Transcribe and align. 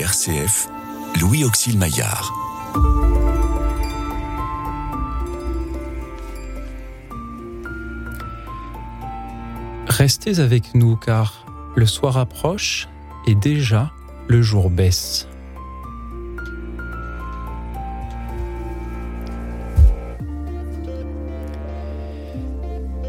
RCF, 0.00 0.68
Louis 1.20 1.44
Auxil 1.44 1.76
Maillard. 1.76 2.32
Restez 9.88 10.40
avec 10.40 10.74
nous 10.74 10.96
car 10.96 11.44
le 11.76 11.84
soir 11.86 12.16
approche 12.16 12.88
et 13.26 13.34
déjà 13.34 13.92
le 14.28 14.40
jour 14.40 14.70
baisse. 14.70 15.28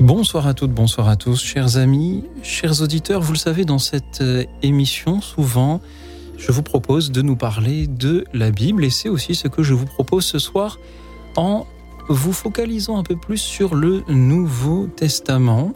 Bonsoir 0.02 0.47
à 0.47 0.53
toutes, 0.53 0.71
bonsoir 0.71 1.07
à 1.07 1.15
tous, 1.15 1.41
chers 1.41 1.77
amis, 1.77 2.25
chers 2.41 2.81
auditeurs. 2.81 3.21
Vous 3.21 3.31
le 3.31 3.38
savez, 3.38 3.63
dans 3.63 3.79
cette 3.79 4.20
euh, 4.20 4.43
émission, 4.61 5.21
souvent, 5.21 5.79
je 6.45 6.52
vous 6.52 6.61
propose 6.61 7.11
de 7.11 7.21
nous 7.21 7.38
parler 7.38 7.88
de 7.88 8.25
la 8.33 8.52
Bible 8.52 8.83
et 8.83 8.89
c'est 8.89 9.07
aussi 9.07 9.33
ce 9.33 9.47
que 9.47 9.63
je 9.63 9.73
vous 9.73 9.85
propose 9.85 10.25
ce 10.25 10.39
soir 10.39 10.77
en 11.38 11.66
vous 12.09 12.33
focalisant 12.33 12.97
un 12.97 13.03
peu 13.03 13.16
plus 13.16 13.38
sur 13.38 13.75
le 13.75 14.03
Nouveau 14.09 14.88
Testament. 14.88 15.71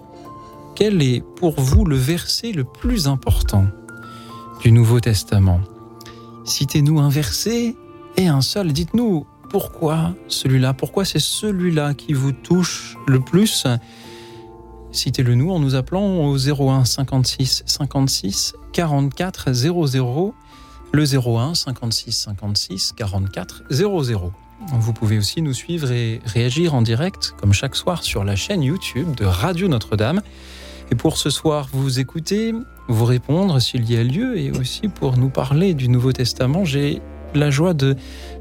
Quel 0.76 1.02
est 1.02 1.23
pour 1.38 1.62
vous 1.62 1.85
le 1.85 1.95
verset 1.95 2.52
le 2.52 2.66
plus 2.66 3.07
important 3.07 3.66
du 4.62 4.73
Nouveau 4.73 4.99
Testament? 4.99 5.62
Citez-nous 6.43 6.99
un 6.99 7.09
verset 7.09 7.73
et 8.18 8.27
un 8.27 8.41
seul. 8.41 8.73
Dites-nous 8.73 9.26
pourquoi 9.49 10.15
celui-là, 10.27 10.73
pourquoi 10.73 11.05
c'est 11.05 11.21
celui-là 11.21 11.93
qui 11.93 12.12
vous 12.12 12.34
touche 12.34 12.98
le 13.07 13.21
plus 13.21 13.65
Citez-le 14.91 15.34
nous 15.35 15.51
en 15.51 15.60
nous 15.60 15.76
appelant 15.76 16.26
au 16.26 16.38
01 16.38 16.84
56 16.84 17.63
56 17.65 18.54
44 18.73 19.54
00. 19.54 20.34
Le 20.98 21.03
01 21.03 21.53
56 21.53 22.12
56 22.12 22.93
44 22.98 23.65
00. 23.70 24.34
Vous 24.79 24.93
pouvez 24.93 25.20
aussi 25.20 25.43
nous 25.43 25.54
suivre 25.54 25.91
et 25.91 26.21
réagir 26.26 26.73
en 26.73 26.81
direct, 26.81 27.35
comme 27.39 27.54
chaque 27.54 27.76
soir, 27.76 28.01
sur 28.01 28.23
la 28.23 28.35
chaîne 28.35 28.63
YouTube 28.63 29.13
de 29.13 29.23
Radio 29.23 29.67
Notre-Dame. 29.67 30.23
Et 30.89 30.95
pour 30.95 31.17
ce 31.17 31.29
soir, 31.29 31.70
vous 31.71 31.99
écouter, 31.99 32.51
vous 32.87 33.05
répondre 33.05 33.62
s'il 33.62 33.87
y 33.87 33.95
a 33.95 34.04
lieu, 34.04 34.39
et 34.39 34.49
aussi 34.49 34.87
pour 34.87 35.17
nous 35.17 35.29
parler 35.29 35.76
du 35.76 35.87
Nouveau 35.87 36.13
Testament, 36.13 36.65
j'ai 36.65 36.99
la 37.35 37.51
joie 37.51 37.76
de 37.76 37.95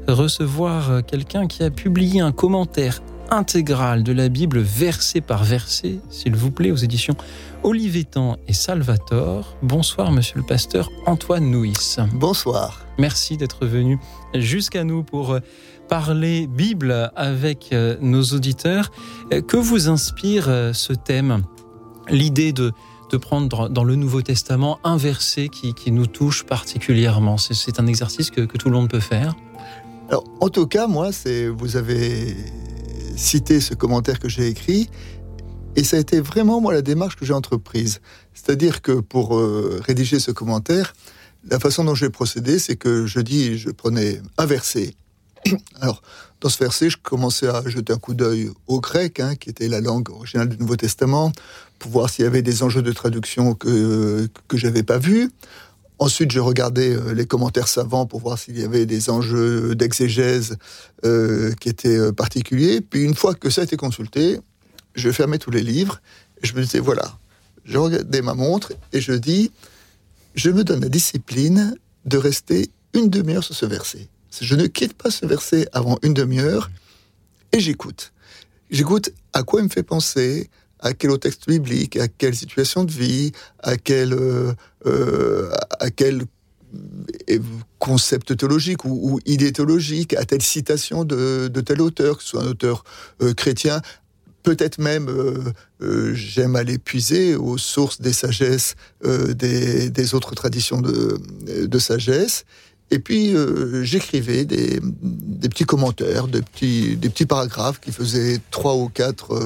recevoir 0.07 1.05
quelqu'un 1.05 1.45
qui 1.45 1.61
a 1.61 1.69
publié 1.69 2.21
un 2.21 2.31
commentaire 2.31 3.03
intégrale 3.29 4.03
de 4.03 4.11
la 4.11 4.29
Bible, 4.29 4.59
verset 4.59 5.21
par 5.21 5.43
verset, 5.43 5.99
s'il 6.09 6.35
vous 6.35 6.51
plaît, 6.51 6.71
aux 6.71 6.77
éditions 6.77 7.15
Olivetan 7.63 8.37
et 8.47 8.53
Salvator. 8.53 9.57
Bonsoir, 9.61 10.11
monsieur 10.11 10.37
le 10.37 10.45
pasteur 10.45 10.89
Antoine 11.05 11.49
Nouis. 11.49 11.97
Bonsoir. 12.13 12.85
Merci 12.97 13.37
d'être 13.37 13.65
venu 13.65 13.99
jusqu'à 14.33 14.83
nous 14.83 15.03
pour 15.03 15.37
parler 15.87 16.47
Bible 16.47 17.11
avec 17.15 17.69
euh, 17.71 17.97
nos 18.01 18.23
auditeurs. 18.23 18.91
Euh, 19.31 19.41
que 19.41 19.57
vous 19.57 19.89
inspire 19.89 20.45
euh, 20.49 20.73
ce 20.73 20.93
thème? 20.93 21.43
L'idée 22.09 22.53
de, 22.53 22.73
de 23.09 23.17
prendre 23.17 23.69
dans 23.69 23.83
le 23.83 23.95
Nouveau 23.95 24.21
Testament 24.21 24.79
un 24.83 24.97
verset 24.97 25.49
qui, 25.49 25.73
qui 25.73 25.91
nous 25.91 26.07
touche 26.07 26.43
particulièrement. 26.43 27.37
C'est 27.37 27.79
un 27.79 27.87
exercice 27.87 28.31
que, 28.31 28.41
que 28.41 28.57
tout 28.57 28.69
le 28.69 28.75
monde 28.75 28.89
peut 28.89 28.99
faire. 28.99 29.35
Alors, 30.09 30.23
en 30.39 30.49
tout 30.49 30.67
cas, 30.67 30.87
moi, 30.87 31.11
c'est 31.11 31.47
vous 31.47 31.75
avez 31.75 32.35
citer 33.17 33.59
ce 33.59 33.73
commentaire 33.73 34.19
que 34.19 34.29
j'ai 34.29 34.47
écrit. 34.47 34.89
Et 35.75 35.83
ça 35.83 35.97
a 35.97 35.99
été 35.99 36.21
vraiment, 36.21 36.61
moi, 36.61 36.73
la 36.73 36.81
démarche 36.81 37.15
que 37.15 37.25
j'ai 37.25 37.33
entreprise. 37.33 37.99
C'est-à-dire 38.33 38.81
que 38.81 38.93
pour 38.93 39.37
euh, 39.37 39.81
rédiger 39.85 40.19
ce 40.19 40.31
commentaire, 40.31 40.93
la 41.49 41.59
façon 41.59 41.83
dont 41.83 41.95
j'ai 41.95 42.09
procédé, 42.09 42.59
c'est 42.59 42.75
que 42.75 43.05
je 43.05 43.19
dis, 43.19 43.57
je 43.57 43.69
prenais 43.69 44.21
un 44.37 44.45
verset. 44.45 44.95
Alors, 45.81 46.01
dans 46.41 46.49
ce 46.49 46.57
verset, 46.57 46.89
je 46.89 46.97
commençais 46.97 47.47
à 47.47 47.61
jeter 47.67 47.93
un 47.93 47.97
coup 47.97 48.13
d'œil 48.13 48.49
au 48.67 48.79
grec, 48.79 49.19
hein, 49.19 49.35
qui 49.35 49.49
était 49.49 49.67
la 49.67 49.81
langue 49.81 50.09
originale 50.09 50.49
du 50.49 50.57
Nouveau 50.57 50.75
Testament, 50.75 51.31
pour 51.79 51.91
voir 51.91 52.09
s'il 52.09 52.25
y 52.25 52.27
avait 52.27 52.41
des 52.41 52.63
enjeux 52.63 52.81
de 52.81 52.91
traduction 52.91 53.53
que, 53.53 54.27
que 54.47 54.57
j'avais 54.57 54.83
pas 54.83 54.97
vus. 54.97 55.31
Ensuite, 55.99 56.31
je 56.31 56.39
regardais 56.39 56.95
euh, 56.95 57.13
les 57.13 57.25
commentaires 57.25 57.67
savants 57.67 58.05
pour 58.05 58.19
voir 58.19 58.37
s'il 58.37 58.57
y 58.59 58.63
avait 58.63 58.85
des 58.85 59.09
enjeux 59.09 59.73
d'exégèse 59.75 60.57
euh, 61.05 61.53
qui 61.59 61.69
étaient 61.69 61.97
euh, 61.97 62.11
particuliers. 62.11 62.81
Puis 62.81 63.03
une 63.03 63.15
fois 63.15 63.33
que 63.33 63.49
ça 63.49 63.61
a 63.61 63.63
été 63.63 63.77
consulté, 63.77 64.39
je 64.95 65.11
fermais 65.11 65.39
tous 65.39 65.49
les 65.49 65.63
livres 65.63 65.99
et 66.43 66.47
je 66.47 66.53
me 66.55 66.61
disais, 66.61 66.79
voilà, 66.79 67.17
je 67.65 67.77
regardais 67.77 68.21
ma 68.21 68.35
montre 68.35 68.73
et 68.93 69.01
je 69.01 69.13
dis, 69.13 69.51
je 70.35 70.51
me 70.51 70.63
donne 70.63 70.81
la 70.81 70.89
discipline 70.89 71.75
de 72.05 72.17
rester 72.17 72.69
une 72.93 73.09
demi-heure 73.09 73.43
sur 73.43 73.55
ce 73.55 73.65
verset. 73.65 74.07
Je 74.39 74.55
ne 74.55 74.67
quitte 74.67 74.93
pas 74.93 75.09
ce 75.09 75.25
verset 75.25 75.67
avant 75.73 75.97
une 76.03 76.13
demi-heure 76.13 76.69
et 77.53 77.59
j'écoute. 77.59 78.13
J'écoute 78.69 79.11
à 79.33 79.41
quoi 79.41 79.61
il 79.61 79.63
me 79.63 79.69
fait 79.69 79.83
penser, 79.83 80.49
à 80.79 80.93
quel 80.93 81.17
texte 81.19 81.47
biblique, 81.47 81.97
à 81.97 82.07
quelle 82.07 82.35
situation 82.35 82.83
de 82.83 82.91
vie, 82.91 83.31
à 83.59 83.77
quel, 83.77 84.13
euh, 84.13 84.53
euh, 84.85 85.51
à 85.79 85.89
quel 85.89 86.23
euh, 87.29 87.39
concept 87.79 88.37
théologique 88.37 88.85
ou, 88.85 89.19
idée 89.25 89.51
théologique, 89.51 90.13
à 90.13 90.25
telle 90.25 90.41
citation 90.41 91.03
de, 91.03 91.47
tel 91.65 91.81
auteur, 91.81 92.17
que 92.17 92.23
ce 92.23 92.29
soit 92.29 92.43
un 92.43 92.47
auteur 92.47 92.83
chrétien. 93.35 93.81
Peut-être 94.43 94.77
même, 94.79 95.09
j'aime 96.13 96.55
aller 96.55 96.77
puiser 96.77 97.35
aux 97.35 97.57
sources 97.57 97.99
des 97.99 98.13
sagesses 98.13 98.75
des, 99.03 100.13
autres 100.13 100.35
traditions 100.35 100.79
de, 100.81 101.19
de 101.65 101.79
sagesse. 101.79 102.45
Et 102.89 102.99
puis, 102.99 103.33
j'écrivais 103.83 104.45
des, 104.45 104.79
des, 105.01 105.49
petits 105.49 105.65
commentaires, 105.65 106.27
des 106.27 106.41
petits, 106.41 106.95
des 106.95 107.09
petits 107.09 107.25
paragraphes 107.25 107.81
qui 107.81 107.91
faisaient 107.91 108.39
trois 108.49 108.75
ou 108.75 108.87
quatre 108.87 109.37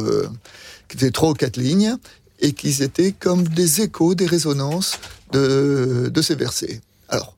qui 0.92 0.98
étaient 0.98 1.12
trois 1.12 1.30
ou 1.30 1.34
quatre 1.34 1.58
lignes, 1.58 1.96
et 2.40 2.54
qui 2.54 2.84
étaient 2.84 3.14
comme 3.14 3.48
des 3.48 3.82
échos, 3.82 4.16
des 4.16 4.26
résonances 4.26 5.00
de, 5.32 6.10
de 6.14 6.22
ces 6.22 6.36
versets. 6.36 6.82
Alors, 7.08 7.38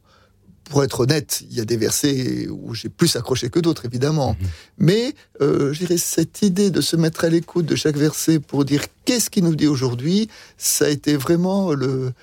pour 0.63 0.83
être 0.83 1.01
honnête, 1.01 1.43
il 1.49 1.57
y 1.57 1.61
a 1.61 1.65
des 1.65 1.77
versets 1.77 2.47
où 2.49 2.73
j'ai 2.73 2.89
plus 2.89 3.15
accroché 3.15 3.49
que 3.49 3.59
d'autres, 3.59 3.85
évidemment. 3.85 4.35
Mhm. 4.39 4.47
Mais 4.79 5.15
euh, 5.41 5.73
je 5.73 5.79
dirais 5.79 5.97
cette 5.97 6.41
idée 6.41 6.71
de 6.71 6.81
se 6.81 6.95
mettre 6.95 7.25
à 7.25 7.29
l'écoute 7.29 7.65
de 7.65 7.75
chaque 7.75 7.97
verset 7.97 8.39
pour 8.39 8.65
dire 8.65 8.85
qu'est-ce 9.05 9.29
qu'il 9.29 9.43
nous 9.43 9.55
dit 9.55 9.67
aujourd'hui, 9.67 10.29
ça 10.57 10.85
a 10.85 10.89
été 10.89 11.15
vraiment 11.15 11.73
le, 11.73 12.13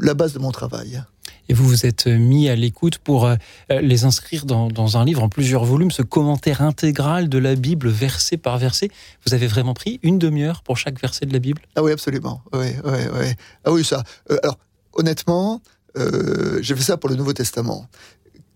la 0.00 0.14
base 0.14 0.32
de 0.32 0.38
mon 0.38 0.50
travail 0.50 1.02
et 1.48 1.54
vous 1.54 1.66
vous 1.66 1.86
êtes 1.86 2.06
mis 2.06 2.48
à 2.48 2.56
l'écoute 2.56 2.98
pour 2.98 3.26
euh, 3.26 3.36
les 3.68 4.04
inscrire 4.04 4.44
dans, 4.44 4.96
un 4.96 5.04
livre 5.04 5.22
en 5.22 5.28
plusieurs 5.28 5.64
volumes, 5.64 5.90
ce 5.90 6.02
commentaire 6.02 6.62
intégral 6.62 7.28
de 7.28 7.38
la 7.38 7.54
Bible, 7.54 7.88
verset 7.88 8.36
par 8.36 8.58
verset. 8.58 8.90
Vous 9.26 9.34
avez 9.34 9.46
vraiment 9.46 9.74
pris 9.74 9.98
une 10.02 10.18
demi-heure 10.18 10.62
pour 10.62 10.76
chaque 10.76 11.00
verset 11.00 11.26
de 11.26 11.32
la 11.32 11.38
Bible? 11.38 11.62
Ah 11.76 11.82
oui, 11.82 11.92
absolument. 11.92 12.42
Oui, 12.52 12.68
oui, 12.84 12.98
oui. 13.14 13.26
Ah 13.64 13.72
oui, 13.72 13.84
ça. 13.84 14.02
Euh, 14.30 14.38
alors, 14.42 14.58
honnêtement, 14.92 15.62
euh, 15.96 16.58
j'ai 16.60 16.74
fait 16.76 16.82
ça 16.82 16.96
pour 16.96 17.08
le 17.08 17.16
Nouveau 17.16 17.32
Testament. 17.32 17.86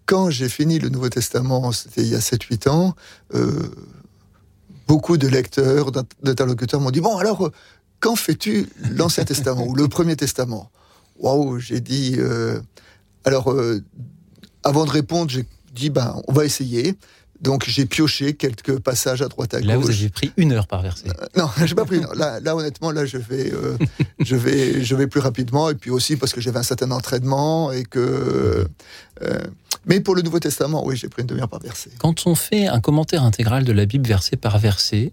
Quand 0.04 0.30
j'ai 0.30 0.48
fini 0.48 0.78
le 0.78 0.88
Nouveau 0.88 1.08
Testament, 1.08 1.72
c'était 1.72 2.02
il 2.02 2.08
y 2.08 2.14
a 2.14 2.18
7-8 2.18 2.68
ans, 2.68 2.94
beaucoup 4.86 5.16
de 5.16 5.28
lecteurs, 5.28 5.92
d'interlocuteurs 6.22 6.80
m'ont 6.80 6.90
dit, 6.90 7.00
bon, 7.00 7.16
alors, 7.16 7.50
quand 8.00 8.16
fais-tu 8.16 8.68
l'Ancien 8.90 9.24
Testament 9.24 9.64
ou 9.66 9.74
le 9.74 9.88
Premier 9.88 10.16
Testament? 10.16 10.70
Waouh, 11.18 11.60
j'ai 11.60 11.80
dit, 11.80 12.18
alors, 13.24 13.50
euh, 13.50 13.82
avant 14.62 14.84
de 14.84 14.90
répondre, 14.90 15.30
j'ai 15.30 15.44
dit, 15.72 15.90
ben, 15.90 16.20
on 16.28 16.32
va 16.32 16.44
essayer. 16.44 16.96
Donc 17.40 17.64
j'ai 17.66 17.86
pioché 17.86 18.34
quelques 18.34 18.78
passages 18.78 19.20
à 19.20 19.26
droite 19.26 19.52
à 19.52 19.58
gauche. 19.58 19.66
Là, 19.66 19.76
vous 19.76 19.90
avez 19.90 20.08
pris 20.10 20.30
une 20.36 20.52
heure 20.52 20.68
par 20.68 20.80
verset. 20.80 21.08
Euh, 21.08 21.26
non, 21.36 21.48
j'ai 21.66 21.74
pas 21.74 21.84
pris 21.84 21.96
une 21.96 22.04
heure. 22.04 22.14
Là, 22.14 22.38
là, 22.38 22.54
honnêtement, 22.54 22.92
là, 22.92 23.04
je 23.04 23.18
vais, 23.18 23.52
euh, 23.52 23.76
je 24.20 24.36
vais, 24.36 24.84
je 24.84 24.94
vais 24.94 25.08
plus 25.08 25.18
rapidement. 25.18 25.68
Et 25.68 25.74
puis 25.74 25.90
aussi 25.90 26.16
parce 26.16 26.32
que 26.32 26.40
j'avais 26.40 26.60
un 26.60 26.62
certain 26.62 26.92
entraînement 26.92 27.72
et 27.72 27.82
que. 27.82 28.64
mais 29.86 30.00
pour 30.00 30.14
le 30.14 30.22
Nouveau 30.22 30.38
Testament, 30.38 30.86
oui, 30.86 30.96
j'ai 30.96 31.08
pris 31.08 31.22
une 31.22 31.28
demi-heure 31.28 31.48
par 31.48 31.58
verset. 31.58 31.90
Quand 31.98 32.26
on 32.26 32.36
fait 32.36 32.68
un 32.68 32.80
commentaire 32.80 33.24
intégral 33.24 33.64
de 33.64 33.72
la 33.72 33.86
Bible 33.86 34.06
verset 34.06 34.36
par 34.36 34.60
verset, 34.60 35.12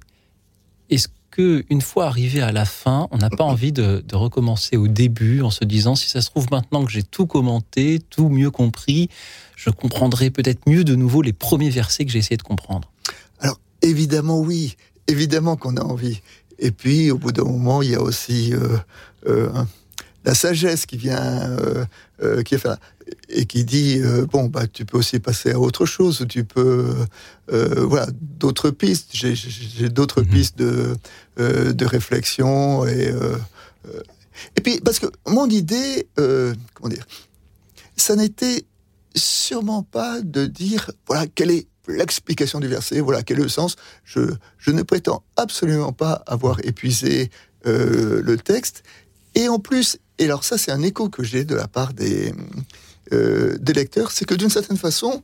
est-ce 0.92 1.08
que 1.32 1.64
une 1.70 1.82
fois 1.82 2.08
arrivé 2.08 2.42
à 2.42 2.52
la 2.52 2.66
fin, 2.66 3.08
on 3.12 3.18
n'a 3.18 3.30
pas 3.30 3.44
envie 3.44 3.72
de, 3.72 4.04
recommencer 4.14 4.78
au 4.78 4.88
début 4.88 5.42
en 5.42 5.50
se 5.50 5.64
disant 5.64 5.96
si 5.96 6.10
ça 6.10 6.22
se 6.22 6.30
trouve 6.30 6.48
maintenant 6.52 6.86
que 6.86 6.92
j'ai 6.92 7.04
tout 7.04 7.26
commenté, 7.26 8.00
tout 8.10 8.30
mieux 8.30 8.52
compris, 8.52 9.10
je 9.56 9.70
comprendrai 9.70 10.30
peut-être 10.30 10.68
mieux 10.68 10.84
de 10.84 10.96
nouveau 10.96 11.22
les 11.22 11.34
premiers 11.34 11.70
versets 11.70 12.06
que 12.06 12.12
j'ai 12.12 12.20
essayé 12.20 12.38
de 12.38 12.44
comprendre. 12.44 12.92
Alors 13.40 13.60
évidemment 13.82 14.40
oui, 14.40 14.76
évidemment 15.08 15.56
qu'on 15.56 15.78
a 15.78 15.84
envie. 15.84 16.22
Et 16.60 16.72
puis 16.72 17.12
au 17.12 17.18
bout 17.18 17.32
d'un 17.32 17.46
moment, 17.46 17.82
il 17.82 17.92
y 17.92 17.96
a 17.96 18.02
aussi 18.02 18.54
euh, 18.54 18.78
euh, 19.28 19.50
la 20.26 20.34
sagesse 20.34 20.86
qui 20.86 20.98
vient, 20.98 21.58
euh, 22.22 22.44
qui 22.44 22.56
est 22.56 22.68
et 23.30 23.46
qui 23.46 23.64
dit 23.64 24.00
euh, 24.00 24.26
bon 24.26 24.46
bah 24.46 24.68
tu 24.68 24.86
peux 24.86 24.98
aussi 24.98 25.20
passer 25.20 25.52
à 25.52 25.60
autre 25.60 25.86
chose 25.86 26.26
tu 26.30 26.44
peux 26.44 26.96
euh, 27.52 27.86
voilà 27.86 28.08
d'autres 28.14 28.70
pistes 28.70 29.10
j'ai 29.14 29.90
d'autres 29.90 30.22
mhm. 30.22 30.30
pistes 30.30 30.58
de 30.58 30.96
euh, 31.40 31.74
de 31.74 31.86
réflexion 31.86 32.86
et 32.86 33.14
et 34.56 34.62
puis 34.62 34.80
parce 34.80 35.00
que 35.00 35.08
mon 35.28 35.48
idée 35.48 36.08
comment 36.16 36.90
dire 36.90 37.06
ça 37.96 38.16
n'était 38.16 38.66
sûrement 39.16 39.84
pas 39.84 40.22
de 40.22 40.46
dire, 40.46 40.92
voilà, 41.08 41.28
quelle 41.28 41.52
est 41.52 41.68
l'explication 41.88 42.60
du 42.60 42.68
verset, 42.68 43.00
voilà, 43.00 43.24
quel 43.24 43.40
est 43.40 43.44
le 43.44 43.50
sens. 43.50 43.76
Je, 44.04 44.22
je 44.58 44.72
ne 44.72 44.84
prétends 44.84 45.24
absolument 45.38 45.92
pas 45.92 46.24
avoir 46.28 46.64
épuisé 46.64 47.30
euh, 47.66 48.22
le 48.24 48.38
texte. 48.38 48.84
Et 49.36 49.48
en 49.50 49.60
plus, 49.60 49.98
et 50.18 50.26
alors 50.26 50.44
ça 50.44 50.58
c'est 50.58 50.72
un 50.72 50.82
écho 50.82 51.10
que 51.10 51.24
j'ai 51.24 51.44
de 51.44 51.56
la 51.56 51.68
part 51.68 51.94
des, 51.94 52.34
euh, 53.14 53.58
des 53.60 53.74
lecteurs, 53.74 54.12
c'est 54.12 54.26
que 54.26 54.36
d'une 54.36 54.50
certaine 54.50 54.78
façon, 54.78 55.24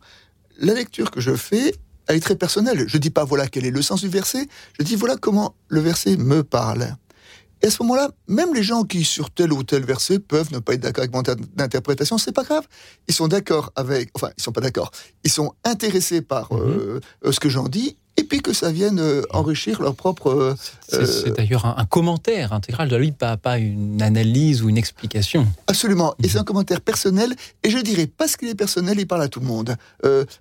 la 0.58 0.74
lecture 0.74 1.12
que 1.12 1.22
je 1.22 1.36
fais, 1.36 1.76
elle 2.08 2.18
est 2.18 2.22
très 2.22 2.36
personnelle. 2.36 2.86
Je 2.88 2.98
dis 2.98 3.10
pas 3.10 3.24
voilà 3.24 3.48
quel 3.48 3.66
est 3.66 3.72
le 3.72 3.82
sens 3.82 4.02
du 4.02 4.10
verset, 4.10 4.48
je 4.80 4.84
dis 4.84 4.96
voilà 4.96 5.18
comment 5.18 5.56
le 5.68 5.82
verset 5.82 6.18
me 6.18 6.44
parle. 6.44 6.96
Et 7.62 7.68
à 7.68 7.72
ce 7.72 7.82
moment-là, 7.84 8.12
même 8.28 8.54
les 8.54 8.64
gens 8.64 8.84
qui, 8.84 9.04
sur 9.04 9.32
tel 9.32 9.52
ou 9.54 9.64
tel 9.64 9.86
verset, 9.86 10.20
peuvent 10.20 10.52
ne 10.52 10.60
pas 10.60 10.74
être 10.74 10.82
d'accord 10.82 11.04
avec 11.04 11.14
mon 11.14 11.24
interprétation, 11.58 12.18
c'est 12.18 12.34
pas 12.34 12.44
grave. 12.44 12.68
Ils 13.08 13.14
sont 13.14 13.28
d'accord 13.28 13.72
avec, 13.76 14.10
enfin, 14.14 14.30
ils 14.38 14.44
sont 14.44 14.52
pas 14.52 14.62
d'accord. 14.62 14.92
Ils 15.24 15.32
sont 15.32 15.54
intéressés 15.64 16.22
par 16.22 16.52
mhm. 16.54 16.60
euh, 16.60 17.00
euh, 17.26 17.32
ce 17.32 17.40
que 17.40 17.50
j'en 17.50 17.68
dis, 17.68 17.98
et 18.18 18.24
puis 18.24 18.42
que 18.42 18.54
ça 18.54 18.72
vienne 18.72 19.00
euh, 19.00 19.22
enrichir 19.32 19.82
leur 19.82 19.96
propre. 19.96 20.56
c'est 20.88 21.36
d'ailleurs 21.36 21.66
un, 21.66 21.86
commentaire 21.86 22.54
intégral 22.54 22.90
de 22.90 22.96
lui, 22.96 23.12
pas, 23.12 23.38
pas 23.38 23.58
une 23.58 24.02
analyse 24.02 24.62
ou 24.62 24.70
une 24.70 24.78
explication. 24.78 25.48
Absolument. 25.68 26.16
Et 26.24 26.28
c'est 26.28 26.36
mhm. 26.36 26.42
un 26.42 26.46
commentaire 26.46 26.82
personnel, 26.82 27.36
et 27.64 27.70
je 27.70 27.78
dirais, 27.78 28.08
parce 28.08 28.38
qu'il 28.38 28.48
est 28.50 28.56
personnel, 28.56 29.00
il 29.00 29.08
parle 29.08 29.24
à 29.24 29.28
tout 29.28 29.40
le 29.40 29.48
monde. 29.48 29.76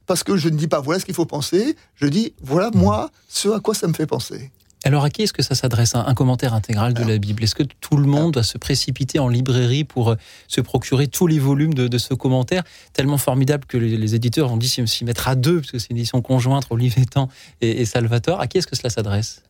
parce 0.06 0.22
que 0.22 0.36
je 0.36 0.48
ne 0.48 0.56
dis 0.56 0.68
pas 0.68 0.80
voilà 0.80 1.00
ce 1.00 1.04
qu'il 1.04 1.14
faut 1.14 1.26
penser, 1.26 1.76
je 1.96 2.06
dis 2.06 2.34
voilà 2.42 2.70
moi 2.74 3.10
ce 3.28 3.48
à 3.48 3.60
quoi 3.60 3.74
ça 3.74 3.86
me 3.88 3.94
fait 3.94 4.06
penser. 4.06 4.50
Alors 4.86 5.02
à 5.02 5.08
qui 5.08 5.22
est-ce 5.22 5.32
que 5.32 5.42
ça 5.42 5.54
s'adresse 5.54 5.94
un, 5.94 6.14
commentaire 6.14 6.52
intégral 6.52 6.92
de 6.92 7.02
la 7.02 7.16
Bible? 7.16 7.42
Est-ce 7.42 7.54
que 7.54 7.62
tout 7.62 7.96
le 7.96 8.06
monde 8.06 8.34
doit 8.34 8.42
se 8.42 8.58
précipiter 8.58 9.18
en 9.18 9.28
librairie 9.28 9.84
pour 9.84 10.10
euh, 10.10 10.16
se 10.46 10.60
procurer 10.60 11.06
tous 11.08 11.26
les 11.26 11.38
volumes 11.38 11.72
de, 11.72 11.98
ce 11.98 12.12
commentaire? 12.12 12.64
Tellement 12.92 13.16
formidable 13.16 13.64
que 13.64 13.78
les, 13.78 14.14
éditeurs 14.14 14.52
ont 14.52 14.58
dit 14.58 14.68
s'y 14.68 15.04
mettre 15.06 15.26
à 15.26 15.36
deux, 15.36 15.60
parce 15.60 15.70
que 15.70 15.78
c'est 15.78 15.88
une 15.88 15.96
édition 15.96 16.20
conjointe, 16.20 16.66
Olivetan 16.68 17.30
et, 17.62 17.80
et 17.80 17.86
Salvatore. 17.86 18.40
À 18.40 18.46
qui 18.46 18.58
est-ce 18.58 18.66
que 18.66 18.76
cela 18.76 18.90
s'adresse? 18.90 19.42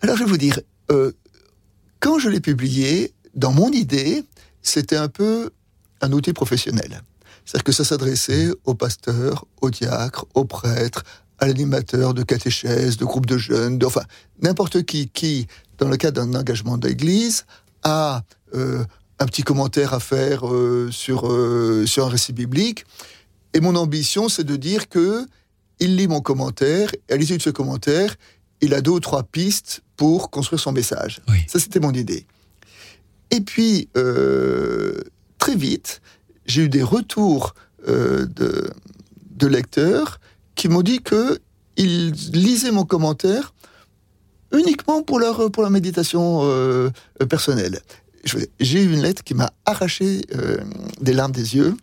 Alors 0.00 0.16
je 0.16 0.22
vais 0.22 0.30
vous 0.30 0.38
dire, 0.38 0.60
euh, 0.92 1.10
quand 1.98 2.20
je 2.20 2.28
l'ai 2.28 2.40
publié, 2.40 3.12
dans 3.34 3.50
mon 3.50 3.72
idée, 3.72 4.22
c'était 4.62 4.96
un 4.96 5.08
peu 5.08 5.50
un 6.02 6.12
outil 6.12 6.32
professionnel. 6.32 7.02
C'est-à-dire 7.44 7.64
que 7.64 7.72
ça 7.72 7.84
s'adressait 7.84 8.50
aux 8.64 8.74
pasteurs, 8.74 9.44
aux 9.60 9.70
diacres, 9.70 10.24
aux 10.34 10.44
prêtres, 10.44 11.04
à 11.38 11.46
l'animateur 11.46 12.14
de 12.14 12.22
catéchèse, 12.22 12.96
de 12.96 13.04
groupe 13.04 13.26
de 13.26 13.38
jeunes, 13.38 13.82
enfin 13.84 14.02
n'importe 14.40 14.84
qui 14.84 15.08
qui, 15.08 15.46
dans 15.78 15.88
le 15.88 15.96
cadre 15.96 16.24
d'un 16.24 16.38
engagement 16.38 16.78
d'église, 16.78 17.44
a 17.82 18.22
euh, 18.54 18.84
un 19.18 19.26
petit 19.26 19.42
commentaire 19.42 19.94
à 19.94 20.00
faire 20.00 20.46
euh, 20.48 20.88
sur, 20.90 21.30
euh, 21.30 21.84
sur 21.86 22.06
un 22.06 22.08
récit 22.08 22.32
biblique. 22.32 22.84
Et 23.52 23.60
mon 23.60 23.76
ambition, 23.76 24.28
c'est 24.28 24.44
de 24.44 24.56
dire 24.56 24.88
que 24.88 25.26
il 25.80 25.96
lit 25.96 26.08
mon 26.08 26.20
commentaire, 26.20 26.90
et 27.08 27.14
à 27.14 27.16
l'issue 27.16 27.36
de 27.36 27.42
ce 27.42 27.50
commentaire, 27.50 28.14
il 28.60 28.74
a 28.74 28.80
deux 28.80 28.92
ou 28.92 29.00
trois 29.00 29.24
pistes 29.24 29.82
pour 29.96 30.30
construire 30.30 30.60
son 30.60 30.72
message. 30.72 31.20
Ça, 31.48 31.58
c'était 31.58 31.80
mon 31.80 31.92
idée. 31.92 32.26
Et 33.30 33.40
puis, 33.40 33.88
très 35.38 35.56
vite, 35.56 36.00
j'ai 36.46 36.62
eu 36.62 36.68
des 36.68 36.82
retours 36.82 37.54
de, 37.86 38.70
de 39.30 39.46
lecteurs 39.46 40.20
qui 40.54 40.68
m'ont 40.68 40.82
dit 40.82 41.00
que 41.00 41.38
ils 41.76 42.12
lisaient 42.32 42.70
mon 42.70 42.84
commentaire 42.84 43.52
uniquement 44.52 45.02
pour 45.02 45.18
leur, 45.18 45.50
pour 45.50 45.62
leur 45.62 45.70
méditation 45.70 46.40
euh, 46.44 46.90
personnelle. 47.28 47.80
J'ai 48.60 48.82
eu 48.82 48.92
une 48.92 49.02
lettre 49.02 49.22
qui 49.22 49.34
m'a 49.34 49.52
arraché 49.66 50.22
euh, 50.34 50.58
des 51.00 51.12
larmes 51.12 51.32
des 51.32 51.56
yeux. 51.56 51.76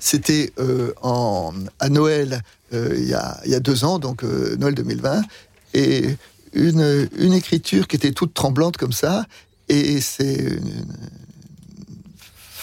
C'était 0.00 0.52
euh, 0.58 0.92
à 1.78 1.88
Noël 1.88 2.42
il 2.72 3.06
y, 3.06 3.12
a, 3.12 3.38
y, 3.44 3.54
a, 3.54 3.60
deux 3.60 3.84
ans, 3.84 3.98
donc 3.98 4.22
Noël 4.22 4.74
2020, 4.74 5.20
et 5.74 6.16
une, 6.54 7.06
une 7.18 7.34
écriture 7.34 7.86
qui 7.86 7.96
était 7.96 8.12
toute 8.12 8.32
tremblante 8.32 8.78
comme 8.78 8.92
ça, 8.92 9.26
et 9.68 10.00
c'est 10.00 10.38
une, 10.38 10.84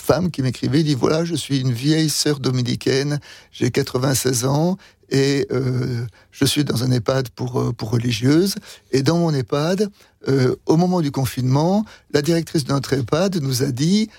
femme 0.10 0.32
qui 0.32 0.42
m'écrivait, 0.42 0.82
dit 0.82 0.96
voilà, 0.96 1.24
je 1.24 1.36
suis 1.36 1.60
une 1.60 1.72
vieille 1.72 2.10
sœur 2.10 2.40
dominicaine, 2.40 3.20
j'ai 3.52 3.70
96 3.70 4.46
ans 4.46 4.76
et 5.12 5.46
euh, 5.52 6.04
je 6.32 6.46
suis 6.46 6.64
dans 6.64 6.84
un 6.84 6.90
EHPAD 6.90 7.30
pour, 7.30 7.62
euh, 7.62 7.74
pour 7.74 7.92
religieuses. 7.92 8.56
Et 8.92 9.04
dans 9.04 9.20
mon 9.20 9.32
EHPAD, 9.32 9.88
euh, 10.28 10.56
au 10.66 10.78
moment 10.78 11.02
du 11.02 11.12
confinement, 11.12 11.86
la 12.12 12.24
directrice 12.24 12.64
de 12.64 12.74
notre 12.74 12.94
EHPAD 12.94 13.36
nous 13.44 13.62
a 13.62 13.68
dit 13.68 14.10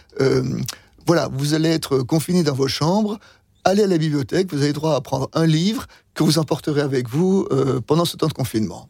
voilà, 1.09 1.29
vous 1.33 1.55
allez 1.55 1.71
être 1.71 1.99
confinés 1.99 2.45
dans 2.45 2.55
vos 2.55 2.69
chambres, 2.69 3.19
allez 3.65 3.83
à 3.83 3.89
la 3.89 3.99
bibliothèque, 3.99 4.53
vous 4.53 4.63
avez 4.63 4.73
droit 4.73 4.95
à 4.95 5.01
prendre 5.01 5.29
un 5.33 5.47
livre 5.47 5.89
que 6.15 6.23
vous 6.23 6.39
emporterez 6.39 6.83
avec 6.83 7.09
vous 7.09 7.49
pendant 7.89 8.05
ce 8.05 8.17
temps 8.17 8.29
de 8.29 8.33
confinement. 8.33 8.89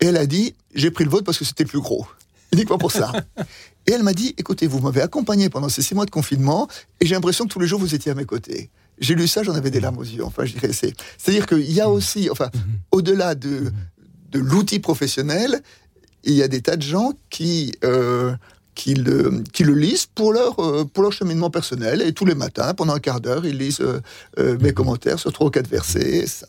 Et 0.00 0.06
elle 0.06 0.18
a 0.18 0.26
dit 0.26 0.54
j'ai 0.74 0.90
pris 0.90 1.04
le 1.04 1.10
vôtre 1.10 1.24
parce 1.24 1.38
que 1.38 1.46
c'était 1.46 1.64
plus 1.64 1.80
gros 1.80 2.06
uniquement 2.52 2.78
pour 2.78 2.92
ça. 2.92 3.12
Et 3.88 3.92
elle 3.92 4.02
m'a 4.02 4.12
dit, 4.12 4.34
écoutez, 4.36 4.66
vous 4.66 4.80
m'avez 4.80 5.00
accompagné 5.00 5.48
pendant 5.48 5.70
ces 5.70 5.80
six 5.80 5.94
mois 5.94 6.04
de 6.04 6.10
confinement, 6.10 6.68
et 7.00 7.06
j'ai 7.06 7.14
l'impression 7.14 7.46
que 7.46 7.52
tous 7.54 7.58
les 7.58 7.66
jours 7.66 7.80
vous 7.80 7.94
étiez 7.94 8.12
à 8.12 8.14
mes 8.14 8.26
côtés. 8.26 8.68
J'ai 8.98 9.14
lu 9.14 9.26
ça, 9.26 9.42
j'en 9.42 9.54
avais 9.54 9.70
des 9.70 9.80
larmes 9.80 9.96
aux 9.96 10.02
yeux. 10.02 10.22
Enfin, 10.22 10.44
je 10.44 10.52
dirais, 10.52 10.74
c'est, 10.74 10.92
c'est-à-dire 11.16 11.46
qu'il 11.46 11.72
y 11.72 11.80
a 11.80 11.88
aussi, 11.88 12.28
enfin, 12.30 12.50
au-delà 12.90 13.34
de, 13.34 13.72
de 14.30 14.38
l'outil 14.38 14.78
professionnel, 14.78 15.62
il 16.22 16.34
y 16.34 16.42
a 16.42 16.48
des 16.48 16.60
tas 16.60 16.76
de 16.76 16.82
gens 16.82 17.12
qui, 17.30 17.72
euh, 17.82 18.36
qui, 18.74 18.92
le, 18.92 19.42
qui 19.54 19.64
le 19.64 19.72
lisent 19.72 20.04
pour 20.04 20.34
leur, 20.34 20.58
euh, 20.58 20.84
pour 20.84 21.02
leur 21.02 21.12
cheminement 21.12 21.48
personnel. 21.48 22.02
Et 22.02 22.12
tous 22.12 22.26
les 22.26 22.34
matins, 22.34 22.74
pendant 22.74 22.92
un 22.92 23.00
quart 23.00 23.22
d'heure, 23.22 23.46
ils 23.46 23.56
lisent 23.56 23.80
euh, 23.80 24.58
mes 24.58 24.74
commentaires 24.74 25.18
sur 25.18 25.32
trois 25.32 25.46
ou 25.46 25.50
quatre 25.50 25.68
versets. 25.68 26.26
Ça. 26.26 26.46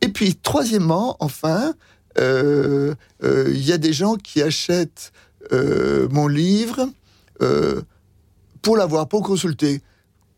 Et 0.00 0.10
puis, 0.10 0.36
troisièmement, 0.36 1.16
enfin, 1.18 1.74
il 2.16 3.64
y 3.64 3.72
a 3.72 3.78
des 3.78 3.92
gens 3.92 4.14
qui 4.14 4.42
achètent 4.42 5.10
mon 5.52 6.26
livre 6.28 6.88
pour 8.62 8.76
l'avoir, 8.76 9.08
pour 9.08 9.22
consulter 9.22 9.80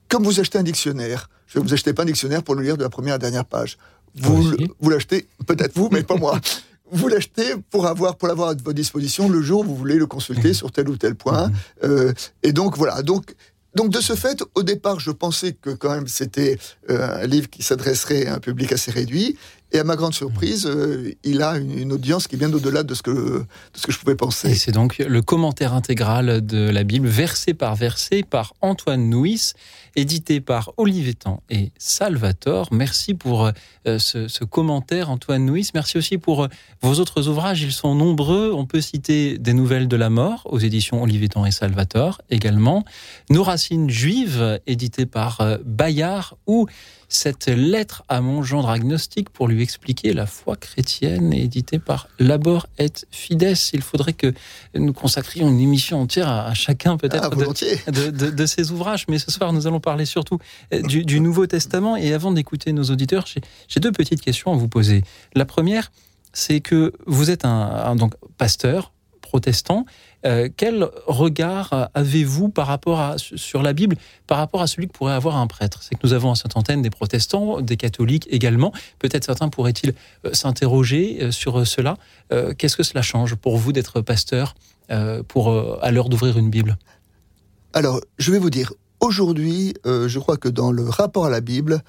comme 0.09 0.25
vous 0.25 0.41
achetez 0.41 0.59
un 0.59 0.63
dictionnaire, 0.63 1.29
je 1.47 1.59
vous 1.59 1.73
achetez 1.73 1.93
pas 1.93 2.03
un 2.03 2.07
dictionnaire 2.07 2.43
pour 2.43 2.55
le 2.55 2.63
lire 2.63 2.77
de 2.77 2.83
la 2.83 2.89
première 2.89 3.15
à 3.15 3.17
la 3.17 3.19
dernière 3.19 3.45
page. 3.45 3.79
Vous, 4.15 4.55
vous 4.81 4.91
l'achetez, 4.91 5.29
peut-être 5.47 5.75
vous, 5.75 5.89
mais 5.93 6.03
pas 6.03 6.17
moi. 6.17 6.41
Vous 6.91 7.09
l'achetez 7.09 7.53
pour 7.69 7.87
avoir, 7.87 8.17
pour 8.17 8.29
l'avoir 8.29 8.49
à 8.49 8.55
votre 8.55 8.73
disposition 8.73 9.29
le 9.29 9.43
jour 9.43 9.61
où 9.61 9.65
vous 9.65 9.77
voulez 9.77 9.97
le 9.97 10.07
consulter 10.07 10.55
sur 10.55 10.73
tel 10.73 10.89
ou 10.89 10.97
tel 10.97 11.17
point. 11.17 11.53
Euh, 11.85 12.15
et 12.43 12.53
donc 12.53 12.79
voilà. 12.79 13.03
Donc 13.03 13.35
donc 13.75 13.91
de 13.91 14.01
ce 14.01 14.15
fait, 14.15 14.43
au 14.55 14.63
départ, 14.63 14.99
je 14.99 15.11
pensais 15.11 15.53
que 15.53 15.69
quand 15.69 15.91
même 15.91 16.09
c'était 16.09 16.59
euh, 16.89 17.23
un 17.23 17.27
livre 17.27 17.51
qui 17.51 17.63
s'adresserait 17.63 18.27
à 18.27 18.37
un 18.37 18.39
public 18.39 18.73
assez 18.73 18.91
réduit. 18.91 19.37
Et 19.71 19.79
à 19.79 19.85
ma 19.85 19.97
grande 19.97 20.15
surprise, 20.15 20.67
euh, 20.67 21.13
il 21.25 21.43
a 21.43 21.59
une, 21.59 21.93
audience 21.93 22.27
qui 22.27 22.37
vient 22.37 22.51
au-delà 22.51 22.83
de, 22.85 22.95
ce 22.95 23.03
que, 23.03 23.45
je 23.87 23.99
pouvais 23.99 24.15
penser. 24.15 24.51
Et 24.51 24.55
c'est 24.55 24.73
donc 24.73 24.97
le 24.99 25.21
commentaire 25.21 25.75
intégral 25.75 26.45
de 26.45 26.71
la 26.71 26.85
Bible, 26.85 27.07
verset 27.07 27.53
par 27.53 27.77
verset, 27.77 28.23
par 28.23 28.55
Antoine 28.63 29.11
Nuis, 29.11 29.53
édité 29.95 30.41
par 30.41 30.73
Olivier 30.79 31.13
Tan 31.13 31.43
et 31.51 31.71
Salvatore. 31.77 32.69
Merci 32.73 33.13
pour 33.13 33.51
euh, 33.87 33.99
ce, 33.99 34.45
commentaire, 34.45 35.11
Antoine 35.11 35.45
Nuis. 35.45 35.69
Merci 35.75 35.99
aussi 35.99 36.17
pour 36.17 36.45
euh, 36.45 36.49
vos 36.81 36.95
autres 36.95 37.29
ouvrages. 37.29 37.61
Ils 37.61 37.73
sont 37.73 37.95
nombreux. 37.95 38.53
On 38.55 38.65
peut 38.65 38.81
citer 38.81 39.37
Des 39.37 39.53
Nouvelles 39.53 39.89
de 39.89 39.97
la 39.97 40.09
Mort 40.09 40.45
aux 40.47 40.59
éditions 40.59 41.03
Olivier 41.03 41.29
Tan 41.29 41.45
et 41.45 41.51
Salvatore 41.51 42.23
également. 42.31 42.85
Nos 43.29 43.43
racines 43.43 43.91
juives, 43.91 44.61
édité 44.67 45.05
par 45.05 45.59
Bayard, 45.63 46.39
ou 46.47 46.67
cette 47.09 47.47
lettre 47.47 48.05
à 48.09 48.21
mon 48.21 48.43
gendre 48.43 48.69
agnostique 48.69 49.31
pour 49.31 49.49
lui 49.49 49.63
expliquer 49.63 50.13
la 50.13 50.27
foi 50.27 50.57
chrétienne, 50.57 51.33
éditée 51.33 51.79
par 51.79 52.09
Labor 52.19 52.67
et 52.79 52.93
Fides. 53.11 53.55
Il 53.73 53.81
faudrait 53.83 54.13
que 54.13 54.35
nous 54.75 54.93
consacrions 54.93 55.49
une 55.49 55.61
émission 55.61 56.01
entière 56.03 56.29
à, 56.29 56.53
chacun 56.55 56.99
peut-être 56.99 57.31
ah, 57.33 57.91
de, 57.91 58.47
ces 58.47 58.71
ouvrages. 58.73 59.07
Mais 59.09 59.19
ce 59.19 59.31
soir, 59.31 59.53
nous 59.53 59.67
allons 59.67 59.81
parler 59.81 60.05
surtout 60.05 60.39
euh, 60.75 60.83
du, 60.83 61.21
Nouveau 61.21 61.47
Testament. 61.47 61.97
Et 61.97 62.13
avant 62.13 62.31
d'écouter 62.31 62.73
nos 62.73 62.85
auditeurs, 62.85 63.25
j'ai 63.27 63.81
deux 63.81 63.93
petites 63.93 64.21
questions 64.21 64.53
à 64.53 64.57
vous 64.57 64.69
poser. 64.69 65.03
La 65.35 65.47
première, 65.47 65.91
c'est 66.35 66.61
que 66.61 66.93
vous 67.07 67.31
êtes 67.31 67.45
un 67.45 67.97
donc 67.97 68.15
pasteur 68.37 68.93
protestant. 69.29 69.85
Euh, 70.27 70.49
quel 70.57 70.89
regard 71.07 71.91
avez-vous 71.95 72.49
par 72.49 72.67
rapport 72.67 73.01
à, 73.01 73.17
sur 73.19 73.63
la 73.63 73.73
Bible 73.73 73.97
par 74.27 74.39
rapport 74.39 74.61
à 74.61 74.67
celui 74.67 74.89
que 74.89 74.93
pourrait 74.93 75.13
avoir 75.13 75.37
un 75.37 75.47
prêtre? 75.47 75.83
C'est 75.83 75.95
que 75.95 76.01
nous 76.03 76.13
avons 76.13 76.33
à 76.33 76.35
sainte 76.35 76.57
antenne 76.57 76.83
des 76.83 76.91
protestants, 76.91 77.61
des 77.61 77.77
catholiques 77.77 78.27
également. 78.31 78.73
Peut-être 78.99 79.25
certains 79.25 79.49
pourraient-ils 79.49 79.95
euh, 80.25 80.33
s'interroger 80.33 81.19
euh, 81.23 81.31
sur 81.31 81.67
cela. 81.67 81.97
Qu'est-ce 82.59 82.77
que 82.77 82.83
cela 82.83 83.01
change 83.01 83.35
pour 83.37 83.57
vous 83.57 83.73
d'être 83.73 84.01
pasteur 84.03 84.55
pour, 85.29 85.83
à 85.83 85.91
l'heure 85.91 86.11
d'ouvrir 86.11 86.37
une 86.37 86.51
Bible? 86.51 86.77
Alors, 87.73 88.01
je 88.19 88.31
vais 88.31 88.39
vous 88.39 88.51
dire, 88.51 88.75
aujourd'hui, 89.01 89.73
je 89.85 90.19
crois 90.19 90.37
que 90.37 90.49
dans 90.49 90.71
le 90.71 90.87
rapport 90.89 91.25
à 91.25 91.31
la 91.31 91.41
Bible, 91.41 91.83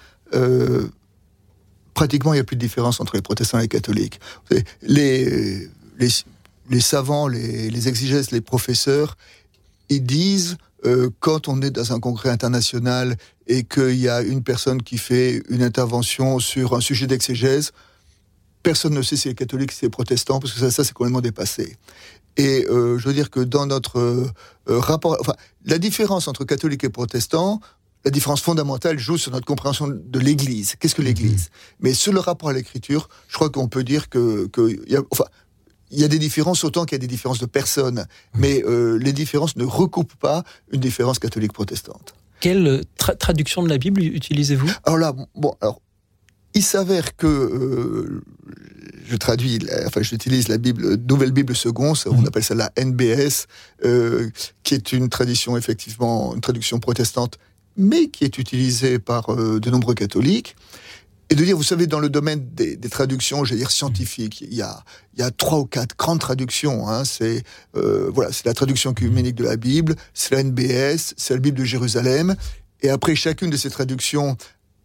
pratiquement 1.94 2.34
il 2.34 2.38
n'y 2.38 2.42
a 2.42 2.46
plus 2.46 2.56
de 2.56 2.62
différence 2.62 3.02
entre 3.02 3.16
les 3.16 3.22
protestants 3.22 3.60
et 3.60 3.64
les 3.64 3.68
catholiques. 3.68 4.22
Les, 4.82 5.68
les 5.98 6.10
les 6.70 6.82
savants, 6.82 7.28
les, 7.28 7.70
les 7.70 7.88
exégèses, 7.88 8.32
les 8.32 8.42
professeurs, 8.42 9.18
ils 9.90 10.04
disent 10.04 10.58
euh, 10.86 11.10
quand 11.20 11.48
on 11.48 11.62
est 11.62 11.72
dans 11.72 11.94
un 11.94 12.00
congrès 12.00 12.30
international 12.30 13.18
et 13.48 13.64
qu'il 13.64 13.96
y 13.96 14.08
a 14.08 14.22
une 14.22 14.44
personne 14.44 14.82
qui 14.82 14.98
fait 14.98 15.42
une 15.50 15.64
intervention 15.64 16.40
sur 16.40 16.76
un 16.76 16.80
sujet 16.80 17.08
d'exégèse, 17.08 17.72
personne 18.64 18.94
ne 18.94 19.02
sait 19.02 19.16
si 19.16 19.30
c'est 19.30 19.36
catholique, 19.36 19.72
si 19.72 19.80
c'est 19.80 19.90
protestant, 19.90 20.40
parce 20.40 20.54
que 20.54 20.60
ça, 20.60 20.72
ça 20.72 20.84
c'est 20.84 20.94
complètement 20.94 21.22
dépassé. 21.22 21.78
Et 22.38 22.66
euh, 22.70 22.98
je 22.98 23.08
veux 23.08 23.14
dire 23.14 23.30
que 23.30 23.42
dans 23.42 23.66
notre 23.66 24.00
euh, 24.00 24.30
rapport, 24.68 25.18
enfin, 25.20 25.34
la 25.66 25.78
différence 25.78 26.28
entre 26.28 26.46
catholique 26.46 26.84
et 26.84 26.90
protestant, 26.90 27.60
la 28.06 28.12
différence 28.12 28.42
fondamentale 28.42 28.98
joue 28.98 29.18
sur 29.18 29.32
notre 29.34 29.46
compréhension 29.46 29.88
de 29.88 30.20
l'Église. 30.20 30.76
Qu'est-ce 30.80 30.96
que 30.96 31.02
l'Église? 31.02 31.50
Mhm. 31.50 31.78
Mais 31.82 31.94
sur 31.94 32.14
le 32.14 32.22
rapport 32.22 32.50
à 32.50 32.54
l'Écriture, 32.54 33.10
je 33.28 33.36
crois 33.36 33.50
qu'on 33.50 33.68
peut 33.68 33.84
dire 33.84 34.08
que, 34.08 34.48
que 34.48 34.90
y 34.90 34.96
a, 34.96 35.02
enfin, 35.12 35.26
il 35.92 36.00
y 36.00 36.04
a 36.04 36.08
des 36.08 36.20
différences 36.20 36.64
autant 36.64 36.86
qu'il 36.86 36.96
y 36.96 37.00
a 37.00 37.00
des 37.00 37.08
différences 37.08 37.40
de 37.40 37.46
personnes, 37.46 38.06
mais 38.36 38.64
euh, 38.64 38.98
les 38.98 39.14
différences 39.14 39.56
ne 39.56 39.66
recoupent 39.66 40.16
pas 40.16 40.44
une 40.72 40.80
différence 40.80 41.20
catholique-protestante. 41.20 42.14
Quelle 42.40 42.84
traduction 43.20 43.64
de 43.64 43.70
la 43.70 43.78
Bible 43.78 44.02
utilisez-vous? 44.02 44.70
Alors 44.86 44.98
là, 44.98 45.14
bon, 45.36 45.56
alors 45.62 45.82
il 46.54 46.64
s'avère 46.64 47.16
que 47.16 47.28
euh, 47.28 48.22
je 49.06 49.16
traduis, 49.18 49.60
enfin 49.86 50.02
j'utilise 50.02 50.48
la 50.48 50.58
Bible, 50.58 50.96
Nouvelle 51.08 51.32
Bible 51.32 51.56
Seconde, 51.56 51.98
on 52.06 52.14
mhm. 52.14 52.28
appelle 52.28 52.44
ça 52.44 52.56
la 52.56 52.72
NBS, 52.80 53.48
euh, 53.84 54.30
qui 54.64 54.74
est 54.74 54.94
une 54.94 55.10
tradition 55.10 55.58
effectivement, 55.58 56.34
une 56.34 56.42
traduction 56.42 56.80
protestante, 56.80 57.38
mais 57.76 58.08
qui 58.08 58.24
est 58.24 58.38
utilisée 58.38 59.00
par 59.00 59.36
de 59.36 59.70
nombreux 59.70 59.94
catholiques 59.96 60.56
et 61.30 61.36
de 61.36 61.44
dire, 61.44 61.56
vous 61.56 61.64
savez, 61.64 61.86
dans 61.86 62.00
le 62.00 62.10
domaine 62.10 62.50
des, 62.54 62.78
traductions, 62.90 63.44
je 63.44 63.54
dire 63.54 63.70
scientifiques, 63.70 64.42
il 64.42 64.54
y 64.54 64.62
a, 64.62 64.84
trois 65.38 65.60
ou 65.60 65.66
quatre 65.66 65.96
grandes 65.96 66.20
traductions. 66.20 66.90
Hein. 66.90 67.06
C'est 67.06 67.44
euh, 67.76 68.10
voilà, 68.14 68.32
c'est 68.32 68.46
la 68.46 68.54
traduction 68.54 68.92
œcuménique 68.92 69.36
de 69.36 69.44
la 69.44 69.56
Bible, 69.56 69.96
c'est 70.14 70.34
la 70.34 70.44
NBS, 70.44 71.14
c'est 71.18 71.36
la 71.36 71.40
Bible 71.40 71.58
de 71.58 71.64
Jérusalem. 71.64 72.36
Et 72.82 72.90
après, 72.90 73.16
chacune 73.16 73.52
de 73.52 73.58
ces 73.58 73.70
traductions 73.70 74.38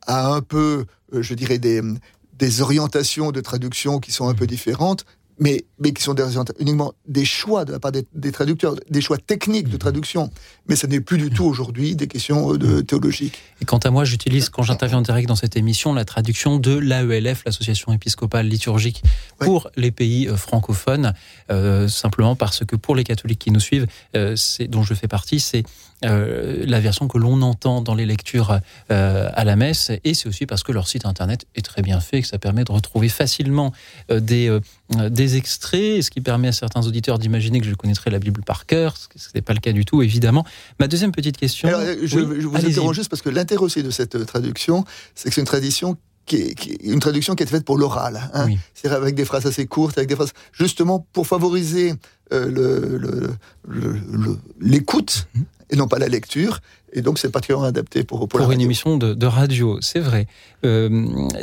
a 0.06 0.28
un 0.32 0.42
peu, 0.42 0.84
euh, 1.14 1.22
je 1.22 1.32
dirais, 1.32 1.58
des 1.58 2.60
orientations 2.60 3.32
de 3.32 3.40
traduction 3.40 3.98
qui 3.98 4.12
sont 4.12 4.28
un 4.28 4.34
peu 4.34 4.46
différentes 4.46 5.06
mais, 5.38 5.64
mais 5.78 5.92
qui 5.92 6.02
sont 6.02 6.14
des, 6.14 6.24
uniquement 6.60 6.92
des 7.06 7.24
choix 7.24 7.64
de 7.64 7.72
la 7.72 7.78
part 7.80 7.92
des, 7.92 8.32
traducteurs, 8.32 8.76
des 8.88 9.00
choix 9.00 9.18
techniques 9.18 9.68
de 9.68 9.76
traduction. 9.76 10.30
Mais 10.68 10.76
ce 10.76 10.86
n'est 10.86 11.00
plus 11.00 11.18
du 11.18 11.30
tout 11.30 11.44
aujourd'hui 11.44 11.96
des 11.96 12.06
questions 12.06 12.54
euh, 12.54 12.58
de 12.58 12.80
théologiques. 12.80 13.40
Et 13.60 13.64
quant 13.64 13.78
à 13.78 13.90
moi, 13.90 14.04
j'utilise, 14.04 14.48
quand 14.48 14.62
j'interviens 14.62 14.98
en 14.98 15.02
direct 15.02 15.28
dans 15.28 15.36
cette 15.36 15.56
émission, 15.56 15.92
la 15.92 16.04
traduction 16.04 16.58
de 16.58 16.76
l'AELF, 16.76 17.42
l'Association 17.44 17.92
épiscopale 17.92 18.46
liturgique 18.46 19.02
pour 19.38 19.70
les 19.76 19.90
pays 19.90 20.28
euh, 20.28 20.36
francophones, 20.36 21.14
euh, 21.50 21.88
simplement 21.88 22.36
parce 22.36 22.64
que 22.64 22.76
pour 22.76 22.94
les 22.94 23.04
catholiques 23.04 23.40
qui 23.40 23.50
nous 23.50 23.60
suivent, 23.60 23.86
dont 24.14 24.82
je 24.82 24.94
fais 24.94 25.08
partie, 25.08 25.40
c'est 25.40 25.64
euh, 26.04 26.64
la 26.66 26.80
version 26.80 27.08
que 27.08 27.18
l'on 27.18 27.40
entend 27.42 27.80
dans 27.80 27.94
les 27.94 28.06
lectures 28.06 28.58
euh, 28.90 29.28
à 29.32 29.44
la 29.44 29.56
messe, 29.56 29.90
et 30.04 30.14
c'est 30.14 30.28
aussi 30.28 30.46
parce 30.46 30.62
que 30.62 30.72
leur 30.72 30.86
site 30.88 31.06
internet 31.06 31.46
est 31.54 31.62
très 31.62 31.82
bien 31.82 32.00
fait, 32.00 32.22
que 32.22 32.28
ça 32.28 32.38
permet 32.38 32.64
de 32.64 32.72
retrouver 32.72 33.08
facilement 33.08 33.72
euh, 34.10 34.20
des, 34.20 34.58
des 35.10 35.36
extraits, 35.36 36.02
ce 36.02 36.10
qui 36.10 36.20
permet 36.20 36.48
à 36.48 36.52
certains 36.52 36.86
auditeurs 36.86 37.18
d'imaginer 37.18 37.60
que 37.60 37.66
je 37.66 37.74
connaîtrai 37.74 38.10
la 38.10 38.18
Bible 38.18 38.42
par 38.42 38.66
cœur, 38.66 38.96
ce 38.96 39.08
qui 39.08 39.18
n'est 39.34 39.42
pas 39.42 39.54
le 39.54 39.60
cas 39.60 39.72
du 39.72 39.84
tout, 39.84 40.02
évidemment. 40.02 40.44
Ma 40.78 40.88
deuxième 40.88 41.12
petite 41.12 41.36
question... 41.36 41.68
je, 42.02 42.18
vous 42.18 42.56
interroge 42.56 42.96
juste 42.96 43.08
parce 43.08 43.22
que 43.22 43.30
l'intérêt 43.30 43.62
aussi 43.62 43.82
de 43.82 43.90
cette 43.90 44.26
traduction, 44.26 44.84
c'est 45.14 45.28
que 45.28 45.34
c'est 45.34 45.40
une 45.40 45.46
tradition 45.46 45.96
qui 46.26 46.36
est, 46.36 46.54
une 46.82 47.00
traduction 47.00 47.34
qui 47.34 47.42
est 47.42 47.46
faite 47.46 47.64
pour 47.64 47.76
l'oral, 47.76 48.30
hein. 48.32 48.46
c'est-à-dire 48.72 48.96
avec 48.96 49.14
des 49.14 49.26
phrases 49.26 49.44
assez 49.44 49.66
courtes, 49.66 49.98
avec 49.98 50.08
des 50.08 50.16
phrases 50.16 50.32
justement 50.52 51.06
pour 51.12 51.26
favoriser 51.26 51.94
l'écoute 54.60 55.28
le, 55.32 55.44
et 55.74 55.76
non 55.76 55.88
pas 55.88 55.98
la 55.98 56.08
lecture. 56.08 56.60
Et 56.92 57.02
donc, 57.02 57.18
c'est 57.18 57.30
particulièrement 57.30 57.66
adapté 57.66 58.04
pour, 58.04 58.28
pour, 58.28 58.52
une 58.52 58.60
émission 58.60 58.96
de, 58.96 59.26
radio, 59.26 59.78
c'est 59.80 59.98
vrai. 59.98 60.26
Euh, 60.64 60.88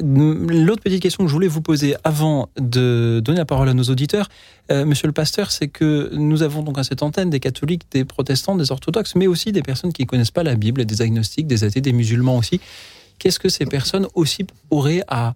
l'autre 0.02 0.82
petite 0.82 1.02
question 1.02 1.26
que 1.26 1.28
je 1.28 1.34
voulais 1.34 1.50
vous 1.50 1.62
poser 1.62 1.96
avant 2.06 2.50
de 2.58 3.22
donner 3.24 3.40
la 3.40 3.46
parole 3.46 3.68
à 3.68 3.74
nos 3.74 3.84
auditeurs, 3.84 4.30
euh, 4.72 4.86
monsieur 4.86 5.08
le 5.08 5.14
pasteur, 5.14 5.52
c'est 5.52 5.68
que 5.68 6.10
nous 6.14 6.42
avons 6.42 6.64
donc 6.64 6.80
à 6.80 6.84
cette 6.84 7.04
antenne 7.04 7.30
des 7.30 7.42
catholiques, 7.42 7.84
des 7.92 8.06
protestants, 8.06 8.56
des 8.56 8.72
orthodoxes, 8.72 9.16
mais 9.16 9.28
aussi 9.28 9.52
des 9.52 9.62
personnes 9.62 9.92
qui 9.92 10.04
ne 10.04 10.08
connaissent 10.08 10.32
pas 10.32 10.44
la 10.44 10.56
Bible, 10.56 10.86
des 10.86 11.02
agnostiques, 11.02 11.48
des 11.48 11.66
athées, 11.66 11.82
des 11.82 11.94
musulmans 11.94 12.38
aussi. 12.38 12.62
Qu'est-ce 13.20 13.40
que 13.40 13.50
ces 13.50 13.66
personnes 13.66 14.08
aussi 14.16 14.48
auraient 14.70 15.04
à 15.10 15.36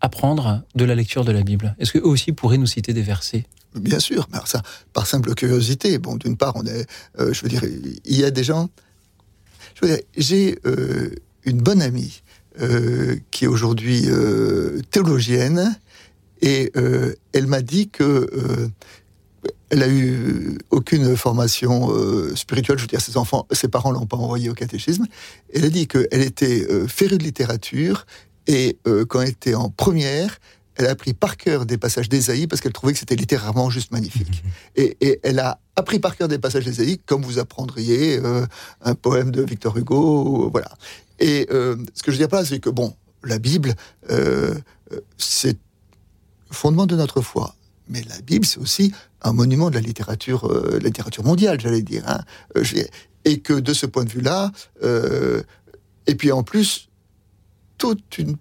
apprendre 0.00 0.62
de 0.76 0.84
la 0.84 0.94
lecture 0.94 1.24
de 1.24 1.32
la 1.32 1.42
Bible? 1.42 1.74
Est-ce 1.80 1.92
qu'eux 1.92 2.06
aussi 2.06 2.32
pourraient 2.32 2.58
nous 2.58 2.66
citer 2.66 2.92
des 2.92 3.02
versets? 3.02 3.44
Bien 3.74 3.98
sûr, 3.98 4.28
mais 4.32 4.38
ça, 4.44 4.62
par 4.92 5.06
simple 5.06 5.34
curiosité. 5.34 5.98
Bon, 5.98 6.16
d'une 6.16 6.36
part, 6.36 6.54
on 6.56 6.64
est, 6.64 6.86
euh, 7.18 7.32
je 7.32 7.42
veux 7.42 7.48
dire, 7.48 7.64
il 7.64 8.16
y 8.16 8.24
a 8.24 8.30
des 8.30 8.44
gens. 8.44 8.70
Je 9.74 9.86
veux 9.86 9.94
dire, 9.94 10.04
j'ai 10.16 10.58
euh, 10.64 11.10
une 11.44 11.58
bonne 11.58 11.82
amie 11.82 12.22
euh, 12.60 13.16
qui 13.32 13.44
est 13.44 13.48
aujourd'hui 13.48 14.06
théologienne 14.90 15.76
et 16.40 16.72
elle 17.32 17.46
m'a 17.46 17.62
dit 17.62 17.88
que 17.88 18.70
elle 19.70 19.82
a 19.82 19.88
eu 19.88 20.58
aucune 20.70 21.16
formation 21.16 21.90
spirituelle. 22.36 22.78
Je 22.78 22.82
veux 22.82 22.88
dire, 22.88 23.00
ses 23.00 23.16
enfants, 23.16 23.46
ses 23.50 23.66
parents 23.66 23.90
l'ont 23.90 24.06
pas 24.06 24.16
envoyée 24.16 24.50
au 24.50 24.54
catéchisme. 24.54 25.06
Elle 25.52 25.64
a 25.64 25.70
dit 25.70 25.88
qu'elle 25.88 26.22
était 26.22 26.66
férue 26.86 27.18
de 27.18 27.24
littérature 27.24 28.06
et 28.46 28.78
quand 29.08 29.22
elle 29.22 29.30
était 29.30 29.54
en 29.54 29.70
première, 29.70 30.38
elle 30.76 30.86
a 30.86 30.90
appris 30.90 31.14
par 31.14 31.36
cœur 31.36 31.66
des 31.66 31.78
passages 31.78 32.08
d'Ésaïe 32.08 32.46
parce 32.46 32.60
qu'elle 32.60 32.72
trouvait 32.72 32.92
que 32.92 32.98
c'était 32.98 33.16
littéralement 33.16 33.70
juste 33.70 33.92
magnifique. 33.92 34.42
Et, 34.76 35.20
elle 35.22 35.38
a 35.38 35.60
appris 35.76 35.98
par 35.98 36.16
cœur 36.16 36.28
des 36.28 36.38
passages 36.38 36.64
d'Ésaïe 36.64 36.98
comme 37.06 37.22
vous 37.22 37.38
apprendriez 37.38 38.18
euh, 38.18 38.46
un 38.82 38.94
poème 38.94 39.30
de 39.30 39.42
Victor 39.42 39.76
Hugo, 39.76 40.50
voilà. 40.50 40.70
Et 41.20 41.46
euh, 41.50 41.76
ce 41.94 42.02
que 42.02 42.10
je 42.10 42.16
veux 42.16 42.22
dire 42.22 42.28
pas, 42.28 42.44
c'est 42.44 42.58
que 42.58 42.70
bon, 42.70 42.94
la 43.22 43.38
Bible, 43.38 43.74
euh, 44.10 44.54
c'est 45.16 45.58
fondement 46.50 46.86
de 46.86 46.96
notre 46.96 47.20
foi. 47.20 47.54
Mais 47.88 48.02
la 48.08 48.20
Bible, 48.20 48.46
c'est 48.46 48.58
aussi 48.58 48.92
un 49.22 49.32
monument 49.32 49.70
de 49.70 49.74
la 49.74 49.80
littérature, 49.80 50.50
littérature 50.80 51.24
mondiale, 51.24 51.60
j'allais 51.60 51.82
dire. 51.82 52.02
Hein. 52.06 52.20
et 53.24 53.40
que 53.40 53.52
de 53.52 53.72
ce 53.72 53.86
point 53.86 54.04
de 54.04 54.10
vue-là, 54.10 54.52
et 56.06 56.14
puis 56.14 56.32
en 56.32 56.42
plus, 56.42 56.88
toute 57.78 58.18
une 58.18 58.36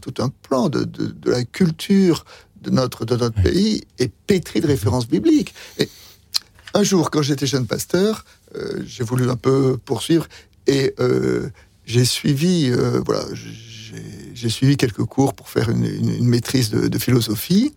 tout 0.00 0.22
un 0.22 0.30
plan 0.42 0.68
de, 0.68 0.88
la 1.24 1.44
culture 1.44 2.24
de 2.60 2.70
notre, 2.70 3.04
de 3.04 3.16
notre 3.16 3.40
pays 3.40 3.84
est 3.98 4.12
pétri 4.26 4.60
de 4.60 4.66
références 4.66 5.06
bibliques. 5.06 5.54
Et 5.78 5.88
un 6.74 6.82
jour, 6.82 7.10
quand 7.10 7.22
j'étais 7.22 7.46
jeune 7.46 7.66
pasteur, 7.66 8.24
euh, 8.56 8.82
j'ai 8.84 9.04
voulu 9.04 9.30
un 9.30 9.36
peu 9.36 9.78
poursuivre 9.78 10.26
et 10.66 10.94
euh, 11.00 11.50
j'ai 11.84 12.04
suivi, 12.04 12.70
euh, 12.70 13.00
voilà, 13.04 13.24
j'ai 14.34 14.48
suivi 14.48 14.76
quelques 14.76 15.04
cours 15.04 15.34
pour 15.34 15.48
faire 15.48 15.70
une, 15.70 16.28
maîtrise 16.28 16.70
de, 16.70 16.98
philosophie 16.98 17.74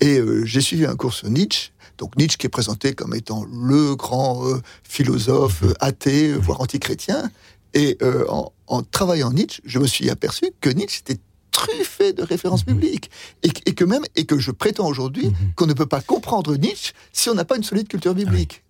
et 0.00 0.20
j'ai 0.44 0.60
suivi 0.60 0.86
un 0.86 0.96
cours 0.96 1.12
sur 1.12 1.28
Nietzsche. 1.28 1.72
Donc 1.98 2.16
Nietzsche 2.16 2.36
qui 2.38 2.46
est 2.46 2.50
présenté 2.50 2.94
comme 2.94 3.14
étant 3.14 3.44
le 3.44 3.96
grand 3.96 4.44
philosophe 4.82 5.64
athée, 5.80 6.32
voire 6.32 6.60
antichrétien. 6.60 7.30
Et 7.74 7.98
en, 8.28 8.52
en 8.66 8.82
travaillant 8.82 9.32
Nietzsche, 9.32 9.62
je 9.64 9.78
me 9.78 9.86
suis 9.86 10.10
aperçu 10.10 10.46
que 10.60 10.70
Nietzsche 10.70 11.00
était 11.00 11.20
truffé 11.50 12.12
de 12.12 12.22
références 12.22 12.66
mhm. 12.66 12.74
bibliques. 12.74 13.10
Et, 13.42 13.50
que 13.50 13.84
même, 13.84 14.04
et 14.14 14.24
que 14.24 14.38
je 14.38 14.50
prétends 14.50 14.86
aujourd'hui, 14.86 15.26
mhm. 15.26 15.34
qu'on 15.56 15.66
ne 15.66 15.72
peut 15.72 15.86
pas 15.86 16.00
comprendre 16.00 16.56
Nietzsche 16.56 16.92
si 17.12 17.30
on 17.30 17.34
n'a 17.34 17.44
pas 17.44 17.56
une 17.56 17.64
solide 17.64 17.88
culture 17.88 18.14
biblique. 18.14 18.62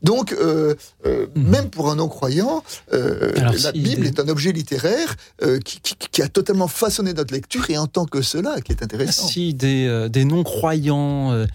Donc, 0.00 0.32
euh, 0.32 0.76
euh, 1.06 1.26
mhm. 1.34 1.42
même 1.42 1.70
pour 1.70 1.90
un 1.90 1.96
non-croyant, 1.96 2.62
euh, 2.92 3.32
la 3.34 3.72
Bible 3.72 4.06
est 4.06 4.20
un 4.20 4.28
objet 4.28 4.52
littéraire 4.52 5.16
qui, 5.64 6.22
a 6.22 6.28
totalement 6.28 6.68
façonné 6.68 7.12
notre 7.12 7.34
lecture 7.34 7.68
et 7.68 7.76
en 7.76 7.88
tant 7.88 8.06
que 8.06 8.22
cela, 8.22 8.60
qui 8.60 8.72
est 8.72 8.82
intéressant. 8.82 9.26
Si 9.26 9.54
des, 9.54 10.08
des 10.08 10.24
non-croyants 10.24 11.46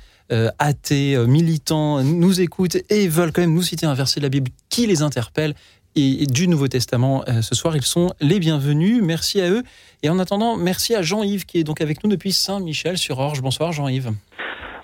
athées, 0.60 1.18
militants 1.26 2.04
nous 2.04 2.42
écoutent 2.42 2.78
et 2.90 3.08
veulent 3.08 3.32
quand 3.32 3.42
même 3.42 3.54
nous 3.54 3.64
citer 3.64 3.86
un 3.86 3.94
verset 3.94 4.20
de 4.20 4.26
la 4.26 4.30
Bible 4.30 4.52
qui 4.70 4.88
les 4.88 5.02
interpelle, 5.02 5.56
et 5.96 6.26
du 6.26 6.48
Nouveau 6.48 6.68
Testament 6.68 7.24
euh, 7.28 7.42
ce 7.42 7.56
soir. 7.56 7.76
Ils 7.76 7.84
sont 7.84 8.12
les 8.22 8.40
bienvenus. 8.40 9.02
Merci 9.04 9.42
à 9.42 9.50
eux. 9.50 9.64
Et 10.04 10.10
en 10.10 10.20
attendant, 10.20 10.58
merci 10.58 10.96
à 10.96 11.02
Jean-Yves 11.02 11.46
qui 11.46 11.60
est 11.60 11.64
donc 11.64 11.82
avec 11.82 12.04
nous 12.04 12.10
depuis 12.10 12.32
Saint-Michel 12.32 12.98
sur 12.98 13.20
Orge. 13.20 13.42
Bonsoir 13.42 13.72
Jean-Yves. 13.72 14.12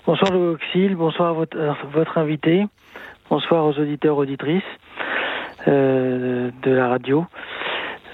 Bonsoir 0.06 0.32
Louis 0.32 0.94
bonsoir 0.94 1.30
à 1.30 1.32
votre, 1.32 1.56
votre, 1.92 2.16
invité, 2.16 2.66
bonsoir 3.28 3.66
aux 3.66 3.78
auditeurs 3.78 4.16
auditrices 4.16 4.62
euh, 5.66 6.50
de 6.62 6.70
la 6.70 6.88
radio. 6.88 7.26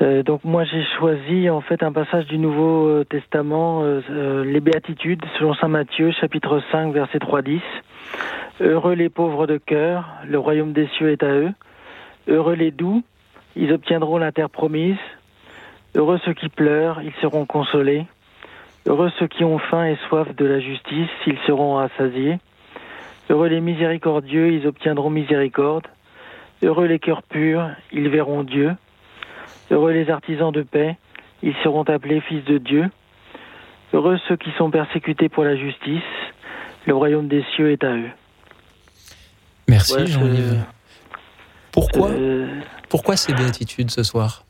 Euh, 0.02 0.24
donc 0.24 0.42
moi 0.42 0.64
j'ai 0.64 0.84
choisi 0.98 1.48
en 1.48 1.60
fait 1.60 1.84
un 1.84 1.92
passage 1.92 2.26
du 2.26 2.38
Nouveau 2.38 3.04
Testament, 3.04 3.84
les 3.84 4.60
Béatitudes, 4.60 5.22
selon 5.38 5.54
Saint 5.54 5.68
Matthieu, 5.68 6.10
chapitre 6.20 6.60
5, 6.72 6.92
verset 6.92 7.18
3-10. 7.18 7.60
Heureux 8.60 8.94
les 8.94 9.08
pauvres 9.08 9.46
de 9.46 9.58
cœur, 9.58 10.08
le 10.26 10.38
royaume 10.38 10.72
des 10.72 10.88
cieux 10.96 11.12
est 11.12 11.22
à 11.22 11.30
eux. 11.30 11.52
Heureux 12.28 12.54
les 12.54 12.70
doux, 12.70 13.02
ils 13.56 13.72
obtiendront 13.72 14.18
la 14.18 14.32
terre 14.32 14.50
promise. 14.50 14.96
Heureux 15.94 16.18
ceux 16.24 16.34
qui 16.34 16.48
pleurent, 16.48 17.00
ils 17.02 17.12
seront 17.20 17.46
consolés. 17.46 18.06
Heureux 18.86 19.10
ceux 19.18 19.26
qui 19.26 19.44
ont 19.44 19.58
faim 19.58 19.86
et 19.86 19.96
soif 20.08 20.34
de 20.34 20.44
la 20.44 20.60
justice, 20.60 21.10
ils 21.26 21.38
seront 21.46 21.76
rassasiés. 21.76 22.38
Heureux 23.30 23.48
les 23.48 23.60
miséricordieux, 23.60 24.52
ils 24.52 24.66
obtiendront 24.66 25.10
miséricorde. 25.10 25.86
Heureux 26.62 26.86
les 26.86 26.98
cœurs 26.98 27.22
purs, 27.22 27.70
ils 27.92 28.08
verront 28.08 28.42
Dieu. 28.42 28.72
Heureux 29.70 29.92
les 29.92 30.10
artisans 30.10 30.52
de 30.52 30.62
paix, 30.62 30.96
ils 31.42 31.54
seront 31.62 31.84
appelés 31.84 32.20
fils 32.20 32.44
de 32.44 32.58
Dieu. 32.58 32.90
Heureux 33.92 34.18
ceux 34.28 34.36
qui 34.36 34.50
sont 34.58 34.70
persécutés 34.70 35.28
pour 35.28 35.44
la 35.44 35.56
justice, 35.56 36.02
le 36.86 36.94
royaume 36.94 37.28
des 37.28 37.44
cieux 37.54 37.70
est 37.70 37.84
à 37.84 37.94
eux. 37.94 38.10
Merci 39.68 39.94
Ouais, 39.94 40.06
Jean-Yves. 40.06 40.64
Pourquoi, 41.74 42.10
Euh, 42.10 42.46
pourquoi 42.88 43.16
ces 43.16 43.34
béatitudes 43.34 43.90
ce 43.90 44.02
soir 44.04 44.44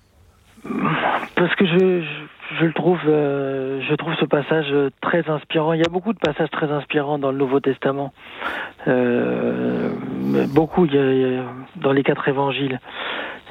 Parce 1.36 1.54
que 1.56 1.66
je, 1.66 1.78
je, 2.02 2.56
je 2.60 2.64
le 2.66 2.72
trouve, 2.72 3.00
euh, 3.08 3.80
je 3.88 3.94
trouve 3.94 4.14
ce 4.20 4.26
passage 4.26 4.72
très 5.00 5.28
inspirant. 5.28 5.72
Il 5.72 5.80
y 5.80 5.86
a 5.86 5.88
beaucoup 5.88 6.12
de 6.12 6.18
passages 6.18 6.50
très 6.50 6.70
inspirants 6.70 7.18
dans 7.18 7.32
le 7.32 7.38
Nouveau 7.38 7.60
Testament. 7.60 8.12
Euh, 8.86 9.90
beaucoup 10.54 10.84
il 10.84 10.94
y 10.94 10.98
a- 10.98 11.12
il 11.12 11.20
y 11.34 11.36
a 11.38 11.42
dans 11.76 11.92
les 11.92 12.02
quatre 12.02 12.28
évangiles. 12.28 12.78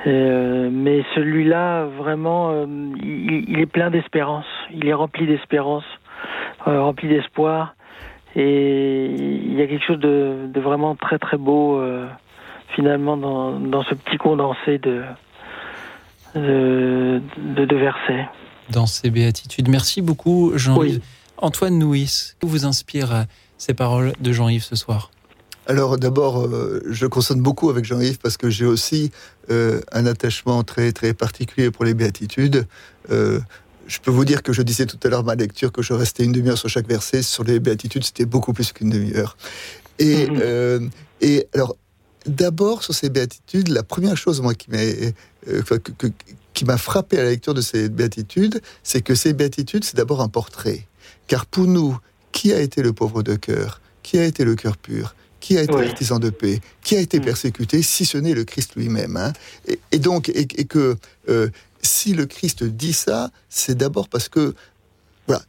Euh, 0.05 0.69
mais 0.71 1.03
celui-là, 1.15 1.85
vraiment, 1.85 2.65
il, 3.01 3.45
il 3.49 3.59
est 3.59 3.65
plein 3.65 3.89
d'espérance. 3.89 4.45
Il 4.73 4.87
est 4.87 4.93
rempli 4.93 5.25
d'espérance, 5.25 5.85
rempli 6.65 7.07
d'espoir. 7.07 7.75
Et 8.35 9.05
il 9.05 9.53
y 9.53 9.61
a 9.61 9.67
quelque 9.67 9.85
chose 9.85 9.99
de, 9.99 10.47
de 10.47 10.59
vraiment 10.59 10.95
très 10.95 11.19
très 11.19 11.37
beau, 11.37 11.79
finalement, 12.75 13.17
dans, 13.17 13.59
dans 13.59 13.83
ce 13.83 13.95
petit 13.95 14.17
condensé 14.17 14.77
de, 14.79 15.03
de, 16.35 17.21
de, 17.55 17.65
de 17.65 17.75
versets. 17.75 18.27
dans 18.71 18.85
ces 18.87 19.09
béatitudes 19.09 19.69
Merci 19.69 20.01
beaucoup 20.01 20.51
Jean-Yves. 20.55 20.95
Oui. 20.95 21.01
Antoine 21.37 21.77
Nouis, 21.77 22.33
que 22.39 22.45
vous 22.45 22.65
inspire 22.65 23.13
euh, 23.13 23.23
ces 23.57 23.73
paroles 23.73 24.13
de 24.19 24.31
Jean-Yves 24.31 24.63
ce 24.63 24.75
soir? 24.75 25.11
Alors 25.67 25.97
d'abord, 25.97 26.41
euh, 26.45 26.81
je 26.89 27.05
consonne 27.05 27.41
beaucoup 27.41 27.69
avec 27.69 27.85
Jean-Yves 27.85 28.19
parce 28.19 28.37
que 28.37 28.49
j'ai 28.49 28.65
aussi 28.65 29.11
euh, 29.49 29.81
un 29.91 30.05
attachement 30.05 30.63
très 30.63 30.91
très 30.91 31.13
particulier 31.13 31.71
pour 31.71 31.85
les 31.85 31.93
béatitudes. 31.93 32.65
Euh, 33.11 33.39
je 33.87 33.99
peux 33.99 34.11
vous 34.11 34.25
dire 34.25 34.43
que 34.43 34.53
je 34.53 34.61
disais 34.61 34.85
tout 34.85 34.97
à 35.03 35.09
l'heure 35.09 35.23
ma 35.23 35.35
lecture 35.35 35.71
que 35.71 35.81
je 35.81 35.93
restais 35.93 36.23
une 36.23 36.31
demi-heure 36.31 36.57
sur 36.57 36.69
chaque 36.69 36.87
verset. 36.87 37.21
Sur 37.21 37.43
les 37.43 37.59
béatitudes, 37.59 38.03
c'était 38.03 38.25
beaucoup 38.25 38.53
plus 38.53 38.71
qu'une 38.73 38.89
demi-heure. 38.89 39.35
Et, 39.99 40.27
euh, 40.31 40.79
et 41.21 41.47
alors, 41.53 41.75
d'abord 42.25 42.83
sur 42.83 42.93
ces 42.93 43.09
béatitudes, 43.09 43.67
la 43.69 43.83
première 43.83 44.17
chose 44.17 44.41
moi 44.41 44.53
qui 44.55 44.69
m'a 44.71 44.77
euh, 44.77 45.11
enfin, 45.61 45.77
que- 45.77 45.91
que- 45.91 46.07
qui 46.53 46.65
m'a 46.65 46.77
frappé 46.77 47.19
à 47.19 47.23
la 47.23 47.29
lecture 47.31 47.53
de 47.53 47.61
ces 47.61 47.89
béatitudes, 47.89 48.61
c'est 48.83 49.01
que 49.01 49.15
ces 49.15 49.33
béatitudes, 49.33 49.83
c'est 49.83 49.97
d'abord 49.97 50.21
un 50.21 50.29
portrait. 50.29 50.87
Car 51.27 51.45
pour 51.45 51.65
nous, 51.67 51.97
qui 52.31 52.53
a 52.53 52.59
été 52.61 52.81
le 52.81 52.93
pauvre 52.93 53.23
de 53.23 53.35
cœur? 53.35 53.81
Qui 54.03 54.17
a 54.19 54.25
été 54.25 54.43
le 54.43 54.55
cœur 54.55 54.77
pur? 54.77 55.15
Qui 55.39 55.57
a 55.57 55.63
été 55.63 55.73
Oui. 55.73 55.83
l'artisan 55.85 56.19
de 56.19 56.29
paix? 56.29 56.61
Qui 56.83 56.95
a 56.95 56.99
été 56.99 57.19
Mm. 57.19 57.23
persécuté, 57.25 57.81
si 57.81 58.05
ce 58.05 58.17
n'est 58.17 58.33
le 58.33 58.43
Christ 58.45 58.75
lui-même 58.75 59.17
hein? 59.17 59.33
Et, 59.67 59.79
et 59.91 59.99
donc, 59.99 60.29
et, 60.29 60.41
et 60.55 60.65
que 60.65 60.95
euh, 61.29 61.49
si 61.81 62.13
le 62.13 62.25
Christ 62.25 62.63
dit 62.63 62.93
ça, 62.93 63.31
c'est 63.49 63.75
d'abord 63.77 64.07
parce 64.09 64.29
que, 64.29 64.53
voilà, 65.27 65.43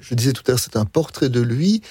je 0.00 0.14
disais 0.14 0.32
tout 0.32 0.42
à 0.46 0.52
l'heure, 0.52 0.60
c'est 0.60 0.76
un 0.76 0.84
portrait 0.84 1.28
de 1.28 1.40
lui, 1.40 1.82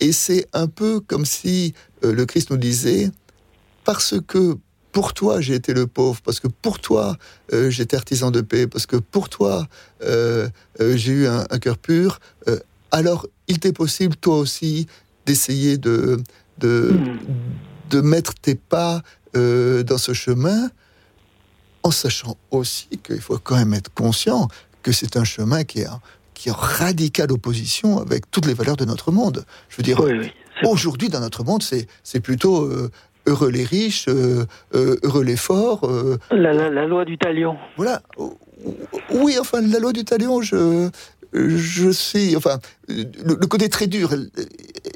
et 0.00 0.12
c'est 0.12 0.46
un 0.52 0.66
peu 0.66 1.00
comme 1.00 1.24
si 1.26 1.74
euh, 2.04 2.12
le 2.12 2.26
Christ 2.26 2.50
nous 2.50 2.56
disait, 2.58 3.10
parce 3.92 4.14
que 4.24 4.56
pour 4.92 5.14
toi 5.14 5.40
j'ai 5.40 5.54
été 5.56 5.74
le 5.74 5.88
pauvre, 5.88 6.20
parce 6.22 6.38
que 6.38 6.46
pour 6.46 6.78
toi 6.78 7.16
euh, 7.52 7.70
j'étais 7.70 7.96
artisan 7.96 8.30
de 8.30 8.40
paix, 8.40 8.68
parce 8.68 8.86
que 8.86 8.94
pour 8.94 9.28
toi 9.28 9.66
euh, 10.02 10.48
euh, 10.80 10.96
j'ai 10.96 11.10
eu 11.12 11.26
un, 11.26 11.44
un 11.50 11.58
cœur 11.58 11.76
pur, 11.76 12.20
euh, 12.46 12.60
alors 12.92 13.26
il 13.48 13.58
t'est 13.58 13.72
possible 13.72 14.14
toi 14.14 14.38
aussi 14.38 14.86
d'essayer 15.26 15.76
de, 15.76 16.20
de, 16.58 17.00
de 17.88 18.00
mettre 18.00 18.34
tes 18.34 18.54
pas 18.54 19.02
dans 19.34 19.98
ce 19.98 20.12
chemin, 20.12 20.70
en 21.82 21.90
sachant 21.90 22.36
aussi 22.52 22.86
qu'il 23.04 23.20
faut 23.20 23.38
quand 23.38 23.56
même 23.56 23.74
être 23.74 23.92
conscient 23.92 24.46
que 24.82 24.92
c'est 24.92 25.16
un 25.16 25.24
chemin 25.24 25.64
qui 25.64 25.80
est, 25.80 25.88
en- 25.88 26.00
qui 26.34 26.48
est 26.48 26.52
en 26.52 26.56
radicale 26.56 27.32
opposition 27.32 27.98
avec 28.00 28.30
toutes 28.30 28.46
les 28.46 28.54
valeurs 28.54 28.76
de 28.76 28.84
notre 28.84 29.10
monde. 29.12 29.44
Je 29.68 29.76
veux 29.78 29.82
dire, 29.82 29.98
Oui, 30.00 30.12
oui. 30.18 30.30
c'est- 30.60 30.68
Aujourd'hui, 30.68 31.08
dans 31.08 31.20
notre 31.20 31.42
monde, 31.44 31.62
c'est 31.62 31.86
c'est 32.02 32.20
plutôt 32.20 32.64
euh, 32.64 32.90
heureux 33.30 33.50
les 33.50 33.64
riches, 33.64 34.06
euh, 34.08 34.44
euh, 34.74 34.96
heureux 35.02 35.24
les 35.24 35.36
forts. 35.36 35.84
euh, 35.84 36.18
La, 36.30 36.52
la, 36.52 36.68
la 36.70 36.86
loi 36.86 37.04
du 37.04 37.16
talion. 37.16 37.56
voilà. 37.76 38.02
Oui, 39.10 39.36
enfin, 39.40 39.60
la 39.62 39.78
loi 39.78 39.92
du 39.92 40.04
talion, 40.04 40.42
je, 40.42 40.90
je 41.32 41.90
sais. 41.92 42.36
Enfin, 42.36 42.58
le, 42.88 43.04
le 43.24 43.46
côté 43.46 43.68
très 43.68 43.86
dur. 43.86 44.10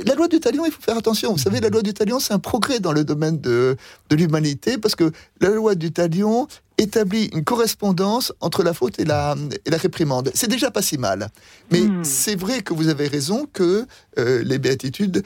La 0.06 0.14
loi 0.14 0.28
du 0.28 0.40
talion, 0.40 0.64
il 0.66 0.72
faut 0.72 0.82
faire 0.82 0.96
attention. 0.98 1.32
Vous 1.32 1.38
savez, 1.38 1.60
la 1.60 1.70
loi 1.70 1.82
du 1.82 1.94
talion, 1.94 2.18
c'est 2.20 2.34
un 2.34 2.38
progrès 2.38 2.80
dans 2.80 2.92
le 2.92 3.04
domaine 3.04 3.40
de, 3.40 3.76
de 4.10 4.16
l'humanité 4.16 4.76
parce 4.78 4.94
que 4.94 5.10
la 5.40 5.48
loi 5.50 5.74
du 5.74 5.92
talion 5.92 6.46
établit 6.76 7.30
une 7.32 7.44
correspondance 7.44 8.32
entre 8.40 8.62
la 8.64 8.74
faute 8.74 8.98
et 8.98 9.04
la, 9.04 9.36
et 9.64 9.70
la 9.70 9.76
réprimande. 9.78 10.30
C'est 10.34 10.50
déjà 10.50 10.70
pas 10.70 10.82
si 10.82 10.98
mal. 10.98 11.28
Mais 11.70 11.82
Hmm. 11.82 12.02
c'est 12.04 12.34
vrai 12.38 12.62
que 12.62 12.74
vous 12.74 12.88
avez 12.88 13.06
raison 13.06 13.46
que 13.52 13.86
euh, 14.18 14.42
les 14.44 14.58
béatitudes 14.58 15.22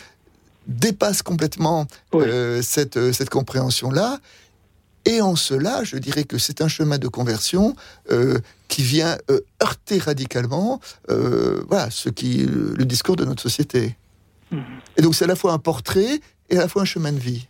dépassent 0.69 1.23
complètement 1.23 1.87
Oui. 2.13 2.25
euh, 2.27 2.63
cette, 2.63 2.97
euh, 2.97 3.13
cette 3.13 3.31
compréhension-là. 3.31 4.19
Et 5.05 5.21
en 5.23 5.37
cela, 5.37 5.85
je 5.85 5.97
dirais 5.97 6.25
que 6.25 6.37
c'est 6.39 6.61
un 6.61 6.69
chemin 6.69 6.99
de 6.99 7.09
conversion 7.09 7.75
euh, 8.13 8.39
qui 8.69 8.83
vient 8.83 9.17
euh, 9.31 9.41
heurter 9.63 9.99
radicalement 9.99 10.81
euh, 11.11 11.63
voilà, 11.69 11.89
ce 11.91 12.11
qui, 12.11 12.45
le, 12.45 12.75
le 12.77 12.85
discours 12.85 13.17
de 13.17 13.25
notre 13.25 13.43
société. 13.43 13.97
Mhm. 14.51 14.63
Et 14.99 15.03
donc 15.03 15.15
c'est 15.15 15.25
à 15.25 15.29
la 15.29 15.37
fois 15.37 15.53
un 15.53 15.59
portrait 15.59 16.21
et 16.51 16.57
à 16.59 16.61
la 16.61 16.69
fois 16.69 16.83
un 16.83 16.87
chemin 16.87 17.13
de 17.13 17.19
vie. 17.19 17.49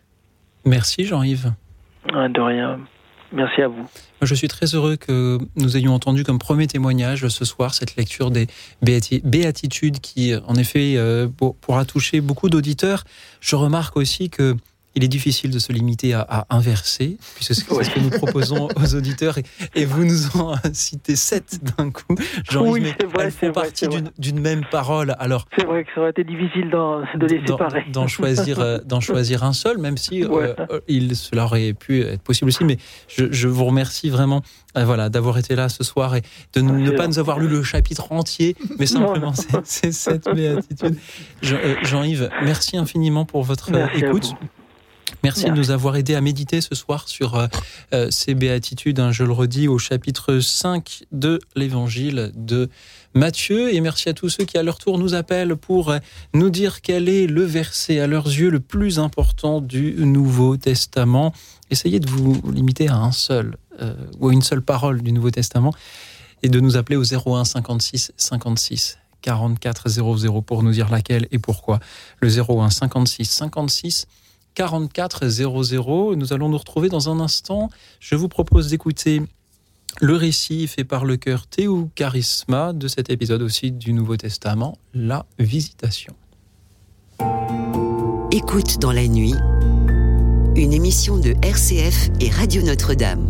Merci 0.64 1.04
Jean-Yves. 1.04 1.52
Ah, 2.12 2.28
De 2.28 2.40
rien. 2.40 2.78
Merci 3.33 3.61
à 3.62 3.69
vous. 3.69 3.87
Je 4.23 4.35
suis 4.35 4.49
très 4.49 4.75
heureux 4.75 4.97
que 4.97 5.38
nous 5.57 5.77
ayons 5.77 5.93
entendu 5.95 6.25
comme 6.25 6.38
premier 6.38 6.67
témoignage 6.67 7.29
ce 7.29 7.45
soir 7.45 7.75
cette 7.75 7.97
lecture 7.97 8.31
des 8.31 8.47
béati- 8.83 9.21
béatitudes 9.23 10.01
qui, 10.01 10.35
en 10.47 10.55
effet, 10.55 10.95
euh, 10.97 11.29
pour- 11.29 11.55
pourra 11.57 11.85
toucher 11.85 12.21
beaucoup 12.23 12.49
d'auditeurs. 12.49 13.05
Je 13.41 13.55
remarque 13.55 13.97
aussi 13.97 14.31
que 14.31 14.57
il 14.99 15.05
est 15.05 15.09
difficile 15.09 15.51
de 15.51 15.59
se 15.59 15.73
limiter 15.73 16.13
à, 16.13 16.21
à 16.29 16.47
un 16.51 16.61
verset, 16.61 17.17
puisque 17.37 17.55
c'est 17.55 17.71
Oui. 17.73 17.85
ce 17.85 17.91
que 17.91 18.01
nous 18.01 18.11
proposons 18.11 18.69
aux 18.77 18.95
auditeurs, 18.95 19.39
et, 19.39 19.45
et 19.75 19.85
vous 19.85 20.05
nous 20.05 20.37
en 20.37 20.55
citez 20.73 21.17
sept 21.17 21.61
d'un 21.77 21.91
coup. 21.91 22.15
Jean-Yves, 22.51 22.71
Oui, 22.73 22.81
mais 22.83 22.95
c'est 23.01 23.07
vrai, 23.07 23.25
elles 23.27 23.33
c'est 23.33 23.47
font 23.47 23.53
vrai, 23.53 23.63
partie 23.63 23.87
c'est 23.91 24.13
d'une- 24.19 24.41
même 24.41 24.65
parole. 24.71 25.15
Alors, 25.19 25.47
C'est 25.57 25.65
vrai 25.67 25.85
que 25.85 25.91
ça 25.95 26.01
aurait 26.01 26.11
été 26.11 26.25
difficile 26.25 26.71
de 26.71 27.27
les 27.27 27.47
séparer. 27.47 27.85
d'en 27.93 28.07
choisir, 28.07 28.59
euh, 28.61 28.79
d'en 28.85 29.01
choisir 29.01 29.45
un 29.45 29.53
seul, 29.53 29.79
même 29.79 29.97
si 29.97 30.25
euh, 30.25 30.29
Ouais. 30.29 30.55
euh, 30.71 30.81
il, 30.89 31.15
cela 31.17 31.45
aurait 31.45 31.73
pu 31.75 32.03
être 32.03 32.23
possible 32.23 32.49
aussi. 32.49 32.65
Mais 32.65 32.77
je, 33.09 33.27
je 33.31 33.49
vous 33.49 33.65
remercie 33.65 34.11
vraiment 34.11 34.43
voilà, 34.75 35.09
d'avoir 35.09 35.39
été 35.39 35.57
là 35.57 35.69
ce 35.69 35.83
soir 35.83 36.15
et 36.17 36.23
de 36.55 36.61
ne 36.61 36.91
C'est 36.91 36.97
pas 36.97 37.07
nous 37.09 37.19
avoir 37.19 37.39
lu 37.41 37.49
le 37.49 37.63
chapitre 37.63 38.13
entier, 38.13 38.55
mais 38.79 38.87
simplement 38.87 39.29
non. 39.29 39.63
ces- 39.65 39.65
ces 39.65 39.93
sept 39.93 40.25
béatitudes. 40.35 40.97
Jean- 41.43 41.57
euh, 41.63 41.75
Jean-Yves, 41.83 42.31
merci 42.43 42.77
infiniment 42.77 43.25
pour 43.25 43.43
votre 43.43 43.71
Merci 43.71 44.05
écoute. 44.05 44.35
Merci, 45.23 45.44
de 45.47 45.51
nous 45.51 45.71
avoir 45.71 45.97
aidé 45.97 46.14
à 46.14 46.21
méditer 46.21 46.61
ce 46.61 46.75
soir 46.75 47.09
sur 47.09 47.35
euh, 47.35 47.47
euh, 47.92 48.09
ces 48.11 48.35
béatitudes, 48.35 49.01
hein, 49.01 49.11
je 49.11 49.25
le 49.25 49.33
redis, 49.33 49.68
au 49.68 49.79
chapitre 49.79 50.38
5 50.38 51.05
de 51.12 51.40
l'évangile 51.57 52.31
de 52.35 52.68
Matthieu. 53.14 53.75
Et 53.75 53.81
merci 53.81 54.09
à 54.09 54.14
tous 54.14 54.29
ceux 54.29 54.44
qui, 54.44 54.59
à 54.59 54.62
leur 54.62 54.79
tour, 54.79 54.99
nous 54.99 55.14
appellent 55.14 55.57
pour 55.57 55.90
euh, 55.90 55.99
nous 56.35 56.51
dire 56.51 56.83
quel 56.83 57.09
est 57.09 57.27
le 57.27 57.42
verset, 57.42 58.01
à 58.01 58.07
leurs 58.07 58.27
yeux, 58.27 58.51
le 58.51 58.61
plus 58.61 58.99
important 58.99 59.61
du 59.61 59.94
Nouveau 59.99 60.57
Testament. 60.57 61.33
Essayez 61.71 62.01
de 62.01 62.09
vous 62.09 62.40
limiter 62.51 62.88
à 62.88 62.97
un 62.97 63.12
seul, 63.12 63.57
euh, 63.81 63.94
ou 64.21 64.29
à 64.29 64.33
une 64.33 64.42
seule 64.42 64.62
parole 64.62 65.03
du 65.03 65.12
Nouveau 65.12 65.31
Testament, 65.31 65.73
et 66.42 66.49
de 66.49 66.61
nous 66.61 66.77
appeler 66.77 66.97
au 66.97 67.03
01 67.03 67.44
56 67.44 68.12
56 68.16 68.99
44 69.23 69.88
00 69.88 70.42
pour 70.42 70.62
nous 70.62 70.71
dire 70.71 70.90
laquelle 70.90 71.27
et 71.33 71.38
pourquoi. 71.38 71.81
Le 72.21 72.29
01 72.29 72.71
56 72.71 73.25
56 73.25 74.07
44 74.59 75.29
00. 75.29 76.16
Nous 76.16 76.33
allons 76.33 76.49
nous 76.49 76.59
retrouver 76.59 76.88
dans 76.88 77.09
un 77.09 77.21
instant. 77.21 77.71
Je 78.01 78.16
vous 78.16 78.29
propose 78.29 78.71
d'écouter 78.71 79.23
le 80.01 80.16
récit 80.16 80.66
fait 80.66 80.83
par 80.83 81.05
le 81.05 81.16
cœur 81.16 81.47
Théo 81.47 81.88
Charisma 81.94 82.73
de 82.73 82.88
cet 82.88 83.09
épisode 83.09 83.42
aussi 83.42 83.71
du 83.71 83.92
Nouveau 83.92 84.16
Testament, 84.16 84.77
la 84.94 85.27
visitation. 85.38 86.14
Écoute 88.33 88.81
dans 88.81 88.92
la 88.92 89.07
nuit, 89.07 89.35
une 90.57 90.73
émission 90.73 91.18
de 91.18 91.35
RCF 91.40 92.11
et 92.21 92.29
Radio 92.29 92.62
Notre-Dame. 92.62 93.29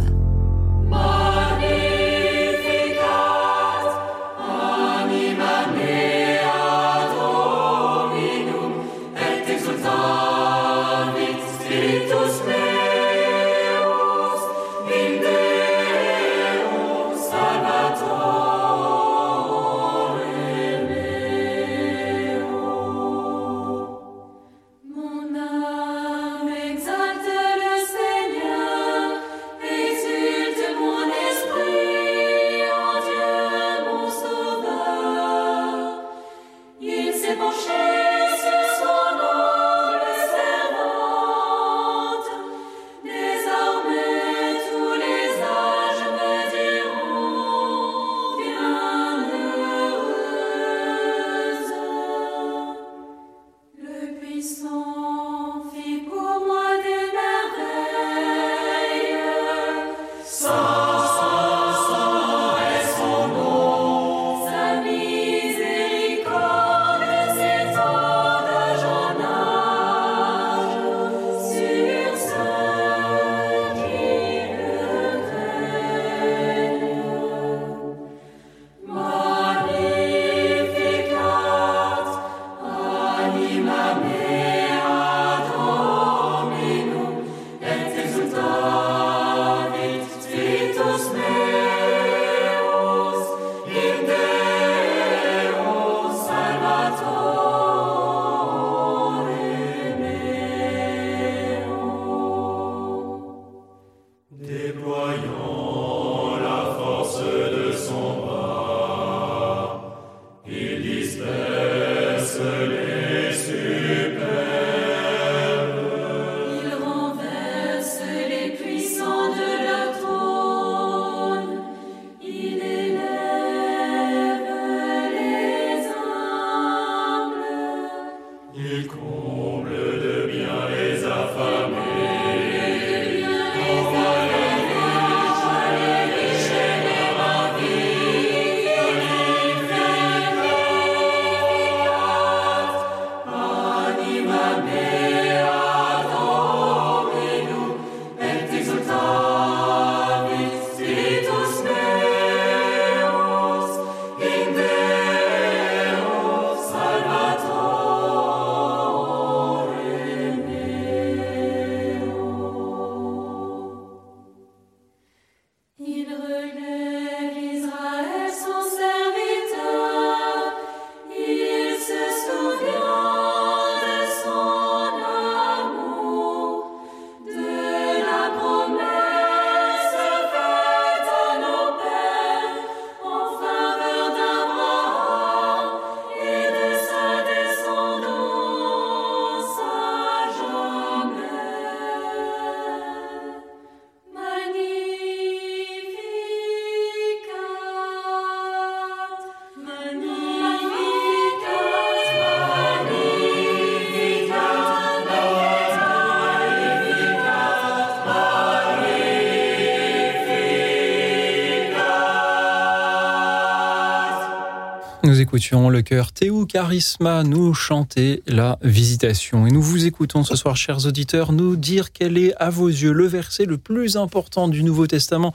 Écoutions 215.29 215.69
le 215.69 215.83
chœur 215.83 216.13
Théo 216.13 216.47
Charisma 216.47 217.23
nous 217.23 217.53
chanter 217.53 218.23
la 218.27 218.59
visitation. 218.63 219.47
Et 219.47 219.51
nous 219.51 219.61
vous 219.61 219.85
écoutons 219.85 220.25
ce 220.25 220.35
soir, 220.37 220.57
chers 220.57 220.87
auditeurs, 220.87 221.33
nous 221.33 221.55
dire 221.55 221.93
quel 221.93 222.17
est, 222.17 222.35
à 222.37 222.49
vos 222.49 222.69
yeux, 222.69 222.93
le 222.93 223.07
verset 223.07 223.45
le 223.45 223.59
plus 223.59 223.99
important 223.99 224.49
du 224.49 224.63
Nouveau 224.63 224.87
Testament. 224.87 225.35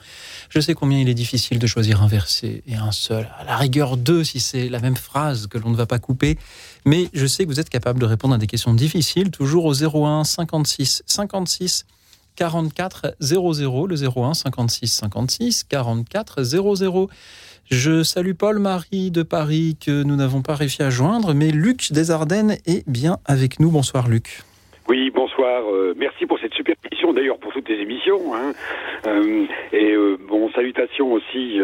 Je 0.50 0.60
sais 0.60 0.74
combien 0.74 0.98
il 0.98 1.10
est 1.10 1.14
difficile 1.14 1.60
de 1.60 1.68
choisir 1.68 2.02
un 2.02 2.08
verset 2.08 2.64
et 2.66 2.74
un 2.74 2.92
seul. 2.92 3.30
À 3.38 3.44
la 3.44 3.56
rigueur, 3.56 3.96
deux 3.96 4.24
si 4.24 4.40
c'est 4.40 4.68
la 4.68 4.80
même 4.80 4.98
phrase 4.98 5.46
que 5.46 5.60
l'on 5.60 5.70
ne 5.70 5.76
va 5.76 5.86
pas 5.86 6.00
couper. 6.00 6.40
Mais 6.86 7.08
je 7.14 7.28
sais 7.28 7.44
que 7.44 7.50
vous 7.50 7.60
êtes 7.60 7.70
capable 7.70 8.00
de 8.00 8.08
répondre 8.08 8.34
à 8.34 8.40
des 8.40 8.48
questions 8.48 8.74
difficiles, 8.74 9.30
toujours 9.30 9.66
au 9.66 9.76
01 9.76 10.24
56 10.24 11.04
56 11.06 11.86
44 12.36 13.16
00, 13.20 13.86
le 13.86 13.96
01 13.96 14.34
56 14.34 14.88
56 14.88 15.66
44 15.66 16.42
00. 16.42 17.10
Je 17.76 18.04
salue 18.04 18.34
Paul-Marie 18.34 19.10
de 19.10 19.24
Paris 19.24 19.78
que 19.84 20.04
nous 20.04 20.16
n'avons 20.16 20.44
pas 20.44 20.54
réussi 20.54 20.84
à 20.84 20.92
joindre, 20.92 21.34
mais 21.34 21.50
Luc 21.50 21.92
des 21.92 22.12
Ardennes 22.12 22.58
est 22.68 22.88
bien 22.88 23.18
avec 23.26 23.60
nous. 23.60 23.72
Bonsoir 23.72 24.08
Luc. 24.08 24.44
Oui, 24.88 25.10
bonsoir. 25.10 25.64
Euh, 25.72 25.96
merci 25.98 26.28
pour 26.28 26.38
cette 26.38 26.54
super 26.54 26.76
émission, 26.86 27.14
d'ailleurs 27.14 27.40
pour 27.40 27.52
toutes 27.52 27.66
tes 27.66 27.82
émissions. 27.82 28.36
Hein. 28.36 28.54
Euh, 29.08 29.46
et 29.72 29.92
euh, 29.94 30.18
bon, 30.30 30.52
salutations 30.52 31.14
aussi 31.14 31.60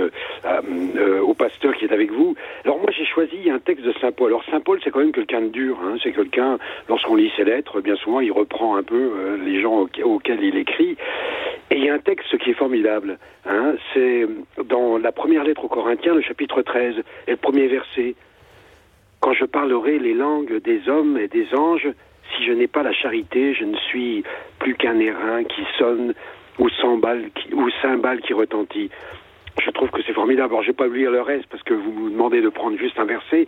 au 1.22 1.34
pasteur 1.36 1.76
qui 1.76 1.86
est 1.86 1.93
avec 1.93 2.12
vous. 2.12 2.36
Alors 2.65 2.80
moi, 2.80 2.89
j'ai 2.89 3.06
choisi 3.06 3.52
un 3.52 3.60
texte 3.60 3.86
de 3.86 3.93
Saint 4.02 4.12
Paul. 4.12 4.30
Alors 4.30 4.43
Saint 4.50 4.62
Paul, 4.62 4.80
c'est 4.84 4.89
quand 4.89 5.02
même 5.02 5.12
quelqu'un 5.12 5.41
de 5.41 5.50
dur. 5.50 5.78
Hein. 5.84 5.98
C'est 6.02 6.12
quelqu'un, 6.12 6.58
lorsqu'on 6.88 7.17
lit 7.17 7.32
ses 7.38 7.43
lettres, 7.43 7.82
bien 7.82 7.95
souvent, 7.98 8.19
il 8.19 8.32
reprend 8.32 8.78
un 8.78 8.84
peu 8.84 9.38
les 9.45 9.62
gens 9.62 9.88
auxquels 10.04 10.41
il 10.41 10.58
écrit. 10.58 10.98
Et 11.72 11.78
il 11.78 11.84
y 11.84 11.90
a 11.90 11.94
un 11.94 12.00
texte 12.00 12.36
qui 12.40 12.52
est 12.52 12.56
formidable. 12.56 13.20
Hein. 13.46 13.76
C'est 13.94 14.28
dans 14.66 14.98
la 14.98 15.12
première 15.12 15.44
lettre 15.44 15.66
aux 15.66 15.70
Corinthiens, 15.70 16.16
le 16.16 16.22
chapitre 16.22 16.62
13, 16.62 16.96
et 17.28 17.32
le 17.32 17.38
premier 17.38 17.68
verset. 17.68 18.16
Quand 19.20 19.34
je 19.34 19.46
parlerai 19.46 20.00
les 20.00 20.14
langues 20.14 20.62
des 20.62 20.88
hommes 20.90 21.18
et 21.18 21.28
des 21.28 21.54
anges, 21.54 21.88
si 22.36 22.46
je 22.46 22.54
n'ai 22.54 22.68
pas 22.68 22.84
la 22.84 22.94
charité, 22.94 23.54
je 23.54 23.66
ne 23.66 23.76
suis 23.76 24.24
plus 24.60 24.76
qu'un 24.76 25.00
airain 25.00 25.44
qui 25.44 25.62
sonne 25.78 26.14
ou 26.58 26.70
cymbale 26.70 27.30
qui, 27.36 27.54
ou 27.54 27.70
cymbale 27.82 28.22
qui 28.22 28.34
retentit. 28.34 28.90
Je 29.64 29.70
trouve 29.72 29.90
que 29.90 30.02
c'est 30.04 30.14
formidable. 30.14 30.54
Alors, 30.54 30.64
je 30.64 30.68
vais 30.68 30.74
pas 30.74 30.88
lire 30.88 31.12
le 31.12 31.22
reste 31.22 31.48
parce 31.48 31.64
que 31.64 31.74
vous 31.74 31.92
me 31.92 32.12
demandez 32.12 32.42
de 32.42 32.50
prendre 32.50 32.78
juste 32.78 32.98
un 32.98 33.06
verset, 33.06 33.46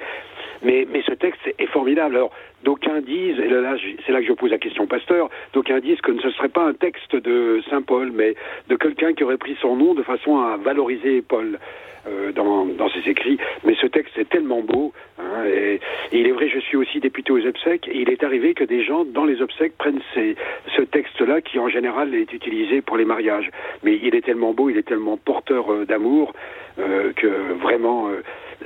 mais, 0.63 0.87
mais 0.91 1.01
ce 1.05 1.13
texte 1.13 1.41
est 1.57 1.67
formidable. 1.67 2.15
Alors, 2.15 2.31
d'aucuns 2.63 3.01
disent, 3.01 3.39
et 3.39 3.47
là, 3.47 3.75
c'est 4.05 4.11
là 4.11 4.21
que 4.21 4.27
je 4.27 4.33
pose 4.33 4.51
la 4.51 4.57
question 4.57 4.87
pasteur, 4.87 5.29
d'aucuns 5.53 5.79
disent 5.79 6.01
que 6.01 6.17
ce 6.19 6.27
ne 6.27 6.31
serait 6.31 6.49
pas 6.49 6.63
un 6.63 6.73
texte 6.73 7.15
de 7.15 7.61
Saint 7.69 7.81
Paul, 7.81 8.11
mais 8.13 8.35
de 8.69 8.75
quelqu'un 8.75 9.13
qui 9.13 9.23
aurait 9.23 9.37
pris 9.37 9.57
son 9.61 9.75
nom 9.75 9.93
de 9.93 10.03
façon 10.03 10.39
à 10.39 10.57
valoriser 10.57 11.21
Paul. 11.21 11.59
Euh, 12.07 12.31
dans, 12.31 12.65
dans, 12.65 12.89
ses 12.89 13.07
écrits. 13.07 13.37
Mais 13.63 13.75
ce 13.79 13.85
texte 13.85 14.17
est 14.17 14.27
tellement 14.27 14.61
beau. 14.61 14.91
Hein, 15.19 15.45
et, 15.45 15.79
il 16.11 16.25
est 16.25 16.31
vrai, 16.31 16.49
je 16.49 16.59
suis 16.59 16.75
aussi 16.75 16.99
député 16.99 17.31
aux 17.31 17.45
obsèques. 17.45 17.87
Et 17.87 18.01
il 18.01 18.09
est 18.09 18.23
arrivé 18.23 18.55
que 18.55 18.63
des 18.63 18.83
gens 18.83 19.05
dans 19.05 19.23
les 19.23 19.39
obsèques 19.39 19.77
prennent 19.77 20.01
ces, 20.15 20.35
ce 20.75 20.81
texte-là, 20.81 21.41
qui 21.41 21.59
en 21.59 21.69
général 21.69 22.15
est 22.15 22.33
utilisé 22.33 22.81
pour 22.81 22.97
les 22.97 23.05
mariages. 23.05 23.51
Mais 23.83 23.99
il 24.01 24.15
est 24.15 24.25
tellement 24.25 24.51
beau, 24.51 24.71
il 24.71 24.77
est 24.77 24.87
tellement 24.87 25.15
porteur 25.15 25.71
euh, 25.71 25.85
d'amour 25.85 26.33
euh, 26.79 27.13
que 27.13 27.53
vraiment, 27.61 28.09
euh, 28.09 28.23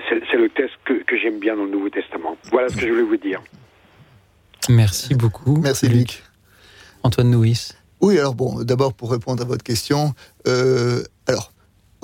c'est 0.07 0.37
le 0.37 0.47
texte 0.47 0.75
que, 0.85 0.93
que 1.03 1.17
j'aime 1.17 1.39
bien 1.39 1.57
dans 1.57 1.65
le 1.65 1.71
Nouveau 1.71 1.89
Testament. 1.89 2.37
Voilà 2.51 2.69
ce 2.69 2.75
que 2.75 2.87
je 2.87 2.91
voulais 2.91 3.03
vous 3.03 3.17
dire. 3.17 3.41
Merci 4.69 5.13
beaucoup. 5.13 5.57
Merci 5.61 5.89
Luc. 5.89 6.23
Antoine 7.03 7.31
Nouis. 7.31 7.73
Oui, 7.99 8.17
alors 8.17 8.35
bon, 8.35 8.63
d'abord 8.63 8.93
pour 8.93 9.11
répondre 9.11 9.43
à 9.43 9.45
votre 9.45 9.63
question, 9.63 10.13
alors 11.27 11.51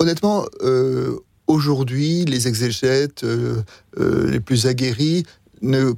honnêtement, 0.02 0.44
euh, 0.62 1.16
aujourd'hui, 1.46 2.24
les 2.24 2.48
exégètes 2.48 3.24
euh, 3.24 3.62
euh, 3.98 4.30
les 4.30 4.40
plus 4.40 4.66
aguerris 4.66 5.24
ne 5.62 5.92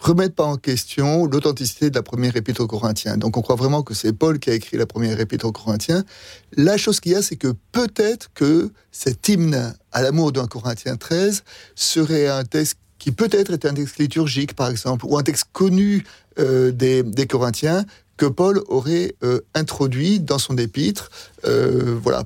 remettent 0.00 0.34
pas 0.34 0.44
en 0.44 0.56
question 0.56 1.26
l'authenticité 1.26 1.90
de 1.90 1.94
la 1.94 2.02
première 2.02 2.36
épître 2.36 2.60
aux 2.60 2.66
Corinthiens. 2.66 3.16
Donc 3.16 3.36
on 3.36 3.42
croit 3.42 3.56
vraiment 3.56 3.82
que 3.82 3.94
c'est 3.94 4.12
Paul 4.12 4.38
qui 4.38 4.50
a 4.50 4.54
écrit 4.54 4.76
la 4.76 4.86
première 4.86 5.18
épître 5.20 5.46
aux 5.46 5.52
Corinthiens. 5.52 6.04
La 6.56 6.76
chose 6.76 7.00
qu'il 7.00 7.12
y 7.12 7.14
a, 7.14 7.22
c'est 7.22 7.36
que 7.36 7.54
peut-être 7.72 8.30
que 8.34 8.70
cet 8.90 9.28
hymne 9.28 9.74
à 9.92 10.02
l'amour 10.02 10.32
d'un 10.32 10.46
Corinthien 10.46 10.96
13 10.96 11.44
serait 11.74 12.28
un 12.28 12.44
texte 12.44 12.78
qui 12.98 13.12
peut-être 13.12 13.52
est 13.52 13.64
un 13.64 13.74
texte 13.74 13.98
liturgique, 13.98 14.54
par 14.54 14.70
exemple, 14.70 15.06
ou 15.06 15.16
un 15.16 15.22
texte 15.22 15.46
connu 15.52 16.04
des, 16.36 17.26
Corinthiens 17.28 17.84
que 18.16 18.26
Paul 18.26 18.62
aurait 18.68 19.14
introduit 19.54 20.20
dans 20.20 20.38
son 20.38 20.56
épître, 20.56 21.10
voilà, 21.44 22.24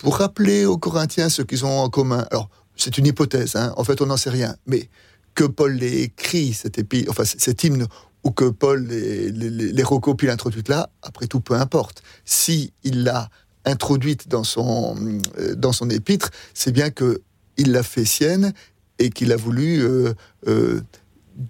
pour 0.00 0.16
rappeler 0.16 0.64
aux 0.64 0.78
Corinthiens 0.78 1.28
ce 1.28 1.42
qu'ils 1.42 1.64
ont 1.64 1.80
en 1.80 1.90
commun? 1.90 2.26
Alors, 2.30 2.48
c'est 2.76 2.96
une 2.98 3.06
hypothèse, 3.06 3.56
hein. 3.56 3.72
en 3.76 3.84
fait, 3.84 4.00
on 4.00 4.06
n'en 4.06 4.16
sait 4.16 4.30
rien, 4.30 4.56
mais 4.66 4.88
que 5.34 5.44
Paul 5.44 5.74
l'ait 5.74 6.02
écrit, 6.02 6.54
cet, 6.54 6.80
enfin, 7.08 7.24
cet 7.24 7.62
hymne, 7.62 7.86
ou 8.24 8.30
que 8.30 8.48
Paul 8.48 8.86
les, 8.86 9.30
les, 9.30 9.50
les 9.50 9.82
recopie, 9.82 10.26
là, 10.26 10.90
après 11.02 11.26
tout, 11.26 11.40
peu 11.40 11.54
importe. 11.54 12.02
Si 12.24 12.72
il 12.82 13.04
l'a 13.04 13.28
introduite 13.64 14.28
dans 14.28 14.44
son, 14.44 14.96
euh, 15.38 15.54
dans 15.54 15.72
son 15.72 15.90
épître, 15.90 16.30
c'est 16.54 16.72
bien 16.72 16.90
que 16.90 17.20
il 17.56 17.72
l'a 17.72 17.82
fait 17.82 18.06
sienne 18.06 18.52
et 18.98 19.10
qu'il 19.10 19.32
a 19.32 19.36
voulu 19.36 19.82
euh, 19.82 20.14
euh, 20.48 20.80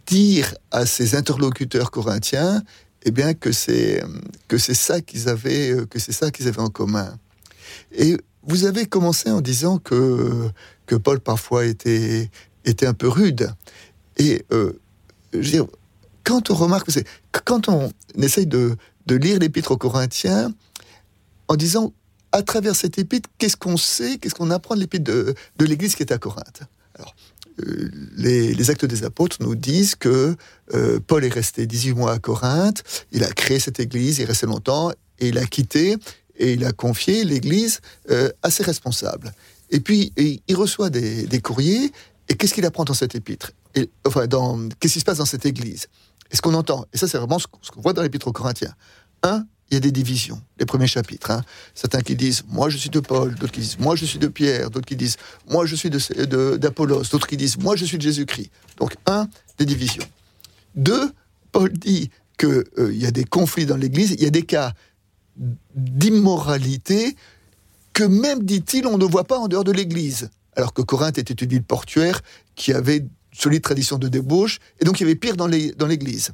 dire 0.06 0.54
à 0.72 0.86
ses 0.86 1.14
interlocuteurs 1.14 1.90
corinthiens 1.90 2.62
eh 3.04 3.12
bien 3.12 3.34
que 3.34 3.52
c'est 3.52 4.02
que 4.48 4.58
c'est 4.58 4.74
ça 4.74 5.00
qu'ils 5.00 5.28
avaient 5.28 5.74
que 5.88 5.98
c'est 5.98 6.12
ça 6.12 6.30
qu'ils 6.30 6.48
avaient 6.48 6.60
en 6.60 6.68
commun. 6.68 7.16
Et 7.92 8.16
vous 8.42 8.64
avez 8.64 8.86
commencé 8.86 9.30
en 9.30 9.40
disant 9.40 9.78
que, 9.78 10.50
que 10.86 10.94
Paul 10.94 11.20
parfois 11.20 11.66
était, 11.66 12.30
était 12.64 12.86
un 12.86 12.94
peu 12.94 13.08
rude. 13.08 13.52
Et 14.16 14.44
euh, 14.52 14.72
quand 16.24 16.50
on 16.50 16.54
remarque, 16.54 16.90
quand 17.44 17.68
on 17.68 17.90
essaye 18.16 18.46
de, 18.46 18.76
de 19.06 19.14
lire 19.16 19.38
l'épître 19.38 19.72
aux 19.72 19.76
Corinthiens, 19.76 20.52
en 21.48 21.56
disant, 21.56 21.92
à 22.32 22.42
travers 22.42 22.76
cette 22.76 22.98
épître, 22.98 23.28
qu'est-ce 23.38 23.56
qu'on 23.56 23.76
sait, 23.76 24.18
qu'est-ce 24.18 24.34
qu'on 24.34 24.50
apprend 24.50 24.74
de 24.74 24.80
l'épître 24.80 25.04
de, 25.04 25.34
de 25.56 25.64
l'Église 25.64 25.96
qui 25.96 26.02
est 26.02 26.12
à 26.12 26.18
Corinthe? 26.18 26.62
Alors, 26.94 27.14
euh, 27.66 27.90
les, 28.16 28.54
les, 28.54 28.70
actes 28.70 28.84
des 28.84 29.04
apôtres 29.04 29.38
nous 29.40 29.54
disent 29.54 29.96
que 29.96 30.36
euh, 30.74 31.00
Paul 31.04 31.24
est 31.24 31.32
resté 31.32 31.66
18 31.66 31.94
mois 31.94 32.12
à 32.12 32.18
Corinthe, 32.18 32.82
il 33.10 33.24
a 33.24 33.32
créé 33.32 33.58
cette 33.58 33.80
église, 33.80 34.18
il 34.18 34.22
est 34.22 34.26
resté 34.26 34.46
longtemps, 34.46 34.92
et 35.18 35.28
il 35.28 35.38
a 35.38 35.44
quitté, 35.44 35.96
et 36.40 36.54
il 36.54 36.64
a 36.64 36.72
confié 36.72 37.22
l'Église 37.24 37.80
euh, 38.10 38.30
à 38.42 38.50
ses 38.50 38.64
responsables. 38.64 39.32
Et 39.70 39.78
puis, 39.78 40.12
il 40.16 40.56
reçoit 40.56 40.90
des, 40.90 41.40
courriers, 41.40 41.92
et 42.28 42.34
qu'est-ce 42.34 42.54
qu'il 42.54 42.66
apprend 42.66 42.84
dans 42.84 42.94
cette 42.94 43.14
épître? 43.14 43.52
Et, 43.76 43.88
Enfin, 44.04 44.26
qu'est-ce 44.80 44.94
qui 44.94 45.00
se 45.00 45.04
passe 45.04 45.18
dans 45.18 45.26
cette 45.26 45.46
Église? 45.46 45.86
Et 46.32 46.36
ce 46.36 46.42
qu'on 46.42 46.54
entend, 46.54 46.86
et 46.92 46.98
ça 46.98 47.06
c'est 47.06 47.18
vraiment 47.18 47.38
ce 47.38 47.46
qu'on 47.46 47.80
voit 47.80 47.92
dans 47.92 48.02
l'épître 48.02 48.26
aux 48.28 48.32
Corinthiens. 48.32 48.74
Un, 49.22 49.44
il 49.70 49.74
y 49.74 49.76
a 49.76 49.80
des 49.80 49.92
divisions, 49.92 50.40
les 50.58 50.66
premiers 50.66 50.86
chapitres. 50.86 51.30
Hein. 51.30 51.44
Certains 51.74 52.00
qui 52.00 52.16
disent 52.16 52.42
moi 52.48 52.68
je 52.68 52.76
suis 52.76 52.90
de 52.90 53.00
Paul, 53.00 53.34
d'autres 53.34 53.52
qui 53.52 53.60
disent 53.60 53.78
moi 53.78 53.94
je 53.96 54.04
suis 54.04 54.18
de 54.18 54.28
Pierre, 54.28 54.70
d'autres 54.70 54.86
qui 54.86 54.96
disent 54.96 55.16
moi 55.48 55.66
je 55.66 55.76
suis 55.76 55.90
d'Apollos, 55.90 57.02
d'autres 57.10 57.26
qui 57.26 57.36
disent 57.36 57.58
moi 57.58 57.76
je 57.76 57.84
suis 57.84 57.96
de 57.96 58.02
Jésus-Christ. 58.02 58.50
Donc 58.78 58.96
un, 59.06 59.28
des 59.58 59.66
divisions. 59.66 60.06
Deux, 60.74 61.12
Paul 61.52 61.72
dit 61.72 62.10
qu'il 62.38 62.64
euh, 62.78 62.94
y 62.94 63.06
a 63.06 63.10
des 63.10 63.24
conflits 63.24 63.66
dans 63.66 63.76
l'Église, 63.76 64.12
il 64.12 64.22
y 64.22 64.26
a 64.26 64.30
des 64.30 64.42
cas 64.42 64.72
d'immoralité 65.74 67.16
que 67.92 68.04
même, 68.04 68.44
dit-il, 68.44 68.86
on 68.86 68.98
ne 68.98 69.04
voit 69.04 69.24
pas 69.24 69.38
en 69.38 69.48
dehors 69.48 69.64
de 69.64 69.72
l'Église. 69.72 70.30
Alors 70.56 70.72
que 70.72 70.82
Corinthe 70.82 71.18
était 71.18 71.34
une 71.34 71.48
ville 71.48 71.62
portuaire 71.62 72.22
qui 72.54 72.72
avait 72.72 73.06
solide 73.32 73.62
tradition 73.62 73.98
de 73.98 74.08
débauche, 74.08 74.58
et 74.80 74.84
donc 74.84 75.00
il 75.00 75.04
y 75.04 75.06
avait 75.06 75.14
pire 75.14 75.36
dans 75.36 75.46
l'Église. 75.46 76.32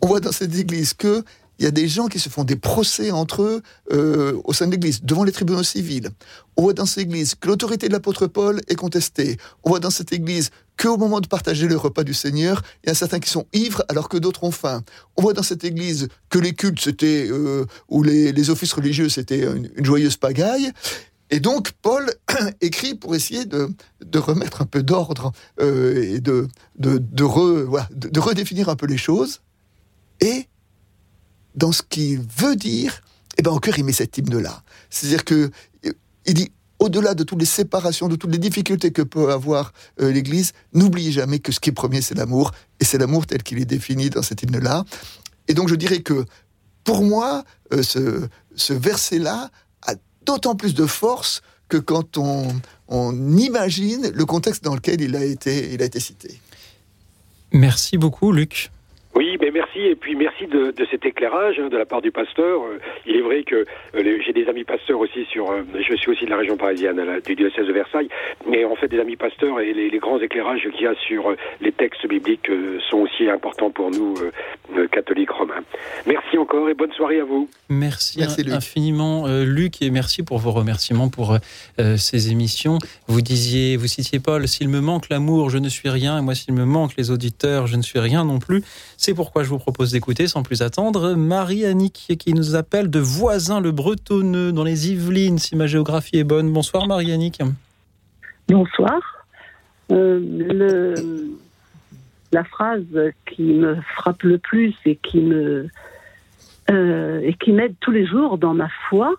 On 0.00 0.06
voit 0.06 0.20
dans 0.20 0.32
cette 0.32 0.54
Église 0.54 0.94
que 0.94 1.24
il 1.58 1.64
y 1.64 1.68
a 1.68 1.70
des 1.70 1.88
gens 1.88 2.06
qui 2.06 2.18
se 2.18 2.28
font 2.28 2.44
des 2.44 2.56
procès 2.56 3.10
entre 3.10 3.42
eux 3.42 3.62
euh, 3.92 4.38
au 4.44 4.52
sein 4.52 4.66
de 4.66 4.72
l'Église, 4.72 5.02
devant 5.02 5.24
les 5.24 5.32
tribunaux 5.32 5.62
civils. 5.62 6.10
On 6.56 6.62
voit 6.62 6.74
dans 6.74 6.86
cette 6.86 7.04
Église 7.04 7.34
que 7.34 7.48
l'autorité 7.48 7.88
de 7.88 7.92
l'apôtre 7.92 8.26
Paul 8.26 8.60
est 8.68 8.74
contestée. 8.74 9.38
On 9.64 9.70
voit 9.70 9.80
dans 9.80 9.90
cette 9.90 10.12
Église 10.12 10.50
qu'au 10.78 10.98
moment 10.98 11.20
de 11.20 11.26
partager 11.26 11.66
le 11.68 11.76
repas 11.76 12.04
du 12.04 12.14
Seigneur, 12.14 12.62
il 12.84 12.88
y 12.88 12.90
a 12.90 12.94
certains 12.94 13.20
qui 13.20 13.30
sont 13.30 13.46
ivres 13.52 13.82
alors 13.88 14.08
que 14.08 14.18
d'autres 14.18 14.44
ont 14.44 14.50
faim. 14.50 14.82
On 15.16 15.22
voit 15.22 15.32
dans 15.32 15.42
cette 15.42 15.64
Église 15.64 16.08
que 16.28 16.38
les 16.38 16.52
cultes, 16.52 16.80
c'était, 16.80 17.26
euh, 17.30 17.64
ou 17.88 18.02
les, 18.02 18.50
offices 18.50 18.74
religieux, 18.74 19.08
c'était 19.08 19.44
une, 19.44 19.70
joyeuse 19.82 20.16
pagaille. 20.16 20.70
Et 21.30 21.40
donc, 21.40 21.72
Paul 21.82 22.12
écrit 22.60 22.94
pour 22.94 23.14
essayer 23.14 23.46
de, 23.46 23.68
remettre 24.14 24.62
un 24.62 24.66
peu 24.66 24.82
d'ordre 24.82 25.32
euh, 25.60 26.02
et 26.02 26.20
de, 26.20 26.48
de, 26.78 26.98
de 26.98 28.20
redéfinir 28.20 28.68
un 28.68 28.76
peu 28.76 28.86
les 28.86 28.98
choses. 28.98 29.40
Et 30.20 30.48
dans 31.56 31.72
ce 31.72 31.82
qu'il 31.82 32.20
veut 32.38 32.56
dire, 32.56 33.00
eh 33.38 33.42
ben, 33.42 33.50
au 33.50 33.58
cœur, 33.58 33.78
il 33.78 33.84
met 33.84 33.92
cet 33.92 34.16
hymne-là. 34.18 34.62
C'est-à-dire 34.90 35.24
que 35.24 35.50
il 36.26 36.34
dit, 36.34 36.52
au-delà 36.78 37.14
de 37.14 37.22
toutes 37.24 37.38
les 37.38 37.46
séparations, 37.46 38.08
de 38.08 38.16
toutes 38.16 38.32
les 38.32 38.38
difficultés 38.38 38.90
que 38.90 39.02
peut 39.02 39.32
avoir 39.32 39.72
euh, 40.00 40.12
l'Église, 40.12 40.52
n'oubliez 40.74 41.12
jamais 41.12 41.38
que 41.38 41.52
ce 41.52 41.60
qui 41.60 41.70
est 41.70 41.72
premier, 41.72 42.02
c'est 42.02 42.14
l'amour, 42.14 42.52
et 42.80 42.84
c'est 42.84 42.98
l'amour 42.98 43.26
tel 43.26 43.42
qu'il 43.42 43.58
est 43.58 43.64
défini 43.64 44.10
dans 44.10 44.22
cet 44.22 44.42
hymne-là. 44.42 44.84
Et 45.48 45.54
donc, 45.54 45.68
je 45.68 45.74
dirais 45.74 46.00
que, 46.00 46.24
pour 46.84 47.02
moi, 47.02 47.44
euh, 47.72 47.82
ce, 47.82 48.28
ce 48.54 48.72
verset-là 48.72 49.50
a 49.86 49.94
d'autant 50.24 50.54
plus 50.54 50.74
de 50.74 50.86
force 50.86 51.42
que 51.68 51.76
quand 51.76 52.18
on, 52.18 52.48
on 52.88 53.36
imagine 53.38 54.10
le 54.12 54.24
contexte 54.24 54.62
dans 54.62 54.74
lequel 54.74 55.00
il 55.00 55.16
a 55.16 55.24
été, 55.24 55.72
il 55.72 55.82
a 55.82 55.84
été 55.84 56.00
cité. 56.00 56.40
Merci 57.52 57.96
beaucoup, 57.96 58.32
Luc. 58.32 58.70
Oui, 59.16 59.38
mais 59.40 59.50
merci 59.50 59.78
et 59.80 59.94
puis 59.96 60.14
merci 60.14 60.46
de, 60.46 60.72
de 60.72 60.86
cet 60.90 61.06
éclairage 61.06 61.58
hein, 61.58 61.68
de 61.70 61.76
la 61.78 61.86
part 61.86 62.02
du 62.02 62.10
pasteur. 62.12 62.62
Euh, 62.64 62.78
il 63.06 63.16
est 63.16 63.22
vrai 63.22 63.42
que 63.44 63.64
euh, 63.94 64.18
j'ai 64.24 64.32
des 64.34 64.46
amis 64.46 64.64
pasteurs 64.64 65.00
aussi 65.00 65.24
sur. 65.32 65.50
euh, 65.50 65.62
je 65.88 65.94
suis 65.96 66.10
aussi 66.10 66.26
de 66.26 66.30
la 66.30 66.36
région 66.36 66.56
parisienne, 66.58 66.96
la- 67.02 67.20
du 67.20 67.34
diocèse 67.34 67.66
de 67.66 67.72
Versailles, 67.72 68.08
mais 68.46 68.64
en 68.66 68.76
fait 68.76 68.88
des 68.88 69.00
amis 69.00 69.16
pasteurs 69.16 69.58
et 69.60 69.72
les, 69.72 69.88
les 69.88 69.98
grands 69.98 70.20
éclairages 70.20 70.68
qu'il 70.70 70.82
y 70.82 70.86
a 70.86 70.94
sur 71.06 71.30
euh, 71.30 71.36
les 71.62 71.72
textes 71.72 72.06
bibliques 72.06 72.50
euh, 72.50 72.78
sont 72.90 72.98
aussi 72.98 73.28
importants 73.30 73.70
pour 73.70 73.90
nous 73.90 74.14
euh, 74.20 74.30
euh, 74.76 74.86
catholiques 74.88 75.30
romains. 75.30 75.62
Merci 76.06 76.36
encore 76.36 76.68
et 76.68 76.74
bonne 76.74 76.92
soirée 76.92 77.20
à 77.20 77.24
vous. 77.24 77.48
Merci, 77.70 78.18
Merci, 78.18 78.42
in- 78.42 78.44
Luc. 78.44 78.52
infiniment, 78.54 79.26
euh, 79.26 79.44
Luc, 79.44 79.80
et 79.80 79.90
merci 79.90 80.22
pour 80.24 80.38
vos 80.38 80.52
remerciements 80.52 81.08
pour 81.08 81.36
ces 81.96 82.30
émissions. 82.30 82.78
Vous 83.06 83.20
disiez, 83.22 83.76
vous 83.76 83.86
citiez 83.86 84.18
Paul, 84.20 84.46
s'il 84.46 84.68
me 84.68 84.80
manque 84.80 85.08
l'amour, 85.08 85.50
je 85.50 85.58
ne 85.58 85.68
suis 85.68 85.88
rien, 85.88 86.18
et 86.18 86.22
moi, 86.22 86.34
s'il 86.34 86.54
me 86.54 86.64
manque 86.64 86.92
les 86.98 87.10
auditeurs, 87.10 87.66
je 87.66 87.76
ne 87.76 87.82
suis 87.82 87.98
rien 87.98 88.24
non 88.24 88.38
plus. 88.38 88.62
C'est 89.06 89.14
pourquoi 89.14 89.44
je 89.44 89.50
vous 89.50 89.60
propose 89.60 89.92
d'écouter, 89.92 90.26
sans 90.26 90.42
plus 90.42 90.62
attendre, 90.62 91.14
Marie-Annick, 91.14 92.16
qui 92.18 92.34
nous 92.34 92.56
appelle 92.56 92.90
de 92.90 92.98
Voisin-le-Bretonneux, 92.98 94.50
dans 94.50 94.64
les 94.64 94.90
Yvelines, 94.90 95.38
si 95.38 95.54
ma 95.54 95.68
géographie 95.68 96.16
est 96.16 96.24
bonne. 96.24 96.52
Bonsoir, 96.52 96.88
Marie-Annick. 96.88 97.40
Bonsoir. 98.48 98.98
Euh, 99.92 100.96
la 102.32 102.42
phrase 102.42 102.82
qui 103.26 103.44
me 103.44 103.76
frappe 103.94 104.24
le 104.24 104.38
plus 104.38 104.74
et 104.84 104.96
qui 104.96 105.20
me 105.20 105.68
euh, 106.72 107.20
et 107.22 107.34
qui 107.34 107.52
m'aide 107.52 107.76
tous 107.78 107.92
les 107.92 108.08
jours 108.08 108.38
dans 108.38 108.54
ma 108.54 108.70
foi, 108.88 109.14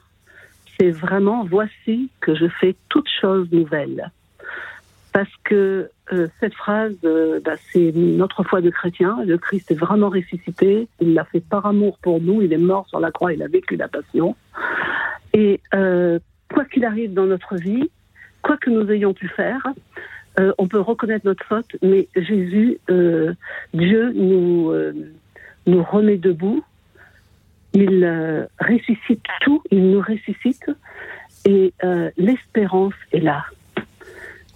c'est 0.78 0.92
vraiment 0.92 1.46
voici 1.46 2.10
que 2.20 2.36
je 2.36 2.48
fais 2.60 2.76
toutes 2.90 3.08
choses 3.22 3.48
nouvelles. 3.54 4.12
Parce 5.18 5.36
que 5.46 5.90
euh, 6.14 6.28
cette 6.40 6.54
phrase, 6.54 6.94
euh, 7.04 7.40
bah, 7.44 7.56
c'est 7.72 7.92
notre 7.96 8.44
foi 8.44 8.62
de 8.62 8.70
chrétien. 8.70 9.18
Le 9.26 9.40
Christ 9.40 9.72
est 9.72 9.76
vraiment 9.76 10.10
ressuscité. 10.10 10.88
Il 11.02 11.16
l'a 11.16 11.26
fait 11.26 11.40
par 11.40 11.66
amour 11.66 11.98
pour 12.04 12.22
nous. 12.22 12.44
Il 12.44 12.54
est 12.54 12.60
mort 12.60 12.88
sur 12.88 13.00
la 13.00 13.10
croix. 13.10 13.34
Il 13.34 13.42
a 13.42 13.48
vécu 13.48 13.78
la 13.78 13.88
passion. 13.88 14.36
Et 15.34 15.60
euh, 15.74 16.20
quoi 16.54 16.66
qu'il 16.66 16.86
arrive 16.86 17.16
dans 17.16 17.26
notre 17.26 17.56
vie, 17.56 17.90
quoi 18.44 18.58
que 18.58 18.70
nous 18.70 18.92
ayons 18.92 19.16
pu 19.16 19.28
faire, 19.28 19.66
on 20.60 20.68
peut 20.68 20.80
reconnaître 20.80 21.26
notre 21.26 21.44
faute, 21.46 21.76
mais 21.82 22.08
Jésus, 22.16 22.78
Dieu 23.74 24.12
nous, 24.14 24.72
nous 25.66 25.84
remet 25.84 26.18
debout. 26.18 26.64
Il 27.74 28.48
ressuscite 28.60 29.26
tout, 29.42 29.64
il 29.72 29.90
nous 29.90 30.02
ressuscite, 30.02 30.70
et 31.46 31.74
l'espérance 32.18 32.94
est 33.12 33.20
là. 33.20 33.46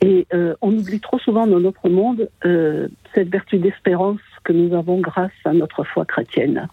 Et 0.03 0.25
euh, 0.33 0.55
on 0.61 0.71
oublie 0.75 0.99
trop 0.99 1.19
souvent 1.19 1.45
dans 1.45 1.59
notre 1.59 1.87
monde 1.89 2.27
euh, 2.45 2.87
cette 3.13 3.29
vertu 3.29 3.59
d'espérance 3.59 4.19
que 4.43 4.51
nous 4.51 4.75
avons 4.75 4.99
grâce 4.99 5.31
à 5.45 5.53
notre 5.53 5.83
foi 5.83 6.05
chrétienne. 6.05 6.67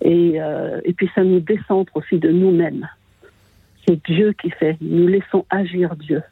Et, 0.00 0.40
euh, 0.40 0.80
et 0.84 0.94
puis 0.94 1.10
ça 1.14 1.22
nous 1.24 1.40
décentre 1.40 1.94
aussi 1.96 2.18
de 2.18 2.30
nous-mêmes. 2.30 2.88
C'est 3.86 4.02
Dieu 4.06 4.32
qui 4.32 4.48
fait. 4.50 4.78
Nous 4.80 5.06
laissons 5.06 5.44
agir 5.50 5.94
Dieu. 5.96 6.22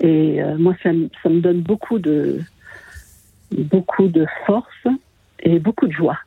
Et 0.00 0.42
moi, 0.58 0.74
ça, 0.82 0.92
me- 0.92 1.40
donne 1.40 1.62
beaucoup 1.62 1.98
de, 1.98 2.40
beaucoup 3.50 4.08
de 4.08 4.26
force 4.44 4.86
et 5.40 5.58
beaucoup 5.58 5.86
de 5.86 5.92
joie. 5.92 6.18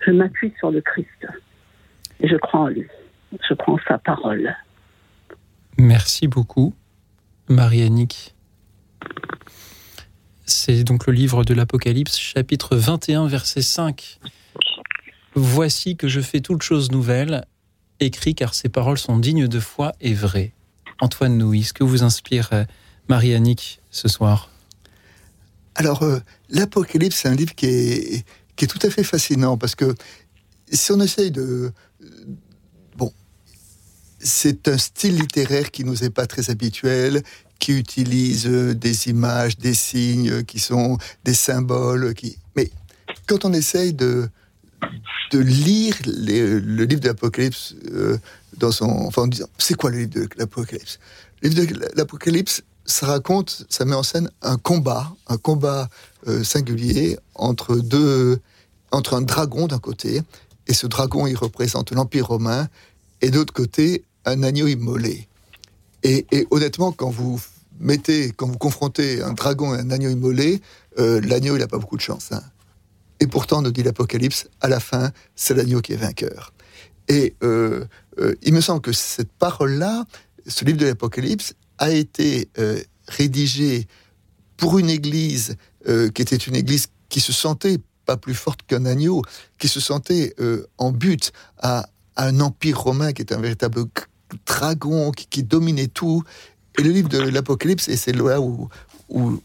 Je 0.00 0.10
m'appuie 0.10 0.52
sur 0.58 0.72
le 0.72 0.80
Christ. 0.80 1.26
Et 2.18 2.26
je 2.26 2.34
crois 2.36 2.60
en 2.60 2.66
lui. 2.66 2.88
Je 3.48 3.54
en 3.54 3.78
sa 3.86 3.98
parole. 3.98 4.54
Merci 5.78 6.26
beaucoup, 6.26 6.74
Marie-Annick. 7.48 8.34
C'est 10.44 10.84
donc 10.84 11.06
le 11.06 11.12
livre 11.12 11.44
de 11.44 11.54
l'Apocalypse, 11.54 12.18
chapitre 12.18 12.76
21, 12.76 13.26
verset 13.26 13.62
5. 13.62 14.18
Voici 15.34 15.96
que 15.96 16.08
je 16.08 16.20
fais 16.20 16.40
toute 16.40 16.62
chose 16.62 16.90
nouvelle, 16.90 17.44
écrit 18.00 18.34
car 18.34 18.54
ces 18.54 18.68
paroles 18.68 18.98
sont 18.98 19.18
dignes 19.18 19.48
de 19.48 19.60
foi 19.60 19.92
et 20.00 20.14
vraies. 20.14 20.52
Antoine 21.00 21.36
Nouy, 21.36 21.62
ce 21.62 21.72
que 21.72 21.84
vous 21.84 22.02
inspire 22.02 22.50
euh, 22.52 22.64
Marie-Annick 23.08 23.80
ce 23.90 24.08
soir? 24.08 24.50
Alors, 25.74 26.02
euh, 26.02 26.20
l'Apocalypse, 26.48 27.16
c'est 27.16 27.28
un 27.28 27.34
livre 27.34 27.54
qui 27.54 27.66
est 27.66 28.66
tout 28.66 28.78
à 28.82 28.90
fait 28.90 29.04
fascinant 29.04 29.58
parce 29.58 29.74
que 29.74 29.94
si 30.70 30.92
on 30.92 31.00
essaye 31.00 31.30
de. 31.30 31.72
C'est 34.18 34.68
un 34.68 34.78
style 34.78 35.16
littéraire 35.16 35.70
qui 35.70 35.84
nous 35.84 36.04
est 36.04 36.10
pas 36.10 36.26
très 36.26 36.50
habituel, 36.50 37.22
qui 37.58 37.72
utilise 37.72 38.46
euh, 38.46 38.74
des 38.74 39.08
images, 39.08 39.58
des 39.58 39.74
signes, 39.74 40.30
euh, 40.30 40.42
qui 40.42 40.58
sont 40.58 40.98
des 41.24 41.34
symboles. 41.34 42.14
Qui... 42.14 42.38
Mais 42.54 42.70
quand 43.26 43.44
on 43.44 43.52
essaye 43.52 43.92
de, 43.92 44.28
de 45.32 45.38
lire 45.38 45.96
le 46.04 46.84
livre 46.84 47.00
de 47.00 47.08
l'Apocalypse 47.08 47.74
euh, 47.92 48.18
dans 48.58 48.72
son. 48.72 48.86
Enfin, 48.86 49.22
en 49.22 49.26
disant, 49.26 49.48
c'est 49.58 49.74
quoi 49.74 49.90
le 49.90 49.98
livre 49.98 50.10
de 50.10 50.28
l'Apocalypse? 50.36 50.98
Le 51.42 51.48
livre 51.50 51.72
de 51.72 51.96
l'Apocalypse, 51.96 52.62
ça 52.84 53.06
raconte, 53.06 53.66
ça 53.68 53.84
met 53.84 53.94
en 53.94 54.02
scène 54.02 54.30
un 54.42 54.56
combat, 54.56 55.12
un 55.28 55.36
combat 55.36 55.88
singulier 56.42 57.18
entre 57.34 57.76
deux, 57.76 58.40
entre 58.90 59.14
un 59.14 59.22
dragon 59.22 59.66
d'un 59.66 59.78
côté, 59.78 60.22
et 60.66 60.74
ce 60.74 60.86
dragon, 60.86 61.26
il 61.26 61.36
représente 61.36 61.92
l'Empire 61.92 62.28
romain, 62.28 62.68
et 63.20 63.30
d'autre 63.30 63.52
côté, 63.52 64.04
un 64.24 64.42
agneau 64.42 64.66
immolé. 64.66 65.28
Et, 66.02 66.46
honnêtement, 66.50 66.92
quand 66.92 67.10
vous 67.10 67.40
mettez, 67.80 68.32
quand 68.32 68.46
vous 68.46 68.58
confrontez 68.58 69.22
un 69.22 69.32
dragon 69.32 69.74
et 69.74 69.78
un 69.78 69.90
agneau 69.90 70.10
immolé, 70.10 70.60
euh, 70.98 71.20
l'agneau, 71.22 71.56
il 71.56 71.60
n'a 71.60 71.66
pas 71.66 71.78
beaucoup 71.78 71.96
de 71.96 72.02
chance. 72.02 72.30
hein. 72.32 72.42
Et 73.18 73.26
pourtant, 73.26 73.62
nous 73.62 73.72
dit 73.72 73.82
l'Apocalypse, 73.82 74.48
à 74.60 74.68
la 74.68 74.78
fin, 74.78 75.10
c'est 75.34 75.54
l'agneau 75.54 75.80
qui 75.80 75.94
est 75.94 75.96
vainqueur. 75.96 76.52
Et 77.08 77.34
euh, 77.42 77.84
euh, 78.18 78.34
il 78.42 78.52
me 78.52 78.60
semble 78.60 78.82
que 78.82 78.92
cette 78.92 79.32
parole-là, 79.32 80.04
ce 80.46 80.64
livre 80.64 80.78
de 80.78 80.86
l'Apocalypse, 80.86 81.54
a 81.78 81.90
été 81.90 82.48
rédigé 83.08 83.86
pour 84.56 84.78
une 84.78 84.88
église 84.88 85.56
qui 85.86 86.22
était 86.22 86.36
une 86.36 86.56
église 86.56 86.86
qui 87.10 87.20
se 87.20 87.32
sentait 87.32 87.78
pas 88.06 88.16
plus 88.16 88.34
forte 88.34 88.60
qu'un 88.66 88.86
agneau, 88.86 89.22
qui 89.58 89.68
se 89.68 89.78
sentait 89.78 90.34
en 90.78 90.90
but 90.90 91.32
à, 91.58 91.86
un 92.16 92.40
empire 92.40 92.80
romain 92.80 93.12
qui 93.12 93.22
est 93.22 93.32
un 93.32 93.40
véritable 93.40 93.84
dragon 94.46 95.12
qui, 95.12 95.42
dominait 95.42 95.86
tout. 95.88 96.22
Et 96.78 96.82
le 96.82 96.90
livre 96.90 97.08
de 97.08 97.18
l'Apocalypse, 97.18 97.88
et 97.88 97.96
c'est 97.96 98.12
là 98.12 98.40
où, 98.40 98.68
où, 99.08 99.40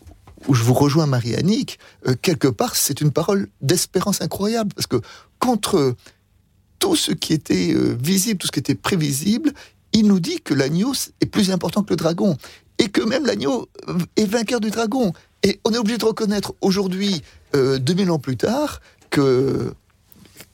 où 0.48 0.54
je 0.54 0.64
vous 0.64 0.74
rejoins, 0.74 1.06
Marie-Annick, 1.06 1.80
euh, 2.08 2.16
quelque 2.22 2.48
part, 2.48 2.76
c'est 2.76 3.02
une 3.02 3.12
parole 3.12 3.48
d'espérance 3.62 4.22
incroyable, 4.22 4.74
parce 4.74 4.88
que 4.88 5.00
contre 5.40 5.96
tout 6.80 6.96
ce 6.96 7.12
qui 7.12 7.34
était 7.34 7.74
euh, 7.74 7.96
visible, 8.02 8.40
tout 8.40 8.48
ce 8.48 8.52
qui 8.52 8.60
était 8.60 8.76
prévisible, 8.76 9.54
il 9.94 10.08
nous 10.08 10.20
dit 10.20 10.42
que 10.42 10.54
l'agneau 10.54 10.94
est 11.22 11.26
plus 11.26 11.52
important 11.52 11.84
que 11.84 11.92
le 11.92 11.96
dragon, 11.96 12.36
et 12.80 12.90
que 12.90 13.02
même 13.02 13.26
l'agneau 13.26 13.70
euh, 13.88 14.00
est 14.16 14.26
vainqueur 14.26 14.60
du 14.60 14.72
dragon. 14.72 15.14
Et 15.44 15.60
on 15.64 15.72
est 15.72 15.78
obligé 15.78 15.98
de 15.98 16.06
reconnaître 16.06 16.54
aujourd'hui, 16.62 17.22
euh, 17.56 17.78
2000 17.78 18.12
ans 18.12 18.20
plus 18.20 18.38
tard, 18.38 18.82
que 19.10 19.74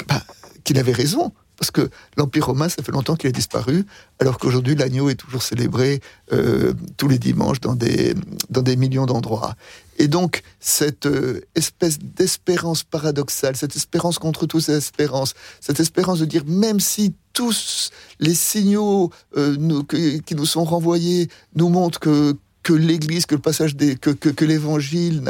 bah, 0.08 0.21
qu'il 0.63 0.77
avait 0.77 0.91
raison. 0.91 1.32
Parce 1.58 1.72
que 1.72 1.89
l'Empire 2.17 2.46
romain, 2.46 2.70
ça 2.70 2.84
fait 2.84 2.91
longtemps 2.91 3.15
qu'il 3.15 3.30
a 3.30 3.32
disparu, 3.32 3.86
alors 4.20 4.38
qu'aujourd'hui, 4.38 4.76
l'agneau 4.76 5.10
est 5.10 5.15
toujours 5.15 5.41
célébré 5.41 6.02
euh, 6.32 6.74
tous 6.98 7.08
les 7.08 7.17
dimanches 7.17 7.60
dans 7.60 7.74
des, 7.74 8.13
millions 8.78 9.08
d'endroits. 9.08 9.56
Et 9.98 10.08
donc, 10.08 10.43
cette 10.60 11.08
euh, 11.08 11.41
espèce 11.56 11.98
d'espérance 12.00 12.84
paradoxale, 12.84 13.56
cette 13.56 13.76
espérance 13.76 14.20
contre 14.20 14.46
toutes 14.46 14.67
les 14.67 14.76
espérances, 14.76 15.34
cette 15.60 15.80
espérance 15.80 16.20
de 16.20 16.26
dire, 16.26 16.43
même 16.46 16.80
si 16.80 17.15
tous 17.34 17.89
les 18.20 18.36
signaux 18.36 19.12
euh, 19.36 19.84
qui 20.26 20.36
nous 20.36 20.46
sont 20.46 20.63
renvoyés 20.63 21.28
nous 21.56 21.70
montrent 21.70 22.00
que, 22.00 22.36
l'Église, 22.70 23.26
que 23.26 23.36
le 23.36 23.41
passage 23.41 23.76
des, 23.76 23.96
que, 23.96 24.46
l'Évangile 24.46 25.22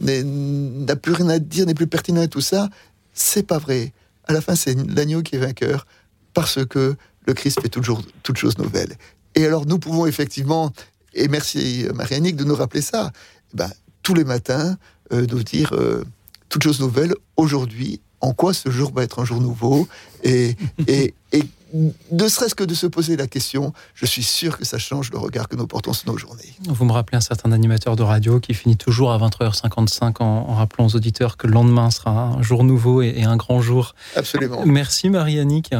n'a 0.00 0.96
plus 0.96 1.12
rien 1.12 1.28
à 1.28 1.38
dire, 1.38 1.66
n'est 1.66 1.74
plus 1.74 1.86
pertinent 1.86 2.22
et 2.22 2.28
tout 2.28 2.40
ça, 2.40 2.70
c'est 3.12 3.42
pas 3.42 3.58
vrai. 3.58 3.92
À 4.26 4.32
la 4.32 4.40
fin, 4.40 4.54
c'est 4.54 4.74
l'agneau 4.74 5.22
qui 5.22 5.36
est 5.36 5.38
vainqueur 5.38 5.86
parce 6.34 6.64
que 6.66 6.96
le 7.26 7.34
Christ 7.34 7.60
fait 7.60 7.68
toujours 7.68 8.02
toutes 8.22 8.38
choses 8.38 8.58
nouvelles. 8.58 8.96
Et 9.34 9.44
alors, 9.44 9.66
nous 9.66 9.78
pouvons 9.78 10.06
effectivement, 10.06 10.72
et 11.14 11.28
merci 11.28 11.86
Marie-Annick 11.94 12.36
de 12.36 12.44
nous 12.44 12.54
rappeler 12.54 12.82
ça, 12.82 13.12
eh 13.52 13.56
ben, 13.56 13.70
tous 14.02 14.14
les 14.14 14.24
matins, 14.24 14.76
euh, 15.12 15.26
nous 15.30 15.42
dire 15.42 15.72
euh, 15.72 16.04
toutes 16.48 16.62
choses 16.62 16.80
nouvelles 16.80 17.14
aujourd'hui, 17.36 18.00
en 18.20 18.32
quoi 18.32 18.54
ce 18.54 18.70
jour 18.70 18.92
va 18.92 19.02
être 19.02 19.18
un 19.20 19.24
jour 19.24 19.40
nouveau, 19.40 19.88
et, 20.24 20.56
et, 20.86 21.14
et 21.32 21.42
ne 21.74 22.28
serait-ce 22.28 22.54
que 22.54 22.64
de 22.64 22.74
se 22.74 22.86
poser 22.86 23.16
la 23.16 23.26
question, 23.26 23.72
je 23.94 24.06
suis 24.06 24.22
sûr 24.22 24.56
que 24.58 24.64
ça 24.64 24.78
change 24.78 25.10
le 25.10 25.18
regard 25.18 25.48
que 25.48 25.56
nous 25.56 25.66
portons 25.66 25.92
sur 25.92 26.10
nos 26.10 26.18
journées. 26.18 26.54
Vous 26.66 26.84
me 26.84 26.92
rappelez 26.92 27.16
un 27.16 27.20
certain 27.20 27.52
animateur 27.52 27.96
de 27.96 28.02
radio 28.02 28.40
qui 28.40 28.54
finit 28.54 28.76
toujours 28.76 29.12
à 29.12 29.18
20h55 29.18 30.22
en, 30.22 30.24
en 30.24 30.54
rappelant 30.54 30.86
aux 30.86 30.96
auditeurs 30.96 31.36
que 31.36 31.46
le 31.46 31.52
lendemain 31.54 31.90
sera 31.90 32.34
un 32.38 32.42
jour 32.42 32.64
nouveau 32.64 33.02
et, 33.02 33.14
et 33.16 33.24
un 33.24 33.36
grand 33.36 33.60
jour. 33.60 33.94
Absolument. 34.14 34.64
Merci 34.64 35.10
Marie-Annick. 35.10 35.74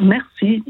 Merci. 0.00 0.62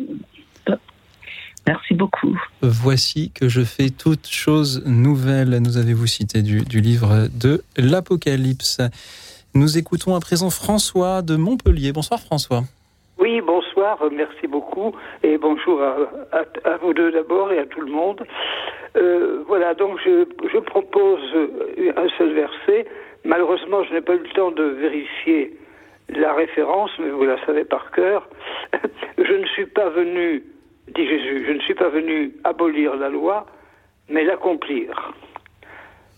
Merci 1.67 1.93
beaucoup. 1.95 2.35
Voici 2.63 3.31
que 3.31 3.49
je 3.49 3.63
fais 3.63 3.91
toutes 3.91 4.27
choses 4.27 4.83
nouvelles. 4.87 5.59
Nous 5.59 5.77
avez-vous 5.77 6.07
cité 6.07 6.41
du, 6.41 6.63
du 6.63 6.81
livre 6.81 7.29
de 7.35 7.63
l'Apocalypse? 7.77 8.81
Nous 9.53 9.77
écoutons 9.77 10.15
à 10.15 10.21
présent 10.21 10.49
François 10.49 11.21
de 11.21 11.37
Montpellier. 11.37 11.93
Bonsoir 11.93 12.21
François. 12.21 12.65
Oui, 13.21 13.41
bonsoir, 13.47 13.68
merci 14.11 14.47
beaucoup 14.47 14.95
et 15.23 15.39
bonjour 15.39 15.83
à, 15.83 16.77
vous 16.83 16.95
deux 16.95 17.13
d'abord 17.13 17.53
et 17.53 17.59
à 17.59 17.67
tout 17.67 17.81
le 17.81 17.91
monde. 17.91 18.25
Euh, 18.97 19.43
voilà, 19.47 19.75
donc 19.75 19.99
je, 20.05 20.25
je, 20.53 20.59
propose 20.59 21.21
un 21.97 22.09
seul 22.17 22.33
verset. 22.33 22.87
Malheureusement, 23.25 23.85
je 23.85 23.95
n'ai 23.95 24.01
pas 24.01 24.15
eu 24.15 24.19
le 24.19 24.31
temps 24.31 24.51
de 24.51 24.65
vérifier 24.65 25.57
la 26.09 26.33
référence, 26.33 26.91
mais 26.99 27.11
vous 27.11 27.25
la 27.25 27.45
savez 27.47 27.65
par 27.65 27.91
cœur. 27.91 28.29
je 29.19 29.33
ne 29.33 29.47
suis 29.47 29.67
pas 29.67 29.91
venu 29.91 30.43
dit 30.95 31.07
Jésus, 31.07 31.45
je 31.47 31.53
ne 31.53 31.61
suis 31.61 31.75
pas 31.75 31.89
venu 31.89 32.33
abolir 32.45 32.97
la 32.97 33.09
loi, 33.09 33.47
mais 34.09 34.25
l'accomplir. 34.25 35.13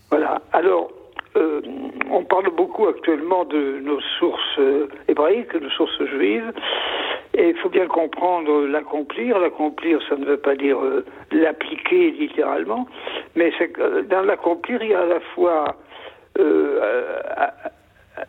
Voilà. 0.09 0.41
Alors, 0.53 0.91
euh, 1.37 1.61
on 2.09 2.23
parle 2.23 2.49
beaucoup 2.55 2.87
actuellement 2.87 3.45
de 3.45 3.79
nos 3.81 4.01
sources 4.19 4.59
euh, 4.59 4.87
hébraïques, 5.07 5.53
de 5.53 5.59
nos 5.59 5.69
sources 5.69 6.03
juives, 6.05 6.51
et 7.33 7.49
il 7.49 7.55
faut 7.57 7.69
bien 7.69 7.87
comprendre 7.87 8.67
l'accomplir. 8.67 9.39
L'accomplir, 9.39 9.99
ça 10.09 10.17
ne 10.17 10.25
veut 10.25 10.37
pas 10.37 10.55
dire 10.55 10.77
euh, 10.83 11.05
l'appliquer 11.31 12.11
littéralement, 12.11 12.87
mais 13.35 13.53
dans 14.09 14.21
l'accomplir, 14.21 14.83
il 14.83 14.89
y 14.89 14.93
a 14.93 15.01
à 15.01 15.05
la 15.05 15.19
fois 15.33 15.77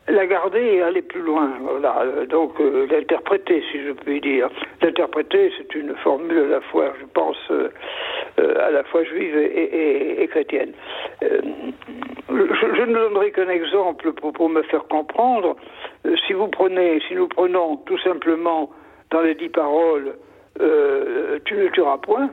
la 0.09 0.26
garder 0.26 0.61
et 0.61 0.83
aller 0.83 1.02
plus 1.02 1.23
loin. 1.23 1.50
Voilà. 1.60 2.04
Donc 2.29 2.60
euh, 2.60 2.87
l'interpréter, 2.90 3.62
si 3.71 3.83
je 3.83 3.92
puis 3.92 4.21
dire. 4.21 4.48
L'interpréter, 4.81 5.52
c'est 5.56 5.75
une 5.75 5.94
formule 5.96 6.38
à 6.38 6.46
la 6.46 6.60
fois, 6.60 6.92
je 7.00 7.06
pense, 7.06 7.37
euh, 7.50 7.69
euh, 8.40 8.66
à 8.66 8.71
la 8.71 8.85
fois 8.85 9.04
juive 9.04 9.37
et, 9.37 10.27
chrétienne. 10.29 10.73
Je, 11.21 12.83
ne 12.85 12.94
donnerai 12.94 13.33
qu'un 13.33 13.48
exemple 13.48 14.12
pour, 14.12 14.48
me 14.48 14.62
faire 14.62 14.85
comprendre. 14.85 15.56
Si 16.27 16.33
vous 16.33 16.48
prenez, 16.48 17.00
si 17.08 17.14
nous 17.14 17.29
prenons 17.29 17.77
tout 17.77 17.98
simplement 17.98 18.71
dans 19.10 19.21
les 19.21 19.35
dix 19.35 19.50
paroles, 19.50 20.14
tu 20.58 21.54
ne 21.54 21.69
tueras 21.69 21.98
point. 21.98 22.31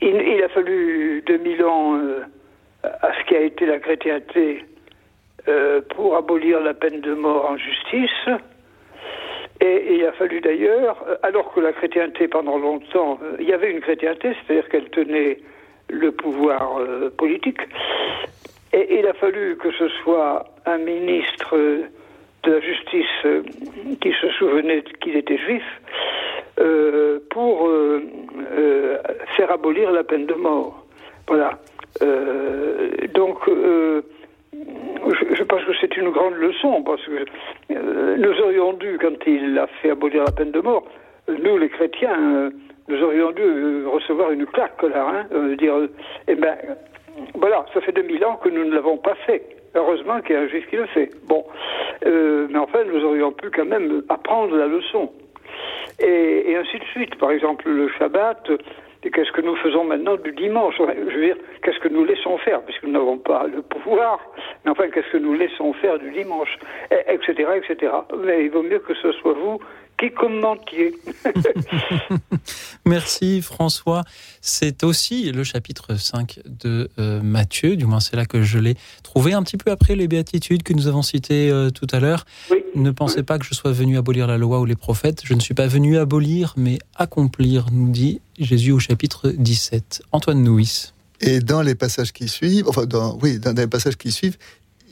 Il, 0.00 0.16
il, 0.20 0.42
a 0.42 0.48
fallu 0.48 1.22
2000 1.26 1.64
ans 1.64 2.00
à 2.82 3.12
ce 3.14 3.24
qui 3.26 3.36
a 3.36 3.40
été 3.40 3.66
la 3.66 3.78
chrétienté 3.78 4.64
euh, 5.48 5.80
pour 5.96 6.16
abolir 6.16 6.60
la 6.60 6.74
peine 6.74 7.00
de 7.00 7.14
mort 7.14 7.50
en 7.50 7.56
justice. 7.56 8.28
Et, 9.60 9.66
et 9.66 9.94
il 9.94 10.06
a 10.06 10.12
fallu 10.12 10.40
d'ailleurs, 10.40 11.04
euh, 11.08 11.16
alors 11.22 11.52
que 11.52 11.60
la 11.60 11.72
chrétienté 11.72 12.28
pendant 12.28 12.58
longtemps, 12.58 13.18
euh, 13.22 13.36
il 13.40 13.48
y 13.48 13.52
avait 13.52 13.70
une 13.70 13.80
chrétienté, 13.80 14.34
c'est-à-dire 14.34 14.68
qu'elle 14.68 14.88
tenait 14.90 15.38
le 15.88 16.12
pouvoir 16.12 16.80
politique, 17.18 17.60
et 18.72 18.98
il 18.98 19.06
a 19.06 19.12
fallu 19.12 19.58
que 19.58 19.70
ce 19.72 19.88
soit 19.88 20.44
un 20.64 20.78
ministre 20.78 21.54
de 21.54 22.50
la 22.50 22.60
justice 22.60 23.26
qui 24.00 24.12
se 24.12 24.30
souvenait 24.38 24.82
qu'il 25.02 25.16
était 25.16 25.36
juif 25.36 25.64
pour 27.28 27.68
faire 29.36 29.50
abolir 29.50 29.90
la 29.90 30.02
peine 30.02 30.24
de 30.24 30.34
mort. 30.34 30.86
Voilà. 31.26 31.58
Euh, 32.00 32.90
donc, 33.14 33.36
euh, 33.48 34.02
je, 34.52 35.42
pense 35.42 35.62
que 35.64 35.72
c'est 35.80 35.96
une 35.96 36.10
grande 36.10 36.34
leçon, 36.34 36.82
parce 36.82 37.04
que 37.04 37.24
euh, 37.74 38.16
nous 38.16 38.40
aurions 38.40 38.72
dû, 38.74 38.98
quand 39.00 39.26
il 39.26 39.58
a 39.58 39.66
fait 39.66 39.90
abolir 39.90 40.24
la 40.24 40.32
peine 40.32 40.52
de 40.52 40.60
mort, 40.60 40.84
nous 41.28 41.58
les 41.58 41.68
chrétiens, 41.68 42.50
nous 42.88 43.02
aurions 43.02 43.32
dû 43.32 43.86
recevoir 43.86 44.32
une 44.32 44.46
claque 44.46 44.82
là, 44.82 45.26
hein, 45.30 45.54
dire, 45.56 45.74
eh 46.28 46.34
ben, 46.34 46.56
voilà, 47.34 47.66
ça 47.74 47.80
fait 47.80 47.92
2000 47.92 48.24
ans 48.24 48.36
que 48.42 48.48
nous 48.48 48.64
ne 48.64 48.74
l'avons 48.74 48.96
pas 48.96 49.14
fait. 49.26 49.42
Heureusement 49.74 50.20
qu'il 50.20 50.34
y 50.34 50.38
a 50.38 50.42
un 50.42 50.48
juif 50.48 50.68
qui 50.68 50.76
le 50.76 50.86
fait. 50.86 51.10
Bon, 51.26 51.44
mais 52.04 52.58
enfin, 52.58 52.80
nous 52.84 53.04
aurions 53.04 53.32
pu 53.32 53.50
quand 53.50 53.64
même 53.64 54.02
apprendre 54.08 54.56
la 54.56 54.66
leçon. 54.66 55.10
Et, 56.00 56.50
et 56.50 56.56
ainsi 56.56 56.78
de 56.78 56.84
suite. 56.84 57.14
Par 57.16 57.30
exemple, 57.30 57.68
le 57.68 57.88
Shabbat, 57.88 58.50
qu'est-ce 59.10 59.32
que 59.32 59.40
nous 59.40 59.56
faisons 59.56 59.84
maintenant 59.84 60.16
du 60.16 60.32
dimanche 60.32 60.74
Je 60.78 61.14
veux 61.14 61.24
dire, 61.24 61.36
qu'est-ce 61.62 61.78
que 61.80 61.88
nous 61.88 62.04
laissons 62.04 62.38
faire, 62.38 62.62
puisque 62.62 62.84
nous 62.84 62.92
n'avons 62.92 63.18
pas 63.18 63.46
le 63.46 63.62
pouvoir, 63.62 64.20
mais 64.64 64.70
enfin, 64.70 64.88
qu'est-ce 64.90 65.10
que 65.10 65.18
nous 65.18 65.34
laissons 65.34 65.72
faire 65.74 65.98
du 65.98 66.10
dimanche, 66.10 66.56
etc., 67.08 67.48
etc. 67.56 67.92
Mais 68.24 68.44
il 68.44 68.50
vaut 68.50 68.62
mieux 68.62 68.78
que 68.78 68.94
ce 68.94 69.12
soit 69.12 69.32
vous 69.34 69.58
qui 70.02 70.12
commentiez. 70.12 70.94
Merci 72.84 73.40
François. 73.40 74.02
C'est 74.40 74.82
aussi 74.82 75.30
le 75.30 75.44
chapitre 75.44 75.94
5 75.96 76.40
de 76.44 76.90
euh, 76.98 77.22
Matthieu, 77.22 77.76
du 77.76 77.86
moins 77.86 78.00
c'est 78.00 78.16
là 78.16 78.26
que 78.26 78.42
je 78.42 78.58
l'ai 78.58 78.74
trouvé 79.04 79.32
un 79.32 79.42
petit 79.42 79.56
peu 79.56 79.70
après 79.70 79.94
les 79.94 80.08
béatitudes 80.08 80.64
que 80.64 80.72
nous 80.72 80.88
avons 80.88 81.02
citées 81.02 81.50
euh, 81.50 81.70
tout 81.70 81.86
à 81.92 82.00
l'heure. 82.00 82.24
Oui. 82.50 82.64
Ne 82.74 82.90
pensez 82.90 83.18
oui. 83.18 83.22
pas 83.22 83.38
que 83.38 83.44
je 83.44 83.54
sois 83.54 83.72
venu 83.72 83.96
abolir 83.96 84.26
la 84.26 84.38
loi 84.38 84.58
ou 84.58 84.64
les 84.64 84.76
prophètes. 84.76 85.22
Je 85.24 85.34
ne 85.34 85.40
suis 85.40 85.54
pas 85.54 85.68
venu 85.68 85.98
abolir, 85.98 86.54
mais 86.56 86.78
accomplir, 86.96 87.66
nous 87.70 87.90
dit 87.90 88.20
Jésus 88.38 88.72
au 88.72 88.80
chapitre 88.80 89.28
17. 89.28 90.02
Antoine 90.10 90.42
Nouis. 90.42 90.92
Et 91.20 91.38
dans 91.38 91.62
les 91.62 91.76
passages 91.76 92.12
qui 92.12 92.26
suivent, 92.26 92.68
enfin, 92.68 92.86
dans, 92.86 93.16
oui, 93.22 93.38
dans 93.38 93.56
les 93.56 93.68
passages 93.68 93.96
qui 93.96 94.10
suivent, 94.10 94.36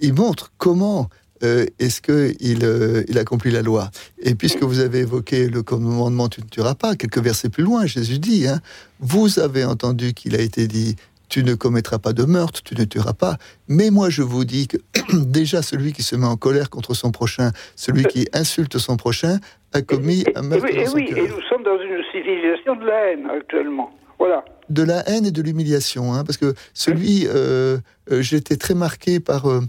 il 0.01 0.15
montre 0.15 0.53
comment 0.57 1.11
euh, 1.43 1.67
est-ce 1.79 2.01
qu'il 2.01 2.65
euh, 2.65 3.03
il 3.09 3.19
accomplit 3.19 3.51
la 3.51 3.63
loi? 3.63 3.91
Et 4.21 4.35
puisque 4.35 4.63
vous 4.63 4.81
avez 4.81 5.01
évoqué 5.01 5.49
le 5.49 5.63
commandement 5.63 6.29
tu 6.29 6.41
ne 6.41 6.47
tueras 6.47 6.75
pas, 6.75 6.97
quelques 6.97 7.19
versets 7.19 7.49
plus 7.49 7.65
loin, 7.65 7.87
Jésus 7.87 8.19
dit 8.19 8.47
hein, 8.47 8.61
Vous 9.01 9.39
avez 9.39 9.65
entendu 9.65 10.15
qu'il 10.15 10.35
a 10.35 10.41
été 10.41 10.67
dit 10.67 10.97
tu 11.31 11.45
ne 11.45 11.55
commettras 11.55 11.99
pas 11.99 12.13
de 12.13 12.25
meurtre, 12.25 12.61
tu 12.63 12.75
ne 12.75 12.85
tueras 12.85 13.13
pas. 13.13 13.37
Mais 13.69 13.91
moi, 13.91 14.11
je 14.11 14.23
vous 14.23 14.45
dis 14.45 14.67
que 14.67 14.77
déjà 15.13 15.63
celui 15.63 15.93
qui 15.93 16.03
se 16.03 16.17
met 16.17 16.27
en 16.27 16.37
colère 16.37 16.69
contre 16.69 16.93
son 16.93 17.13
prochain, 17.13 17.53
celui 17.77 18.05
qui 18.05 18.27
insulte 18.33 18.79
son 18.79 18.97
prochain, 18.97 19.39
a 19.73 19.81
commis 19.81 20.23
et, 20.23 20.37
un 20.37 20.43
meurtre 20.43 20.67
et, 20.67 20.85
dans 20.85 20.91
son 20.91 20.97
oui. 20.97 21.09
Et 21.17 21.29
nous 21.29 21.41
sommes 21.49 21.63
dans 21.63 21.81
une 21.81 22.03
civilisation 22.13 22.75
de 22.75 22.85
la 22.85 23.13
haine 23.13 23.31
actuellement. 23.31 23.91
Voilà. 24.19 24.45
De 24.69 24.83
la 24.83 25.09
haine 25.09 25.25
et 25.25 25.31
de 25.31 25.41
l'humiliation, 25.41 26.13
hein, 26.13 26.25
parce 26.25 26.37
que 26.37 26.55
celui, 26.75 27.27
euh, 27.27 27.79
euh, 28.13 28.21
j'étais 28.21 28.57
très 28.57 28.75
marqué 28.75 29.19
par 29.19 29.49
euh, 29.49 29.61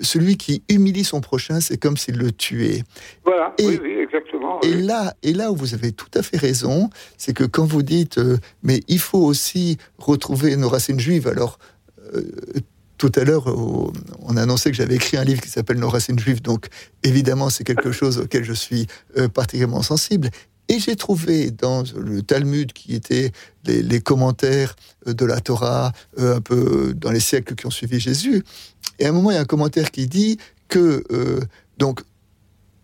celui 0.00 0.36
qui 0.36 0.62
humilie 0.68 1.04
son 1.04 1.20
prochain, 1.20 1.60
c'est 1.60 1.76
comme 1.76 1.96
s'il 1.96 2.16
le 2.16 2.32
tuait. 2.32 2.84
Voilà, 3.24 3.54
et, 3.58 3.66
oui, 3.66 3.80
oui, 3.82 3.92
exactement. 3.98 4.60
Et 4.62 4.74
là, 4.74 5.14
et 5.22 5.32
là 5.32 5.52
où 5.52 5.56
vous 5.56 5.74
avez 5.74 5.92
tout 5.92 6.10
à 6.14 6.22
fait 6.22 6.36
raison, 6.36 6.90
c'est 7.16 7.32
que 7.32 7.44
quand 7.44 7.64
vous 7.64 7.82
dites, 7.82 8.18
euh, 8.18 8.38
mais 8.62 8.80
il 8.88 8.98
faut 8.98 9.24
aussi 9.24 9.78
retrouver 9.98 10.56
nos 10.56 10.68
racines 10.68 11.00
juives, 11.00 11.28
alors 11.28 11.58
euh, 12.14 12.22
tout 12.96 13.12
à 13.14 13.22
l'heure, 13.22 13.46
on 13.46 14.36
a 14.36 14.42
annoncé 14.42 14.70
que 14.70 14.76
j'avais 14.76 14.96
écrit 14.96 15.16
un 15.16 15.24
livre 15.24 15.40
qui 15.40 15.48
s'appelle 15.48 15.78
Nos 15.78 15.88
racines 15.88 16.18
juives, 16.18 16.42
donc 16.42 16.66
évidemment 17.04 17.48
c'est 17.48 17.62
quelque 17.62 17.92
chose 17.92 18.18
auquel 18.18 18.42
je 18.42 18.52
suis 18.52 18.88
euh, 19.16 19.28
particulièrement 19.28 19.82
sensible. 19.82 20.30
Et 20.70 20.80
j'ai 20.80 20.96
trouvé 20.96 21.50
dans 21.50 21.82
le 21.96 22.20
Talmud, 22.22 22.72
qui 22.74 22.94
était 22.94 23.30
les, 23.64 23.82
les, 23.82 24.00
commentaires 24.00 24.76
de 25.06 25.24
la 25.24 25.40
Torah, 25.40 25.92
un 26.18 26.42
peu 26.42 26.92
dans 26.94 27.10
les 27.10 27.20
siècles 27.20 27.54
qui 27.54 27.64
ont 27.64 27.70
suivi 27.70 27.98
Jésus, 27.98 28.44
et 28.98 29.06
à 29.06 29.08
un 29.10 29.12
moment 29.12 29.30
il 29.30 29.34
y 29.34 29.38
a 29.38 29.40
un 29.40 29.44
commentaire 29.44 29.90
qui 29.90 30.06
dit 30.06 30.38
que 30.68 31.04
euh, 31.10 31.40
donc 31.78 32.00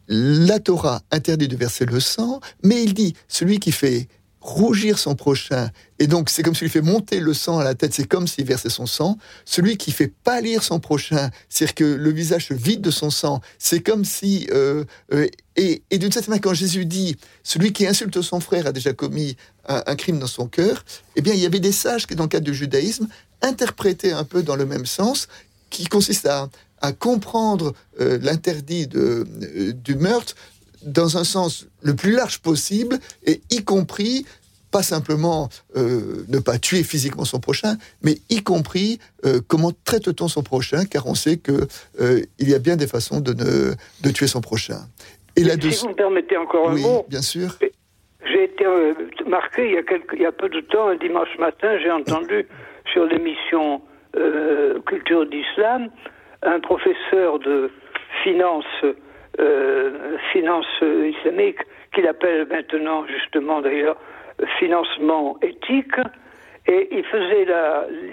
la 0.09 0.61
Torah 0.61 1.03
interdit 1.11 1.49
de 1.49 1.57
verser 1.57 1.87
le 1.87 2.01
sang, 2.01 2.41
mais 2.63 2.83
il 2.83 2.95
dit 2.95 3.15
celui 3.29 3.59
qui 3.59 3.73
fait 3.73 4.09
rougir 4.41 4.99
son 4.99 5.15
prochain, 5.15 5.71
et 5.99 6.07
donc 6.07 6.29
c'est 6.29 6.43
comme 6.43 6.55
s'il 6.55 6.69
fait 6.69 6.83
monter 6.83 7.19
le 7.19 7.33
sang 7.33 7.59
à 7.59 7.65
la 7.65 7.75
tête, 7.75 7.95
c'est 7.95 8.07
comme 8.07 8.27
s'il 8.27 8.45
versait 8.45 8.69
son 8.69 8.85
sang. 8.85 9.17
Celui 9.47 9.79
qui 9.79 9.91
fait 9.91 10.13
pâlir 10.23 10.63
son 10.63 10.81
prochain, 10.81 11.31
c'est-à-dire 11.49 11.75
que 11.75 11.85
le 11.85 12.13
visage 12.13 12.53
vide 12.53 12.83
de 12.83 12.91
son 12.91 13.09
sang, 13.09 13.41
c'est 13.59 13.81
comme 13.81 14.05
si... 14.05 14.47
Euh, 14.53 14.85
euh, 15.15 15.27
et, 15.57 15.83
et 15.91 15.97
d'une 15.97 16.13
certaine 16.13 16.33
manière, 16.33 16.43
quand 16.43 16.53
Jésus 16.53 16.85
dit, 16.85 17.17
celui 17.43 17.73
qui 17.73 17.87
insulte 17.87 18.21
son 18.21 18.39
frère 18.39 18.67
a 18.67 18.73
déjà 18.73 18.93
commis 18.93 19.39
un, 19.67 19.83
un, 19.87 19.97
crime 19.97 20.19
dans 20.19 20.27
son 20.27 20.47
cœur, 20.47 20.85
eh 21.17 21.23
bien 21.23 21.33
il 21.33 21.41
y 21.41 21.47
avait 21.47 21.61
des 21.61 21.73
sages 21.73 22.07
qui, 22.07 22.15
dans 22.15 22.25
le 22.25 22.29
cadre 22.29 22.45
du 22.45 22.55
judaïsme, 22.55 23.09
interprétaient 23.41 24.13
un 24.13 24.25
peu 24.25 24.43
dans 24.43 24.57
le 24.57 24.67
même 24.67 24.85
sens, 24.85 25.27
qui 25.75 25.87
consiste 25.87 26.27
à, 26.27 26.49
à 26.81 26.93
comprendre 26.93 27.75
euh, 28.01 28.19
l'interdit 28.23 28.87
de, 28.87 29.27
euh, 29.43 29.73
du 29.73 29.97
meurtre 29.97 30.35
dans 30.83 31.17
un 31.17 31.25
sens 31.25 31.67
le 31.83 31.95
plus 31.97 32.13
large 32.13 32.39
possible, 32.39 32.99
et 33.27 33.41
y 33.51 33.65
compris 33.65 34.25
pas 34.71 34.83
simplement 34.83 35.49
euh, 35.77 36.25
ne 36.29 36.39
pas 36.39 36.59
tuer 36.59 36.83
physiquement 36.83 37.25
son 37.25 37.41
prochain, 37.41 37.77
mais 38.03 38.19
y 38.29 38.43
compris 38.43 38.99
euh, 39.25 39.41
comment 39.49 39.73
traite-t-on 39.85 40.29
son 40.29 40.43
prochain, 40.43 40.85
car 40.85 41.07
on 41.07 41.15
sait 41.15 41.39
que 41.39 41.67
euh, 42.01 42.23
il 42.39 42.49
y 42.49 42.55
a 42.55 42.59
bien 42.59 42.77
des 42.77 42.87
façons 42.87 43.21
de, 43.21 43.33
ne, 43.33 43.75
de 44.05 44.11
tuer 44.11 44.29
son 44.29 44.41
prochain. 44.41 44.81
Et 45.37 45.43
là 45.43 45.55
si 45.61 45.83
vous 45.83 45.89
me 45.89 45.95
permettez 45.95 46.37
encore 46.37 46.71
un 46.71 46.75
oui, 46.75 46.83
mot, 46.83 47.05
bien 47.09 47.23
sûr. 47.23 47.57
J'ai 48.31 48.45
été 48.45 48.65
marqué 49.27 49.67
il 49.69 49.75
y, 49.75 49.79
a 49.79 49.83
quelques, 49.83 50.15
il 50.15 50.23
y 50.23 50.27
a 50.27 50.33
peu 50.33 50.49
de 50.49 50.61
temps, 50.61 50.89
un 50.89 50.97
dimanche 50.97 51.37
matin, 51.39 51.79
j'ai 51.83 51.91
entendu 51.91 52.47
sur 52.93 53.05
l'émission 53.07 53.81
euh, 54.17 54.81
Culture 54.87 55.27
d'Islam 55.27 55.91
un 56.43 56.61
professeur 56.61 57.39
de 57.39 57.71
finance 58.23 58.85
euh, 59.41 60.17
finance 60.33 60.67
islamique 60.83 61.59
qu'il 61.93 62.07
appelle 62.07 62.47
maintenant 62.49 63.05
justement 63.07 63.61
d'ailleurs 63.61 63.97
financement 64.59 65.39
éthique. 65.43 65.97
Et 66.67 66.89
il 66.93 67.05
faisait 67.05 67.47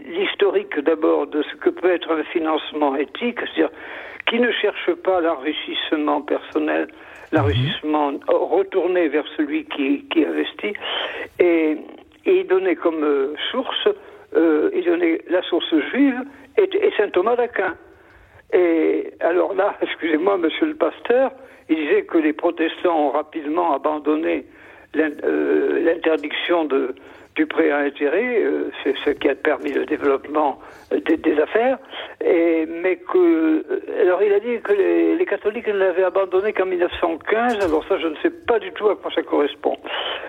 l'historique 0.07 0.77
d'abord 0.79 1.27
de 1.27 1.41
ce 1.43 1.55
que 1.55 1.69
peut 1.69 1.91
être 1.91 2.11
un 2.11 2.23
financement 2.23 2.95
éthique, 2.95 3.39
c'est-à-dire 3.39 3.69
qui 4.27 4.39
ne 4.39 4.51
cherche 4.51 4.93
pas 5.03 5.21
l'enrichissement 5.21 6.21
personnel, 6.21 6.87
l'enrichissement 7.31 8.13
retourné 8.27 9.07
vers 9.07 9.25
celui 9.37 9.65
qui, 9.65 10.25
investit. 10.25 10.73
Et, 11.39 11.77
il 12.25 12.45
donnait 12.45 12.75
comme 12.75 13.03
euh, 13.03 13.33
source, 13.49 13.87
euh, 14.35 14.69
il 14.73 14.83
donnait 14.85 15.21
la 15.29 15.41
source 15.43 15.73
juive 15.91 16.21
et, 16.57 16.63
et 16.63 16.91
saint 16.97 17.09
Thomas 17.09 17.35
d'Aquin. 17.35 17.75
Et 18.53 19.13
alors 19.19 19.53
là, 19.53 19.75
excusez-moi, 19.81 20.37
monsieur 20.37 20.67
le 20.67 20.75
pasteur, 20.75 21.31
il 21.69 21.77
disait 21.77 22.03
que 22.03 22.17
les 22.17 22.33
protestants 22.33 23.07
ont 23.07 23.11
rapidement 23.11 23.73
abandonné 23.73 24.45
euh, 24.97 25.79
l'interdiction 25.83 26.65
de, 26.65 26.95
du 27.35 27.45
prêt 27.45 27.71
à 27.71 27.79
intérêt, 27.79 28.43
euh, 28.43 28.71
c'est 28.83 28.95
ce 29.05 29.11
qui 29.11 29.29
a 29.29 29.35
permis 29.35 29.71
le 29.71 29.85
développement 29.85 30.59
des, 30.91 31.39
affaires, 31.39 31.77
et, 32.23 32.65
mais 32.65 32.97
que, 32.97 33.63
alors 34.01 34.21
il 34.21 34.33
a 34.33 34.39
dit 34.39 34.59
que 34.61 34.73
les, 34.73 35.25
catholiques 35.25 35.67
ne 35.67 35.73
l'avaient 35.73 36.03
abandonné 36.03 36.51
qu'en 36.51 36.65
1915, 36.65 37.63
alors 37.63 37.85
ça 37.87 37.97
je 37.99 38.07
ne 38.07 38.15
sais 38.17 38.31
pas 38.31 38.59
du 38.59 38.71
tout 38.73 38.89
à 38.89 38.95
quoi 38.95 39.11
ça 39.15 39.21
correspond, 39.21 39.77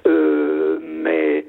euh, 0.07 0.79
mais 0.81 1.45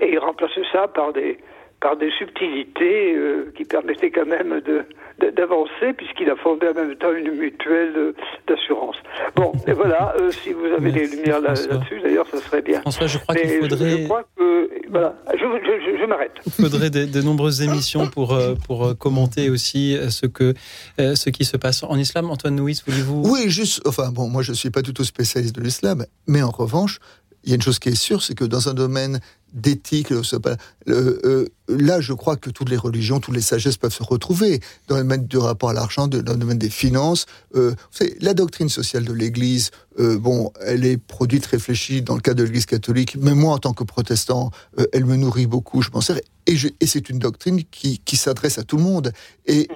et 0.00 0.12
il 0.12 0.18
remplaçait 0.18 0.62
ça 0.70 0.88
par 0.88 1.14
des 1.14 1.38
par 1.80 1.96
des 1.96 2.10
subtilités 2.18 3.14
euh, 3.14 3.52
qui 3.56 3.64
permettaient 3.64 4.10
quand 4.10 4.26
même 4.26 4.60
de, 4.60 4.84
d'avancer, 5.30 5.92
puisqu'il 5.96 6.30
a 6.30 6.36
fondé 6.36 6.68
en 6.68 6.74
même 6.74 6.94
temps 6.96 7.12
une 7.12 7.32
mutuelle 7.32 7.92
euh, 7.96 8.12
d'assurance. 8.48 8.96
Bon, 9.34 9.52
et 9.66 9.72
voilà, 9.72 10.14
euh, 10.18 10.30
si 10.30 10.52
vous 10.52 10.66
avez 10.66 10.90
des 10.90 11.06
lumières 11.06 11.40
là, 11.40 11.52
dessus 11.52 12.00
d'ailleurs, 12.02 12.26
ça 12.30 12.38
serait 12.38 12.62
bien. 12.62 12.80
François, 12.80 13.06
je 13.06 13.18
crois 13.18 13.34
qu'il 13.34 13.50
faudrait... 13.50 13.90
Je, 13.90 14.04
crois 14.04 14.24
que... 14.36 14.70
Voilà, 14.88 15.14
je, 15.34 15.38
je, 15.38 15.98
je 16.00 16.06
m'arrête. 16.06 16.32
Il 16.46 16.52
faudrait 16.52 16.90
de, 16.90 17.22
nombreuses 17.22 17.60
émissions 17.60 18.06
pour, 18.06 18.38
pour 18.66 18.96
commenter 18.98 19.50
aussi 19.50 19.98
ce, 20.10 20.26
que, 20.26 20.54
ce 20.98 21.30
qui 21.30 21.44
se 21.44 21.56
passe 21.56 21.82
en 21.82 21.96
islam. 21.96 22.30
Antoine 22.30 22.56
Nouis, 22.56 22.82
voulez-vous... 22.86 23.22
Oui, 23.26 23.50
juste... 23.50 23.82
Enfin, 23.86 24.10
bon, 24.12 24.28
moi, 24.28 24.42
je 24.42 24.52
ne 24.52 24.56
suis 24.56 24.70
pas 24.70 24.82
du 24.82 24.94
tout 24.94 25.04
spécialiste 25.04 25.56
de 25.56 25.60
l'islam, 25.60 26.06
mais 26.26 26.42
en 26.42 26.50
revanche, 26.50 27.00
il 27.46 27.50
y 27.50 27.52
a 27.52 27.56
une 27.56 27.62
chose 27.62 27.78
qui 27.78 27.90
est 27.90 27.94
sûre, 27.94 28.22
c'est 28.22 28.34
que 28.34 28.44
dans 28.44 28.68
un 28.68 28.74
domaine 28.74 29.20
d'éthique, 29.52 30.12
euh, 30.12 31.46
là, 31.68 32.00
je 32.00 32.12
crois 32.12 32.36
que 32.36 32.50
toutes 32.50 32.68
les 32.68 32.76
religions, 32.76 33.20
toutes 33.20 33.34
les 33.34 33.40
sagesses 33.40 33.76
peuvent 33.76 33.92
se 33.92 34.02
retrouver 34.02 34.60
dans 34.88 34.96
le 34.96 35.02
domaine 35.02 35.26
du 35.26 35.38
rapport 35.38 35.70
à 35.70 35.72
l'argent, 35.72 36.06
dans 36.06 36.32
le 36.32 36.38
domaine 36.38 36.58
des 36.58 36.70
finances. 36.70 37.26
Euh, 37.54 37.74
la 38.20 38.34
doctrine 38.34 38.68
sociale 38.68 39.04
de 39.04 39.12
l'Église, 39.12 39.70
euh, 39.98 40.18
bon, 40.18 40.52
elle 40.60 40.84
est 40.84 40.96
produite, 40.96 41.46
réfléchie 41.46 42.02
dans 42.02 42.14
le 42.14 42.20
cas 42.20 42.34
de 42.34 42.44
l'Église 42.44 42.66
catholique. 42.66 43.16
Mais 43.18 43.34
moi, 43.34 43.54
en 43.54 43.58
tant 43.58 43.72
que 43.72 43.84
protestant, 43.84 44.50
elle 44.92 45.04
me 45.04 45.16
nourrit 45.16 45.46
beaucoup. 45.46 45.82
Je 45.82 45.90
m'en 45.92 46.00
sers. 46.00 46.20
Et, 46.48 46.86
c'est 46.86 47.10
une 47.10 47.18
doctrine 47.18 47.64
qui, 47.64 48.16
s'adresse 48.16 48.58
à 48.58 48.62
tout 48.62 48.76
le 48.76 48.84
monde. 48.84 49.12
Et, 49.46 49.68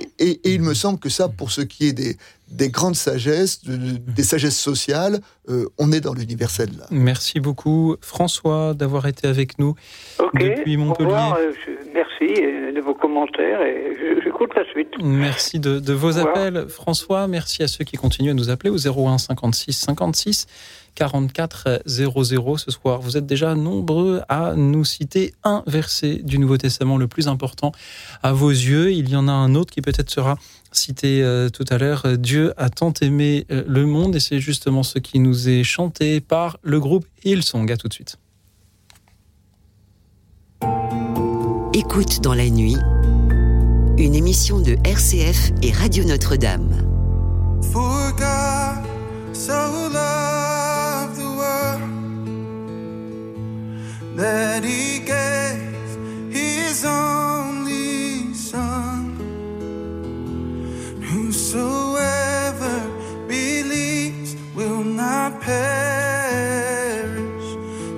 il 0.45 0.63
me 0.63 0.75
semble 0.75 1.01
que 1.01 1.09
ça, 1.09 1.29
pour 1.29 1.51
ce 1.51 1.63
qui 1.63 1.89
est 1.89 1.93
des, 1.93 2.17
des 2.49 2.69
grandes 2.69 2.95
sagesses, 2.95 3.63
des 3.65 4.23
sagesses 4.23 4.59
sociales, 4.59 5.21
on 5.79 5.91
est 5.91 6.01
dans 6.01 6.15
l'universel 6.15 6.71
là. 6.79 6.87
Merci 6.93 7.41
beaucoup, 7.41 7.97
François, 8.01 8.75
d'avoir 8.75 9.07
été 9.07 9.27
avec 9.27 9.59
nous 9.59 9.75
depuis 10.35 10.77
Montpellier. 10.77 11.33
Euh, 11.39 11.53
merci 12.21 12.43
de 12.75 12.81
vos 12.81 12.95
commentaires 12.95 13.63
et 13.63 14.21
j'écoute 14.23 14.51
la 14.55 14.65
suite. 14.71 14.89
Merci 15.03 15.59
de, 15.59 15.93
vos 15.93 16.19
appels, 16.19 16.67
François. 16.69 17.27
Merci 17.27 17.63
à 17.63 17.69
ceux 17.69 17.85
qui 17.85 17.97
continuent 17.97 18.31
à 18.31 18.35
nous 18.35 18.51
appeler 18.51 18.71
au 18.71 18.77
01 18.77 19.19
56 19.19 19.73
56 19.73 20.47
44 20.95 21.83
00 21.87 22.57
ce 22.59 22.71
soir. 22.71 23.01
Vous 23.01 23.17
êtes 23.17 23.27
déjà 23.27 23.55
nombreux 23.55 24.23
à 24.29 24.55
nous 24.55 24.85
citer 24.85 25.33
un 25.45 25.63
verset 25.67 26.17
du 26.17 26.39
Nouveau 26.39 26.57
Testament 26.57 26.97
le 26.97 27.07
plus 27.07 27.29
important 27.29 27.73
à 28.23 28.33
vos 28.33 28.51
yeux. 28.51 28.93
Il 28.93 29.09
y 29.09 29.17
en 29.17 29.29
a 29.29 29.33
un 29.33 29.55
autre 29.55 29.73
qui 29.73 29.83
peut-être 29.83 30.11
sera 30.11 30.37
cité 30.73 31.23
euh, 31.23 31.49
tout 31.49 31.65
à 31.71 31.79
l'heure. 31.79 32.05
Dieu 32.19 32.53
a 32.57 32.71
tant 32.71 32.93
aimé 33.01 33.47
euh, 33.51 33.63
le 33.67 33.87
monde 33.87 34.17
et 34.17 34.21
c'est 34.21 34.41
justement 34.41 34.83
ce 34.83 34.99
qui 34.99 35.19
nous 35.19 35.49
est 35.49 35.65
chanté 35.65 36.21
par 36.21 36.59
le 36.63 36.81
groupe 36.81 37.07
Hillsong. 37.25 37.71
À 37.71 37.77
tout 37.77 37.89
de 37.89 37.95
suite. 37.95 38.19
Écoute 41.81 42.21
dans 42.21 42.35
la 42.35 42.51
nuit, 42.51 42.77
une 43.97 44.15
émission 44.15 44.61
de 44.61 44.77
RCF 44.85 45.51
et 45.63 45.73
Radio 45.73 46.05
Notre-Dame. 46.05 46.77
For 47.73 48.13
God 48.19 48.85
so 49.33 49.89
loved 49.91 51.17
the 51.17 51.25
world 51.39 51.81
that 54.19 54.63
he 54.63 55.01
gave 55.07 55.97
his 56.31 56.85
only 56.85 58.35
son. 58.35 59.17
Whosoever 61.01 62.83
believes 63.27 64.37
will 64.55 64.85
not 64.85 65.41
perish, 65.41 65.57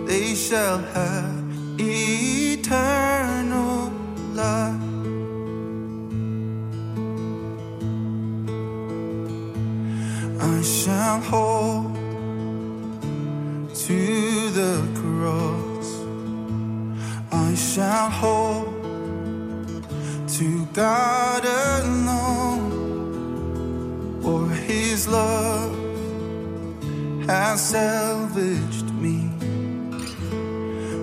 they 0.07 0.37
shall 0.37 0.79
have 0.95 1.32
I 10.63 10.65
shall 10.65 11.21
hold 11.23 11.93
to 13.75 14.51
the 14.51 14.79
cross. 14.95 15.89
I 17.33 17.53
shall 17.57 18.09
hold 18.09 18.69
to 20.29 20.67
God 20.67 21.45
alone, 21.45 22.71
for 24.23 24.49
His 24.51 25.09
love 25.09 25.75
has 27.27 27.61
salvaged 27.61 28.89
me. 28.95 29.31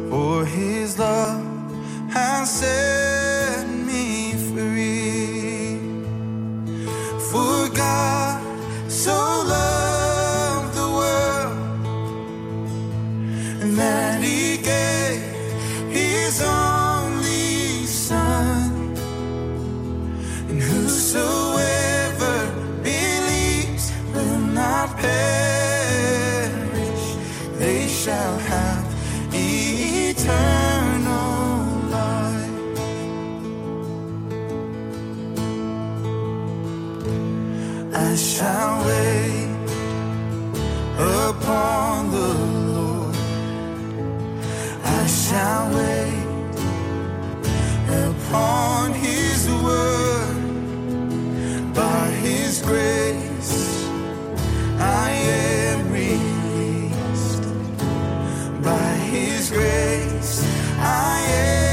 For 0.10 0.46
His 0.46 0.98
love 0.98 1.44
has 2.10 2.50
set 2.50 3.68
me 3.68 4.36
free. 4.54 5.80
For 7.30 7.68
God 7.76 8.49
so 9.00 9.16
loved 9.48 10.74
the 10.76 10.90
world 11.00 11.58
that 13.78 14.22
He 14.22 14.58
gave 14.58 15.24
His 15.90 16.42
only 16.42 17.86
Son, 17.86 18.98
and 20.50 20.62
whosoever 20.62 22.36
believes 22.84 23.94
will 24.14 24.42
not 24.62 24.98
perish; 24.98 25.86
they 27.58 27.88
shall 27.88 28.38
have 28.38 28.84
eternal 29.34 30.69
shall 38.20 38.86
wait 38.86 39.48
upon 40.98 42.12
the 42.12 42.34
Lord. 42.74 43.16
I 44.84 45.08
shall 45.08 45.74
wait 45.74 46.56
upon 48.08 48.94
His 48.94 49.48
word 49.64 50.36
by 51.74 52.08
His 52.22 52.62
grace. 52.62 53.88
I 54.80 55.12
am 55.12 55.92
released 55.94 57.44
by 58.62 58.92
His 59.14 59.50
grace. 59.50 60.44
I 60.78 61.22
am 61.22 61.69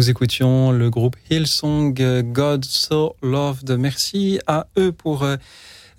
Nous 0.00 0.08
écoutions 0.08 0.72
le 0.72 0.88
groupe 0.88 1.16
Hillsong 1.30 1.92
God 2.32 2.64
So 2.64 3.16
Loved. 3.22 3.70
Merci 3.78 4.40
à 4.46 4.66
eux 4.78 4.92
pour 4.92 5.24
euh, 5.24 5.36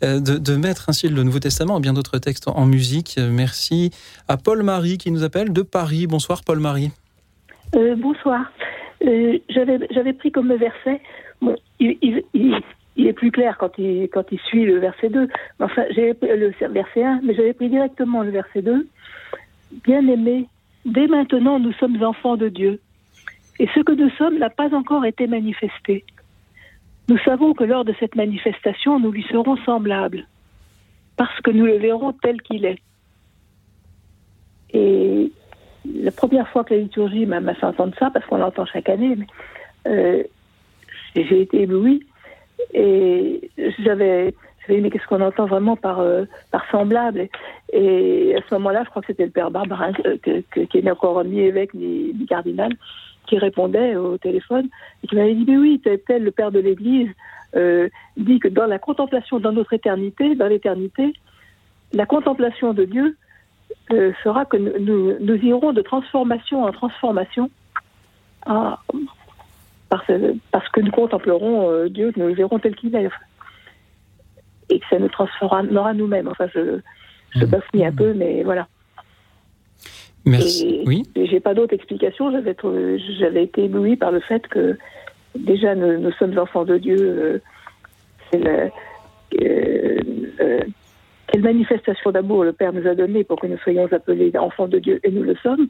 de, 0.02 0.40
de, 0.40 0.56
mettre 0.56 0.90
ainsi 0.90 1.08
le 1.08 1.22
Nouveau 1.22 1.38
Testament 1.38 1.80
bien 1.80 1.94
d'autres 1.94 2.18
textes 2.18 2.48
en 2.48 2.66
musique. 2.66 3.20
Merci 3.20 3.92
à 4.28 4.38
Paul-Marie 4.38 4.98
qui 4.98 5.12
nous 5.12 5.24
appelle 5.24 5.54
de 5.54 5.62
Paris. 5.62 6.08
Bonsoir 6.08 6.42
Paul-Marie. 6.44 6.90
Euh, 7.76 7.96
bonsoir. 7.96 8.52
Euh, 9.06 9.38
J'avais 9.50 10.14
pris 10.14 10.32
comme 10.32 10.52
verset, 10.56 11.00
il, 11.80 12.24
est 12.98 13.14
plus 13.14 13.30
clair 13.30 13.56
quand 13.60 13.78
il, 13.78 14.10
suit 14.48 14.66
le 14.66 14.80
verset 14.80 15.10
2, 15.10 15.28
enfin 15.60 15.84
le 15.96 16.74
verset 16.74 17.04
1, 17.04 17.20
mais 17.22 17.36
j'avais 17.36 17.54
pris 17.54 17.70
directement 17.70 18.24
le 18.24 18.32
verset 18.32 18.64
2. 18.64 18.88
Bien-aimés, 19.84 20.48
dès 20.86 21.06
maintenant 21.06 21.60
nous 21.60 21.74
sommes 21.74 22.02
enfants 22.02 22.36
de 22.36 22.50
Dieu 22.50 22.80
et 23.60 23.68
ce 23.74 23.80
que 23.82 23.92
nous 23.92 24.10
sommes 24.12 24.38
n'a 24.38 24.50
pas 24.50 24.74
encore 24.76 25.06
été 25.06 25.28
manifesté. 25.28 26.04
Nous 27.10 27.18
savons 27.20 27.54
que 27.54 27.64
lors 27.64 27.86
de 27.86 27.94
cette 28.00 28.16
manifestation, 28.16 29.00
nous 29.00 29.12
lui 29.12 29.24
serons 29.24 29.58
semblables, 29.58 30.28
parce 31.18 31.40
que 31.42 31.52
nous 31.52 31.66
le 31.66 31.78
verrons 31.78 32.14
tel 32.14 32.42
qu'il 32.42 32.66
est. 32.66 32.80
Et 34.74 35.32
la 35.86 36.12
première 36.12 36.48
fois 36.50 36.64
que 36.64 36.74
la 36.74 36.80
liturgie 36.82 37.26
m'a 37.26 37.42
fait 37.54 37.66
entendre 37.66 37.94
ça, 38.00 38.10
parce 38.10 38.26
qu'on 38.26 38.38
l'entend 38.38 38.66
chaque 38.66 38.90
année, 38.90 39.18
euh, 39.88 40.24
j'ai 41.16 41.42
été 41.42 41.64
éblouie 41.64 42.06
et 42.74 43.50
j'avais 43.80 44.34
mais 44.70 44.90
qu'est-ce 44.90 45.08
qu'on 45.08 45.22
entend 45.22 45.48
vraiment 45.48 45.76
par, 45.76 46.00
euh, 46.00 46.24
par 46.52 46.64
semblable? 46.70 47.28
Et, 47.74 48.36
à 48.38 48.42
ce 48.48 48.54
moment-là, 48.54 48.84
je 48.86 48.90
crois 48.90 49.02
que 49.02 49.08
c'était 49.08 49.26
le 49.26 49.32
père 49.32 49.52
Barbarin, 49.52 49.92
euh, 50.06 50.18
qui 50.70 50.82
n'est 50.82 50.92
encore 50.92 51.24
ni 51.26 51.42
évêque 51.42 51.74
ni 51.74 52.26
cardinal, 52.28 52.72
qui 53.32 53.38
répondait 53.38 53.96
au 53.96 54.18
téléphone 54.18 54.68
et 55.02 55.08
qui 55.08 55.16
m'avait 55.16 55.34
dit 55.34 55.46
mais 55.48 55.56
oui 55.56 55.80
tel, 55.82 56.02
tel 56.06 56.22
le 56.22 56.32
père 56.32 56.52
de 56.52 56.60
l'Église 56.60 57.10
euh, 57.56 57.88
dit 58.18 58.40
que 58.40 58.50
dans 58.50 58.66
la 58.66 58.78
contemplation 58.78 59.40
dans 59.40 59.54
notre 59.54 59.72
éternité 59.72 60.36
dans 60.36 60.48
l'éternité 60.48 61.14
la 61.94 62.06
contemplation 62.06 62.74
de 62.74 62.84
Dieu 62.84 63.16
euh, 63.94 64.12
sera 64.22 64.44
que 64.44 64.58
nous, 64.58 65.18
nous, 65.20 65.36
irons 65.36 65.72
de 65.72 65.82
transformation 65.82 66.66
en 66.66 66.72
transformation. 66.74 67.50
À, 68.46 68.82
parce, 69.88 70.12
parce, 70.52 70.68
que 70.70 70.82
nous 70.82 70.92
contemplerons 70.92 71.70
euh, 71.70 71.88
Dieu 71.88 72.12
nous 72.18 72.28
le 72.28 72.34
verrons 72.34 72.60
tel 72.60 72.76
qu'il 72.76 72.94
est. 72.96 73.10
Et 74.70 74.80
que 74.80 74.86
ça 74.90 75.00
nous 75.00 75.08
transformera 75.08 75.94
nous-mêmes. 75.94 76.28
Enfin 76.28 76.48
je, 76.54 76.80
je 77.36 77.46
bafouille 77.46 77.86
un 77.86 77.94
peu 77.94 78.14
mais 78.14 78.44
voilà 78.44 78.68
Merci. 80.26 80.68
Et, 80.68 80.84
oui. 80.86 81.04
J'ai 81.16 81.40
pas 81.40 81.54
d'autre 81.54 81.74
explication. 81.74 82.32
J'avais, 82.32 82.56
j'avais 83.20 83.44
été 83.44 83.66
éblouie 83.66 83.96
par 83.96 84.12
le 84.12 84.20
fait 84.20 84.48
que 84.48 84.78
déjà 85.36 85.76
nous, 85.76 86.00
nous 86.00 86.12
sommes 86.14 86.38
enfants 86.38 86.66
de 86.66 86.78
Dieu. 86.78 86.98
Euh, 87.00 87.40
c'est 88.32 88.40
la, 88.40 88.70
euh, 89.42 90.00
euh, 90.40 90.60
quelle 91.28 91.42
manifestation 91.42 92.12
d'amour 92.12 92.44
le 92.44 92.54
Père 92.54 92.74
nous 92.74 92.88
a 92.88 92.96
donné 92.96 93.24
pour 93.24 93.40
que 93.40 93.48
nous 93.48 93.58
soyons 93.60 93.88
appelés 93.92 94.32
enfants 94.38 94.68
de 94.68 94.80
Dieu 94.80 95.00
et 95.04 95.12
nous 95.12 95.24
le 95.24 95.36
sommes, 95.36 95.68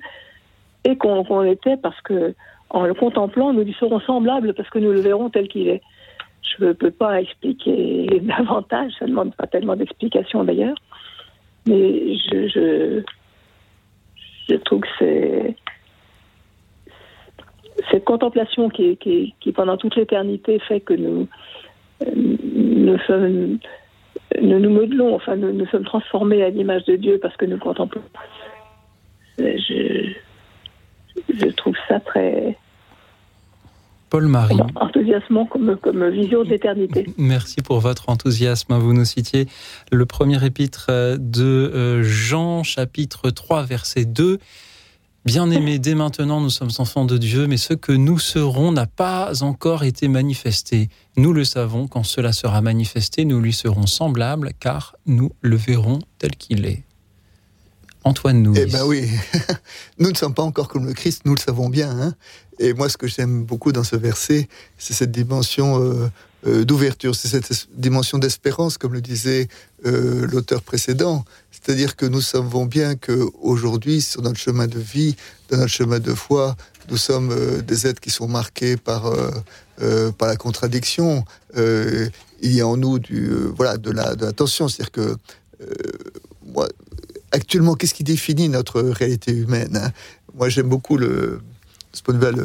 et 0.83 0.97
qu'on, 0.97 1.23
qu'on 1.23 1.41
l'était 1.41 1.77
parce 1.77 1.99
que 2.01 2.33
en 2.71 2.85
le 2.85 2.93
contemplant 2.93 3.53
nous 3.53 3.63
lui 3.63 3.75
serons 3.79 3.99
semblables 3.99 4.53
parce 4.53 4.69
que 4.69 4.79
nous 4.79 4.91
le 4.91 5.01
verrons 5.01 5.29
tel 5.29 5.47
qu'il 5.47 5.67
est. 5.67 5.81
Je 6.41 6.65
ne 6.65 6.73
peux 6.73 6.91
pas 6.91 7.21
expliquer 7.21 8.07
davantage. 8.21 8.93
Ça 8.97 9.05
ne 9.05 9.11
demande 9.11 9.35
pas 9.35 9.47
tellement 9.47 9.75
d'explications 9.75 10.43
d'ailleurs, 10.43 10.77
mais 11.67 12.15
je, 12.17 12.47
je 12.47 13.03
je 14.49 14.55
trouve 14.55 14.81
que 14.81 14.87
c'est 14.99 15.55
cette 17.89 18.05
contemplation 18.05 18.69
qui, 18.69 18.97
qui, 18.97 19.33
qui 19.39 19.51
pendant 19.51 19.77
toute 19.77 19.95
l'éternité 19.95 20.59
fait 20.59 20.81
que 20.81 20.93
nous 20.93 21.27
nous 22.15 22.97
sommes 22.99 23.59
nous 24.41 24.69
modelons, 24.69 25.13
enfin 25.15 25.35
nous, 25.35 25.65
sommes 25.67 25.83
transformés 25.83 26.43
à 26.43 26.49
l'image 26.49 26.85
de 26.85 26.95
Dieu 26.95 27.19
parce 27.21 27.35
que 27.35 27.45
nous 27.45 27.57
contemplons. 27.57 28.01
Je 29.37 30.13
trouve 31.57 31.75
ça 31.87 31.99
très 31.99 32.57
Paul-Marie. 34.11 34.57
Enthousiasmant 34.75 35.45
comme, 35.45 35.77
comme 35.77 36.09
vision 36.09 36.43
de 36.43 36.49
l'éternité. 36.49 37.07
Merci 37.17 37.61
pour 37.61 37.79
votre 37.79 38.09
enthousiasme. 38.09 38.77
Vous 38.77 38.93
nous 38.93 39.05
citiez 39.05 39.47
le 39.91 40.05
premier 40.05 40.45
épître 40.45 40.91
de 41.17 42.01
Jean, 42.03 42.63
chapitre 42.63 43.29
3, 43.29 43.63
verset 43.63 44.05
2. 44.05 44.37
Bien-aimés, 45.23 45.79
dès 45.79 45.95
maintenant, 45.95 46.41
nous 46.41 46.49
sommes 46.49 46.71
enfants 46.79 47.05
de 47.05 47.17
Dieu, 47.17 47.47
mais 47.47 47.57
ce 47.57 47.73
que 47.73 47.93
nous 47.93 48.19
serons 48.19 48.73
n'a 48.73 48.85
pas 48.85 49.43
encore 49.43 49.85
été 49.85 50.09
manifesté. 50.09 50.89
Nous 51.15 51.31
le 51.31 51.45
savons, 51.45 51.87
quand 51.87 52.03
cela 52.03 52.33
sera 52.33 52.59
manifesté, 52.61 53.23
nous 53.23 53.39
lui 53.39 53.53
serons 53.53 53.85
semblables, 53.85 54.51
car 54.59 54.95
nous 55.05 55.31
le 55.41 55.55
verrons 55.55 55.99
tel 56.17 56.31
qu'il 56.31 56.65
est. 56.65 56.83
Antoine 58.03 58.41
nous. 58.41 58.53
Eh 58.55 58.65
ben 58.65 58.83
oui, 58.85 59.07
nous 59.99 60.09
ne 60.09 60.15
sommes 60.15 60.33
pas 60.33 60.43
encore 60.43 60.67
comme 60.67 60.87
le 60.87 60.93
Christ, 60.93 61.21
nous 61.25 61.35
le 61.35 61.39
savons 61.39 61.69
bien. 61.69 61.89
Hein 61.89 62.15
et 62.61 62.73
moi, 62.73 62.89
ce 62.89 62.97
que 62.97 63.07
j'aime 63.07 63.43
beaucoup 63.43 63.71
dans 63.71 63.83
ce 63.83 63.95
verset, 63.95 64.47
c'est 64.77 64.93
cette 64.93 65.11
dimension 65.11 65.83
euh, 65.83 66.09
euh, 66.45 66.63
d'ouverture, 66.63 67.15
c'est 67.15 67.27
cette 67.27 67.67
dimension 67.75 68.19
d'espérance, 68.19 68.77
comme 68.77 68.93
le 68.93 69.01
disait 69.01 69.47
euh, 69.87 70.27
l'auteur 70.27 70.61
précédent. 70.61 71.25
C'est-à-dire 71.51 71.95
que 71.95 72.05
nous 72.05 72.21
savons 72.21 72.67
bien 72.67 72.95
qu'aujourd'hui, 72.95 74.01
sur 74.01 74.21
notre 74.21 74.37
chemin 74.37 74.67
de 74.67 74.77
vie, 74.77 75.15
dans 75.49 75.57
notre 75.57 75.71
chemin 75.71 75.99
de 75.99 76.13
foi, 76.13 76.55
nous 76.91 76.97
sommes 76.97 77.35
des 77.61 77.87
êtres 77.87 77.99
qui 77.99 78.11
sont 78.11 78.27
marqués 78.27 78.77
par, 78.77 79.11
par 80.17 80.27
la 80.27 80.35
contradiction. 80.35 81.23
il 81.55 82.11
y 82.41 82.61
a 82.61 82.67
en 82.67 82.75
nous 82.75 82.97
du, 82.97 83.29
voilà, 83.55 83.77
de, 83.77 83.91
la, 83.91 84.15
de 84.15 84.29
tension. 84.31 84.67
C'est-à-dire 84.67 84.91
que 84.91 85.15
moi, 86.43 86.67
actuellement, 87.31 87.75
qu'est-ce 87.75 87.93
qui 87.93 88.03
définit 88.03 88.49
notre 88.49 88.81
réalité 88.81 89.31
humaine 89.31 89.77
hein? 89.77 89.91
Moi, 90.35 90.49
j'aime 90.49 90.69
beaucoup 90.69 90.97
le, 90.97 91.41
de 92.07 92.13
vue 92.13 92.35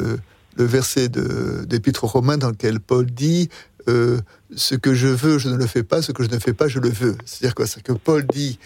le, 0.55 0.65
verset 0.65 1.09
d'Épître 1.09 2.03
aux 2.03 2.07
Romains 2.07 2.37
dans 2.37 2.49
lequel 2.49 2.79
Paul 2.79 3.05
dit 3.05 3.49
euh, 3.87 4.19
Ce 4.55 4.75
que 4.75 4.93
je 4.93 5.07
veux, 5.07 5.37
je 5.37 5.49
ne 5.49 5.55
le 5.55 5.67
fais 5.67 5.83
pas, 5.83 6.01
ce 6.01 6.11
que 6.11 6.23
je 6.23 6.29
ne 6.29 6.39
fais 6.39 6.53
pas, 6.53 6.67
je 6.67 6.79
le 6.79 6.89
veux. 6.89 7.15
C'est-à-dire 7.25 7.55
quoi? 7.55 7.67
C'est 7.67 7.81
que 7.81 7.93
Paul 7.93 8.25
dit 8.27 8.59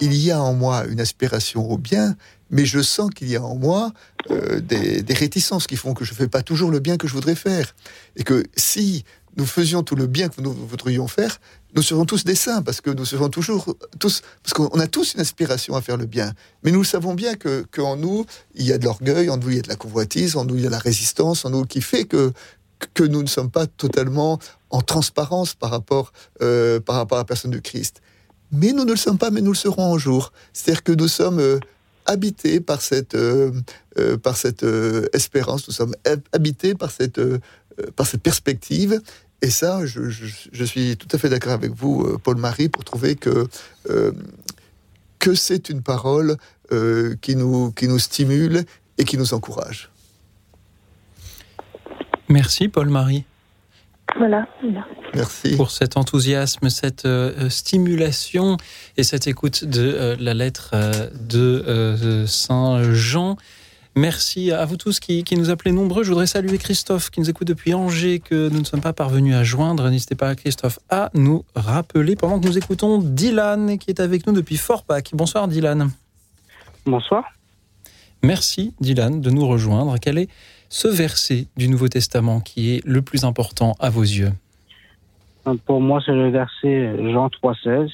Il 0.00 0.14
y 0.14 0.30
a 0.30 0.40
en 0.40 0.54
moi 0.54 0.84
une 0.86 1.00
aspiration 1.00 1.70
au 1.70 1.78
bien, 1.78 2.16
mais 2.50 2.64
je 2.64 2.80
sens 2.80 3.10
qu'il 3.10 3.28
y 3.28 3.36
a 3.36 3.42
en 3.42 3.56
moi 3.56 3.92
euh, 4.30 4.60
des, 4.60 5.02
réticences 5.14 5.66
qui 5.66 5.76
font 5.76 5.94
que 5.94 6.04
je 6.04 6.12
ne 6.12 6.16
fais 6.16 6.28
pas 6.28 6.42
toujours 6.42 6.70
le 6.70 6.80
bien 6.80 6.96
que 6.96 7.08
je 7.08 7.14
voudrais 7.14 7.34
faire. 7.34 7.74
Et 8.16 8.24
que 8.24 8.44
si 8.56 9.04
nous 9.36 9.46
faisions 9.46 9.82
tout 9.82 9.96
le 9.96 10.06
bien 10.06 10.28
que 10.28 10.40
nous 10.40 10.52
voudrions 10.52 11.08
faire, 11.08 11.40
nous 11.76 11.82
serons 11.82 12.06
tous 12.06 12.24
des 12.24 12.34
saints 12.34 12.62
parce 12.62 12.80
que 12.80 12.90
nous 12.90 13.04
serons 13.04 13.28
toujours 13.28 13.76
tous 13.98 14.22
parce 14.42 14.54
qu'on 14.54 14.80
a 14.80 14.86
tous 14.86 15.14
une 15.14 15.20
aspiration 15.20 15.76
à 15.76 15.82
faire 15.82 15.98
le 15.98 16.06
bien. 16.06 16.32
Mais 16.62 16.72
nous 16.72 16.84
savons 16.84 17.12
bien 17.12 17.34
que 17.34 17.66
qu'en 17.70 17.96
nous 17.96 18.24
il 18.54 18.66
y 18.66 18.72
a 18.72 18.78
de 18.78 18.84
l'orgueil, 18.84 19.28
en 19.28 19.36
nous 19.36 19.50
il 19.50 19.56
y 19.56 19.58
a 19.58 19.62
de 19.62 19.68
la 19.68 19.76
convoitise, 19.76 20.36
en 20.36 20.46
nous 20.46 20.56
il 20.56 20.62
y 20.62 20.66
a 20.66 20.70
la 20.70 20.78
résistance, 20.78 21.44
en 21.44 21.50
nous 21.50 21.64
qui 21.66 21.82
fait 21.82 22.06
que 22.06 22.32
que 22.94 23.04
nous 23.04 23.22
ne 23.22 23.28
sommes 23.28 23.50
pas 23.50 23.66
totalement 23.66 24.38
en 24.70 24.80
transparence 24.80 25.54
par 25.54 25.70
rapport 25.70 26.12
euh, 26.40 26.80
par 26.80 26.96
rapport 26.96 27.18
à 27.18 27.20
la 27.20 27.26
personne 27.26 27.50
du 27.50 27.60
Christ. 27.60 28.00
Mais 28.52 28.72
nous 28.72 28.84
ne 28.84 28.92
le 28.92 28.96
sommes 28.96 29.18
pas, 29.18 29.30
mais 29.30 29.42
nous 29.42 29.52
le 29.52 29.56
serons 29.56 29.94
un 29.94 29.98
jour. 29.98 30.32
C'est-à-dire 30.54 30.82
que 30.82 30.92
nous 30.92 31.08
sommes 31.08 31.40
euh, 31.40 31.58
habités 32.06 32.60
par 32.60 32.80
cette 32.80 33.14
euh, 33.14 33.52
euh 33.98 34.16
par 34.16 34.38
cette 34.38 34.64
espérance, 35.12 35.68
nous 35.68 35.74
sommes 35.74 35.94
habités 36.32 36.74
par 36.74 36.90
cette 36.90 37.20
par 37.94 38.06
cette 38.06 38.22
perspective 38.22 39.02
et 39.42 39.50
ça, 39.50 39.84
je, 39.84 40.08
je, 40.08 40.26
je, 40.50 40.64
suis 40.64 40.96
tout 40.96 41.08
à 41.12 41.18
fait 41.18 41.28
d'accord 41.28 41.52
avec 41.52 41.72
vous, 41.72 42.18
Paul-Marie, 42.18 42.68
pour 42.68 42.84
trouver 42.84 43.16
que, 43.16 43.46
euh, 43.90 44.12
que 45.18 45.34
c'est 45.34 45.68
une 45.68 45.82
parole 45.82 46.36
euh, 46.72 47.14
qui, 47.20 47.36
nous, 47.36 47.70
qui 47.72 47.86
nous 47.86 47.98
stimule 47.98 48.64
et 48.98 49.04
qui 49.04 49.18
nous 49.18 49.34
encourage. 49.34 49.90
Merci, 52.28 52.68
Paul-Marie. 52.68 53.24
Voilà. 54.16 54.48
Merci. 55.14 55.56
Pour 55.56 55.70
cet 55.70 55.96
enthousiasme, 55.96 56.70
cette 56.70 57.04
euh, 57.04 57.50
stimulation 57.50 58.56
et 58.96 59.02
cette 59.02 59.26
écoute 59.26 59.64
de 59.64 60.16
la 60.18 60.32
lettre 60.32 60.74
de 61.12 62.24
Saint 62.26 62.82
Jean. 62.92 63.36
Merci 63.98 64.52
à 64.52 64.66
vous 64.66 64.76
tous 64.76 65.00
qui, 65.00 65.24
qui 65.24 65.38
nous 65.38 65.48
appelez 65.48 65.72
nombreux. 65.72 66.04
Je 66.04 66.10
voudrais 66.10 66.26
saluer 66.26 66.58
Christophe 66.58 67.08
qui 67.08 67.18
nous 67.18 67.30
écoute 67.30 67.48
depuis 67.48 67.72
Angers, 67.72 68.20
que 68.20 68.50
nous 68.50 68.58
ne 68.58 68.64
sommes 68.64 68.82
pas 68.82 68.92
parvenus 68.92 69.34
à 69.34 69.42
joindre. 69.42 69.88
N'hésitez 69.88 70.14
pas, 70.14 70.34
Christophe, 70.34 70.78
à 70.90 71.08
nous 71.14 71.46
rappeler 71.54 72.14
pendant 72.14 72.38
que 72.38 72.46
nous 72.46 72.58
écoutons 72.58 72.98
Dylan 72.98 73.78
qui 73.78 73.88
est 73.88 74.00
avec 74.00 74.26
nous 74.26 74.34
depuis 74.34 74.58
Fort-Pâques. 74.58 75.12
Bonsoir 75.14 75.48
Dylan. 75.48 75.90
Bonsoir. 76.84 77.24
Merci 78.22 78.74
Dylan 78.80 79.22
de 79.22 79.30
nous 79.30 79.48
rejoindre. 79.48 79.96
Quel 79.98 80.18
est 80.18 80.28
ce 80.68 80.88
verset 80.88 81.46
du 81.56 81.68
Nouveau 81.68 81.88
Testament 81.88 82.40
qui 82.40 82.74
est 82.74 82.84
le 82.84 83.00
plus 83.00 83.24
important 83.24 83.76
à 83.80 83.88
vos 83.88 84.02
yeux? 84.02 84.32
Pour 85.64 85.80
moi, 85.80 86.02
c'est 86.04 86.12
le 86.12 86.28
verset 86.28 86.96
Jean 87.12 87.28
3,16. 87.28 87.88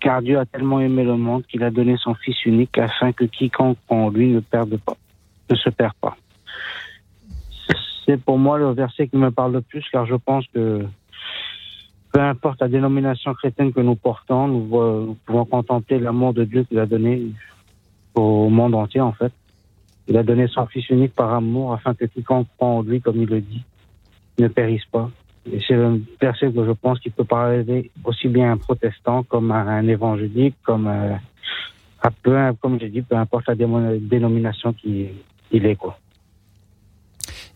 Car 0.00 0.20
Dieu 0.20 0.38
a 0.38 0.44
tellement 0.44 0.80
aimé 0.80 1.04
le 1.04 1.16
monde 1.16 1.44
qu'il 1.46 1.64
a 1.64 1.70
donné 1.70 1.96
son 1.96 2.14
Fils 2.14 2.44
unique 2.44 2.76
afin 2.76 3.12
que 3.12 3.24
quiconque 3.24 3.78
en 3.88 4.10
lui 4.10 4.28
ne 4.28 4.40
perde 4.40 4.76
pas, 4.76 4.96
ne 5.50 5.56
se 5.56 5.70
perd 5.70 5.94
pas. 6.00 6.16
C'est 8.06 8.20
pour 8.22 8.38
moi 8.38 8.58
le 8.58 8.70
verset 8.72 9.08
qui 9.08 9.16
me 9.16 9.30
parle 9.30 9.52
le 9.52 9.60
plus, 9.60 9.84
car 9.92 10.06
je 10.06 10.14
pense 10.14 10.46
que 10.54 10.84
peu 12.12 12.20
importe 12.20 12.60
la 12.60 12.68
dénomination 12.68 13.34
chrétienne 13.34 13.72
que 13.72 13.80
nous 13.80 13.96
portons, 13.96 14.48
nous, 14.48 15.16
pouvons 15.26 15.44
contempler 15.44 15.98
l'amour 15.98 16.32
de 16.32 16.44
Dieu 16.44 16.64
qu'il 16.64 16.78
a 16.78 16.86
donné 16.86 17.26
au 18.14 18.48
monde 18.48 18.74
entier, 18.74 19.00
en 19.00 19.12
fait. 19.12 19.32
Il 20.08 20.16
a 20.16 20.22
donné 20.22 20.46
son 20.48 20.66
Fils 20.66 20.88
unique 20.88 21.14
par 21.14 21.34
amour 21.34 21.74
afin 21.74 21.94
que 21.94 22.06
quiconque 22.06 22.46
croit 22.56 22.68
en 22.68 22.82
lui, 22.82 23.00
comme 23.00 23.20
il 23.20 23.28
le 23.28 23.42
dit, 23.42 23.62
ne 24.38 24.48
périsse 24.48 24.86
pas. 24.86 25.10
Et 25.52 25.60
c'est 25.66 25.74
un 25.74 25.98
verset 26.20 26.50
que 26.50 26.64
je 26.64 26.72
pense 26.72 26.98
qu'il 27.00 27.12
peut 27.12 27.24
parler 27.24 27.90
aussi 28.04 28.28
bien 28.28 28.50
à 28.50 28.52
un 28.52 28.56
protestant 28.56 29.22
comme 29.22 29.50
à 29.50 29.60
un 29.60 29.86
évangélique, 29.86 30.56
comme 30.62 30.86
à, 30.86 31.20
à 32.02 32.10
peu, 32.10 32.36
comme 32.60 32.80
j'ai 32.80 32.88
dit, 32.88 33.02
peu 33.02 33.16
importe 33.16 33.48
la 33.48 33.54
dénomination 33.54 34.74
qu'il 35.48 35.66
est, 35.66 35.76
quoi. 35.76 35.98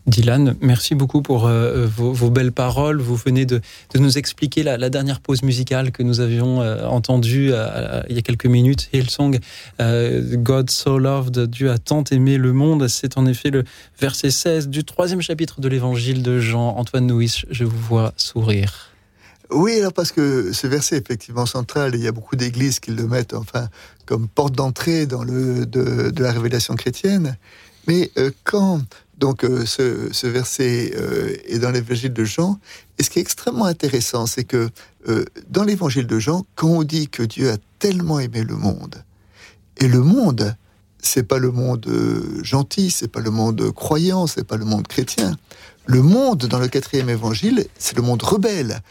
Dylan, 0.05 0.55
merci 0.59 0.95
beaucoup 0.95 1.21
pour 1.21 1.47
euh, 1.47 1.87
vos, 1.87 2.11
vos, 2.11 2.29
belles 2.29 2.51
paroles. 2.51 2.99
Vous 2.99 3.15
venez 3.15 3.45
de, 3.45 3.61
de 3.93 3.99
nous 3.99 4.17
expliquer 4.17 4.61
la, 4.61 4.77
la, 4.77 4.89
dernière 4.89 5.21
pause 5.21 5.43
musicale 5.43 5.93
que 5.93 6.03
nous 6.03 6.19
avions 6.19 6.61
euh, 6.61 6.85
entendue 6.85 7.51
euh, 7.53 8.01
il 8.09 8.17
y 8.17 8.19
a 8.19 8.21
quelques 8.21 8.45
minutes, 8.45 8.89
Hillsong, 8.91 9.39
God 9.79 10.69
so 10.69 10.97
loved, 10.97 11.47
Dieu 11.47 11.71
a 11.71 11.77
tant 11.77 12.03
aimé 12.11 12.37
le 12.37 12.51
monde. 12.51 12.89
C'est 12.89 13.17
en 13.17 13.25
effet 13.25 13.49
le 13.49 13.63
verset 13.97 14.29
16 14.29 14.67
du 14.67 14.83
troisième 14.83 15.21
chapitre 15.21 15.61
de 15.61 15.69
l'évangile 15.69 16.21
de 16.21 16.39
Jean. 16.39 16.75
Antoine 16.75 17.07
Nouis, 17.07 17.43
je 17.49 17.63
vous 17.63 17.79
vois 17.79 18.13
sourire. 18.17 18.89
Oui, 19.51 19.77
alors 19.79 19.93
parce 19.93 20.11
que 20.11 20.51
ce 20.51 20.67
verset 20.67 20.95
est 20.97 20.99
effectivement 20.99 21.45
central, 21.45 21.93
et 21.93 21.97
il 21.97 22.03
y 22.03 22.07
a 22.07 22.11
beaucoup 22.11 22.35
d'églises 22.35 22.79
qui 22.79 22.91
le 22.91 23.07
mettent 23.07 23.33
enfin 23.33 23.69
comme 24.05 24.27
porte 24.27 24.55
d'entrée 24.55 25.05
dans 25.05 25.23
le 25.23 25.65
de, 25.65 26.09
de, 26.09 26.23
la 26.23 26.31
révélation 26.31 26.75
chrétienne. 26.75 27.37
Mais 27.87 28.11
euh, 28.17 28.31
quand 28.43 28.81
donc 29.17 29.45
euh, 29.45 29.65
ce, 29.65 30.27
verset 30.27 30.93
euh, 30.97 31.35
est 31.45 31.59
dans 31.59 31.71
l'évangile 31.71 32.11
de 32.11 32.23
Jean, 32.23 32.59
et 32.97 33.03
ce 33.03 33.09
qui 33.09 33.19
est 33.19 33.21
extrêmement 33.21 33.65
intéressant, 33.65 34.25
c'est 34.25 34.43
que 34.43 34.69
dans 35.49 35.65
l'évangile 35.65 36.07
de 36.07 36.17
Jean, 36.17 36.45
quand 36.55 36.69
on 36.69 36.83
dit 36.83 37.09
que 37.09 37.23
Dieu 37.23 37.51
a 37.51 37.57
tellement 37.79 38.19
aimé 38.19 38.43
le 38.43 38.55
monde, 38.55 39.03
et 39.77 39.87
le 39.87 39.99
monde, 39.99 40.55
c'est 40.99 41.23
pas 41.23 41.39
le 41.39 41.51
monde 41.51 41.85
gentil, 42.41 42.89
c'est 42.89 43.09
pas 43.09 43.19
le 43.19 43.29
monde 43.29 43.71
croyant, 43.73 44.27
c'est 44.27 44.45
pas 44.45 44.55
le 44.55 44.63
monde 44.63 44.87
chrétien. 44.87 45.37
Le 45.85 46.01
monde 46.01 46.45
dans 46.45 46.59
le 46.59 46.69
quatrième 46.69 47.09
évangile, 47.09 47.65
c'est 47.77 47.97
le 47.97 48.01
monde 48.01 48.23
rebelle. 48.23 48.81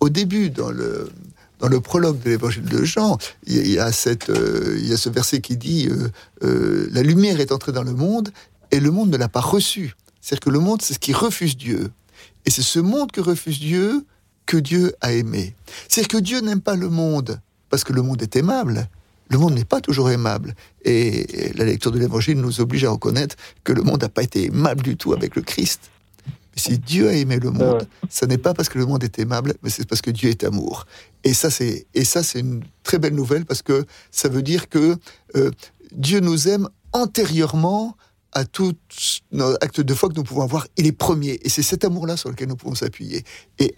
au 0.00 0.08
début, 0.08 0.50
dans 0.50 0.70
le 0.70 1.08
dans 1.58 1.68
le 1.68 1.80
prologue 1.80 2.20
de 2.22 2.30
l'évangile 2.30 2.64
de 2.64 2.84
Jean, 2.84 3.18
il 3.46 3.68
y 3.68 3.78
a, 3.78 3.92
cette, 3.92 4.30
euh, 4.30 4.76
il 4.78 4.86
y 4.86 4.92
a 4.92 4.96
ce 4.96 5.08
verset 5.08 5.40
qui 5.40 5.56
dit 5.56 5.88
euh, 5.88 6.08
euh, 6.44 6.88
La 6.92 7.02
lumière 7.02 7.40
est 7.40 7.52
entrée 7.52 7.72
dans 7.72 7.82
le 7.82 7.92
monde 7.92 8.30
et 8.70 8.80
le 8.80 8.90
monde 8.90 9.10
ne 9.10 9.16
l'a 9.16 9.28
pas 9.28 9.40
reçu. 9.40 9.94
C'est-à-dire 10.20 10.40
que 10.40 10.50
le 10.50 10.60
monde, 10.60 10.82
c'est 10.82 10.94
ce 10.94 10.98
qui 10.98 11.12
refuse 11.12 11.56
Dieu. 11.56 11.90
Et 12.44 12.50
c'est 12.50 12.62
ce 12.62 12.78
monde 12.78 13.12
que 13.12 13.20
refuse 13.20 13.58
Dieu 13.58 14.04
que 14.46 14.56
Dieu 14.56 14.94
a 15.00 15.12
aimé. 15.12 15.54
C'est-à-dire 15.88 16.08
que 16.08 16.22
Dieu 16.22 16.40
n'aime 16.40 16.60
pas 16.60 16.76
le 16.76 16.88
monde 16.88 17.40
parce 17.70 17.84
que 17.84 17.92
le 17.92 18.02
monde 18.02 18.22
est 18.22 18.36
aimable. 18.36 18.88
Le 19.30 19.38
monde 19.38 19.54
n'est 19.54 19.64
pas 19.64 19.80
toujours 19.80 20.10
aimable. 20.10 20.54
Et 20.84 21.52
la 21.54 21.64
lecture 21.64 21.92
de 21.92 21.98
l'évangile 21.98 22.40
nous 22.40 22.60
oblige 22.60 22.84
à 22.84 22.90
reconnaître 22.90 23.36
que 23.64 23.72
le 23.72 23.82
monde 23.82 24.02
n'a 24.02 24.08
pas 24.08 24.22
été 24.22 24.46
aimable 24.46 24.82
du 24.82 24.96
tout 24.96 25.12
avec 25.12 25.36
le 25.36 25.42
Christ. 25.42 25.90
Si 26.58 26.78
Dieu 26.78 27.08
a 27.08 27.12
aimé 27.12 27.38
le 27.38 27.50
monde, 27.50 27.86
ce 28.10 28.24
n'est 28.24 28.38
pas 28.38 28.54
parce 28.54 28.68
que 28.68 28.78
le 28.78 28.86
monde 28.86 29.04
est 29.04 29.18
aimable, 29.18 29.54
mais 29.62 29.70
c'est 29.70 29.86
parce 29.86 30.02
que 30.02 30.10
Dieu 30.10 30.30
est 30.30 30.44
amour. 30.44 30.86
Et 31.24 31.32
ça, 31.32 31.50
c'est 31.50 31.86
et 31.94 32.04
ça, 32.04 32.22
c'est 32.22 32.40
une 32.40 32.62
très 32.82 32.98
belle 32.98 33.14
nouvelle 33.14 33.44
parce 33.44 33.62
que 33.62 33.86
ça 34.10 34.28
veut 34.28 34.42
dire 34.42 34.68
que 34.68 34.96
euh, 35.36 35.50
Dieu 35.92 36.20
nous 36.20 36.48
aime 36.48 36.68
antérieurement 36.92 37.96
à 38.32 38.44
tout 38.44 38.74
acte 39.60 39.80
de 39.80 39.94
foi 39.94 40.08
que 40.08 40.14
nous 40.14 40.24
pouvons 40.24 40.42
avoir. 40.42 40.66
Il 40.76 40.86
est 40.86 40.92
premier, 40.92 41.38
et 41.42 41.48
c'est 41.48 41.62
cet 41.62 41.84
amour-là 41.84 42.16
sur 42.16 42.28
lequel 42.28 42.48
nous 42.48 42.56
pouvons 42.56 42.74
s'appuyer. 42.74 43.24
Et 43.58 43.74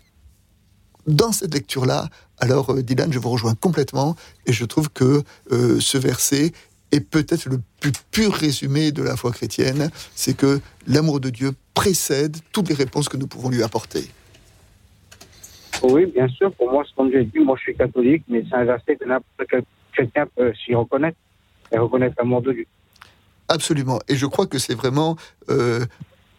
dans 1.06 1.32
cette 1.32 1.54
lecture-là, 1.54 2.08
alors 2.38 2.72
euh, 2.72 2.82
Dylan, 2.82 3.12
je 3.12 3.18
vous 3.18 3.30
rejoins 3.30 3.54
complètement, 3.54 4.16
et 4.46 4.52
je 4.52 4.64
trouve 4.64 4.90
que 4.90 5.22
euh, 5.52 5.80
ce 5.80 5.98
verset 5.98 6.52
est 6.92 7.00
peut-être 7.00 7.48
le 7.48 7.60
plus 7.80 7.92
pur 8.10 8.32
résumé 8.32 8.92
de 8.92 9.02
la 9.02 9.16
foi 9.16 9.32
chrétienne, 9.32 9.90
c'est 10.14 10.36
que 10.36 10.60
l'amour 10.86 11.20
de 11.20 11.30
Dieu 11.30 11.52
précède 11.74 12.36
toutes 12.52 12.68
les 12.68 12.74
réponses 12.74 13.08
que 13.08 13.16
nous 13.16 13.26
pouvons 13.26 13.48
lui 13.48 13.62
apporter. 13.62 14.04
Oui, 15.82 16.06
bien 16.06 16.28
sûr. 16.28 16.52
Pour 16.52 16.70
moi, 16.70 16.84
comme 16.96 17.10
j'ai 17.10 17.24
dit, 17.24 17.38
moi 17.38 17.56
je 17.56 17.62
suis 17.62 17.76
catholique, 17.76 18.24
mais 18.28 18.44
c'est 18.48 18.56
un 18.56 18.64
verset 18.64 18.96
que 18.96 19.04
n'importe 19.04 19.48
quel 19.48 19.62
chrétien 19.92 20.26
peut 20.36 20.52
s'y 20.64 20.74
reconnaître 20.74 21.16
et 21.72 21.78
reconnaître 21.78 22.16
l'amour 22.18 22.42
de 22.42 22.52
Dieu. 22.52 22.66
Absolument. 23.48 23.98
Et 24.08 24.16
je 24.16 24.26
crois 24.26 24.46
que 24.46 24.58
c'est 24.58 24.74
vraiment 24.74 25.16
euh, 25.48 25.84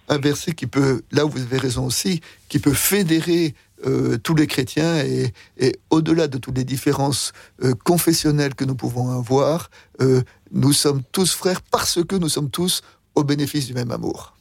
un 0.09 0.17
verset 0.17 0.53
qui 0.53 0.67
peut, 0.67 1.01
là 1.11 1.25
où 1.25 1.29
vous 1.29 1.41
avez 1.41 1.57
raison 1.57 1.85
aussi, 1.85 2.21
qui 2.49 2.59
peut 2.59 2.73
fédérer 2.73 3.53
euh, 3.85 4.17
tous 4.17 4.35
les 4.35 4.45
chrétiens 4.45 4.97
et, 4.97 5.33
et 5.57 5.75
au-delà 5.89 6.27
de 6.27 6.37
toutes 6.37 6.57
les 6.57 6.63
différences 6.63 7.33
euh, 7.63 7.73
confessionnelles 7.83 8.53
que 8.53 8.63
nous 8.63 8.75
pouvons 8.75 9.09
avoir, 9.09 9.71
euh, 10.01 10.21
nous 10.51 10.73
sommes 10.73 11.01
tous 11.11 11.33
frères 11.33 11.61
parce 11.71 12.03
que 12.03 12.15
nous 12.15 12.29
sommes 12.29 12.49
tous 12.49 12.81
au 13.15 13.23
bénéfice 13.23 13.67
du 13.67 13.73
même 13.73 13.91
amour. 13.91 14.35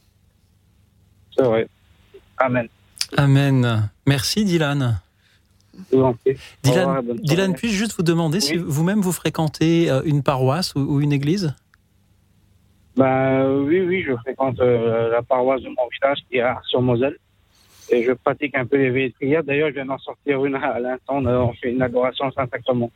C'est 1.35 1.43
vrai. 1.43 1.67
Amen. 2.37 2.67
Amen. 3.17 3.89
Merci 4.05 4.45
Dylan. 4.45 4.99
Dylan, 6.63 7.01
Dylan 7.23 7.53
puis-je 7.55 7.73
juste 7.73 7.95
vous 7.97 8.03
demander 8.03 8.37
oui. 8.37 8.41
si 8.41 8.57
vous-même 8.57 9.01
vous 9.01 9.11
fréquentez 9.11 9.89
une 10.05 10.21
paroisse 10.21 10.75
ou, 10.75 10.99
une 10.99 11.13
église? 11.13 11.53
Bah, 12.95 13.47
Oui, 13.49 13.81
oui, 13.81 14.03
je 14.05 14.15
fréquente 14.17 14.59
euh, 14.59 15.09
la 15.09 15.21
paroisse 15.21 15.61
de 15.61 15.69
mon 15.69 15.87
village 15.91 16.19
qui 16.29 16.37
est 16.37 16.43
sur 16.67 16.81
Moselle. 16.81 17.17
Et 17.89 18.03
je 18.03 18.11
pratique 18.11 18.55
un 18.55 18.65
peu 18.65 18.77
les 18.77 18.89
veillées 18.89 19.09
de 19.09 19.13
prière. 19.13 19.43
D'ailleurs, 19.43 19.69
je 19.69 19.75
viens 19.75 19.85
d'en 19.85 19.97
sortir 19.97 20.45
une 20.45 20.55
à 20.55 20.79
l'instant. 20.79 21.25
On 21.25 21.53
fait 21.53 21.71
une 21.71 21.81
adoration 21.81 22.31
Saint-Sacrement. 22.31 22.91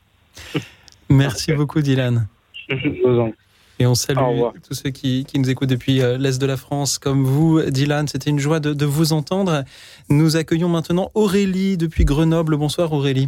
Merci 1.10 1.54
beaucoup, 1.54 1.82
Dylan. 1.82 2.28
Et 3.78 3.86
on 3.86 3.96
salue 3.96 4.20
tous 4.68 4.74
ceux 4.74 4.90
qui, 4.90 5.26
qui, 5.26 5.38
nous 5.38 5.50
écoutent 5.50 5.70
depuis 5.70 6.02
l'Est 6.18 6.40
de 6.40 6.46
la 6.46 6.56
France, 6.56 6.98
comme 6.98 7.24
vous, 7.24 7.62
Dylan. 7.62 8.08
C'était 8.08 8.30
une 8.30 8.40
joie 8.40 8.60
de, 8.60 8.74
de, 8.74 8.86
vous 8.86 9.12
entendre. 9.12 9.64
Nous 10.10 10.38
accueillons 10.38 10.70
maintenant 10.70 11.12
Aurélie 11.14 11.76
depuis 11.76 12.06
Grenoble. 12.06 12.56
Bonsoir 12.56 12.94
Aurélie. 12.94 13.28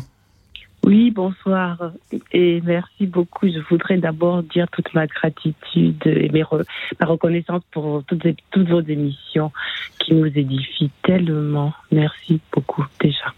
Oui, 0.88 1.12
bonsoir 1.12 1.92
et 2.32 2.62
merci 2.62 3.08
beaucoup. 3.08 3.48
Je 3.50 3.60
voudrais 3.70 3.98
d'abord 3.98 4.42
dire 4.42 4.68
toute 4.72 4.94
ma 4.94 5.06
gratitude 5.06 6.02
et 6.06 6.30
mes 6.30 6.44
re, 6.44 6.62
ma 7.00 7.06
reconnaissance 7.06 7.62
pour 7.72 8.06
toutes, 8.06 8.26
toutes 8.52 8.70
vos 8.70 8.80
émissions 8.80 9.52
qui 10.00 10.14
nous 10.14 10.28
édifient 10.28 10.92
tellement. 11.04 11.74
Merci 11.92 12.40
beaucoup 12.54 12.86
déjà. 13.02 13.34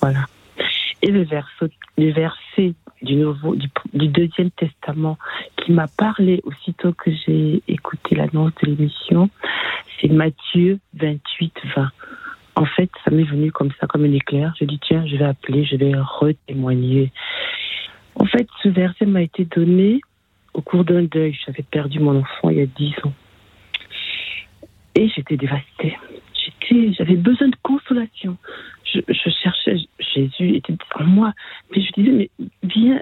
Voilà. 0.00 0.24
Et 1.02 1.10
le 1.10 1.24
verset, 1.24 1.68
le 1.98 2.10
verset 2.12 2.72
du, 3.04 3.16
nouveau, 3.16 3.54
du, 3.54 4.08
deuxième 4.08 4.50
testament 4.50 5.18
qui 5.56 5.72
m'a 5.72 5.86
parlé 5.86 6.40
aussitôt 6.44 6.92
que 6.92 7.10
j'ai 7.10 7.62
écouté 7.68 8.14
l'annonce 8.14 8.52
de 8.62 8.68
l'émission, 8.68 9.30
c'est 10.00 10.08
Matthieu 10.08 10.78
28, 10.94 11.54
20. 11.76 11.90
En 12.56 12.66
fait, 12.66 12.90
ça 13.04 13.10
m'est 13.10 13.24
venu 13.24 13.50
comme 13.52 13.70
ça, 13.80 13.86
comme 13.86 14.04
un 14.04 14.12
éclair. 14.12 14.54
Je 14.58 14.64
dis, 14.64 14.78
tiens, 14.78 15.04
je 15.06 15.16
vais 15.16 15.24
appeler, 15.24 15.64
je 15.64 15.76
vais 15.76 15.92
retémoigner. 15.96 17.12
En 18.14 18.26
fait, 18.26 18.46
ce 18.62 18.68
verset 18.68 19.06
m'a 19.06 19.22
été 19.22 19.44
donné 19.44 20.00
au 20.52 20.62
cours 20.62 20.84
d'un 20.84 21.02
deuil. 21.02 21.36
J'avais 21.44 21.64
perdu 21.64 21.98
mon 21.98 22.20
enfant 22.20 22.50
il 22.50 22.58
y 22.58 22.62
a 22.62 22.66
dix 22.66 22.94
ans. 23.04 23.12
Et 24.94 25.08
j'étais 25.08 25.36
dévastée. 25.36 25.96
J'avais 26.96 27.16
besoin 27.16 27.48
de 27.48 27.56
consolation. 27.62 28.36
Je, 28.94 29.30
cherchais, 29.42 29.76
Jésus 29.98 30.56
était 30.56 30.76
en 30.94 31.04
moi. 31.04 31.32
Mais 31.70 31.82
je 31.82 31.92
disais, 31.92 32.10
mais 32.12 32.30
viens, 32.62 33.00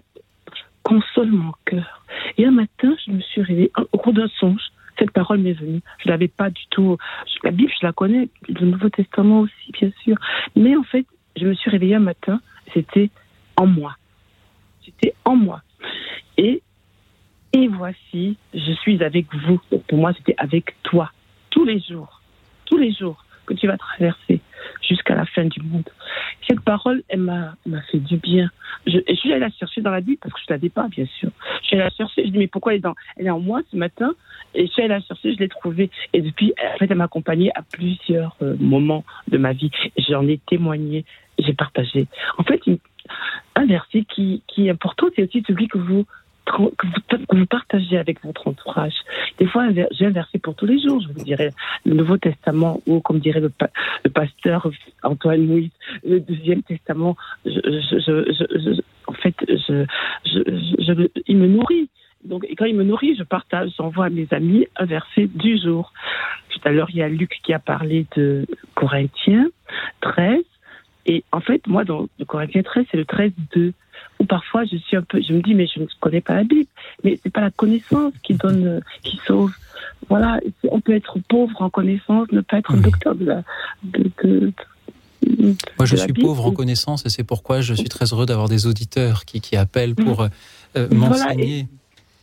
console 0.82 1.30
mon 1.30 1.52
cœur. 1.66 2.04
Et 2.38 2.46
un 2.46 2.50
matin, 2.50 2.94
je 3.06 3.12
me 3.12 3.20
suis 3.20 3.42
réveillée 3.42 3.72
au 3.92 3.98
cours 3.98 4.12
d'un 4.12 4.28
songe. 4.40 4.62
Cette 4.98 5.10
parole 5.10 5.38
m'est 5.38 5.52
venue. 5.52 5.80
Je 6.04 6.08
l'avais 6.08 6.28
pas 6.28 6.50
du 6.50 6.62
tout. 6.70 6.96
La 7.44 7.50
Bible, 7.50 7.72
je 7.80 7.86
la 7.86 7.92
connais, 7.92 8.28
le 8.48 8.66
Nouveau 8.66 8.88
Testament 8.88 9.40
aussi, 9.40 9.72
bien 9.72 9.90
sûr. 10.02 10.16
Mais 10.56 10.76
en 10.76 10.82
fait, 10.82 11.06
je 11.36 11.46
me 11.46 11.54
suis 11.54 11.70
réveillée 11.70 11.96
un 11.96 12.00
matin. 12.00 12.40
C'était 12.74 13.10
en 13.56 13.66
moi. 13.66 13.96
C'était 14.84 15.14
en 15.24 15.36
moi. 15.36 15.62
Et 16.36 16.62
Et 17.54 17.68
voici, 17.68 18.36
je 18.54 18.72
suis 18.72 19.02
avec 19.02 19.26
vous. 19.34 19.60
Pour 19.88 19.98
moi, 19.98 20.12
c'était 20.16 20.34
avec 20.38 20.74
toi, 20.82 21.10
tous 21.50 21.64
les 21.64 21.80
jours, 21.80 22.20
tous 22.66 22.78
les 22.78 22.92
jours 22.92 23.24
que 23.46 23.54
tu 23.54 23.66
vas 23.66 23.76
traverser 23.76 24.40
jusqu'à 24.86 25.14
la 25.14 25.26
fin 25.26 25.44
du 25.44 25.60
monde. 25.62 25.88
Cette 26.46 26.60
parole, 26.60 27.02
elle 27.08 27.20
m'a 27.20 27.54
fait 27.90 27.98
du 27.98 28.16
bien. 28.16 28.50
Je, 28.86 28.98
je 29.08 29.14
suis 29.14 29.30
allée 29.32 29.40
la 29.40 29.50
chercher 29.50 29.80
dans 29.80 29.90
la 29.90 30.00
Bible 30.00 30.18
parce 30.20 30.34
que 30.34 30.40
je 30.40 30.52
ne 30.52 30.56
l'avais 30.56 30.68
pas, 30.68 30.88
bien 30.88 31.06
sûr. 31.06 31.30
Je 31.60 31.66
suis 31.66 31.76
allée 31.76 31.84
la 31.84 31.90
chercher. 31.90 32.24
Je 32.24 32.30
dis, 32.30 32.38
mais 32.38 32.48
pourquoi 32.48 32.72
elle 32.72 32.78
est, 32.78 32.82
dans, 32.82 32.94
elle 33.16 33.26
est 33.26 33.30
en 33.30 33.40
moi 33.40 33.60
ce 33.70 33.76
matin? 33.76 34.12
Et 34.54 34.66
je 34.66 34.72
suis 34.72 34.82
allée 34.82 34.94
la 34.94 35.00
chercher, 35.00 35.34
je 35.34 35.38
l'ai 35.38 35.48
trouvée. 35.48 35.90
Et 36.12 36.20
depuis, 36.20 36.52
en 36.74 36.78
fait, 36.78 36.86
elle 36.90 36.96
m'a 36.96 37.04
accompagnée 37.04 37.50
à 37.54 37.62
plusieurs 37.62 38.36
euh, 38.42 38.56
moments 38.58 39.04
de 39.28 39.38
ma 39.38 39.52
vie. 39.52 39.70
J'en 40.08 40.26
ai 40.26 40.38
témoigné, 40.38 41.04
j'ai 41.38 41.54
partagé. 41.54 42.06
En 42.38 42.42
fait, 42.42 42.60
un 43.54 43.66
verset 43.66 44.04
qui, 44.04 44.42
qui 44.46 44.66
est 44.66 44.70
important, 44.70 45.06
c'est 45.14 45.22
aussi 45.22 45.42
celui 45.46 45.68
que 45.68 45.78
vous 45.78 46.06
que 46.44 47.36
vous, 47.36 47.46
partagez 47.46 47.98
avec 47.98 48.22
votre 48.24 48.48
entourage. 48.48 48.94
Des 49.38 49.46
fois, 49.46 49.68
j'ai 49.92 50.06
un 50.06 50.10
verset 50.10 50.38
pour 50.38 50.54
tous 50.54 50.66
les 50.66 50.80
jours, 50.80 51.00
je 51.00 51.08
vous 51.08 51.24
dirais 51.24 51.50
le 51.84 51.94
Nouveau 51.94 52.16
Testament 52.16 52.80
ou, 52.86 53.00
comme 53.00 53.20
dirait 53.20 53.40
le, 53.40 53.52
pasteur 54.10 54.68
Antoine 55.02 55.46
Mouise, 55.46 55.70
le 56.04 56.20
Deuxième 56.20 56.62
Testament. 56.62 57.16
en 57.46 59.12
fait, 59.14 59.34
il 61.26 61.36
me 61.36 61.46
nourrit. 61.46 61.88
Donc, 62.24 62.46
quand 62.56 62.66
il 62.66 62.76
me 62.76 62.84
nourrit, 62.84 63.16
je 63.16 63.24
partage, 63.24 63.70
j'envoie 63.76 64.06
à 64.06 64.10
mes 64.10 64.28
amis 64.30 64.66
un 64.76 64.84
verset 64.84 65.26
du 65.26 65.58
jour. 65.58 65.92
Tout 66.50 66.60
à 66.64 66.70
l'heure, 66.70 66.88
il 66.90 66.96
y 66.96 67.02
a 67.02 67.08
Luc 67.08 67.40
qui 67.42 67.52
a 67.52 67.58
parlé 67.58 68.06
de 68.16 68.46
Corinthiens 68.74 69.48
13. 70.00 70.44
Et 71.06 71.24
en 71.32 71.40
fait, 71.40 71.66
moi, 71.66 71.84
dans 71.84 72.06
le 72.18 72.24
Corinthiens 72.24 72.62
13, 72.62 72.86
c'est 72.90 72.96
le 72.96 73.04
13-2 73.04 73.72
où 74.20 74.24
parfois 74.24 74.64
je 74.64 74.76
suis 74.76 74.96
un 74.96 75.02
peu, 75.02 75.20
je 75.20 75.32
me 75.32 75.42
dis 75.42 75.54
mais 75.54 75.66
je 75.66 75.80
ne 75.80 75.86
connais 76.00 76.20
pas 76.20 76.34
la 76.34 76.44
Bible, 76.44 76.68
mais 77.04 77.18
c'est 77.22 77.32
pas 77.32 77.40
la 77.40 77.50
connaissance 77.50 78.12
qui 78.22 78.34
donne, 78.34 78.66
euh, 78.66 78.80
qui 79.02 79.20
sauve. 79.26 79.52
Voilà, 80.08 80.38
on 80.64 80.80
peut 80.80 80.94
être 80.94 81.18
pauvre 81.28 81.62
en 81.62 81.70
connaissance, 81.70 82.28
ne 82.32 82.40
pas 82.40 82.58
être 82.58 82.76
docteur 82.76 83.14
de 83.14 83.24
la. 83.24 83.42
De, 83.82 84.52
Moi, 85.78 85.86
je 85.86 85.96
suis 85.96 86.12
pauvre 86.12 86.46
en 86.46 86.52
connaissance 86.52 87.06
et 87.06 87.08
c'est 87.08 87.24
pourquoi 87.24 87.60
je 87.60 87.74
suis 87.74 87.88
très 87.88 88.06
heureux 88.12 88.26
d'avoir 88.26 88.48
des 88.48 88.66
auditeurs 88.66 89.24
qui, 89.24 89.40
qui 89.40 89.56
appellent 89.56 89.94
pour 89.94 90.22
mm. 90.22 90.30
euh, 90.76 90.88
m'enseigner 90.90 91.68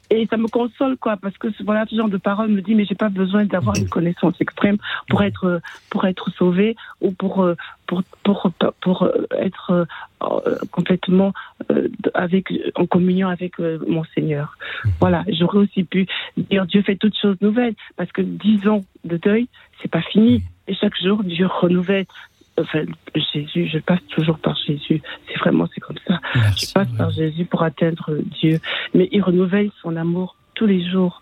et 0.09 0.25
ça 0.27 0.37
me 0.37 0.47
console 0.47 0.97
quoi 0.97 1.17
parce 1.17 1.37
que 1.37 1.47
voilà 1.63 1.85
ce 1.87 1.95
genre 1.95 2.09
de 2.09 2.17
parole 2.17 2.49
me 2.49 2.61
dit 2.61 2.75
mais 2.75 2.85
j'ai 2.85 2.95
pas 2.95 3.09
besoin 3.09 3.45
d'avoir 3.45 3.75
une 3.77 3.89
connaissance 3.89 4.35
extrême 4.39 4.77
pour 5.07 5.23
être 5.23 5.61
pour 5.89 6.05
être 6.05 6.29
sauvé 6.31 6.75
ou 7.01 7.11
pour 7.11 7.47
pour 7.87 8.03
pour 8.23 8.51
pour, 8.81 9.09
être 9.37 9.87
euh, 10.21 10.55
complètement 10.71 11.33
euh, 11.71 11.87
avec 12.13 12.53
en 12.75 12.85
communion 12.85 13.29
avec 13.29 13.59
euh, 13.59 13.79
mon 13.87 14.03
Seigneur. 14.15 14.57
Voilà, 14.99 15.23
j'aurais 15.27 15.59
aussi 15.59 15.83
pu 15.83 16.07
dire 16.37 16.65
Dieu 16.65 16.81
fait 16.81 16.95
toutes 16.95 17.17
choses 17.17 17.37
nouvelles 17.41 17.75
parce 17.95 18.11
que 18.11 18.21
dix 18.21 18.67
ans 18.67 18.83
de 19.03 19.17
deuil, 19.17 19.47
c'est 19.81 19.89
pas 19.89 20.01
fini 20.01 20.43
et 20.67 20.75
chaque 20.75 20.99
jour 21.01 21.23
Dieu 21.23 21.47
renouvelle 21.47 22.05
enfin, 22.59 22.83
Jésus, 23.33 23.69
je 23.71 23.79
passe 23.79 23.99
toujours 24.09 24.37
par 24.39 24.55
Jésus. 24.67 25.01
C'est 25.27 25.39
vraiment, 25.39 25.67
c'est 25.73 25.81
comme 25.81 25.97
ça. 26.07 26.19
je 26.57 26.71
passe 26.73 26.91
par 26.97 27.11
Jésus 27.11 27.45
pour 27.45 27.63
atteindre 27.63 28.17
Dieu. 28.39 28.59
Mais 28.93 29.07
il 29.11 29.21
renouvelle 29.21 29.71
son 29.81 29.95
amour 29.95 30.35
tous 30.55 30.65
les 30.65 30.87
jours. 30.89 31.21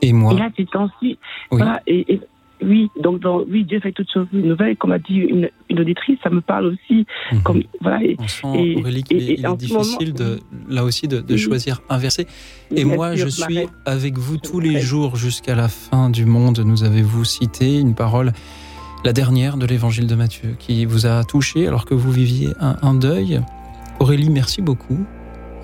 Et 0.00 0.12
moi 0.12 0.34
Et 0.34 0.36
là, 0.36 0.50
ces 0.56 0.66
temps-ci, 0.66 1.18
voilà, 1.50 1.80
et, 1.86 2.20
oui, 2.64 2.90
donc 3.00 3.20
dans, 3.20 3.42
oui, 3.42 3.64
Dieu 3.64 3.80
fait 3.80 3.92
toutes 3.92 4.10
choses 4.12 4.26
nouvelles. 4.32 4.76
Comme 4.76 4.92
a 4.92 4.98
dit 4.98 5.16
une, 5.16 5.50
auditrice, 5.70 6.18
ça 6.22 6.30
me 6.30 6.40
parle 6.40 6.66
aussi. 6.66 7.06
Mhm. 7.32 7.42
Comme, 7.42 7.62
voilà, 7.80 8.02
et, 8.02 8.16
On 8.18 8.28
sent, 8.28 8.76
Aurélie, 8.78 9.02
qu'il 9.02 9.30
est, 9.30 9.56
difficile 9.56 10.12
de, 10.12 10.38
là 10.68 10.84
aussi 10.84 11.08
de, 11.08 11.36
choisir 11.36 11.80
un 11.88 11.98
verset. 11.98 12.26
Et 12.74 12.84
moi, 12.84 13.14
je 13.14 13.28
suis 13.28 13.66
avec 13.84 14.18
vous 14.18 14.38
tous 14.38 14.60
les 14.60 14.80
jours 14.80 15.16
jusqu'à 15.16 15.54
la 15.54 15.68
fin 15.68 16.10
du 16.10 16.24
monde. 16.24 16.60
Nous 16.64 16.84
avez-vous 16.84 17.24
cité 17.24 17.78
une 17.78 17.94
parole 17.94 18.32
la 19.04 19.12
dernière 19.12 19.56
de 19.56 19.66
l'évangile 19.66 20.06
de 20.06 20.14
Matthieu, 20.14 20.54
qui 20.58 20.84
vous 20.84 21.06
a 21.06 21.24
touché 21.24 21.66
alors 21.66 21.84
que 21.84 21.94
vous 21.94 22.10
viviez 22.10 22.50
un, 22.60 22.94
deuil. 22.94 23.40
Aurélie, 23.98 24.30
merci 24.30 24.62
beaucoup. 24.62 24.98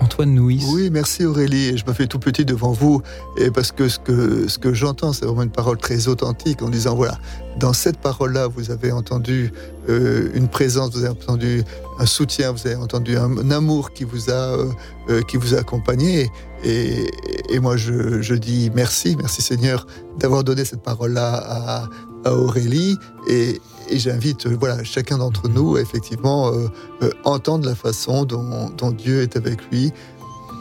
Antoine 0.01 0.33
Nouis. 0.33 0.63
Oui, 0.71 0.89
merci 0.89 1.25
Aurélie. 1.25 1.77
Je 1.77 1.85
me 1.85 1.93
fais 1.93 2.07
tout 2.07 2.19
petit 2.19 2.45
devant 2.45 2.71
vous 2.71 3.01
et 3.37 3.51
parce 3.51 3.73
que 3.73 3.89
ce 3.89 3.99
que, 3.99 4.47
ce 4.47 4.57
que 4.57 4.73
j'entends, 4.73 5.11
c'est 5.11 5.25
vraiment 5.25 5.43
une 5.43 5.51
parole 5.51 5.77
très 5.77 6.07
authentique 6.07 6.61
en 6.61 6.69
disant 6.69 6.95
voilà, 6.95 7.17
dans 7.59 7.73
cette 7.73 7.97
parole-là, 7.97 8.47
vous 8.47 8.71
avez 8.71 8.93
entendu 8.93 9.51
euh, 9.89 10.29
une 10.33 10.47
présence, 10.47 10.91
vous 10.91 11.03
avez 11.03 11.09
entendu 11.09 11.63
un 11.99 12.05
soutien, 12.05 12.53
vous 12.53 12.65
avez 12.65 12.77
entendu 12.77 13.17
un, 13.17 13.51
amour 13.51 13.91
qui 13.91 14.05
vous 14.05 14.29
a, 14.29 14.33
euh, 14.33 14.69
euh, 15.09 15.21
qui 15.23 15.35
vous 15.35 15.53
a 15.53 15.59
accompagné. 15.59 16.29
Et, 16.63 17.11
et 17.49 17.59
moi, 17.59 17.75
je, 17.75 18.21
je, 18.21 18.35
dis 18.35 18.71
merci, 18.73 19.17
merci 19.17 19.41
Seigneur 19.41 19.85
d'avoir 20.17 20.45
donné 20.45 20.63
cette 20.63 20.81
parole-là 20.81 21.35
à, 21.35 21.89
à 22.25 22.33
Aurélie 22.33 22.97
et, 23.27 23.59
j'invite 23.91 24.45
voilà 24.45 24.83
chacun 24.83 25.17
d'entre 25.17 25.49
nous 25.49 25.75
à 25.75 25.81
effectivement 25.81 26.53
euh, 26.53 26.67
euh, 27.01 27.09
entendre 27.23 27.67
la 27.67 27.73
façon 27.73 28.23
dont, 28.23 28.91
Dieu 28.91 29.23
est 29.23 29.35
avec 29.35 29.59
lui 29.71 29.91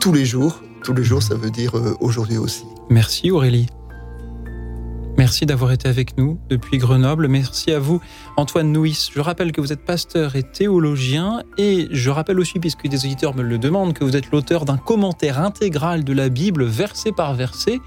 tous 0.01 0.13
les 0.13 0.25
jours. 0.25 0.63
Tous 0.83 0.95
les 0.95 1.05
jours, 1.05 1.23
ça 1.23 1.35
veut 1.35 1.51
dire 1.51 1.77
euh, 1.77 1.95
aujourd'hui 2.01 2.39
aussi. 2.39 2.65
Merci 2.89 3.31
Aurélie. 3.31 3.67
Merci 5.19 5.47
d'avoir 5.47 5.73
été 5.73 5.89
avec 5.89 6.17
nous 6.17 6.39
depuis 6.49 6.79
Grenoble. 6.79 7.27
Merci 7.27 7.73
à 7.73 7.81
vous, 7.81 8.01
Antoine 8.37 8.71
Nouis. 8.71 9.11
Je 9.13 9.21
rappelle 9.21 9.51
que 9.51 9.61
vous 9.61 9.73
êtes 9.73 9.85
pasteur 9.85 10.37
et 10.37 10.45
théologien. 10.45 11.43
Et 11.59 11.89
je 11.91 12.09
rappelle 12.09 12.39
aussi, 12.39 12.61
puisque 12.61 12.87
des 12.87 13.05
auditeurs 13.05 13.35
me 13.35 13.43
le 13.43 13.59
demandent, 13.59 13.95
que 13.95 14.05
vous 14.05 14.17
êtes 14.17 14.31
l'auteur 14.31 14.65
d'un 14.65 14.77
commentaire 14.77 15.41
intégral 15.41 16.05
de 16.05 16.13
la 16.13 16.29
Bible, 16.29 16.65
verset 16.65 17.11
par 17.11 17.35
verset 17.35 17.81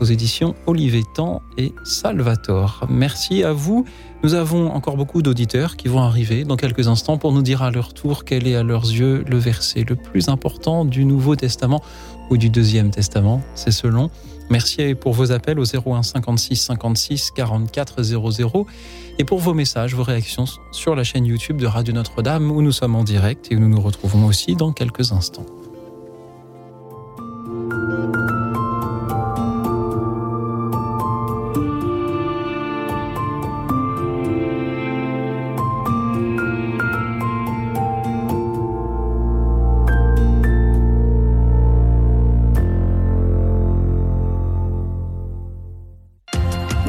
aux 0.00 0.04
éditions 0.04 0.54
Olivetan 0.66 1.42
et 1.58 1.72
Salvator. 1.84 2.86
Merci 2.88 3.44
à 3.44 3.52
vous. 3.52 3.84
Nous 4.22 4.34
avons 4.34 4.70
encore 4.72 4.96
beaucoup 4.96 5.22
d'auditeurs 5.22 5.76
qui 5.76 5.88
vont 5.88 6.00
arriver 6.00 6.44
dans 6.44 6.56
quelques 6.56 6.88
instants 6.88 7.18
pour 7.18 7.32
nous 7.32 7.42
dire 7.42 7.62
à 7.62 7.70
leur 7.70 7.94
tour 7.94 8.24
quel 8.24 8.46
est 8.46 8.56
à 8.56 8.62
leurs 8.62 8.84
yeux 8.84 9.24
le 9.28 9.38
verset 9.38 9.84
le 9.88 9.96
plus 9.96 10.28
important 10.28 10.84
du 10.84 11.04
Nouveau 11.04 11.36
Testament 11.36 11.82
ou 12.30 12.36
du 12.36 12.50
Deuxième 12.50 12.90
Testament, 12.90 13.42
c'est 13.54 13.70
selon. 13.70 14.10
Merci 14.50 14.94
pour 14.94 15.12
vos 15.12 15.30
appels 15.30 15.60
au 15.60 15.64
01 15.64 16.02
56 16.02 16.56
56 16.56 17.30
44 17.30 18.02
00 18.02 18.66
et 19.18 19.24
pour 19.24 19.38
vos 19.38 19.54
messages, 19.54 19.94
vos 19.94 20.02
réactions 20.02 20.44
sur 20.72 20.96
la 20.96 21.04
chaîne 21.04 21.24
YouTube 21.24 21.58
de 21.58 21.66
Radio 21.66 21.94
Notre-Dame 21.94 22.50
où 22.50 22.60
nous 22.60 22.72
sommes 22.72 22.96
en 22.96 23.04
direct 23.04 23.48
et 23.50 23.56
où 23.56 23.60
nous 23.60 23.68
nous 23.68 23.80
retrouvons 23.80 24.26
aussi 24.26 24.56
dans 24.56 24.72
quelques 24.72 25.12
instants. 25.12 25.46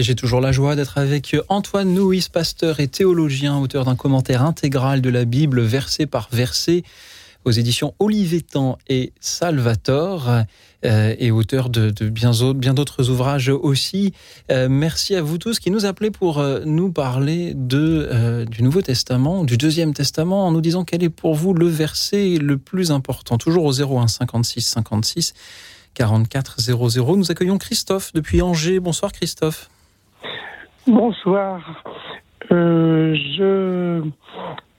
Et 0.00 0.02
j'ai 0.02 0.14
toujours 0.14 0.40
la 0.40 0.50
joie 0.50 0.76
d'être 0.76 0.96
avec 0.96 1.36
Antoine 1.50 1.92
Nouis, 1.92 2.26
pasteur 2.32 2.80
et 2.80 2.88
théologien, 2.88 3.58
auteur 3.58 3.84
d'un 3.84 3.96
commentaire 3.96 4.42
intégral 4.42 5.02
de 5.02 5.10
la 5.10 5.26
Bible, 5.26 5.60
verset 5.60 6.06
par 6.06 6.30
verset, 6.32 6.84
aux 7.44 7.50
éditions 7.50 7.92
Olivetan 7.98 8.78
et 8.88 9.12
Salvator, 9.20 10.30
euh, 10.86 11.14
et 11.18 11.30
auteur 11.30 11.68
de, 11.68 11.90
bien, 12.08 12.72
d'autres 12.72 13.10
ouvrages 13.10 13.50
aussi. 13.50 14.14
Euh, 14.50 14.68
merci 14.70 15.14
à 15.16 15.20
vous 15.20 15.36
tous 15.36 15.58
qui 15.58 15.70
nous 15.70 15.84
appelez 15.84 16.10
pour 16.10 16.38
euh, 16.38 16.60
nous 16.64 16.90
parler 16.90 17.52
de, 17.54 18.46
du 18.50 18.62
Nouveau 18.62 18.80
Testament, 18.80 19.44
du 19.44 19.58
Deuxième 19.58 19.92
Testament, 19.92 20.46
en 20.46 20.50
nous 20.50 20.62
disant 20.62 20.84
quel 20.84 21.02
est 21.02 21.10
pour 21.10 21.34
vous 21.34 21.52
le 21.52 21.66
verset 21.66 22.38
le 22.40 22.56
plus 22.56 22.90
important. 22.90 23.36
Toujours 23.36 23.64
au 23.64 23.98
01 23.98 24.08
56 24.08 24.62
56 24.62 25.34
44 25.92 26.58
00. 26.58 27.16
Nous 27.18 27.30
accueillons 27.30 27.58
Christophe 27.58 28.14
depuis 28.14 28.40
Angers. 28.40 28.80
Bonsoir 28.80 29.12
Christophe. 29.12 29.68
Bonsoir. 30.90 31.84
Euh, 32.50 33.14
je, 33.14 34.02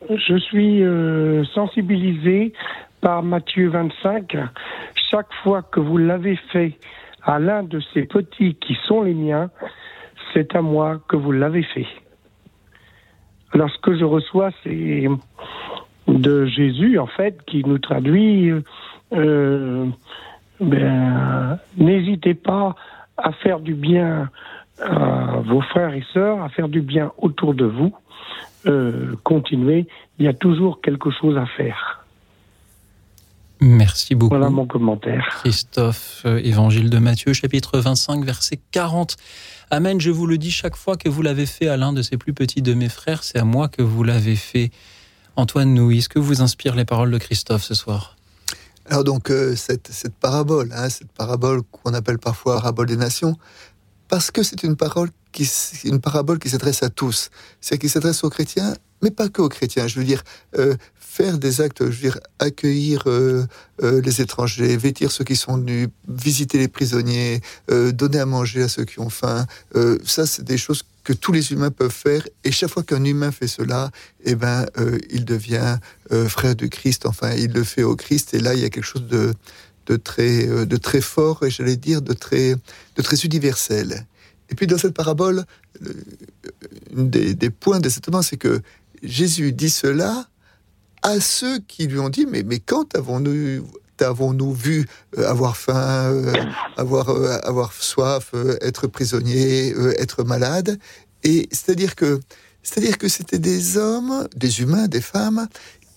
je 0.09 0.37
suis 0.39 0.83
euh, 0.83 1.45
sensibilisé 1.53 2.51
par 2.99 3.23
Matthieu 3.23 3.69
25. 3.69 4.35
Chaque 5.09 5.33
fois 5.41 5.61
que 5.61 5.79
vous 5.79 5.97
l'avez 5.97 6.35
fait 6.51 6.73
à 7.23 7.39
l'un 7.39 7.63
de 7.63 7.79
ces 7.93 8.03
petits 8.03 8.55
qui 8.55 8.77
sont 8.87 9.03
les 9.03 9.13
miens, 9.13 9.49
c'est 10.33 10.53
à 10.53 10.61
moi 10.61 10.99
que 11.07 11.15
vous 11.15 11.31
l'avez 11.31 11.63
fait. 11.63 11.87
Alors 13.53 13.69
ce 13.69 13.79
que 13.79 13.97
je 13.97 14.03
reçois, 14.03 14.49
c'est 14.65 15.07
de 16.09 16.45
Jésus, 16.45 16.99
en 16.99 17.07
fait, 17.07 17.41
qui 17.45 17.63
nous 17.63 17.79
traduit 17.79 18.51
euh, 19.13 19.85
ben, 20.59 21.57
n'hésitez 21.77 22.33
pas 22.33 22.75
à 23.15 23.31
faire 23.31 23.61
du 23.61 23.75
bien 23.75 24.29
à 24.81 25.41
vos 25.45 25.61
frères 25.61 25.93
et 25.93 26.03
sœurs, 26.13 26.41
à 26.41 26.49
faire 26.49 26.69
du 26.69 26.81
bien 26.81 27.11
autour 27.17 27.53
de 27.53 27.65
vous. 27.65 27.93
Euh, 28.67 29.15
continuez, 29.23 29.87
il 30.19 30.25
y 30.25 30.27
a 30.27 30.33
toujours 30.33 30.81
quelque 30.81 31.09
chose 31.11 31.37
à 31.37 31.45
faire. 31.45 32.05
Merci 33.59 34.15
beaucoup. 34.15 34.35
Voilà 34.35 34.49
mon 34.49 34.65
commentaire. 34.65 35.27
Christophe, 35.41 36.23
euh, 36.25 36.41
Évangile 36.43 36.89
de 36.89 36.97
Matthieu, 36.97 37.33
chapitre 37.33 37.79
25, 37.79 38.25
verset 38.25 38.59
40. 38.71 39.17
Amen, 39.69 40.01
je 40.01 40.09
vous 40.09 40.25
le 40.25 40.39
dis 40.39 40.51
chaque 40.51 40.75
fois 40.75 40.97
que 40.97 41.09
vous 41.09 41.21
l'avez 41.21 41.45
fait 41.45 41.67
à 41.67 41.77
l'un 41.77 41.93
de 41.93 42.01
ces 42.01 42.17
plus 42.17 42.33
petits 42.33 42.63
de 42.63 42.73
mes 42.73 42.89
frères, 42.89 43.23
c'est 43.23 43.37
à 43.37 43.45
moi 43.45 43.67
que 43.67 43.83
vous 43.83 44.03
l'avez 44.03 44.35
fait. 44.35 44.71
Antoine 45.35 45.73
Nouy, 45.73 45.99
est-ce 45.99 46.09
que 46.09 46.19
vous 46.19 46.41
inspire 46.41 46.75
les 46.75 46.85
paroles 46.85 47.11
de 47.11 47.17
Christophe 47.19 47.63
ce 47.63 47.75
soir? 47.75 48.17
Alors 48.89 49.03
donc 49.03 49.29
euh, 49.29 49.55
cette, 49.55 49.87
cette, 49.89 50.15
parabole, 50.15 50.69
hein, 50.73 50.89
cette 50.89 51.11
parabole 51.11 51.61
qu'on 51.71 51.93
appelle 51.93 52.17
parfois 52.17 52.55
parabole 52.55 52.87
des 52.87 52.97
nations, 52.97 53.37
parce 54.11 54.29
que 54.29 54.43
c'est 54.43 54.63
une 54.63 54.75
parole 54.75 55.09
une 55.85 56.01
parabole 56.01 56.37
qui 56.37 56.49
s'adresse 56.49 56.83
à 56.83 56.89
tous, 56.89 57.29
c'est 57.61 57.77
qui 57.77 57.87
s'adresse 57.87 58.25
aux 58.25 58.29
chrétiens, 58.29 58.75
mais 59.01 59.09
pas 59.09 59.29
que 59.29 59.41
aux 59.41 59.47
chrétiens. 59.47 59.87
Je 59.87 59.97
veux 59.97 60.05
dire, 60.05 60.21
euh, 60.57 60.75
faire 60.99 61.37
des 61.37 61.61
actes, 61.61 61.81
accueillir 62.37 63.03
euh, 63.07 63.47
les 63.79 64.19
étrangers, 64.19 64.75
vêtir 64.75 65.09
ceux 65.09 65.23
qui 65.23 65.37
sont 65.37 65.57
nus, 65.57 65.87
visiter 66.09 66.57
les 66.57 66.67
prisonniers, 66.67 67.39
donner 67.69 68.19
à 68.19 68.25
manger 68.25 68.63
à 68.63 68.67
ceux 68.67 68.83
qui 68.83 68.99
ont 68.99 69.09
faim. 69.09 69.45
ça, 70.03 70.25
c'est 70.25 70.43
des 70.43 70.57
choses 70.57 70.83
que 71.03 71.13
tous 71.13 71.31
les 71.31 71.51
humains 71.51 71.71
peuvent 71.71 71.91
faire. 71.91 72.27
Et 72.43 72.51
chaque 72.51 72.69
fois 72.69 72.83
qu'un 72.83 73.03
humain 73.03 73.31
fait 73.31 73.47
cela, 73.47 73.91
eh 74.23 74.35
ben, 74.35 74.65
euh, 74.77 74.99
il 75.09 75.25
devient 75.25 75.77
euh, 76.11 76.27
frère 76.27 76.55
du 76.55 76.69
Christ. 76.69 77.05
Enfin, 77.05 77.31
il 77.33 77.51
le 77.51 77.63
fait 77.63 77.83
au 77.83 77.95
Christ. 77.95 78.33
Et 78.33 78.39
là, 78.39 78.53
il 78.53 78.59
y 78.59 78.65
a 78.65 78.69
quelque 78.69 78.85
chose 78.85 79.07
de, 79.07 79.33
de 79.87 79.95
très, 79.95 80.47
euh, 80.47 80.65
de 80.65 80.77
très 80.77 81.01
fort 81.01 81.43
et 81.43 81.49
j'allais 81.49 81.77
dire 81.77 82.01
de 82.01 82.13
très, 82.13 82.55
de 82.95 83.01
très 83.01 83.17
universel. 83.17 84.05
Et 84.49 84.55
puis 84.55 84.67
dans 84.67 84.77
cette 84.77 84.93
parabole, 84.93 85.45
un 86.97 87.03
des, 87.03 87.49
points 87.49 87.79
d'étonnement, 87.79 88.21
c'est 88.21 88.37
que 88.37 88.61
Jésus 89.01 89.53
dit 89.53 89.69
cela 89.69 90.27
à 91.01 91.19
ceux 91.19 91.59
qui 91.59 91.87
lui 91.87 91.99
ont 91.99 92.09
dit 92.09 92.27
mais 92.27 92.43
mais 92.43 92.59
quand 92.59 92.95
avons-nous 92.95 93.65
avons-nous 94.03 94.53
vu 94.53 94.85
euh, 95.17 95.27
avoir 95.27 95.57
faim, 95.57 96.11
euh, 96.11 96.33
avoir, 96.77 97.09
euh, 97.09 97.37
avoir 97.43 97.73
soif, 97.73 98.33
être 98.61 98.87
prisonnier, 98.87 99.73
être 99.97 100.23
malade? 100.23 100.79
Et 101.23 101.47
c'est-à-dire 101.51 101.95
que 101.95 102.19
c'est-à-dire 102.63 102.97
que 102.97 103.07
c'était 103.07 103.39
des 103.39 103.77
hommes, 103.77 104.27
des 104.35 104.61
humains, 104.61 104.87
des 104.87 105.01
femmes 105.01 105.47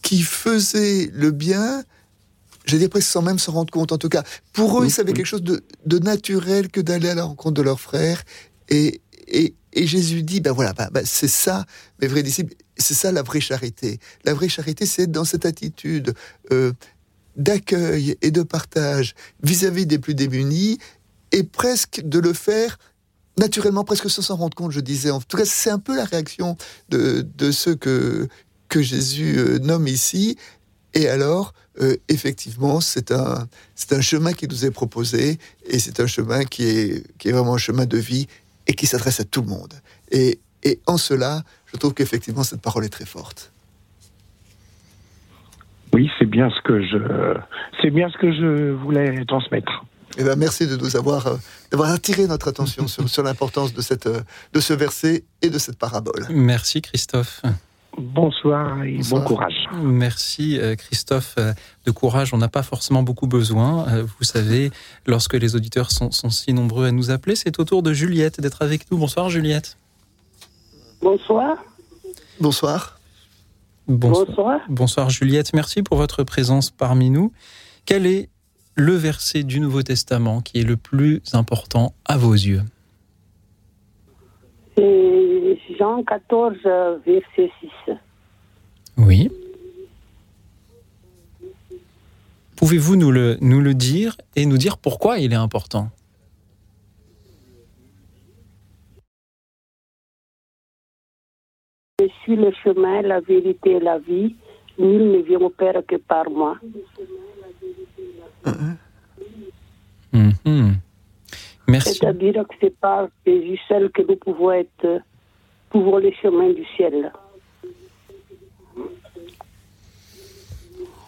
qui 0.00 0.22
faisaient 0.22 1.10
le 1.12 1.30
bien 1.30 1.84
j'ai 2.64 2.78
dire 2.78 2.88
presque 2.88 3.08
sans 3.08 3.22
même 3.22 3.38
se 3.38 3.50
rendre 3.50 3.70
compte. 3.70 3.92
En 3.92 3.98
tout 3.98 4.08
cas, 4.08 4.22
pour 4.52 4.80
eux, 4.80 4.86
ils 4.86 4.90
savaient 4.90 5.12
quelque 5.12 5.26
chose 5.26 5.42
de, 5.42 5.98
naturel 5.98 6.68
que 6.68 6.80
d'aller 6.80 7.08
à 7.08 7.14
la 7.14 7.24
rencontre 7.24 7.54
de 7.54 7.62
leurs 7.62 7.80
frères. 7.80 8.22
Et, 8.68 9.02
et, 9.26 9.54
Jésus 9.74 10.22
dit, 10.22 10.40
ben 10.40 10.52
voilà, 10.52 10.72
ben, 10.72 10.88
ben, 10.92 11.04
c'est 11.04 11.28
ça, 11.28 11.66
mes 12.00 12.06
vrais 12.06 12.22
disciples, 12.22 12.54
c'est 12.76 12.94
ça 12.94 13.12
la 13.12 13.22
vraie 13.22 13.40
charité. 13.40 13.98
La 14.24 14.32
vraie 14.32 14.48
charité, 14.48 14.86
c'est 14.86 15.10
dans 15.10 15.24
cette 15.24 15.46
attitude 15.46 16.14
d'accueil 17.36 18.16
et 18.22 18.30
de 18.30 18.42
partage 18.42 19.14
vis-à-vis 19.42 19.86
des 19.86 19.98
plus 19.98 20.14
démunis 20.14 20.78
et 21.32 21.42
presque 21.42 22.00
de 22.04 22.18
le 22.20 22.32
faire 22.32 22.78
naturellement, 23.38 23.84
presque 23.84 24.08
sans 24.08 24.22
s'en 24.22 24.36
rendre 24.36 24.54
compte, 24.54 24.70
je 24.70 24.80
disais. 24.80 25.10
En 25.10 25.20
tout 25.20 25.36
cas, 25.36 25.44
c'est 25.44 25.70
un 25.70 25.78
peu 25.78 25.96
la 25.96 26.04
réaction 26.04 26.56
de, 26.88 27.26
de 27.36 27.50
ceux 27.50 27.74
que, 27.74 28.28
que 28.68 28.82
Jésus 28.82 29.38
euh, 29.38 29.58
nomme 29.58 29.88
ici. 29.88 30.36
Et 30.94 31.08
alors, 31.08 31.52
euh, 31.80 31.96
effectivement, 32.08 32.80
c'est 32.80 33.10
un, 33.12 33.48
c'est 33.74 33.92
un 33.92 34.00
chemin 34.00 34.32
qui 34.32 34.46
nous 34.48 34.64
est 34.64 34.70
proposé 34.70 35.38
et 35.66 35.78
c'est 35.78 36.00
un 36.00 36.06
chemin 36.06 36.44
qui 36.44 36.64
est, 36.64 37.18
qui 37.18 37.28
est 37.28 37.32
vraiment 37.32 37.54
un 37.54 37.58
chemin 37.58 37.86
de 37.86 37.98
vie 37.98 38.26
et 38.66 38.74
qui 38.74 38.86
s'adresse 38.86 39.20
à 39.20 39.24
tout 39.24 39.42
le 39.42 39.48
monde. 39.48 39.74
Et, 40.10 40.38
et 40.62 40.80
en 40.86 40.96
cela, 40.96 41.42
je 41.66 41.76
trouve 41.76 41.94
qu'effectivement, 41.94 42.44
cette 42.44 42.62
parole 42.62 42.84
est 42.84 42.90
très 42.90 43.06
forte. 43.06 43.52
Oui, 45.92 46.10
c'est 46.18 46.26
bien 46.26 46.50
ce 46.50 46.60
que 46.62 46.82
je, 46.82 47.34
c'est 47.80 47.90
bien 47.90 48.08
ce 48.08 48.18
que 48.18 48.32
je 48.32 48.72
voulais 48.72 49.24
transmettre. 49.26 49.84
Eh 50.16 50.24
ben, 50.24 50.36
merci 50.36 50.66
de 50.66 50.76
nous 50.76 50.96
avoir, 50.96 51.26
euh, 51.26 51.36
d'avoir 51.70 51.90
attiré 51.90 52.26
notre 52.26 52.48
attention 52.48 52.86
sur, 52.86 53.08
sur 53.08 53.22
l'importance 53.22 53.72
de, 53.74 53.80
cette, 53.80 54.06
euh, 54.06 54.20
de 54.52 54.60
ce 54.60 54.72
verset 54.72 55.24
et 55.42 55.50
de 55.50 55.58
cette 55.58 55.78
parabole. 55.78 56.26
Merci 56.30 56.82
Christophe. 56.82 57.42
Bonsoir 57.98 58.82
et 58.84 58.98
bon 59.10 59.20
courage. 59.22 59.68
Merci 59.82 60.58
euh, 60.58 60.74
Christophe. 60.74 61.36
De 61.86 61.90
courage, 61.90 62.34
on 62.34 62.38
n'a 62.38 62.48
pas 62.48 62.62
forcément 62.62 63.02
beaucoup 63.02 63.26
besoin. 63.26 63.86
Vous 64.18 64.24
savez, 64.24 64.70
lorsque 65.06 65.34
les 65.34 65.54
auditeurs 65.54 65.90
sont, 65.90 66.10
sont 66.10 66.30
si 66.30 66.52
nombreux 66.52 66.86
à 66.86 66.92
nous 66.92 67.10
appeler, 67.10 67.36
c'est 67.36 67.58
au 67.58 67.64
tour 67.64 67.82
de 67.82 67.92
Juliette 67.92 68.40
d'être 68.40 68.62
avec 68.62 68.90
nous. 68.90 68.98
Bonsoir 68.98 69.30
Juliette. 69.30 69.76
Bonsoir. 71.00 71.58
Bonsoir. 72.40 72.98
Bonsoir. 73.86 74.60
Bonsoir. 74.68 75.10
Juliette, 75.10 75.52
merci 75.52 75.82
pour 75.82 75.98
votre 75.98 76.24
présence 76.24 76.70
parmi 76.70 77.10
nous. 77.10 77.32
Quel 77.84 78.06
est 78.06 78.30
le 78.74 78.94
verset 78.94 79.42
du 79.42 79.60
Nouveau 79.60 79.82
Testament 79.82 80.40
qui 80.40 80.60
est 80.60 80.64
le 80.64 80.76
plus 80.76 81.20
important 81.32 81.92
à 82.06 82.16
vos 82.16 82.32
yeux? 82.32 82.62
C'est 84.76 85.58
Jean 85.78 86.02
14, 86.04 86.56
verset 87.04 87.50
6. 87.86 87.94
Oui. 88.98 89.30
Pouvez-vous 92.56 92.96
nous 92.96 93.10
le, 93.10 93.36
nous 93.40 93.60
le 93.60 93.74
dire 93.74 94.16
et 94.36 94.46
nous 94.46 94.58
dire 94.58 94.78
pourquoi 94.78 95.18
il 95.18 95.32
est 95.32 95.36
important? 95.36 95.90
Je 102.00 102.06
suis 102.22 102.36
le 102.36 102.52
chemin, 102.62 103.02
la 103.02 103.20
vérité 103.20 103.72
et 103.72 103.80
la 103.80 103.98
vie. 103.98 104.34
Nul 104.78 105.10
ne 105.12 105.18
vient 105.22 105.40
au 105.40 105.50
Père 105.50 105.80
que 105.86 105.96
par 105.96 106.28
moi. 106.30 106.58
Mm-hmm. 110.12 110.74
Merci. 111.68 111.94
C'est-à-dire 111.94 112.46
que 112.46 112.54
c'est 112.60 112.76
par 112.78 113.08
Jésus 113.26 113.58
seul 113.68 113.90
que 113.90 114.02
nous 114.02 114.16
pouvons 114.16 114.52
être, 114.52 115.00
pouvons 115.74 115.98
le 115.98 116.12
chemin 116.22 116.50
du 116.52 116.64
ciel. 116.76 117.10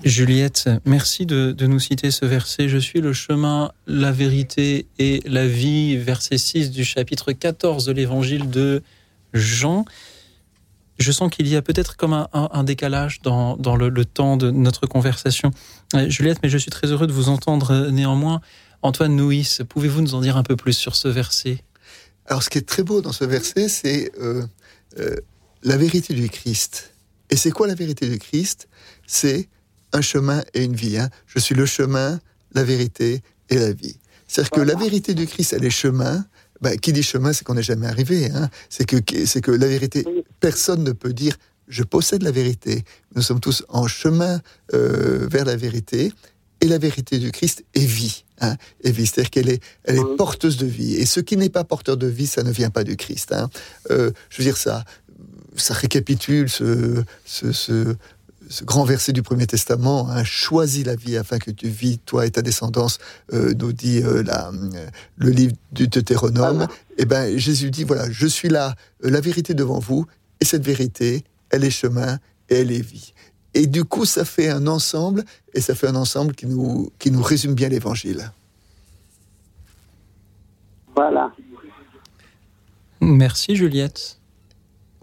Juliette, 0.03 0.69
merci 0.85 1.25
de, 1.25 1.55
nous 1.67 1.79
citer 1.79 2.11
ce 2.11 2.25
verset. 2.25 2.69
Je 2.69 2.79
suis 2.79 3.01
le 3.01 3.12
chemin, 3.12 3.71
la 3.87 4.11
vérité 4.11 4.87
et 4.99 5.21
la 5.25 5.47
vie, 5.47 5.97
verset 5.97 6.39
6 6.39 6.73
du 6.73 6.85
chapitre 6.85 7.31
14 7.31 7.87
de 7.87 7.93
l'évangile 7.93 8.51
de 8.51 8.83
Jean 9.33 9.85
je 10.99 11.12
sens 11.12 11.31
qu'il 11.31 11.47
y 11.47 11.57
a 11.57 11.61
peut-être 11.61 11.99
comme 11.99 12.27
un, 12.33 12.64
décalage 12.64 13.21
dans, 13.21 13.55
le, 13.77 14.05
temps 14.07 14.39
de 14.39 14.51
notre 14.51 14.87
conversation. 14.87 15.51
Euh, 15.95 16.09
Juliette, 16.09 16.39
mais 16.43 16.49
je 16.49 16.57
suis 16.57 16.71
très 16.71 16.87
heureux 16.87 17.07
de 17.07 17.12
vous 17.12 17.29
entendre 17.29 17.91
néanmoins. 17.91 18.41
Antoine 18.81 19.14
Nouis, 19.14 19.59
pouvez-vous 19.69 20.01
nous 20.01 20.14
en 20.14 20.23
dire 20.23 20.39
un 20.39 20.43
peu 20.43 20.57
plus 20.57 20.73
sur 20.73 20.97
ce 20.97 21.09
verset? 21.09 21.59
Alors, 22.27 22.43
ce 22.43 22.51
qui 22.51 22.59
est 22.59 22.66
très 22.66 22.83
beau 22.83 23.01
dans 23.01 23.12
ce 23.12 23.24
verset, 23.24 23.68
c'est 23.68 24.12
euh, 24.20 24.45
la 25.62 25.77
vérité 25.77 26.14
du 26.14 26.29
Christ. 26.29 26.93
Et 27.31 27.37
c'est 27.37 27.51
quoi 27.51 27.66
la 27.66 27.74
vérité 27.74 28.09
du 28.09 28.18
Christ? 28.18 28.68
C'est 29.07 29.49
un 29.93 30.01
chemin 30.01 30.43
et 30.55 30.64
une 30.64 30.74
vie. 30.74 30.99
Hein. 30.99 31.09
Je 31.27 31.39
suis 31.39 31.55
le 31.55 31.66
chemin, 31.66 32.20
la 32.53 32.64
vérité 32.64 33.22
et 33.51 33.57
la 33.57 33.72
vie. 33.72 33.97
C'est-à-dire 34.27 34.51
que 34.51 34.61
la 34.61 34.74
vérité 34.74 35.14
du 35.14 35.27
Christ, 35.27 35.53
elle 35.53 35.64
est 35.64 35.70
chemin, 35.70 36.24
bah, 36.61 36.77
qui 36.77 36.93
dit 36.93 37.03
chemin, 37.03 37.33
c'est 37.33 37.45
qu'on 37.45 37.55
n'est 37.55 37.62
jamais 37.62 37.87
arrivé. 37.87 38.31
Hein. 38.31 38.49
C'est 38.68 38.85
que, 38.85 38.97
que 38.97 39.51
la 39.51 39.66
vérité, 39.66 40.05
personne 40.41 40.83
ne 40.83 40.93
peut 40.93 41.12
dire 41.12 41.37
je 41.68 41.83
possède 41.83 42.22
la 42.22 42.31
vérité. 42.31 42.85
Nous 43.14 43.22
sommes 43.22 43.41
tous 43.41 43.64
en 43.68 43.87
chemin 43.87 44.41
euh, 44.72 45.27
vers 45.29 45.45
la 45.45 45.57
vérité. 45.57 46.12
Et 46.67 46.69
la 46.69 46.79
vérité 46.79 47.21
du 47.21 47.31
Christ 47.31 47.64
est 47.75 47.87
vie. 47.87 48.25
Hein, 48.41 48.57
est 48.83 48.91
vie, 48.91 49.07
c'est-à-dire 49.07 49.31
qu'elle 49.31 49.49
est, 49.49 49.62
elle 49.85 49.99
est 49.99 50.17
porteuse 50.17 50.57
de 50.57 50.67
vie. 50.67 50.97
Et 50.97 51.07
ce 51.07 51.21
qui 51.21 51.37
n'est 51.37 51.49
pas 51.49 51.62
porteur 51.62 51.97
de 51.97 52.09
vie, 52.09 52.27
ça 52.27 52.43
ne 52.43 52.51
vient 52.51 52.71
pas 52.71 52.83
du 52.83 52.97
Christ. 52.97 53.33
Hein. 53.33 53.49
Euh, 53.93 54.11
je 54.31 54.39
veux 54.39 54.43
dire 54.43 54.57
ça, 54.57 54.85
ça 55.55 55.75
récapitule 55.75 56.51
ce, 56.51 57.05
ce, 57.25 57.53
ce, 57.53 57.95
ce 58.49 58.64
grand 58.64 58.83
verset 58.83 59.12
du 59.12 59.23
Premier 59.23 59.47
Testament, 59.47 60.11
hein, 60.11 60.25
choisis 60.25 60.85
la 60.85 60.97
vie 60.97 61.17
afin 61.17 61.39
que 61.39 61.53
tu 61.53 61.69
vis, 61.69 61.99
toi 61.99 62.27
et 62.27 62.33
ta 62.33 62.43
descendance, 62.43 62.99
euh, 63.33 63.55
nous 63.57 63.73
dit 63.73 64.03
euh, 64.03 64.25
la, 64.25 64.51
le 65.19 65.31
livre 65.31 65.55
du 65.71 65.87
Deutéronome. 65.87 66.67
Et 66.99 67.03
eh 67.03 67.05
ben 67.05 67.39
Jésus 67.39 67.71
dit 67.71 67.85
voilà, 67.85 68.11
je 68.11 68.27
suis 68.27 68.49
là, 68.49 68.75
la 69.03 69.21
vérité 69.21 69.55
devant 69.55 69.79
vous, 69.79 70.05
et 70.41 70.45
cette 70.45 70.67
vérité, 70.67 71.23
elle 71.51 71.62
est 71.62 71.71
chemin 71.71 72.19
et 72.49 72.57
elle 72.57 72.73
est 72.73 72.85
vie. 72.85 73.12
Et 73.57 73.66
du 73.66 73.84
coup, 73.84 74.04
ça 74.04 74.26
fait 74.26 74.50
un 74.50 74.66
ensemble, 74.66 75.24
et 75.54 75.62
ça 75.62 75.74
fait 75.74 75.86
un 75.86 75.94
ensemble 75.94 76.34
qui 76.34 76.44
nous, 76.44 76.92
qui 76.98 77.11
nous 77.11 77.22
résume 77.22 77.54
bien 77.54 77.70
l'Évangile. 77.70 78.30
Voilà. 80.94 81.32
Merci 83.00 83.57
Juliette. 83.57 84.18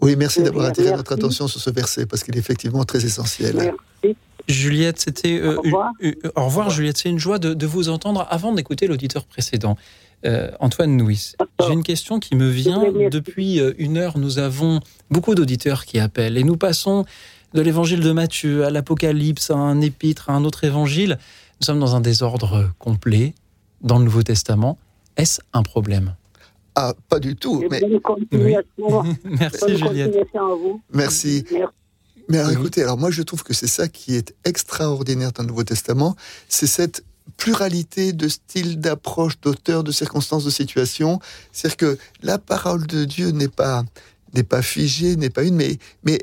Oui, 0.00 0.14
merci 0.14 0.40
d'avoir 0.40 0.66
attiré 0.66 0.92
notre 0.92 1.12
attention 1.12 1.48
sur 1.48 1.60
ce 1.60 1.70
verset 1.70 2.06
parce 2.06 2.22
qu'il 2.22 2.36
est 2.36 2.38
effectivement 2.38 2.84
très 2.84 3.04
essentiel. 3.04 3.56
Merci. 3.56 4.16
Juliette, 4.46 5.00
c'était. 5.00 5.40
Euh, 5.40 5.56
au, 5.56 5.62
revoir. 5.62 5.92
Euh, 6.04 6.12
au 6.36 6.44
revoir, 6.44 6.70
Juliette. 6.70 6.98
C'est 6.98 7.08
une 7.08 7.18
joie 7.18 7.40
de, 7.40 7.54
de 7.54 7.66
vous 7.66 7.88
entendre 7.88 8.24
avant 8.30 8.52
d'écouter 8.52 8.86
l'auditeur 8.86 9.24
précédent. 9.24 9.76
Euh, 10.26 10.50
Antoine 10.58 10.96
Nouis, 10.96 11.34
j'ai 11.60 11.72
une 11.72 11.82
question 11.82 12.18
qui 12.18 12.34
me 12.34 12.48
vient. 12.48 12.82
Depuis 13.10 13.60
euh, 13.60 13.74
une 13.76 13.98
heure, 13.98 14.16
nous 14.16 14.38
avons 14.38 14.80
beaucoup 15.10 15.34
d'auditeurs 15.34 15.84
qui 15.84 15.98
appellent 15.98 16.38
et 16.38 16.44
nous 16.44 16.56
passons 16.56 17.04
de 17.54 17.60
l'évangile 17.62 18.00
de 18.00 18.12
Matthieu 18.12 18.64
à 18.64 18.70
l'Apocalypse, 18.70 19.50
à 19.50 19.54
un 19.54 19.80
épître, 19.80 20.28
à 20.28 20.34
un 20.34 20.44
autre 20.44 20.64
évangile. 20.64 21.18
Nous 21.60 21.64
sommes 21.64 21.78
dans 21.78 21.94
un 21.94 22.00
désordre 22.00 22.70
complet 22.78 23.34
dans 23.80 23.98
le 23.98 24.04
Nouveau 24.04 24.22
Testament. 24.22 24.76
Est-ce 25.16 25.40
un 25.52 25.62
problème? 25.62 26.16
Ah, 26.74 26.94
pas 27.08 27.20
du 27.20 27.36
tout. 27.36 27.64
Mais... 27.70 27.80
Merci, 29.24 29.76
Juliette. 29.76 30.16
Merci. 30.92 31.44
Mais 32.28 32.38
alors, 32.38 32.52
écoutez, 32.52 32.82
alors 32.82 32.98
moi, 32.98 33.10
je 33.10 33.22
trouve 33.22 33.44
que 33.44 33.54
c'est 33.54 33.68
ça 33.68 33.86
qui 33.86 34.16
est 34.16 34.34
extraordinaire 34.44 35.30
dans 35.32 35.44
le 35.44 35.48
Nouveau 35.48 35.62
Testament, 35.62 36.16
c'est 36.48 36.66
cette 36.66 37.04
pluralité 37.36 38.12
de 38.12 38.28
styles, 38.28 38.80
d'approches, 38.80 39.40
d'auteurs, 39.40 39.84
de 39.84 39.92
circonstances, 39.92 40.44
de 40.44 40.50
situations. 40.50 41.20
C'est-à-dire 41.52 41.76
que 41.76 41.98
la 42.22 42.38
parole 42.38 42.86
de 42.86 43.04
Dieu 43.04 43.30
n'est 43.30 43.48
pas 43.48 43.84
n'est 44.34 44.42
pas 44.42 44.62
figée, 44.62 45.14
n'est 45.16 45.30
pas 45.30 45.44
une, 45.44 45.54
mais 45.54 45.78
mais 46.02 46.18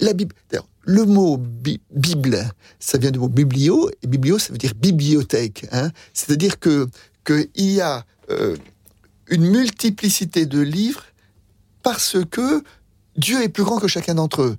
la 0.00 0.12
Bible. 0.12 0.34
Le 0.82 1.04
mot 1.04 1.36
Bible, 1.36 2.48
ça 2.78 2.96
vient 2.96 3.10
du 3.10 3.18
mot 3.18 3.28
biblio, 3.28 3.90
et 4.02 4.06
biblio, 4.06 4.38
ça 4.38 4.52
veut 4.52 4.58
dire 4.58 4.72
bibliothèque. 4.74 5.66
Hein. 5.72 5.90
C'est-à-dire 6.14 6.60
que 6.60 6.88
qu'il 7.24 7.72
y 7.72 7.80
a 7.80 8.04
euh, 8.30 8.56
une 9.28 9.50
multiplicité 9.50 10.46
de 10.46 10.60
livres 10.60 11.04
parce 11.82 12.16
que 12.30 12.62
Dieu 13.16 13.42
est 13.42 13.48
plus 13.48 13.64
grand 13.64 13.78
que 13.78 13.88
chacun 13.88 14.14
d'entre 14.14 14.42
eux. 14.42 14.56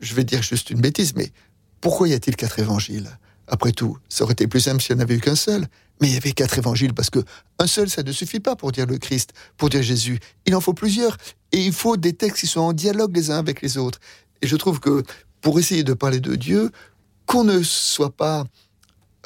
Je 0.00 0.14
vais 0.14 0.24
dire 0.24 0.42
juste 0.42 0.70
une 0.70 0.80
bêtise, 0.80 1.14
mais 1.16 1.32
pourquoi 1.80 2.08
y 2.08 2.12
a-t-il 2.12 2.36
quatre 2.36 2.58
évangiles? 2.58 3.08
Après 3.48 3.72
tout, 3.72 3.96
ça 4.08 4.24
aurait 4.24 4.32
été 4.32 4.46
plus 4.46 4.60
simple 4.60 4.82
s'il 4.82 4.96
n'y 4.96 5.02
en 5.02 5.04
avait 5.04 5.16
eu 5.16 5.20
qu'un 5.20 5.36
seul. 5.36 5.66
Mais 6.00 6.08
il 6.08 6.14
y 6.14 6.16
avait 6.16 6.32
quatre 6.32 6.58
évangiles 6.58 6.92
parce 6.92 7.10
que 7.10 7.20
un 7.58 7.66
seul, 7.66 7.88
ça 7.88 8.02
ne 8.02 8.12
suffit 8.12 8.40
pas 8.40 8.54
pour 8.54 8.70
dire 8.70 8.86
le 8.86 8.98
Christ, 8.98 9.32
pour 9.56 9.70
dire 9.70 9.82
Jésus. 9.82 10.18
Il 10.44 10.54
en 10.54 10.60
faut 10.60 10.74
plusieurs. 10.74 11.16
Et 11.52 11.64
il 11.64 11.72
faut 11.72 11.96
des 11.96 12.12
textes 12.12 12.40
qui 12.40 12.46
sont 12.46 12.60
en 12.60 12.72
dialogue 12.72 13.16
les 13.16 13.30
uns 13.30 13.38
avec 13.38 13.62
les 13.62 13.78
autres. 13.78 13.98
Et 14.42 14.46
je 14.46 14.56
trouve 14.56 14.80
que 14.80 15.02
pour 15.40 15.58
essayer 15.58 15.84
de 15.84 15.94
parler 15.94 16.20
de 16.20 16.34
Dieu, 16.34 16.70
qu'on 17.26 17.44
ne 17.44 17.62
soit 17.62 18.14
pas 18.14 18.44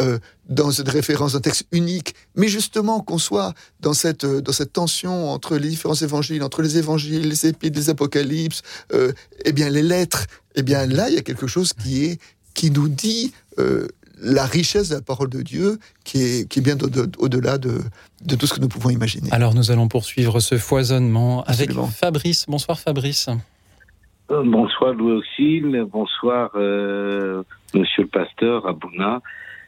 euh, 0.01 0.19
dans 0.49 0.71
une 0.71 0.89
référence 0.89 1.35
d'un 1.35 1.41
texte 1.41 1.67
unique, 1.73 2.15
mais 2.35 2.49
justement 2.49 3.01
qu'on 3.01 3.19
soit 3.19 3.53
dans 3.81 3.93
cette, 3.93 4.25
euh, 4.25 4.41
dans 4.41 4.53
cette 4.53 4.73
tension 4.73 5.31
entre 5.31 5.57
les 5.57 5.69
différents 5.69 5.95
évangiles, 5.95 6.43
entre 6.43 6.63
les 6.63 6.79
évangiles, 6.79 7.29
les 7.29 7.47
épîtres, 7.47 7.79
les 7.79 7.91
apocalypses, 7.91 8.63
euh, 8.95 9.13
eh 9.45 9.53
bien 9.53 9.69
les 9.69 9.83
lettres, 9.83 10.27
eh 10.55 10.63
bien 10.63 10.87
là 10.87 11.11
il 11.11 11.17
y 11.17 11.19
a 11.19 11.23
quelque 11.23 11.47
chose 11.47 11.73
qui 11.75 12.05
est 12.05 12.19
qui 12.55 12.71
nous 12.71 12.89
dit 12.89 13.33
la 14.23 14.45
richesse 14.45 14.89
de 14.89 14.97
la 14.97 15.03
parole 15.03 15.29
de 15.29 15.43
Dieu, 15.43 15.79
qui 16.05 16.23
est, 16.23 16.49
qui 16.49 16.59
est 16.59 16.63
bien 16.63 16.77
au-delà 17.19 17.59
de, 17.59 17.81
de, 18.25 18.35
tout 18.37 18.47
ce 18.47 18.55
que 18.55 18.61
nous 18.61 18.69
pouvons 18.69 18.91
imaginer. 18.91 19.31
Alors 19.33 19.55
nous 19.55 19.71
allons 19.71 19.89
poursuivre 19.89 20.41
ce 20.41 20.59
foisonnement 20.59 21.45
avec 21.45 21.73
Fabrice. 21.95 22.47
Bonsoir 22.49 22.79
Fabrice. 22.79 23.29
Bonsoir 24.31 24.95
Louis 24.95 25.13
Auxil, 25.13 25.87
bonsoir 25.91 26.51
Monsieur 26.55 28.03
le 28.03 28.09
Pasteur 28.09 28.67
Abouna. 28.67 29.21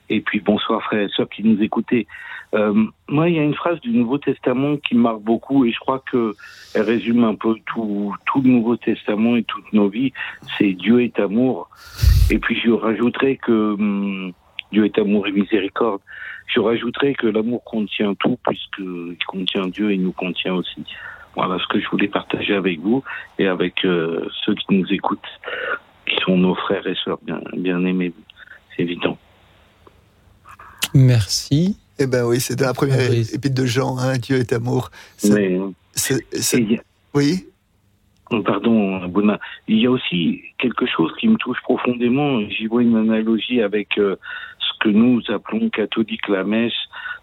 Et 0.08 0.20
puis 0.20 0.40
bonsoir 0.40 0.82
frères 0.82 1.02
et 1.02 1.08
sœurs 1.08 1.28
qui 1.28 1.42
nous 1.42 1.62
écoutez. 1.62 2.06
Euh, 2.54 2.84
moi, 3.08 3.30
il 3.30 3.36
y 3.36 3.38
a 3.38 3.42
une 3.42 3.54
phrase 3.54 3.80
du 3.80 3.90
Nouveau 3.90 4.18
Testament 4.18 4.76
qui 4.76 4.94
marque 4.94 5.22
beaucoup 5.22 5.64
et 5.64 5.72
je 5.72 5.78
crois 5.78 6.02
que 6.10 6.34
elle 6.74 6.82
résume 6.82 7.24
un 7.24 7.34
peu 7.34 7.54
tout, 7.66 8.14
tout 8.26 8.42
le 8.42 8.50
Nouveau 8.50 8.76
Testament 8.76 9.36
et 9.36 9.42
toutes 9.44 9.72
nos 9.72 9.88
vies. 9.88 10.12
C'est 10.58 10.72
Dieu 10.74 11.02
est 11.02 11.18
amour. 11.18 11.70
Et 12.30 12.38
puis 12.38 12.60
je 12.60 12.70
rajouterai 12.70 13.36
que 13.36 13.72
hum, 13.72 14.32
Dieu 14.70 14.84
est 14.84 14.98
amour 14.98 15.26
et 15.26 15.32
miséricorde. 15.32 16.02
Je 16.46 16.60
rajouterai 16.60 17.14
que 17.14 17.26
l'amour 17.26 17.64
contient 17.64 18.14
tout 18.14 18.38
puisqu'il 18.46 19.24
contient 19.26 19.66
Dieu 19.68 19.92
et 19.92 19.96
nous 19.96 20.12
contient 20.12 20.54
aussi. 20.54 20.84
Voilà 21.34 21.58
ce 21.58 21.66
que 21.68 21.80
je 21.80 21.88
voulais 21.88 22.08
partager 22.08 22.54
avec 22.54 22.80
vous 22.80 23.02
et 23.38 23.46
avec 23.46 23.84
euh, 23.84 24.28
ceux 24.44 24.54
qui 24.54 24.66
nous 24.70 24.92
écoutent, 24.92 25.20
qui 26.06 26.16
sont 26.24 26.36
nos 26.36 26.54
frères 26.54 26.86
et 26.86 26.94
sœurs 27.04 27.18
bien, 27.22 27.40
bien 27.56 27.84
aimés. 27.84 28.12
C'est 28.76 28.82
évident. 28.82 29.16
Merci. 30.94 31.78
Eh 31.98 32.06
ben 32.06 32.24
oui, 32.26 32.40
c'est 32.40 32.60
la 32.60 32.74
première 32.74 33.00
épître 33.12 33.54
de 33.54 33.64
Jean, 33.66 33.96
hein, 33.98 34.18
Dieu 34.18 34.36
est 34.36 34.52
amour. 34.52 34.90
Mais, 35.24 35.58
Oui 37.14 37.46
Pardon, 38.40 39.06
Bouna. 39.08 39.38
Il 39.68 39.78
y 39.78 39.86
a 39.86 39.90
aussi 39.90 40.42
quelque 40.58 40.86
chose 40.86 41.12
qui 41.20 41.28
me 41.28 41.36
touche 41.36 41.60
profondément. 41.62 42.40
J'y 42.48 42.66
vois 42.66 42.82
une 42.82 42.96
analogie 42.96 43.60
avec 43.60 43.98
euh, 43.98 44.16
ce 44.58 44.78
que 44.80 44.88
nous 44.88 45.20
appelons 45.28 45.68
catholique 45.68 46.28
la 46.28 46.42
messe, 46.42 46.72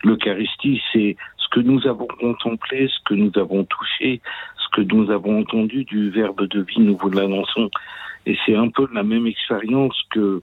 l'Eucharistie. 0.03 0.79
C'est 0.93 1.17
ce 1.49 1.59
que 1.59 1.65
nous 1.65 1.87
avons 1.87 2.07
contemplé, 2.07 2.87
ce 2.87 3.03
que 3.05 3.13
nous 3.13 3.31
avons 3.35 3.63
touché, 3.63 4.21
ce 4.57 4.75
que 4.75 4.81
nous 4.81 5.11
avons 5.11 5.39
entendu 5.41 5.83
du 5.83 6.09
Verbe 6.09 6.47
de 6.47 6.61
vie, 6.61 6.79
nous 6.79 6.97
vous 6.97 7.09
l'annonçons. 7.09 7.69
Et 8.25 8.37
c'est 8.45 8.55
un 8.55 8.69
peu 8.69 8.87
la 8.93 9.03
même 9.03 9.27
expérience 9.27 9.99
que 10.11 10.41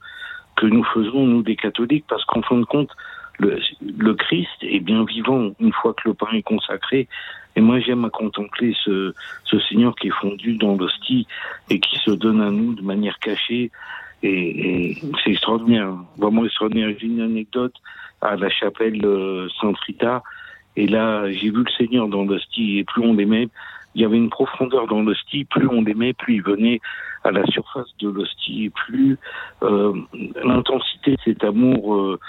que 0.57 0.67
nous 0.67 0.85
faisons, 0.85 1.27
nous, 1.27 1.43
des 1.43 1.55
catholiques, 1.55 2.07
parce 2.09 2.25
qu'en 2.25 2.41
fin 2.41 2.57
de 2.57 2.65
compte, 2.65 2.91
le, 3.39 3.61
le, 3.99 4.15
Christ 4.15 4.57
est 4.63 4.81
bien 4.81 5.05
vivant 5.05 5.51
une 5.61 5.73
fois 5.73 5.93
que 5.93 6.09
le 6.09 6.15
pain 6.15 6.29
est 6.33 6.43
consacré. 6.43 7.09
Et 7.57 7.61
moi, 7.61 7.79
j'aime 7.81 8.07
à 8.07 8.11
contempler 8.11 8.75
ce, 8.83 9.13
ce 9.45 9.59
Seigneur 9.61 9.95
qui 9.97 10.09
est 10.09 10.19
fondu 10.19 10.57
dans 10.57 10.75
l'hostie 10.75 11.27
et 11.69 11.79
qui 11.79 11.99
se 11.99 12.11
donne 12.11 12.41
à 12.41 12.51
nous 12.51 12.75
de 12.75 12.81
manière 12.81 13.19
cachée. 13.19 13.71
Et, 14.23 14.91
et 14.91 14.99
c'est 15.23 15.33
extraordinaire, 15.33 15.93
vraiment 16.17 16.47
extraordinaire. 16.47 16.97
J'ai 16.99 17.07
une 17.07 17.21
anecdote 17.21 17.75
à 18.23 18.37
la 18.37 18.49
chapelle 18.49 19.05
euh, 19.05 19.49
Saint-Rita. 19.61 20.23
Et 20.77 20.87
là, 20.87 21.31
j'ai 21.31 21.51
vu 21.51 21.65
le 21.65 21.71
Seigneur 21.77 22.09
dans 22.09 22.25
l'hostie 22.25 22.79
et 22.79 22.85
plus 22.85 23.03
on 23.03 23.15
l'aimait, 23.15 23.49
il 23.95 24.03
y 24.03 24.05
avait 24.05 24.19
une 24.19 24.29
profondeur 24.29 24.87
dans 24.87 25.01
l'hostie, 25.01 25.45
plus 25.45 25.67
on 25.69 25.81
l'aimait, 25.81 26.13
plus 26.13 26.35
il 26.35 26.43
venait 26.43 26.81
à 27.25 27.31
la 27.31 27.45
surface 27.47 27.89
de 27.99 28.09
l'hostie, 28.09 28.71
plus 28.71 29.17
euh, 29.63 29.95
l'intensité 30.45 31.13
de 31.13 31.21
cet 31.25 31.45
amour 31.45 31.95
euh, 31.95 32.21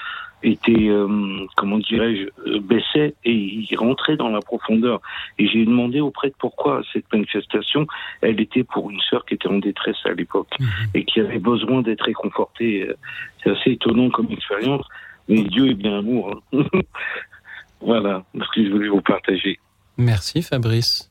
était, 0.44 0.88
euh, 0.88 1.46
comment 1.56 1.78
dirais-je, 1.78 2.50
euh, 2.50 2.60
baissait 2.62 3.16
et 3.26 3.34
il 3.34 3.76
rentrait 3.76 4.16
dans 4.16 4.30
la 4.30 4.40
profondeur. 4.40 5.02
Et 5.40 5.48
j'ai 5.48 5.66
demandé 5.66 6.00
au 6.00 6.10
prêtre 6.10 6.38
pourquoi 6.40 6.84
cette 6.94 7.12
manifestation, 7.12 7.86
elle 8.22 8.40
était 8.40 8.64
pour 8.64 8.90
une 8.90 9.02
sœur 9.02 9.26
qui 9.26 9.34
était 9.34 9.50
en 9.50 9.60
détresse 9.60 9.98
à 10.06 10.14
l'époque 10.14 10.54
mhm. 10.60 10.68
et 10.94 11.04
qui 11.04 11.20
avait 11.20 11.40
besoin 11.40 11.82
d'être 11.82 12.06
réconfortée. 12.06 12.90
C'est 13.44 13.52
assez 13.52 13.72
étonnant 13.72 14.10
comme 14.10 14.32
expérience, 14.32 14.86
mais 15.28 15.42
Dieu 15.44 15.70
est 15.70 15.76
bien 15.76 16.00
amour. 16.00 16.42
Hein. 16.54 16.62
voilà 17.82 18.26
ce 18.34 18.40
que 18.54 18.66
je 18.66 18.72
voulais 18.72 18.90
vous 18.90 19.02
partager. 19.02 19.60
Merci 19.98 20.42
Fabrice. 20.42 21.10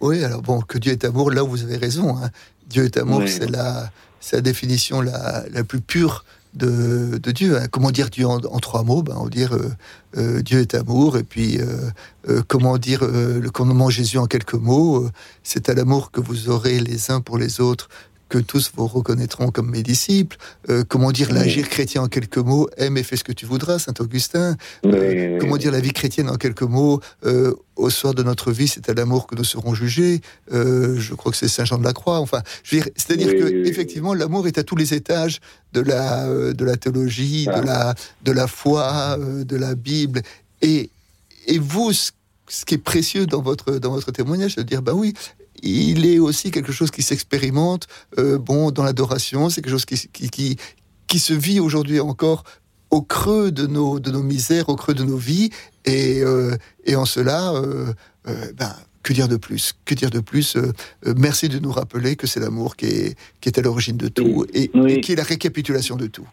Oui, 0.00 0.24
alors 0.24 0.42
bon, 0.42 0.60
que 0.62 0.78
Dieu 0.78 0.92
est 0.92 1.04
amour, 1.04 1.30
là 1.30 1.42
vous 1.42 1.62
avez 1.62 1.76
raison. 1.76 2.16
Hein. 2.16 2.30
Dieu 2.66 2.84
est 2.84 2.96
amour, 2.96 3.22
c'est 3.26 3.50
la, 3.50 3.90
la 4.32 4.40
définition 4.40 5.00
la, 5.00 5.44
la 5.50 5.64
plus 5.64 5.80
pure 5.80 6.24
de, 6.54 7.18
de 7.18 7.30
Dieu. 7.30 7.58
Hein. 7.58 7.66
Comment 7.70 7.90
dire 7.90 8.10
Dieu 8.10 8.26
en, 8.26 8.40
trois 8.60 8.82
mots? 8.82 9.02
Ben, 9.02 9.14
On 9.18 9.24
va 9.24 9.30
dire 9.30 9.54
euh, 9.54 9.70
euh, 10.16 10.42
Dieu 10.42 10.60
est 10.60 10.74
amour, 10.74 11.18
et 11.18 11.22
puis 11.22 11.58
euh, 11.60 12.42
comment 12.48 12.78
dire 12.78 13.04
le 13.04 13.48
commandement 13.50 13.90
Jésus 13.90 14.18
en 14.18 14.26
quelques 14.26 14.54
mots? 14.54 15.08
C'est 15.42 15.68
à 15.68 15.74
l'amour 15.74 16.10
que 16.10 16.20
vous 16.20 16.48
aurez 16.48 16.80
les 16.80 17.10
uns 17.10 17.20
pour 17.20 17.38
les 17.38 17.60
autres 17.60 17.88
que 18.30 18.38
tous 18.38 18.70
vous 18.74 18.86
reconnaîtront 18.86 19.50
comme 19.50 19.68
mes 19.68 19.82
disciples. 19.82 20.38
Euh, 20.70 20.84
comment 20.88 21.12
dire 21.12 21.30
l'agir 21.32 21.68
chrétien 21.68 22.02
en 22.02 22.08
quelques 22.08 22.38
mots? 22.38 22.70
Aime 22.78 22.96
et 22.96 23.02
fais 23.02 23.16
ce 23.16 23.24
que 23.24 23.32
tu 23.32 23.44
voudras, 23.44 23.78
Saint 23.78 23.92
Augustin. 23.98 24.56
Euh, 24.86 25.38
comment 25.38 25.58
dire 25.58 25.72
la 25.72 25.80
vie 25.80 25.92
chrétienne 25.92 26.30
en 26.30 26.36
quelques 26.36 26.62
mots? 26.62 27.00
Euh, 27.26 27.52
Au 27.76 27.90
soir 27.90 28.14
de 28.14 28.22
notre 28.22 28.52
vie, 28.52 28.68
c'est 28.68 28.88
à 28.88 28.94
l'amour 28.94 29.26
que 29.26 29.34
nous 29.34 29.44
serons 29.44 29.74
jugés. 29.74 30.20
je 30.50 31.14
crois 31.14 31.32
que 31.32 31.38
c'est 31.38 31.48
Saint 31.48 31.64
Jean 31.64 31.78
de 31.78 31.84
la 31.84 31.92
Croix. 31.92 32.20
Enfin, 32.20 32.42
c'est-à-dire 32.62 33.32
que 33.32 33.66
effectivement, 33.66 34.14
l'amour 34.14 34.46
est 34.46 34.58
à 34.58 34.62
tous 34.62 34.76
les 34.76 34.94
étages 34.94 35.40
de 35.72 35.80
la 35.80 36.26
de 36.60 36.64
la 36.64 36.76
théologie, 36.76 37.46
de 37.46 37.62
la 37.72 37.94
de 38.22 38.32
la 38.32 38.46
foi, 38.46 39.18
de 39.18 39.56
la 39.56 39.74
Bible. 39.74 40.22
Et 40.62 40.90
et 41.46 41.58
vous, 41.58 41.92
ce 41.92 42.64
qui 42.66 42.74
est 42.74 42.84
précieux 42.92 43.26
dans 43.26 43.42
votre 43.42 43.78
dans 43.78 43.90
votre 43.90 44.12
témoignage, 44.12 44.52
c'est 44.54 44.62
de 44.62 44.68
dire 44.68 44.82
bah 44.82 44.92
oui, 44.94 45.14
il 45.62 46.06
est 46.06 46.18
aussi 46.18 46.50
quelque 46.50 46.72
chose 46.72 46.90
qui 46.90 47.02
s'expérimente. 47.02 47.86
Euh, 48.18 48.38
bon, 48.38 48.70
dans 48.70 48.84
l'adoration, 48.84 49.50
c'est 49.50 49.62
quelque 49.62 49.72
chose 49.72 49.84
qui, 49.84 49.96
qui, 50.08 50.56
qui, 51.06 51.18
se 51.18 51.34
vit 51.34 51.60
aujourd'hui 51.60 52.00
encore 52.00 52.44
au 52.90 53.02
creux 53.02 53.50
de 53.52 53.66
nos, 53.66 54.00
de 54.00 54.10
nos 54.10 54.22
misères, 54.22 54.68
au 54.68 54.76
creux 54.76 54.94
de 54.94 55.04
nos 55.04 55.16
vies. 55.16 55.50
Et, 55.84 56.22
euh, 56.22 56.56
et 56.84 56.96
en 56.96 57.04
cela, 57.04 57.52
euh, 57.52 57.92
ben, 58.26 58.74
que 59.02 59.12
dire 59.12 59.28
de 59.28 59.36
plus? 59.36 59.74
Que 59.84 59.94
dire 59.94 60.10
de 60.10 60.20
plus? 60.20 60.56
Merci 61.16 61.48
de 61.48 61.58
nous 61.58 61.72
rappeler 61.72 62.16
que 62.16 62.26
c'est 62.26 62.40
l'amour 62.40 62.76
qui 62.76 62.86
est, 62.86 63.18
qui 63.40 63.48
est 63.48 63.58
à 63.58 63.62
l'origine 63.62 63.96
de 63.96 64.08
tout 64.08 64.44
et, 64.52 64.70
et, 64.74 65.00
qui 65.00 65.12
est 65.12 65.16
la 65.16 65.22
récapitulation 65.22 65.96
de 65.96 66.06
tout. 66.06 66.26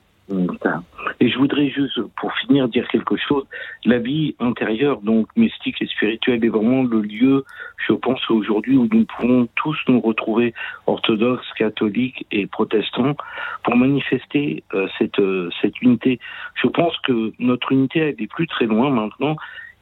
Et 1.20 1.30
je 1.30 1.38
voudrais 1.38 1.70
juste, 1.70 2.00
pour 2.20 2.32
finir, 2.34 2.68
dire 2.68 2.88
quelque 2.88 3.16
chose. 3.18 3.46
La 3.86 3.98
vie 3.98 4.36
intérieure, 4.40 5.02
donc 5.02 5.28
mystique 5.36 5.82
et 5.82 5.88
spirituelle, 5.88 6.44
est 6.44 6.50
vraiment 6.50 6.84
le 6.84 7.02
lieu, 7.02 7.44
je 7.88 7.94
pense, 7.94 8.20
aujourd'hui 8.30 8.78
où 8.78 8.88
nous 8.92 9.06
pouvons 9.06 9.48
tous 9.56 9.78
nous 9.88 10.00
retrouver, 10.00 10.54
orthodoxes, 10.86 11.52
catholiques 11.58 12.26
et 12.32 12.46
protestants, 12.46 13.16
pour 13.64 13.76
manifester 13.76 14.64
euh, 14.74 14.88
cette, 14.98 15.20
euh, 15.20 15.50
cette 15.62 15.82
unité. 15.82 16.20
Je 16.62 16.68
pense 16.68 16.96
que 17.00 17.34
notre 17.40 17.72
unité, 17.72 18.00
elle 18.00 18.16
n'est 18.20 18.28
plus 18.28 18.48
très 18.48 18.66
loin 18.66 18.90
maintenant 18.90 19.38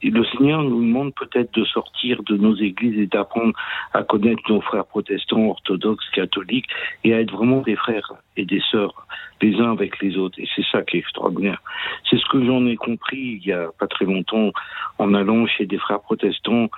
le 0.10 0.26
Seigneur 0.26 0.64
nous 0.64 0.82
demande 0.82 1.14
peut-être 1.16 1.54
de 1.54 1.66
sortir 1.66 2.22
de 2.24 2.38
nos 2.38 2.56
églises 2.56 2.98
et 3.00 3.08
d'apprendre 3.08 3.54
à 3.94 4.04
connaître 4.04 4.42
nos 4.50 4.62
frères 4.62 4.86
protestants, 4.86 5.48
orthodoxes, 5.48 6.10
catholiques 6.12 6.68
et 7.04 7.14
à 7.14 7.22
être 7.22 7.32
vraiment 7.32 7.62
des 7.62 7.76
frères 7.76 8.14
et 8.38 8.46
des 8.46 8.62
sœurs 8.72 9.08
les 9.42 9.60
uns 9.60 9.72
avec 9.72 10.02
les 10.02 10.18
autres. 10.18 10.40
Et 10.40 10.48
c'est 10.56 10.66
ça 10.72 10.82
qui 10.82 10.98
est 10.98 11.00
extraordinaire. 11.00 11.62
C'est 12.10 12.18
ce 12.18 12.26
que 12.30 12.44
j'en 12.46 12.66
ai 12.66 12.76
compris 12.76 13.40
il 13.42 13.46
y 13.46 13.52
a 13.52 13.70
pas 13.78 13.88
très 13.88 14.06
longtemps 14.06 14.52
en 14.98 15.14
allant 15.14 15.46
chez 15.46 15.66
des 15.66 15.78
frères 15.78 16.02
protestants 16.02 16.70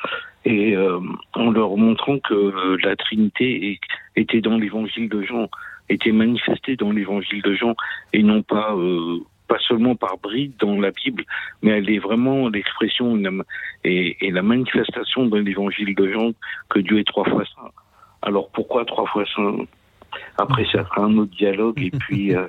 et 0.45 0.75
euh, 0.75 0.99
en 1.33 1.51
leur 1.51 1.75
montrant 1.77 2.19
que 2.19 2.77
la 2.83 2.95
Trinité 2.95 3.79
était 4.15 4.41
dans 4.41 4.57
l'évangile 4.57 5.09
de 5.09 5.21
Jean, 5.21 5.49
était 5.89 6.11
manifestée 6.11 6.75
dans 6.75 6.91
l'évangile 6.91 7.41
de 7.41 7.53
Jean 7.53 7.75
et 8.13 8.23
non 8.23 8.41
pas 8.41 8.73
euh, 8.75 9.19
pas 9.47 9.59
seulement 9.59 9.95
par 9.95 10.17
bride 10.17 10.53
dans 10.59 10.79
la 10.79 10.91
Bible, 10.91 11.23
mais 11.61 11.71
elle 11.71 11.89
est 11.89 11.99
vraiment 11.99 12.49
l'expression 12.49 13.17
et, 13.85 14.17
et, 14.19 14.31
la 14.31 14.41
manifestation 14.41 15.25
dans 15.25 15.37
l'évangile 15.37 15.95
de 15.95 16.11
Jean 16.11 16.31
que 16.69 16.79
Dieu 16.79 16.99
est 16.99 17.07
trois 17.07 17.23
fois 17.23 17.45
saint. 17.45 17.71
Alors 18.21 18.49
pourquoi 18.51 18.83
trois 18.83 19.05
fois 19.05 19.23
saint? 19.33 19.65
Après, 20.37 20.65
ça 20.71 20.85
sera 20.85 21.03
un 21.03 21.17
autre 21.17 21.35
dialogue 21.35 21.81
et 21.81 21.91
puis. 21.91 22.35
Euh, 22.37 22.47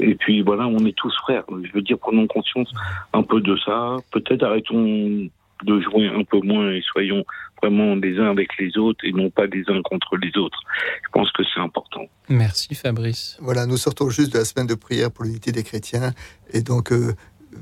et 0.00 0.14
puis 0.14 0.42
voilà, 0.42 0.66
on 0.68 0.78
est 0.86 0.96
tous 0.96 1.12
frères. 1.22 1.42
Je 1.50 1.72
veux 1.72 1.82
dire, 1.82 1.98
prenons 1.98 2.28
conscience 2.28 2.72
un 3.12 3.24
peu 3.24 3.40
de 3.40 3.56
ça. 3.56 3.96
Peut-être 4.12 4.44
arrêtons 4.44 5.28
de 5.64 5.80
jouer 5.80 6.08
un 6.08 6.22
peu 6.24 6.38
moins 6.40 6.70
et 6.70 6.82
soyons 6.82 7.24
vraiment 7.60 7.94
les 7.96 8.18
uns 8.18 8.30
avec 8.30 8.56
les 8.58 8.76
autres 8.78 9.04
et 9.04 9.12
non 9.12 9.30
pas 9.30 9.46
les 9.46 9.64
uns 9.68 9.82
contre 9.82 10.16
les 10.16 10.36
autres. 10.38 10.60
Je 11.04 11.08
pense 11.12 11.30
que 11.32 11.42
c'est 11.52 11.60
important. 11.60 12.06
Merci 12.28 12.74
Fabrice. 12.74 13.36
Voilà, 13.40 13.66
nous 13.66 13.76
sortons 13.76 14.10
juste 14.10 14.32
de 14.32 14.38
la 14.38 14.44
semaine 14.44 14.66
de 14.66 14.74
prière 14.74 15.10
pour 15.10 15.24
l'unité 15.24 15.52
des 15.52 15.64
chrétiens 15.64 16.12
et 16.52 16.62
donc 16.62 16.92
euh, 16.92 17.14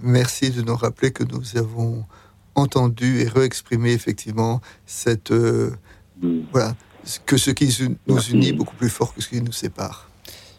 merci 0.02 0.51
de 0.51 0.62
nous 0.62 0.77
rappeler 0.77 1.12
que 1.12 1.24
nous 1.24 1.56
avons 1.56 2.05
entendu 2.55 3.20
et 3.20 3.28
réexprimé 3.28 3.93
effectivement 3.93 4.60
cette 4.85 5.31
euh, 5.31 5.70
mm. 6.20 6.40
voilà 6.52 6.74
que 7.24 7.36
ce 7.36 7.50
qui 7.50 7.74
nous 8.06 8.20
unit 8.20 8.48
est 8.48 8.52
beaucoup 8.52 8.76
plus 8.76 8.90
fort 8.90 9.14
que 9.14 9.20
ce 9.20 9.28
qui 9.28 9.40
nous 9.40 9.52
sépare. 9.52 10.08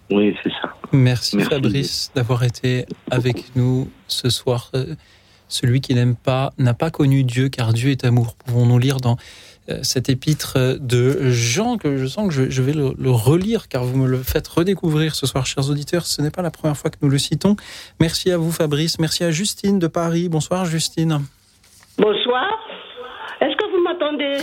Oui, 0.10 0.36
c'est 0.44 0.50
ça. 0.50 0.74
Merci, 0.94 1.40
Fabrice 1.42 2.12
d'avoir 2.16 2.44
été 2.44 2.86
avec 3.12 3.56
nous 3.56 3.90
ce 4.08 4.30
soir. 4.30 4.72
Euh, 4.74 4.96
celui 5.50 5.82
qui 5.82 5.94
n'aime 5.94 6.16
pas 6.16 6.54
n'a 6.58 6.74
pas 6.74 6.92
connu 6.92 7.24
Dieu, 7.24 7.50
car 7.50 7.74
Dieu 7.74 7.92
est 7.92 8.04
amour. 8.04 8.36
Pouvons-nous 8.36 8.80
lire 8.80 8.98
dans 8.98 9.18
euh, 9.70 9.80
cet 9.84 10.10
épître 10.10 10.78
de 10.80 11.30
Jean, 11.30 11.78
que 11.78 11.98
je 11.98 12.06
sens 12.06 12.34
que 12.34 12.50
je, 12.50 12.62
vais 12.62 12.74
le, 12.74 13.12
relire, 13.12 13.68
car 13.68 13.84
vous 13.84 13.98
me 13.98 14.08
le 14.08 14.24
faites 14.24 14.48
redécouvrir 14.48 15.16
ce 15.16 15.26
soir, 15.26 15.46
chers 15.46 15.70
auditeurs. 15.70 16.06
Ce 16.06 16.22
n'est 16.22 16.32
pas 16.32 16.42
la 16.42 16.52
première 16.52 16.78
fois 16.78 16.90
que 16.90 16.98
nous 17.02 17.10
le 17.10 17.18
citons. 17.18 17.56
Merci 18.00 18.32
à 18.32 18.38
vous, 18.38 18.52
Fabrice. 18.52 19.00
Merci 19.00 19.24
à 19.24 19.32
Justine 19.32 19.80
de 19.80 19.88
Paris. 19.88 20.30
Bonsoir, 20.30 20.66
Justine. 20.66 21.22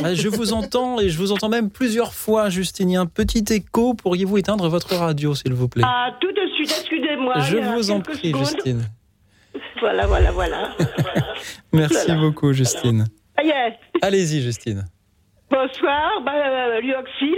Ah, 0.05 0.15
Je 0.15 0.29
vous 0.29 0.53
entends 0.53 1.01
et 1.01 1.09
je 1.09 1.19
vous 1.19 1.33
entends 1.33 1.49
même 1.49 1.71
plusieurs 1.71 2.13
fois, 2.15 2.49
Justine. 2.51 2.91
Il 2.91 2.95
y 2.95 2.97
a 2.97 3.01
un 3.01 3.07
petit 3.07 3.45
écho. 3.51 3.95
Pourriez-vous 3.95 4.39
éteindre 4.39 4.69
votre 4.69 4.95
radio, 4.97 5.35
s'il 5.35 5.53
vous 5.55 5.69
plaît? 5.69 5.83
Ah, 5.87 6.11
tout 6.21 6.33
de 6.33 6.47
suite, 6.55 6.71
excusez-moi. 6.71 7.39
Je 7.41 7.57
vous 7.57 7.91
en 7.91 8.01
prie, 8.01 8.35
Justine. 8.37 8.83
Voilà, 9.81 10.07
voilà, 10.07 10.33
voilà. 10.33 10.71
Merci 11.73 12.13
beaucoup, 12.13 12.53
Justine. 12.53 13.07
Allez-y, 14.03 14.43
Justine. 14.43 14.85
Bonsoir, 15.55 16.21
bah, 16.23 16.33
euh, 16.35 16.81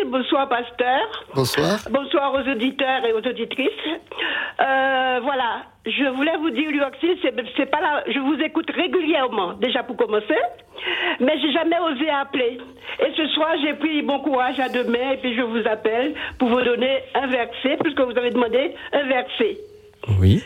bonsoir, 0.06 0.48
pasteur. 0.48 1.24
Bonsoir. 1.34 1.78
Bonsoir 1.90 2.32
aux 2.32 2.50
auditeurs 2.50 3.04
et 3.04 3.12
aux 3.12 3.18
auditrices. 3.18 3.68
Euh, 4.58 5.20
voilà, 5.22 5.64
je 5.84 6.04
voulais 6.14 6.34
vous 6.38 6.48
dire, 6.48 6.70
Luoxil, 6.70 7.18
c'est 7.20 7.70
pas 7.70 7.80
là, 7.82 8.04
je 8.06 8.18
vous 8.18 8.40
écoute 8.40 8.70
régulièrement, 8.74 9.52
déjà 9.60 9.82
pour 9.82 9.98
commencer, 9.98 10.38
mais 11.20 11.38
j'ai 11.42 11.52
jamais 11.52 11.78
osé 11.78 12.08
appeler. 12.08 12.56
Et 13.00 13.12
ce 13.18 13.26
soir, 13.34 13.50
j'ai 13.62 13.74
pris 13.74 14.00
bon 14.00 14.20
courage 14.20 14.58
à 14.60 14.70
demain 14.70 15.10
et 15.12 15.18
puis 15.18 15.36
je 15.36 15.42
vous 15.42 15.68
appelle 15.68 16.14
pour 16.38 16.48
vous 16.48 16.62
donner 16.62 17.02
un 17.14 17.26
verset, 17.26 17.76
puisque 17.82 18.00
vous 18.00 18.16
avez 18.16 18.30
demandé 18.30 18.74
un 18.94 19.06
verset. 19.08 19.58
Oui. 20.18 20.42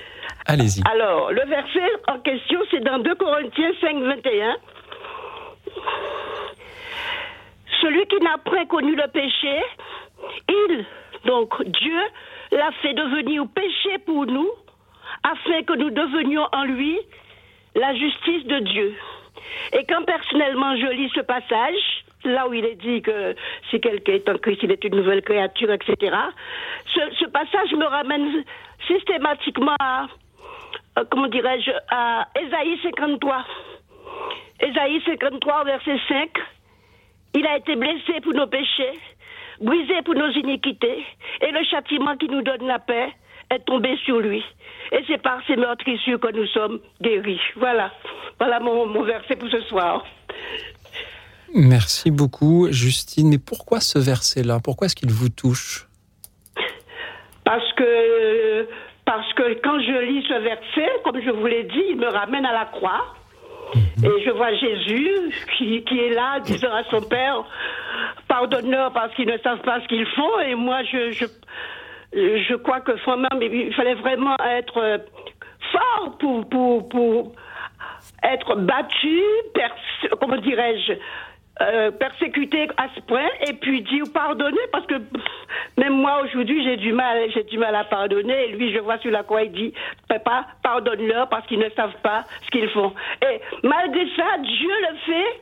Allez-y. 0.46 0.82
Alors, 0.90 1.30
le 1.30 1.46
verset 1.46 1.88
en 2.08 2.18
question, 2.18 2.58
c'est 2.72 2.82
dans 2.82 2.98
2 2.98 3.14
Corinthiens 3.14 3.70
5, 3.80 3.96
21. 3.96 4.56
Celui 7.80 8.06
qui 8.06 8.20
n'a 8.20 8.38
point 8.38 8.66
connu 8.66 8.94
le 8.94 9.06
péché, 9.08 9.62
il, 10.48 10.84
donc 11.24 11.62
Dieu, 11.64 12.00
l'a 12.52 12.72
fait 12.82 12.94
devenir 12.94 13.44
péché 13.54 13.98
pour 14.04 14.26
nous, 14.26 14.50
afin 15.22 15.62
que 15.62 15.74
nous 15.74 15.90
devenions 15.90 16.46
en 16.52 16.64
lui 16.64 16.98
la 17.74 17.94
justice 17.94 18.44
de 18.46 18.58
Dieu. 18.60 18.94
Et 19.72 19.84
quand 19.84 20.04
personnellement 20.04 20.76
je 20.76 20.86
lis 20.86 21.10
ce 21.14 21.20
passage, 21.20 22.04
là 22.24 22.48
où 22.48 22.54
il 22.54 22.64
est 22.64 22.76
dit 22.76 23.02
que 23.02 23.34
si 23.70 23.80
quelqu'un 23.80 24.14
est 24.14 24.28
en 24.28 24.38
Christ, 24.38 24.60
il 24.62 24.72
est 24.72 24.84
une 24.84 24.96
nouvelle 24.96 25.22
créature, 25.22 25.70
etc., 25.72 26.16
ce, 26.86 27.26
passage 27.26 27.72
me 27.72 27.86
ramène 27.86 28.44
systématiquement 28.86 29.76
à 29.80 30.06
euh, 30.98 31.04
comment 31.10 31.28
dirais-je, 31.28 31.70
à 31.88 32.26
Ésaïe 32.40 32.78
53. 32.82 33.44
Ésaïe 34.60 35.00
53, 35.06 35.64
verset 35.64 35.98
5. 36.08 36.30
Il 37.34 37.46
a 37.46 37.56
été 37.58 37.76
blessé 37.76 38.20
pour 38.22 38.34
nos 38.34 38.46
péchés, 38.46 38.98
brisé 39.60 40.02
pour 40.04 40.14
nos 40.14 40.30
iniquités, 40.30 41.04
et 41.40 41.50
le 41.52 41.64
châtiment 41.64 42.16
qui 42.16 42.28
nous 42.28 42.42
donne 42.42 42.66
la 42.66 42.78
paix 42.78 43.12
est 43.50 43.64
tombé 43.64 43.96
sur 44.04 44.18
lui. 44.18 44.44
Et 44.92 45.04
c'est 45.06 45.22
par 45.22 45.40
ces 45.46 45.56
meurtrissures 45.56 46.20
que 46.20 46.32
nous 46.32 46.46
sommes 46.46 46.80
guéris. 47.00 47.40
Voilà. 47.56 47.92
Voilà 48.38 48.60
mon, 48.60 48.86
mon 48.86 49.02
verset 49.02 49.36
pour 49.36 49.48
ce 49.48 49.60
soir. 49.62 50.04
Merci 51.54 52.10
beaucoup, 52.10 52.68
Justine. 52.70 53.28
Mais 53.30 53.38
pourquoi 53.38 53.80
ce 53.80 53.98
verset-là? 53.98 54.58
Pourquoi 54.62 54.86
est-ce 54.86 54.96
qu'il 54.96 55.10
vous 55.10 55.28
touche? 55.28 55.86
Parce 57.44 57.72
que 57.72 58.68
parce 59.04 59.32
que 59.32 59.54
quand 59.60 59.80
je 59.80 60.04
lis 60.06 60.24
ce 60.28 60.34
verset, 60.34 60.88
comme 61.02 61.20
je 61.20 61.30
vous 61.30 61.46
l'ai 61.46 61.64
dit, 61.64 61.82
il 61.90 61.96
me 61.96 62.06
ramène 62.06 62.46
à 62.46 62.52
la 62.52 62.66
croix. 62.66 63.16
Mhm. 63.74 64.04
Et 64.04 64.24
je 64.24 64.30
vois 64.30 64.52
Jésus 64.54 65.32
qui, 65.56 65.82
qui 65.84 65.98
est 65.98 66.10
là, 66.10 66.40
disant 66.40 66.72
à 66.72 66.84
son 66.84 67.02
Père, 67.02 67.44
pardonne-leur 68.28 68.92
parce 68.92 69.14
qu'ils 69.14 69.28
ne 69.28 69.38
savent 69.38 69.62
pas 69.62 69.80
ce 69.80 69.88
qu'ils 69.88 70.06
font. 70.06 70.40
Et 70.40 70.54
moi, 70.54 70.82
je, 70.84 71.12
je, 71.12 71.26
je 72.14 72.54
crois 72.56 72.80
que 72.80 72.92
même, 73.16 73.42
il 73.42 73.74
fallait 73.74 73.94
vraiment 73.94 74.36
être 74.38 75.02
fort 75.72 76.16
pour, 76.18 76.48
pour, 76.48 76.88
pour 76.88 77.32
être 78.22 78.56
battu, 78.56 79.20
comment 80.20 80.36
dirais-je, 80.36 80.92
euh, 81.60 81.90
persécuté 81.90 82.68
à 82.76 82.88
ce 82.94 83.00
point 83.00 83.28
et 83.46 83.52
puis 83.52 83.82
dire 83.82 84.04
pardonner 84.14 84.60
parce 84.72 84.86
que 84.86 84.94
même 85.76 85.92
moi 85.92 86.22
aujourd'hui 86.24 86.64
j'ai 86.64 86.76
du 86.76 86.92
mal 86.92 87.30
j'ai 87.34 87.44
du 87.44 87.58
mal 87.58 87.74
à 87.74 87.84
pardonner. 87.84 88.44
Et 88.44 88.52
lui 88.52 88.72
je 88.72 88.78
vois 88.78 88.98
sur 88.98 89.10
la 89.10 89.22
croix 89.22 89.42
il 89.42 89.52
dit 89.52 89.74
papa 90.08 90.46
pardonne-leur 90.62 91.28
parce 91.28 91.46
qu'ils 91.46 91.58
ne 91.58 91.68
savent 91.70 92.00
pas 92.02 92.24
ce 92.44 92.50
qu'ils 92.50 92.68
font. 92.70 92.94
Et 93.22 93.40
malgré 93.62 94.06
ça 94.16 94.38
Dieu 94.42 94.70
le 94.90 94.96
fait 95.04 95.40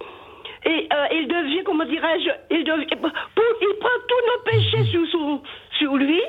et 0.71 0.89
euh, 0.93 1.07
il 1.13 1.29
devient 1.29 1.63
comment 1.65 1.85
dirais-je 1.85 2.31
il 2.51 2.65
devient 2.65 2.87
il 2.91 3.79
prend 3.79 3.89
tous 4.09 4.27
nos 4.27 4.43
péchés 4.51 4.91
sur 4.91 5.07
son 5.13 5.43
sur 5.79 5.97
lui 5.97 6.21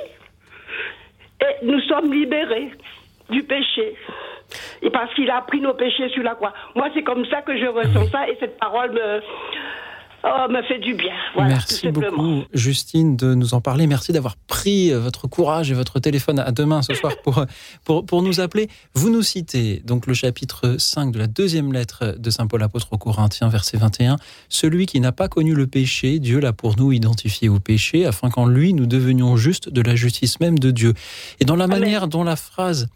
et 1.41 1.65
nous 1.65 1.79
sommes 1.81 2.13
libérés 2.13 2.71
du 3.29 3.43
péché. 3.43 3.95
Et 4.81 4.89
parce 4.89 5.13
qu'il 5.13 5.29
a 5.29 5.41
pris 5.41 5.61
nos 5.61 5.73
péchés 5.73 6.09
sur 6.09 6.23
la 6.23 6.35
croix. 6.35 6.53
Moi, 6.75 6.89
c'est 6.93 7.03
comme 7.03 7.25
ça 7.25 7.41
que 7.41 7.57
je 7.57 7.65
ressens 7.65 8.11
ça 8.11 8.27
et 8.27 8.35
cette 8.39 8.57
parole 8.57 8.91
me, 8.91 9.21
Oh, 10.23 10.51
me 10.51 10.61
fait 10.63 10.79
du 10.79 10.95
bien. 10.95 11.13
Merci 11.37 11.87
beaucoup, 11.91 12.43
Justine, 12.53 13.15
de 13.15 13.33
nous 13.33 13.53
en 13.53 13.61
parler. 13.61 13.87
Merci 13.87 14.11
d'avoir 14.11 14.35
pris 14.35 14.91
euh, 14.91 14.99
votre 14.99 15.27
courage 15.27 15.71
et 15.71 15.73
votre 15.73 15.99
téléphone 15.99 16.39
à 16.39 16.51
demain 16.51 16.81
ce 16.81 16.93
soir 16.93 17.13
pour, 17.23 17.45
pour, 17.85 18.05
pour, 18.05 18.21
nous 18.21 18.41
appeler. 18.41 18.67
Vous 18.93 19.09
nous 19.09 19.21
citez 19.21 19.81
donc 19.85 20.07
le 20.07 20.13
chapitre 20.13 20.75
5 20.77 21.13
de 21.13 21.19
la 21.19 21.27
deuxième 21.27 21.71
lettre 21.71 22.15
de 22.17 22.29
Saint 22.29 22.47
Paul 22.47 22.61
apôtre 22.63 22.89
aux 22.91 22.97
Corinthiens, 22.97 23.47
verset 23.47 23.77
21. 23.77 24.17
Celui 24.49 24.87
qui 24.87 24.99
n'a 24.99 25.13
pas 25.13 25.29
connu 25.29 25.53
le 25.55 25.67
péché, 25.67 26.19
Dieu 26.19 26.39
l'a 26.39 26.51
pour 26.51 26.75
nous 26.77 26.91
identifié 26.91 27.47
au 27.47 27.59
péché, 27.59 28.05
afin 28.05 28.29
qu'en 28.29 28.45
lui 28.45 28.73
nous 28.73 28.87
devenions 28.87 29.37
justes 29.37 29.69
de 29.69 29.81
la 29.81 29.95
justice 29.95 30.41
même 30.41 30.59
de 30.59 30.71
Dieu. 30.71 30.95
Et 31.39 31.45
dans 31.45 31.55
la 31.55 31.67
manière 31.67 32.09
dont 32.09 32.23
la 32.25 32.35
phrase 32.35 32.89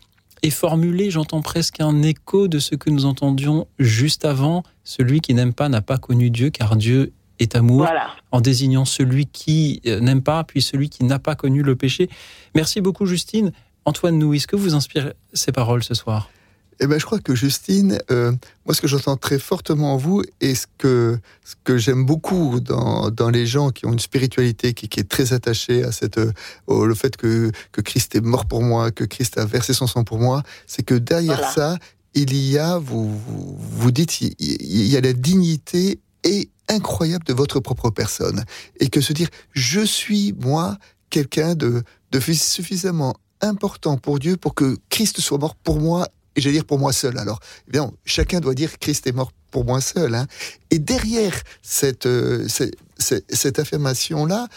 est 0.43 0.49
formulée, 0.49 1.09
j'entends 1.09 1.41
presque 1.41 1.79
un 1.79 2.03
écho 2.03 2.47
de 2.47 2.59
ce 2.59 2.75
que 2.75 2.89
nous 2.89 3.05
entendions 3.05 3.67
juste 3.79 4.25
avant. 4.25 4.63
Celui 4.83 5.21
qui 5.21 5.33
n'aime 5.33 5.53
pas 5.53 5.69
n'a 5.69 5.81
pas 5.81 5.97
connu 5.97 6.29
Dieu, 6.29 6.49
car 6.49 6.75
Dieu 6.75 7.13
est 7.39 7.55
amour, 7.55 7.87
en 8.31 8.41
désignant 8.41 8.85
celui 8.85 9.25
qui 9.25 9.81
euh, 9.87 9.99
n'aime 9.99 10.21
pas, 10.21 10.43
puis 10.43 10.61
celui 10.61 10.89
qui 10.89 11.03
n'a 11.03 11.17
pas 11.17 11.35
connu 11.35 11.63
le 11.63 11.75
péché. 11.75 12.09
Merci 12.53 12.81
beaucoup, 12.81 13.05
Justine. 13.05 13.51
Antoine 13.85 14.19
Nouy, 14.19 14.37
est-ce 14.37 14.47
que 14.47 14.55
vous 14.55 14.75
inspire 14.75 15.13
ces 15.33 15.51
paroles 15.51 15.83
ce 15.83 15.93
soir? 15.93 16.29
Eh 16.79 16.87
ben, 16.87 16.99
je 16.99 17.05
crois 17.05 17.19
que 17.19 17.35
Justine, 17.35 17.99
euh, 18.11 18.31
moi, 18.65 18.73
ce 18.73 18.81
que 18.81 18.87
j'entends 18.87 19.17
très 19.17 19.39
fortement 19.39 19.93
en 19.93 19.97
vous 19.97 20.23
et 20.41 20.55
ce 20.55 20.65
que, 20.77 21.17
ce 21.43 21.55
que 21.63 21.77
j'aime 21.77 22.05
beaucoup 22.05 22.59
dans, 22.59 23.09
dans, 23.09 23.29
les 23.29 23.45
gens 23.45 23.69
qui 23.69 23.85
ont 23.85 23.93
une 23.93 23.99
spiritualité 23.99 24.73
qui, 24.73 24.89
qui 24.89 24.99
est 24.99 25.09
très 25.09 25.33
attachée 25.33 25.83
à 25.83 25.91
cette, 25.91 26.17
euh, 26.17 26.31
au, 26.67 26.85
le 26.85 26.95
fait 26.95 27.17
que, 27.17 27.51
que 27.71 27.81
Christ 27.81 28.15
est 28.15 28.21
mort 28.21 28.45
pour 28.45 28.63
moi, 28.63 28.91
que 28.91 29.03
Christ 29.03 29.37
a 29.37 29.45
versé 29.45 29.73
son 29.73 29.87
sang 29.87 30.03
pour 30.03 30.19
moi, 30.19 30.43
c'est 30.67 30.83
que 30.83 30.95
derrière 30.95 31.51
ça, 31.51 31.77
il 32.13 32.35
y 32.35 32.57
a, 32.57 32.77
vous, 32.77 33.17
vous, 33.17 33.91
dites, 33.91 34.21
il, 34.21 34.35
il 34.39 34.87
y 34.87 34.97
a 34.97 35.01
la 35.01 35.13
dignité 35.13 35.99
et 36.23 36.49
incroyable 36.69 37.25
de 37.25 37.33
votre 37.33 37.59
propre 37.59 37.89
personne. 37.89 38.43
Et 38.79 38.89
que 38.89 39.01
se 39.01 39.13
dire, 39.13 39.29
je 39.51 39.81
suis, 39.81 40.33
moi, 40.33 40.77
quelqu'un 41.09 41.55
de, 41.55 41.83
de 42.11 42.19
suffisamment 42.19 43.15
important 43.41 43.97
pour 43.97 44.19
Dieu 44.19 44.37
pour 44.37 44.55
que 44.55 44.77
Christ 44.89 45.19
soit 45.19 45.37
mort 45.37 45.55
pour 45.55 45.79
moi 45.79 46.07
et 46.35 46.41
j'allais 46.41 46.55
dire 46.55 46.65
pour 46.65 46.79
moi 46.79 46.93
seul. 46.93 47.17
Alors, 47.17 47.39
évidemment, 47.67 47.93
chacun 48.05 48.39
doit 48.39 48.53
dire 48.53 48.79
Christ 48.79 49.07
est 49.07 49.11
mort 49.11 49.31
pour 49.51 49.65
moi 49.65 49.81
seul. 49.81 50.15
Hein. 50.15 50.27
Et 50.71 50.79
derrière 50.79 51.35
cette, 51.61 52.05
euh, 52.05 52.47
cette, 52.47 52.75
cette, 52.97 53.59
affirmation-là, 53.59 54.47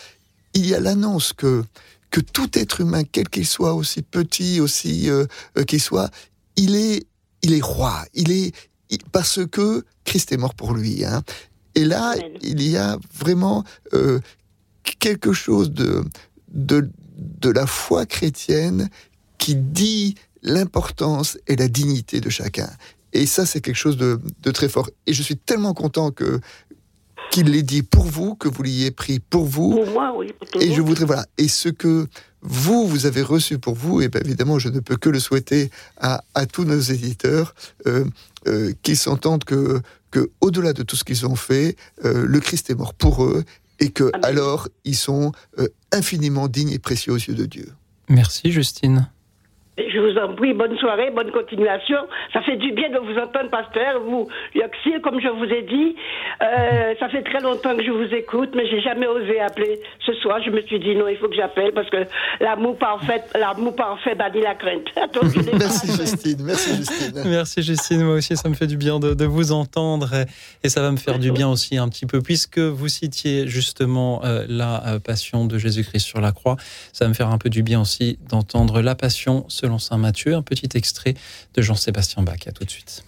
il 0.54 0.66
y 0.66 0.74
a 0.74 0.80
l'annonce 0.80 1.32
que, 1.32 1.64
que 2.10 2.20
tout 2.20 2.58
être 2.58 2.80
humain, 2.80 3.02
quel 3.04 3.28
qu'il 3.28 3.46
soit, 3.46 3.74
aussi 3.74 4.02
petit, 4.02 4.60
aussi 4.60 5.10
euh, 5.10 5.26
euh, 5.58 5.64
qu'il 5.64 5.80
soit, 5.80 6.10
il 6.56 6.76
est, 6.76 7.06
il 7.42 7.52
est 7.52 7.62
roi. 7.62 8.04
Il 8.14 8.32
est, 8.32 8.54
parce 9.12 9.40
que 9.46 9.84
Christ 10.04 10.32
est 10.32 10.38
mort 10.38 10.54
pour 10.54 10.72
lui. 10.72 11.04
Hein. 11.04 11.22
Et 11.74 11.84
là, 11.84 12.14
il 12.40 12.62
y 12.62 12.76
a 12.78 12.96
vraiment 13.12 13.64
quelque 14.98 15.34
chose 15.34 15.72
de, 15.72 16.02
de, 16.48 16.88
de 17.18 17.50
la 17.50 17.66
foi 17.66 18.06
chrétienne 18.06 18.88
qui 19.36 19.54
dit 19.54 20.14
l'importance 20.46 21.38
et 21.46 21.56
la 21.56 21.68
dignité 21.68 22.20
de 22.20 22.30
chacun. 22.30 22.70
Et 23.12 23.26
ça, 23.26 23.44
c'est 23.44 23.60
quelque 23.60 23.76
chose 23.76 23.96
de, 23.96 24.18
très 24.52 24.68
fort. 24.68 24.88
Et 25.06 25.12
je 25.12 25.22
suis 25.22 25.36
tellement 25.36 25.74
content 25.74 26.10
que 26.10 26.40
qu'il 27.32 27.50
l'ait 27.50 27.62
dit 27.62 27.82
pour 27.82 28.04
vous, 28.04 28.36
que 28.36 28.48
vous 28.48 28.62
l'ayez 28.62 28.92
pris 28.92 29.18
pour 29.18 29.46
vous. 29.46 29.70
Pour 29.70 29.90
moi, 29.90 30.14
oui. 30.16 30.32
et 30.60 30.72
je 30.72 30.80
voudrais, 30.80 31.04
voilà. 31.04 31.26
Et 31.38 31.48
ce 31.48 31.68
que 31.68 32.06
vous, 32.40 32.86
vous 32.86 33.04
avez 33.04 33.20
reçu 33.20 33.58
pour 33.58 33.74
vous, 33.74 34.00
et 34.00 34.08
bien 34.08 34.20
évidemment, 34.20 34.58
je 34.60 34.68
ne 34.68 34.78
peux 34.78 34.96
que 34.96 35.08
le 35.08 35.18
souhaiter 35.18 35.70
à, 35.98 36.22
tous 36.50 36.64
nos 36.64 36.78
éditeurs, 36.78 37.54
euh, 37.86 38.04
euh, 38.46 38.72
qu'ils 38.82 38.96
s'entendent 38.96 39.44
que, 39.44 39.80
que 40.12 40.30
au-delà 40.40 40.72
de 40.72 40.84
tout 40.84 40.94
ce 40.94 41.02
qu'ils 41.02 41.26
ont 41.26 41.34
fait, 41.34 41.76
euh, 42.04 42.24
le 42.26 42.38
Christ 42.38 42.70
est 42.70 42.76
mort 42.76 42.94
pour 42.94 43.24
eux, 43.24 43.44
et 43.80 43.90
que 43.90 44.10
alors, 44.22 44.68
ils 44.84 44.96
sont 44.96 45.32
infiniment 45.92 46.48
dignes 46.48 46.70
et 46.70 46.78
précieux 46.78 47.12
aux 47.12 47.16
yeux 47.16 47.34
de 47.34 47.44
Dieu. 47.44 47.72
Merci, 48.08 48.52
Justine. 48.52 49.08
Je 49.78 49.98
vous 49.98 50.16
en 50.18 50.34
prie, 50.34 50.54
bonne 50.54 50.76
soirée, 50.78 51.10
bonne 51.10 51.30
continuation. 51.30 51.98
Ça 52.32 52.40
fait 52.40 52.56
du 52.56 52.72
bien 52.72 52.88
de 52.88 52.98
vous 52.98 53.18
entendre, 53.20 53.50
pasteur. 53.50 54.00
Vous, 54.00 54.26
Yoxil, 54.54 55.02
comme 55.02 55.20
je 55.20 55.28
vous 55.28 55.44
ai 55.44 55.62
dit, 55.62 55.94
euh, 56.42 56.94
ça 56.98 57.10
fait 57.10 57.22
très 57.22 57.40
longtemps 57.40 57.76
que 57.76 57.84
je 57.84 57.90
vous 57.90 58.14
écoute, 58.14 58.50
mais 58.56 58.66
j'ai 58.70 58.80
jamais 58.80 59.06
osé 59.06 59.38
appeler. 59.38 59.78
Ce 60.06 60.14
soir, 60.14 60.40
je 60.42 60.50
me 60.50 60.62
suis 60.62 60.78
dit 60.78 60.96
non, 60.96 61.08
il 61.08 61.18
faut 61.18 61.28
que 61.28 61.36
j'appelle 61.36 61.72
parce 61.72 61.90
que 61.90 61.98
l'amour 62.40 62.78
parfait, 62.78 63.22
l'amour 63.34 63.76
parfait 63.76 64.14
bannit 64.14 64.40
la 64.40 64.54
crainte. 64.54 64.86
merci 65.58 65.88
Justine, 65.88 66.38
merci 66.42 66.76
Justine. 66.76 67.22
Merci 67.26 67.62
Justine, 67.62 68.02
moi 68.02 68.14
aussi, 68.14 68.34
ça 68.34 68.48
me 68.48 68.54
fait 68.54 68.66
du 68.66 68.78
bien 68.78 68.98
de, 68.98 69.24
vous 69.26 69.52
entendre 69.52 70.08
et, 70.64 70.70
ça 70.70 70.80
va 70.80 70.90
me 70.90 70.96
faire 70.96 71.18
du 71.18 71.32
bien 71.32 71.48
aussi 71.48 71.76
un 71.76 71.88
petit 71.88 72.06
peu, 72.06 72.22
puisque 72.22 72.58
vous 72.58 72.88
citiez 72.88 73.46
justement 73.46 74.24
euh, 74.24 74.46
la 74.48 74.86
euh, 74.86 74.98
passion 75.00 75.44
de 75.44 75.58
Jésus-Christ 75.58 76.00
sur 76.00 76.20
la 76.20 76.32
croix. 76.32 76.56
Ça 76.92 77.04
va 77.04 77.08
me 77.10 77.14
faire 77.14 77.28
un 77.28 77.38
peu 77.38 77.50
du 77.50 77.62
bien 77.62 77.80
aussi 77.80 78.18
d'entendre 78.28 78.80
la 78.80 78.94
passion 78.94 79.44
selon 79.66 79.80
Saint 79.80 79.98
Matthieu, 79.98 80.36
un 80.36 80.42
petit 80.42 80.68
extrait 80.74 81.14
de 81.54 81.62
Jean-Sébastien 81.62 82.22
Bach. 82.22 82.38
À 82.46 82.52
tout 82.52 82.64
de 82.64 82.70
suite. 82.70 83.04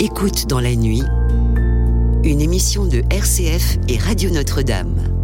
Écoute 0.00 0.48
dans 0.48 0.58
la 0.58 0.74
nuit, 0.74 1.04
une 2.24 2.40
émission 2.40 2.86
de 2.86 3.04
RCF 3.08 3.78
et 3.86 3.98
Radio 3.98 4.30
Notre-Dame. 4.30 5.19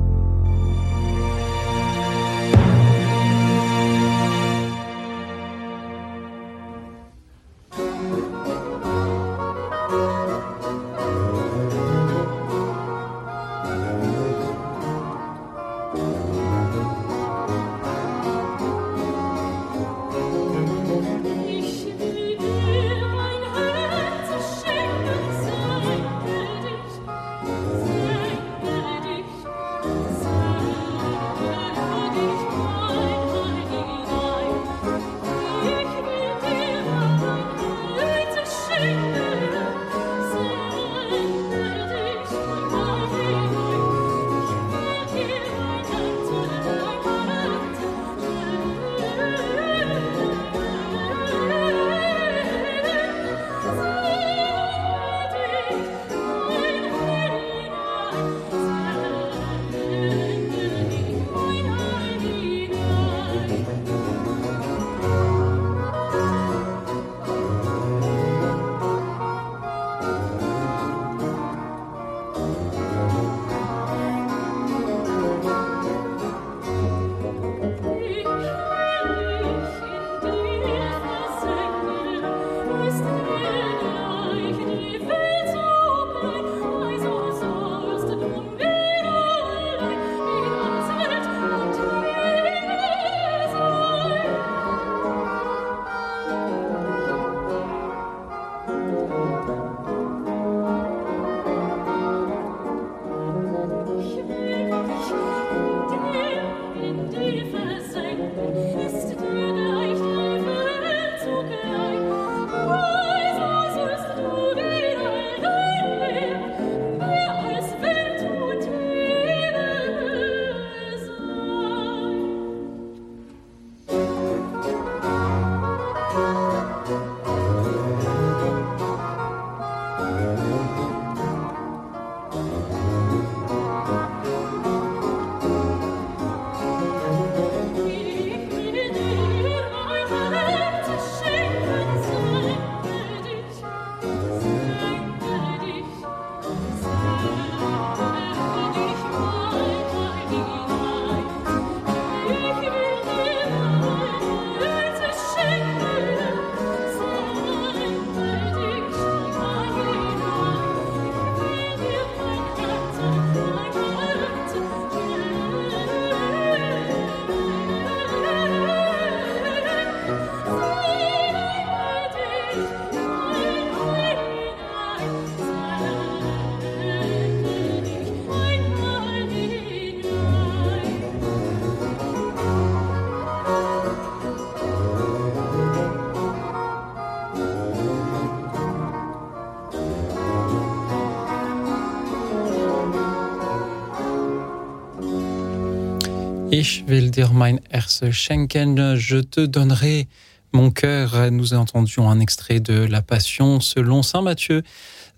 Ich 196.58 196.88
will 196.88 197.10
dir 197.10 197.28
mein 197.34 197.60
Herz 197.68 198.02
schenken, 198.12 198.96
je 198.96 199.18
te 199.18 199.44
donnerai 199.44 200.08
mon 200.52 200.70
cœur. 200.70 201.30
Nous 201.30 201.52
entendions 201.52 202.08
un 202.08 202.18
extrait 202.18 202.60
de 202.60 202.86
La 202.86 203.02
Passion 203.02 203.60
selon 203.60 204.02
Saint 204.02 204.22
Matthieu 204.22 204.62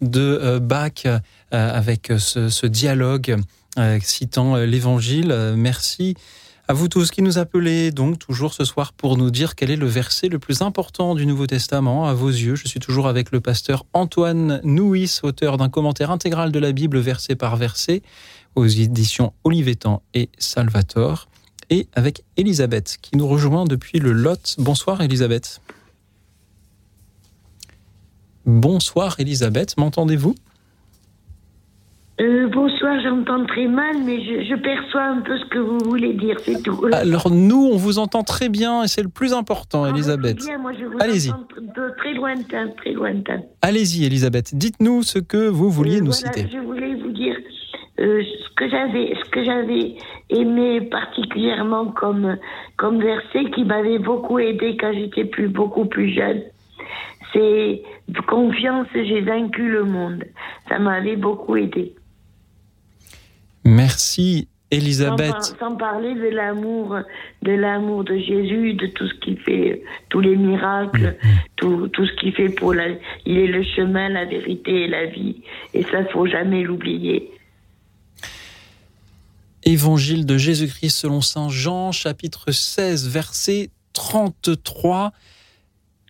de 0.01 0.20
euh, 0.20 0.59
Bach 0.59 1.05
euh, 1.06 1.20
avec 1.52 2.12
ce, 2.19 2.66
dialogue 2.66 3.36
euh, 3.78 4.01
citant 4.02 4.56
l'Évangile. 4.56 5.55
Merci 5.56 6.16
à 6.66 6.73
vous 6.73 6.89
tous 6.89 7.12
qui 7.12 7.23
nous 7.23 7.39
appelez 7.39 7.93
donc 7.93 8.19
toujours 8.19 8.52
ce 8.52 8.65
soir 8.65 8.93
pour 8.93 9.16
nous 9.16 9.31
dire 9.31 9.55
quel 9.55 9.70
est 9.70 9.77
le 9.77 9.86
verset 9.86 10.28
le 10.28 10.40
plus 10.40 10.60
important 10.60 11.15
du 11.15 11.24
Nouveau 11.24 11.47
Testament 11.47 12.09
à 12.09 12.15
vos 12.15 12.31
yeux. 12.31 12.56
Je 12.56 12.66
suis 12.66 12.81
toujours 12.81 13.06
avec 13.06 13.31
le 13.31 13.40
pasteur 13.40 13.86
Antoine 13.93 14.60
Nouis, 14.65 15.20
auteur 15.23 15.56
d'un 15.56 15.69
commentaire 15.69 16.10
intégral 16.10 16.51
de 16.51 16.59
la 16.59 16.73
Bible 16.73 16.98
verset 16.98 17.36
par 17.36 17.56
verset 17.56 18.02
aux 18.54 18.66
éditions 18.66 19.32
Olivetan 19.44 20.02
et 20.14 20.28
Salvator, 20.38 21.28
et 21.70 21.86
avec 21.94 22.24
Elisabeth 22.36 22.98
qui 23.02 23.16
nous 23.16 23.28
rejoint 23.28 23.64
depuis 23.64 23.98
le 23.98 24.12
Lot. 24.12 24.56
Bonsoir 24.58 25.00
Elisabeth. 25.00 25.60
Bonsoir 28.46 29.16
Elisabeth, 29.20 29.76
m'entendez-vous? 29.76 30.34
Euh, 32.20 32.48
bonsoir, 32.48 33.00
j'entends 33.00 33.46
très 33.46 33.68
mal, 33.68 33.94
mais 34.04 34.18
je, 34.24 34.42
je, 34.42 34.54
perçois 34.56 35.04
un 35.04 35.20
peu 35.20 35.38
ce 35.38 35.44
que 35.50 35.58
vous 35.60 35.78
voulez 35.88 36.14
dire, 36.14 36.36
c'est 36.44 36.60
tout. 36.64 36.86
Alors 36.92 37.30
nous, 37.30 37.68
on 37.72 37.76
vous 37.76 38.00
entend 38.00 38.24
très 38.24 38.48
bien 38.48 38.82
et 38.82 38.88
c'est 38.88 39.04
le 39.04 39.08
plus 39.08 39.32
important, 39.32 39.84
Ah, 39.84 39.90
Elisabeth. 39.90 40.40
Allez-y. 40.98 41.30
Très 41.98 42.14
lointain, 42.14 42.70
très 42.78 42.92
lointain. 42.92 43.42
Allez-y, 43.62 44.04
Elisabeth. 44.04 44.52
Dites-nous 44.56 45.04
ce 45.04 45.20
que 45.20 45.46
vous 45.46 45.70
vouliez 45.70 45.98
Euh, 45.98 46.00
nous 46.00 46.10
voilà, 46.10 46.32
citer. 46.32 46.48
Je 46.52 46.58
voulais 46.58 46.94
vous 46.96 47.12
dire 47.12 47.36
euh, 48.00 48.22
ce 48.22 48.54
que 48.54 48.68
j'avais, 48.68 49.14
ce 49.24 49.30
que 49.30 49.42
j'avais 49.44 49.96
aimé 50.30 50.80
particulièrement 50.82 51.86
comme 51.86 52.36
comme 52.76 53.02
verset 53.02 53.50
qui 53.54 53.64
m'avait 53.64 53.98
beaucoup 53.98 54.38
aidé 54.38 54.76
quand 54.78 54.92
j'étais 54.92 55.24
plus 55.24 55.48
beaucoup 55.48 55.84
plus 55.86 56.12
jeune. 56.14 56.42
C'est 57.32 57.82
confiance, 58.26 58.86
j'ai 58.94 59.20
vaincu 59.20 59.68
le 59.68 59.84
monde. 59.84 60.24
Ça 60.68 60.78
m'avait 60.78 61.16
beaucoup 61.16 61.56
aidé. 61.56 61.94
Merci, 63.64 64.48
Sans, 64.72 64.76
Elisabeth. 64.78 65.30
par- 65.32 65.42
sans 65.42 65.76
parler 65.76 66.14
de 66.14 66.28
l'amour, 66.28 66.96
de 67.42 67.52
l'amour 67.52 68.04
de 68.04 68.16
Jésus, 68.16 68.74
de 68.74 68.86
tout 68.86 69.06
ce 69.06 69.14
qu'il 69.14 69.38
fait, 69.40 69.82
tous 70.08 70.20
les 70.20 70.36
miracles, 70.36 71.16
tout, 71.56 71.88
tout 71.88 72.06
ce 72.06 72.12
qu'il 72.14 72.32
fait 72.32 72.48
pour 72.48 72.72
la. 72.74 72.86
Il 73.26 73.38
est 73.38 73.46
le 73.46 73.62
chemin, 73.62 74.08
la 74.08 74.24
vérité 74.24 74.84
et 74.84 74.88
la 74.88 75.06
vie. 75.06 75.42
Et 75.74 75.82
ça, 75.82 76.04
faut 76.06 76.26
jamais 76.26 76.62
l'oublier. 76.62 77.30
Évangile 79.69 80.24
de 80.24 80.39
Jésus-Christ 80.39 80.97
selon 80.97 81.20
Saint 81.20 81.51
Jean, 81.51 81.93
chapitre 81.93 82.53
16, 82.53 83.07
verset 83.07 83.69
33. 83.93 85.12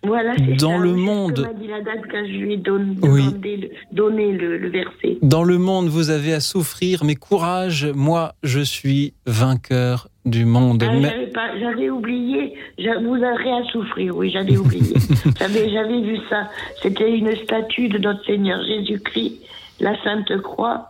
Voilà, 0.01 0.33
Dans 0.57 0.77
ça, 0.77 0.83
le 0.83 0.93
monde. 0.93 1.45
que 1.45 1.59
dit 1.61 1.67
la 1.67 1.81
date 1.81 2.03
quand 2.09 2.25
je 2.25 2.37
lui 2.37 2.53
ai 2.53 2.61
Oui. 3.01 3.25
le, 3.43 3.69
donné 3.91 4.31
le, 4.31 4.57
le 4.59 4.69
verset. 4.69 5.17
Dans 5.21 5.43
le 5.43 5.57
monde, 5.57 5.89
vous 5.89 6.09
avez 6.09 6.31
à 6.31 6.39
souffrir, 6.39 7.03
mais 7.03 7.15
courage, 7.15 7.85
moi, 7.93 8.33
je 8.43 8.61
suis 8.61 9.13
vainqueur 9.25 10.07
du 10.25 10.45
monde. 10.45 10.81
Ah, 10.87 10.93
Mais- 10.93 11.29
j'avais 11.59 11.89
oublié, 11.89 12.53
vous 12.77 13.15
avez 13.15 13.51
à 13.51 13.63
souffrir, 13.73 14.15
oui, 14.15 14.29
j'avais 14.31 14.55
oublié. 14.55 14.93
J'avais 15.37 16.01
vu 16.01 16.17
ça. 16.29 16.49
C'était 16.81 17.11
une 17.11 17.35
statue 17.43 17.89
de 17.89 17.97
notre 17.97 18.23
Seigneur 18.25 18.63
Jésus-Christ, 18.63 19.41
la 19.81 20.01
Sainte 20.01 20.41
Croix, 20.41 20.87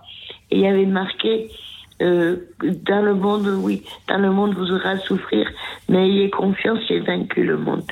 et 0.52 0.58
il 0.58 0.62
y 0.62 0.68
avait 0.68 0.86
marqué 0.86 1.50
euh, 2.02 2.38
dans 2.86 3.02
le 3.02 3.14
monde, 3.14 3.48
oui, 3.62 3.84
dans 4.08 4.18
le 4.20 4.32
monde 4.32 4.56
vous 4.56 4.72
aurez 4.72 4.90
à 4.90 4.98
souffrir, 5.00 5.50
mais 5.90 6.08
ayez 6.08 6.30
confiance, 6.30 6.80
j'ai 6.88 7.00
vaincu 7.00 7.44
le 7.44 7.58
monde. 7.58 7.84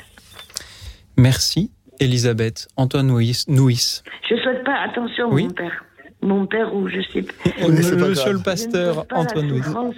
Merci, 1.16 1.70
Elisabeth. 2.00 2.68
Antoine 2.76 3.08
Nouis. 3.08 3.44
Nouis. 3.48 4.02
Je 4.28 4.36
souhaite 4.36 4.64
pas, 4.64 4.76
attention, 4.88 5.28
Oui. 5.32 5.44
mon 5.44 5.50
père. 5.50 5.84
Mon 6.20 6.46
père, 6.46 6.74
ou 6.74 6.88
je 6.88 7.00
sais 7.12 7.22
pas. 7.22 7.32
Le- 7.60 7.72
Monsieur 8.08 8.32
le 8.32 8.38
pasteur 8.42 8.82
Je 8.82 8.88
ne 8.88 8.94
souhaite 8.94 9.08
pas 9.08 9.16
Antoine 9.18 9.46
la 9.46 9.52
Nouis. 9.52 9.62
souffrance, 9.62 9.94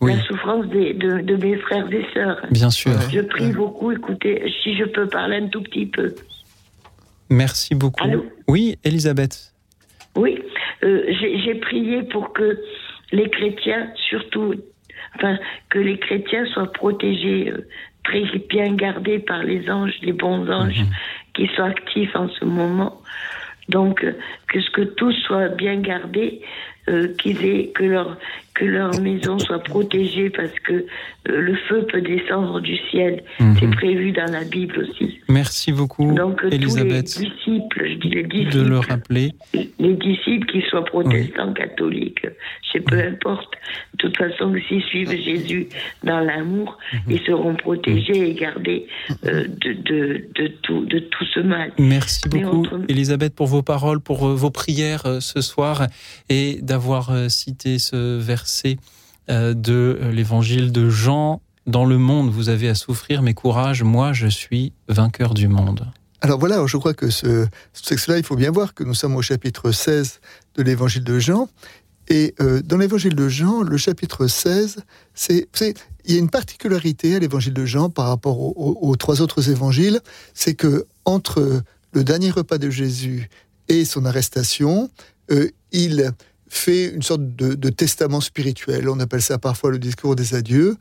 Oui. 0.00 0.14
la 0.14 0.22
souffrance 0.24 0.66
des- 0.68 0.94
de, 0.94 1.20
de 1.20 1.36
mes 1.36 1.56
frères 1.58 1.92
et 1.92 2.06
sœurs. 2.14 2.38
Bien 2.50 2.70
sûr. 2.70 2.92
Je 3.12 3.20
prie 3.20 3.52
beaucoup, 3.52 3.92
écoutez, 3.92 4.50
si 4.62 4.76
je 4.76 4.84
peux 4.84 5.06
parler 5.08 5.36
un 5.36 5.48
tout 5.48 5.62
petit 5.62 5.86
peu. 5.86 6.14
Merci 7.30 7.74
beaucoup. 7.74 8.02
Allô 8.04 8.26
oui, 8.48 8.78
Elisabeth. 8.84 9.52
Oui, 10.16 10.38
euh, 10.84 11.02
j'ai 11.20 11.38
j'ai 11.42 11.54
prié 11.54 12.02
pour 12.02 12.32
que 12.34 12.58
les 13.12 13.30
chrétiens, 13.30 13.88
surtout, 14.08 14.54
enfin, 15.16 15.38
que 15.68 15.78
les 15.78 15.98
chrétiens 15.98 16.46
soient 16.46 16.72
protégés, 16.72 17.50
euh, 17.50 17.66
très 18.04 18.22
bien 18.48 18.74
gardés 18.74 19.18
par 19.18 19.44
les 19.44 19.70
anges, 19.70 19.94
les 20.02 20.12
bons 20.12 20.50
anges, 20.50 20.82
qui 21.34 21.46
sont 21.54 21.62
actifs 21.62 22.14
en 22.16 22.28
ce 22.28 22.44
moment. 22.44 23.00
Donc, 23.68 24.02
euh, 24.02 24.12
que 24.48 24.60
ce 24.60 24.70
que 24.70 24.82
tous 24.82 25.12
soient 25.12 25.48
bien 25.48 25.76
gardés, 25.76 26.40
euh, 26.88 27.14
qu'ils 27.18 27.44
aient, 27.44 27.68
que 27.74 27.84
leur 27.84 28.18
que 28.54 28.64
leur 28.64 29.00
maison 29.00 29.38
soit 29.38 29.62
protégée 29.62 30.30
parce 30.30 30.52
que 30.64 30.72
euh, 30.72 30.84
le 31.24 31.54
feu 31.68 31.86
peut 31.90 32.00
descendre 32.02 32.60
du 32.60 32.76
ciel. 32.90 33.22
Mhm. 33.40 33.56
C'est 33.58 33.70
prévu 33.70 34.12
dans 34.12 34.30
la 34.30 34.44
Bible 34.44 34.78
aussi. 34.78 35.18
Merci 35.28 35.72
beaucoup, 35.72 36.12
Donc, 36.14 36.42
Elisabeth, 36.50 37.14
tous 37.14 37.20
les 37.22 37.28
disciples, 37.30 37.88
je 37.88 37.94
dis 37.94 38.08
les 38.10 38.44
de 38.44 38.62
le 38.62 38.78
rappeler. 38.78 39.32
les 39.54 39.94
disciples, 39.94 40.46
qu'ils 40.46 40.64
soient 40.64 40.84
protestants, 40.84 41.52
catholiques, 41.54 42.26
je 42.62 42.72
sais 42.72 42.80
peu 42.80 42.98
importe. 42.98 43.54
De 43.94 44.08
toute 44.08 44.16
façon, 44.16 44.54
s'ils 44.68 44.82
suivent 44.82 45.10
Jésus 45.10 45.68
dans 46.02 46.20
l'amour, 46.20 46.78
ils 47.08 47.20
seront 47.20 47.54
protégés 47.54 48.30
et 48.30 48.34
gardés 48.34 48.86
euh, 49.24 49.44
de, 49.46 49.72
de, 49.72 50.26
de, 50.34 50.48
tout, 50.62 50.84
de 50.84 50.98
tout 50.98 51.24
ce 51.34 51.40
mal. 51.40 51.72
Merci 51.78 52.22
Mais 52.32 52.40
beaucoup, 52.40 52.66
Elisabeth, 52.88 53.34
pour 53.34 53.46
vos 53.46 53.62
paroles, 53.62 54.00
pour 54.00 54.26
euh, 54.26 54.34
vos 54.34 54.50
prières 54.50 55.06
euh, 55.06 55.20
ce 55.20 55.40
soir 55.40 55.86
et 56.28 56.58
d'avoir 56.62 57.10
euh, 57.10 57.28
cité 57.28 57.78
ce 57.78 58.18
verset 58.18 58.41
euh, 59.30 59.54
de 59.54 59.98
euh, 60.00 60.12
l'évangile 60.12 60.72
de 60.72 60.88
Jean. 60.90 61.40
Dans 61.66 61.84
le 61.84 61.96
monde, 61.96 62.30
vous 62.30 62.48
avez 62.48 62.68
à 62.68 62.74
souffrir, 62.74 63.22
mais 63.22 63.34
courage, 63.34 63.82
moi, 63.84 64.12
je 64.12 64.26
suis 64.26 64.72
vainqueur 64.88 65.32
du 65.32 65.46
monde. 65.46 65.86
Alors 66.20 66.38
voilà, 66.38 66.64
je 66.66 66.76
crois 66.76 66.92
que 66.94 67.08
ce, 67.08 67.46
ce 67.72 67.82
texte-là, 67.82 68.18
il 68.18 68.24
faut 68.24 68.36
bien 68.36 68.50
voir 68.50 68.74
que 68.74 68.82
nous 68.82 68.94
sommes 68.94 69.14
au 69.14 69.22
chapitre 69.22 69.70
16 69.70 70.20
de 70.56 70.62
l'évangile 70.62 71.04
de 71.04 71.18
Jean. 71.18 71.48
Et 72.08 72.34
euh, 72.40 72.60
dans 72.62 72.78
l'évangile 72.78 73.14
de 73.14 73.28
Jean, 73.28 73.62
le 73.62 73.76
chapitre 73.76 74.26
16, 74.26 74.78
c'est, 75.14 75.46
il 76.04 76.14
y 76.14 76.16
a 76.16 76.18
une 76.18 76.30
particularité 76.30 77.14
à 77.14 77.18
l'évangile 77.20 77.54
de 77.54 77.64
Jean 77.64 77.90
par 77.90 78.08
rapport 78.08 78.40
aux, 78.40 78.96
trois 78.96 79.20
autres 79.20 79.50
évangiles, 79.50 80.00
c'est 80.34 80.54
que 80.54 80.86
entre 81.04 81.62
le 81.92 82.04
dernier 82.04 82.30
repas 82.30 82.58
de 82.58 82.70
Jésus 82.70 83.30
et 83.68 83.84
son 83.84 84.04
arrestation, 84.04 84.90
il 85.70 86.12
fait 86.52 86.88
une 86.88 87.02
sorte 87.02 87.22
de, 87.34 87.68
testament 87.70 88.20
spirituel. 88.20 88.88
On 88.88 89.00
appelle 89.00 89.22
ça 89.22 89.38
parfois 89.38 89.70
le 89.70 89.78
discours 89.78 90.16
des 90.16 90.34
adieux, 90.34 90.76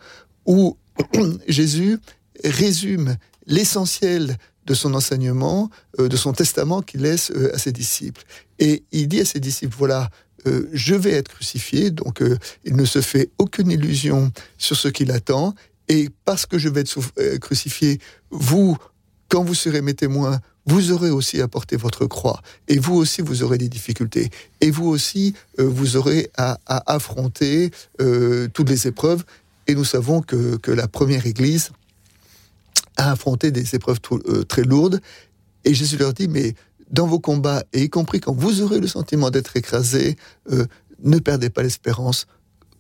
où 0.45 0.77
Jésus 1.48 1.98
résume 2.43 3.15
l'essentiel 3.48 4.38
de 4.65 4.73
son 4.73 4.93
enseignement, 4.93 5.69
euh, 5.99 6.10
de 6.10 6.18
son 6.18 6.34
testament 6.34 6.81
qu'il 6.81 7.02
laisse 7.02 7.31
euh, 7.31 7.56
à 7.56 7.57
ses 7.57 7.72
disciples. 7.72 8.23
Et 8.60 8.84
il 8.91 9.07
dit 9.07 9.22
à 9.22 9.26
ses 9.26 9.39
disciples, 9.39 9.76
voilà, 9.77 10.10
euh, 10.45 10.68
je 10.73 10.93
vais 10.93 11.11
être 11.11 11.30
crucifié, 11.30 11.89
donc 11.89 12.22
il 12.65 12.76
ne 12.76 12.85
se 12.85 12.99
fait 12.99 13.30
aucune 13.38 13.72
illusion 13.72 14.31
sur 14.57 14.76
ce 14.76 14.89
qui 14.89 15.06
l'attend, 15.06 15.56
et 15.88 16.10
parce 16.26 16.45
que 16.45 16.57
je 16.60 16.68
vais 16.68 16.81
être 16.81 17.39
crucifié, 17.39 17.99
vous, 18.30 18.77
quand 19.30 19.43
vous 19.43 19.56
serez 19.56 19.81
mes 19.81 19.93
témoins, 19.93 20.41
vous 20.65 20.91
aurez 20.91 21.09
aussi 21.09 21.41
à 21.41 21.47
porter 21.47 21.75
votre 21.75 22.05
croix, 22.05 22.41
et 22.67 22.77
vous 22.77 22.95
aussi, 22.95 23.21
vous 23.21 23.43
aurez 23.43 23.57
des 23.57 23.69
difficultés, 23.69 24.29
et 24.61 24.71
vous 24.71 24.88
aussi, 24.88 25.33
euh, 25.59 25.63
vous 25.67 25.97
aurez 25.97 26.29
à, 26.38 26.59
affronter 26.67 27.71
euh, 27.99 28.47
toutes 28.53 28.69
les 28.69 28.88
épreuves, 28.88 29.23
et 29.67 29.75
nous 29.75 29.85
savons 29.85 30.21
que, 30.21 30.57
que 30.57 30.71
la 30.71 30.88
première 30.88 31.25
Église 31.25 31.71
a 32.97 33.11
affronté 33.11 33.51
des 33.51 33.75
épreuves 33.75 33.99
euh, 34.11 34.43
très 34.43 34.63
lourdes, 34.63 35.01
et 35.65 35.73
Jésus 35.73 35.97
leur 35.97 36.13
dit, 36.13 36.27
mais 36.27 36.53
dans 36.91 37.07
vos 37.07 37.19
combats, 37.19 37.63
et 37.73 37.83
y 37.83 37.89
compris 37.89 38.19
quand 38.19 38.33
vous 38.33 38.61
aurez 38.61 38.79
le 38.79 38.88
sentiment 38.88 39.29
d'être 39.29 39.55
écrasé, 39.55 40.17
ne 41.03 41.19
perdez 41.19 41.49
pas 41.49 41.63
l'espérance, 41.63 42.27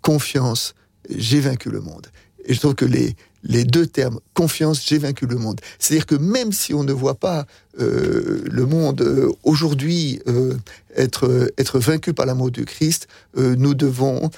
confiance, 0.01 0.75
j'ai 1.09 1.39
vaincu 1.39 1.69
le 1.69 1.79
monde. 1.79 2.07
Et 2.43 2.53
je 2.53 2.59
trouve 2.59 2.75
que 2.75 2.85
les, 2.85 3.15
les 3.43 3.63
deux 3.63 3.87
termes 3.87 4.19
confiance, 4.33 4.85
j'ai 4.85 4.97
vaincu 4.97 5.25
le 5.25 5.35
monde. 5.35 5.59
C'est-à-dire 5.79 6.05
que 6.05 6.15
même 6.15 6.51
si 6.51 6.73
on 6.73 6.83
ne 6.83 6.93
voit 6.93 7.15
pas 7.15 7.45
euh, 7.79 8.43
le 8.45 8.65
monde 8.65 9.01
euh, 9.01 9.31
aujourd'hui 9.43 10.21
euh, 10.27 10.55
être, 10.95 11.51
être 11.57 11.79
vaincu 11.79 12.13
par 12.13 12.25
l'amour 12.25 12.51
du 12.51 12.65
Christ, 12.65 13.07
nous 13.35 13.73
devons 13.73 14.29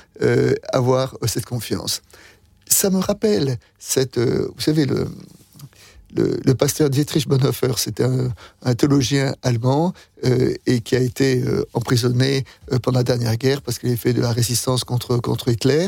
avoir 0.71 1.17
cette 1.25 1.45
confiance. 1.45 2.01
Ça 2.67 2.91
me 2.91 2.99
rappelle 2.99 3.57
cette, 3.80 4.19
vous 4.19 4.59
savez, 4.61 4.85
le, 4.85 5.07
le, 6.15 6.53
pasteur 6.53 6.91
Dietrich 6.91 7.27
Bonhoeffer, 7.27 7.73
c'était 7.77 8.05
un, 8.61 8.75
théologien 8.75 9.34
allemand 9.41 9.93
et 10.21 10.81
qui 10.81 10.95
a 10.95 10.99
été 10.99 11.43
emprisonné 11.73 12.45
pendant 12.84 12.99
la 12.99 13.03
dernière 13.03 13.35
guerre 13.38 13.63
parce 13.63 13.80
qu'il 13.80 13.89
avait 13.89 13.97
fait 13.97 14.13
de 14.13 14.21
la 14.21 14.31
résistance 14.31 14.84
contre, 14.84 15.17
contre 15.17 15.49
Hitler. 15.49 15.88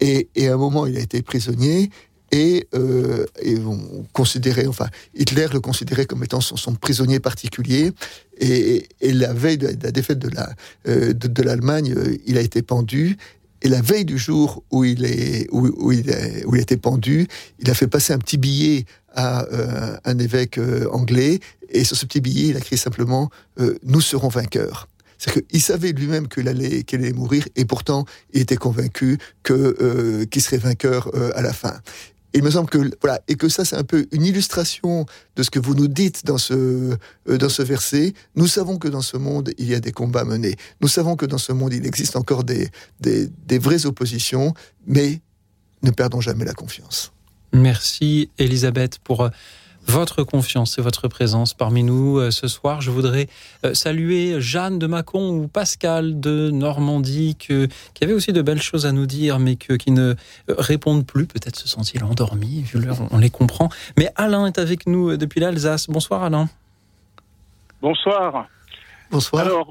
Et, 0.00 0.28
et, 0.34 0.48
à 0.48 0.54
un 0.54 0.58
moment, 0.58 0.84
il 0.84 0.98
a 0.98 1.00
été 1.00 1.22
prisonnier 1.22 1.90
et, 2.32 2.66
euh, 2.74 3.24
et 3.40 3.56
enfin, 4.66 4.88
Hitler 5.14 5.46
le 5.52 5.60
considérait 5.60 6.06
comme 6.06 6.24
étant 6.24 6.40
son, 6.40 6.74
prisonnier 6.74 7.20
particulier. 7.20 7.92
Et, 8.38 8.88
la 9.00 9.32
veille 9.32 9.58
de 9.58 9.68
la 9.82 9.92
défaite 9.92 10.18
de 10.18 10.28
la 10.28 10.54
euh, 10.88 11.12
de, 11.12 11.42
l'Allemagne, 11.42 11.94
euh, 11.96 12.16
il 12.26 12.36
a 12.36 12.40
été 12.40 12.62
pendu. 12.62 13.16
Et 13.62 13.68
la 13.68 13.80
veille 13.80 14.04
du 14.04 14.18
jour 14.18 14.62
où 14.70 14.84
il 14.84 15.04
est 15.04 15.46
où, 15.50 15.92
il, 15.92 16.14
où 16.46 16.54
il 16.54 16.58
a 16.58 16.62
été 16.62 16.76
pendu, 16.76 17.26
il 17.58 17.70
a 17.70 17.74
fait 17.74 17.86
passer 17.86 18.12
un 18.12 18.18
petit 18.18 18.36
billet 18.36 18.84
à 19.14 19.44
euh, 19.46 19.96
un 20.04 20.18
évêque 20.18 20.60
anglais. 20.92 21.40
Et 21.70 21.84
sur 21.84 21.96
ce 21.96 22.06
petit 22.06 22.20
billet, 22.20 22.48
il 22.48 22.56
a 22.56 22.58
écrit 22.58 22.76
simplement 22.76 23.30
"Nous 23.82 24.00
serons 24.00 24.28
vainqueurs". 24.28 24.88
C'est 25.18 25.46
qu'il 25.48 25.62
savait 25.62 25.92
lui-même 25.92 26.28
qu'il 26.28 26.46
allait, 26.46 26.82
qu'il 26.82 27.00
allait 27.00 27.14
mourir, 27.14 27.48
et 27.56 27.64
pourtant, 27.64 28.04
il 28.34 28.42
était 28.42 28.58
convaincu 28.58 29.16
que 29.42 30.24
qu'il 30.26 30.42
serait 30.42 30.58
vainqueur 30.58 31.10
à 31.34 31.40
la 31.40 31.54
fin 31.54 31.80
il 32.36 32.42
me 32.42 32.50
semble 32.50 32.68
que 32.68 32.78
voilà 33.00 33.20
et 33.28 33.36
que 33.36 33.48
ça 33.48 33.64
c'est 33.64 33.76
un 33.76 33.84
peu 33.84 34.06
une 34.12 34.24
illustration 34.24 35.06
de 35.36 35.42
ce 35.42 35.50
que 35.50 35.58
vous 35.58 35.74
nous 35.74 35.88
dites 35.88 36.24
dans 36.24 36.38
ce 36.38 36.96
euh, 37.28 37.38
dans 37.38 37.48
ce 37.48 37.62
verset. 37.62 38.12
Nous 38.34 38.46
savons 38.46 38.78
que 38.78 38.88
dans 38.88 39.00
ce 39.00 39.16
monde 39.16 39.52
il 39.58 39.68
y 39.68 39.74
a 39.74 39.80
des 39.80 39.92
combats 39.92 40.24
menés. 40.24 40.56
Nous 40.80 40.88
savons 40.88 41.16
que 41.16 41.26
dans 41.26 41.38
ce 41.38 41.52
monde 41.52 41.72
il 41.72 41.86
existe 41.86 42.16
encore 42.16 42.44
des 42.44 42.68
des, 43.00 43.28
des 43.46 43.58
vraies 43.58 43.86
oppositions, 43.86 44.54
mais 44.86 45.20
ne 45.82 45.90
perdons 45.90 46.20
jamais 46.20 46.44
la 46.44 46.54
confiance. 46.54 47.12
Merci 47.52 48.30
Elisabeth 48.38 48.98
pour 48.98 49.22
euh, 49.22 49.30
votre 49.86 50.22
confiance 50.24 50.78
et 50.78 50.82
votre 50.82 51.08
présence 51.08 51.54
parmi 51.54 51.82
nous 51.82 52.18
euh, 52.18 52.30
ce 52.30 52.48
soir. 52.48 52.80
Je 52.80 52.90
voudrais 52.90 53.28
euh, 53.64 53.74
saluer 53.74 54.40
Jeanne 54.40 54.78
de 54.78 54.86
Mâcon 54.86 55.30
ou 55.30 55.48
Pascal 55.48 56.20
de 56.20 56.50
Normandie 56.50 57.36
qui 57.36 57.68
avait 58.02 58.12
aussi 58.12 58.32
de 58.32 58.42
belles 58.42 58.62
choses 58.62 58.86
à 58.86 58.92
nous 58.92 59.06
dire 59.06 59.38
mais 59.38 59.56
qui 59.56 59.90
ne 59.90 60.14
euh, 60.50 60.54
répondent 60.58 61.06
plus. 61.06 61.26
Peut-être 61.26 61.56
se 61.56 61.68
sont-ils 61.68 62.02
endormis, 62.04 62.62
vu 62.62 62.80
l'heure, 62.80 62.98
on 63.10 63.18
les 63.18 63.30
comprend. 63.30 63.68
Mais 63.96 64.10
Alain 64.16 64.46
est 64.46 64.58
avec 64.58 64.86
nous 64.86 65.16
depuis 65.16 65.40
l'Alsace. 65.40 65.88
Bonsoir 65.88 66.22
Alain. 66.22 66.48
Bonsoir. 67.80 68.48
Bonsoir. 69.10 69.44
Alors, 69.44 69.68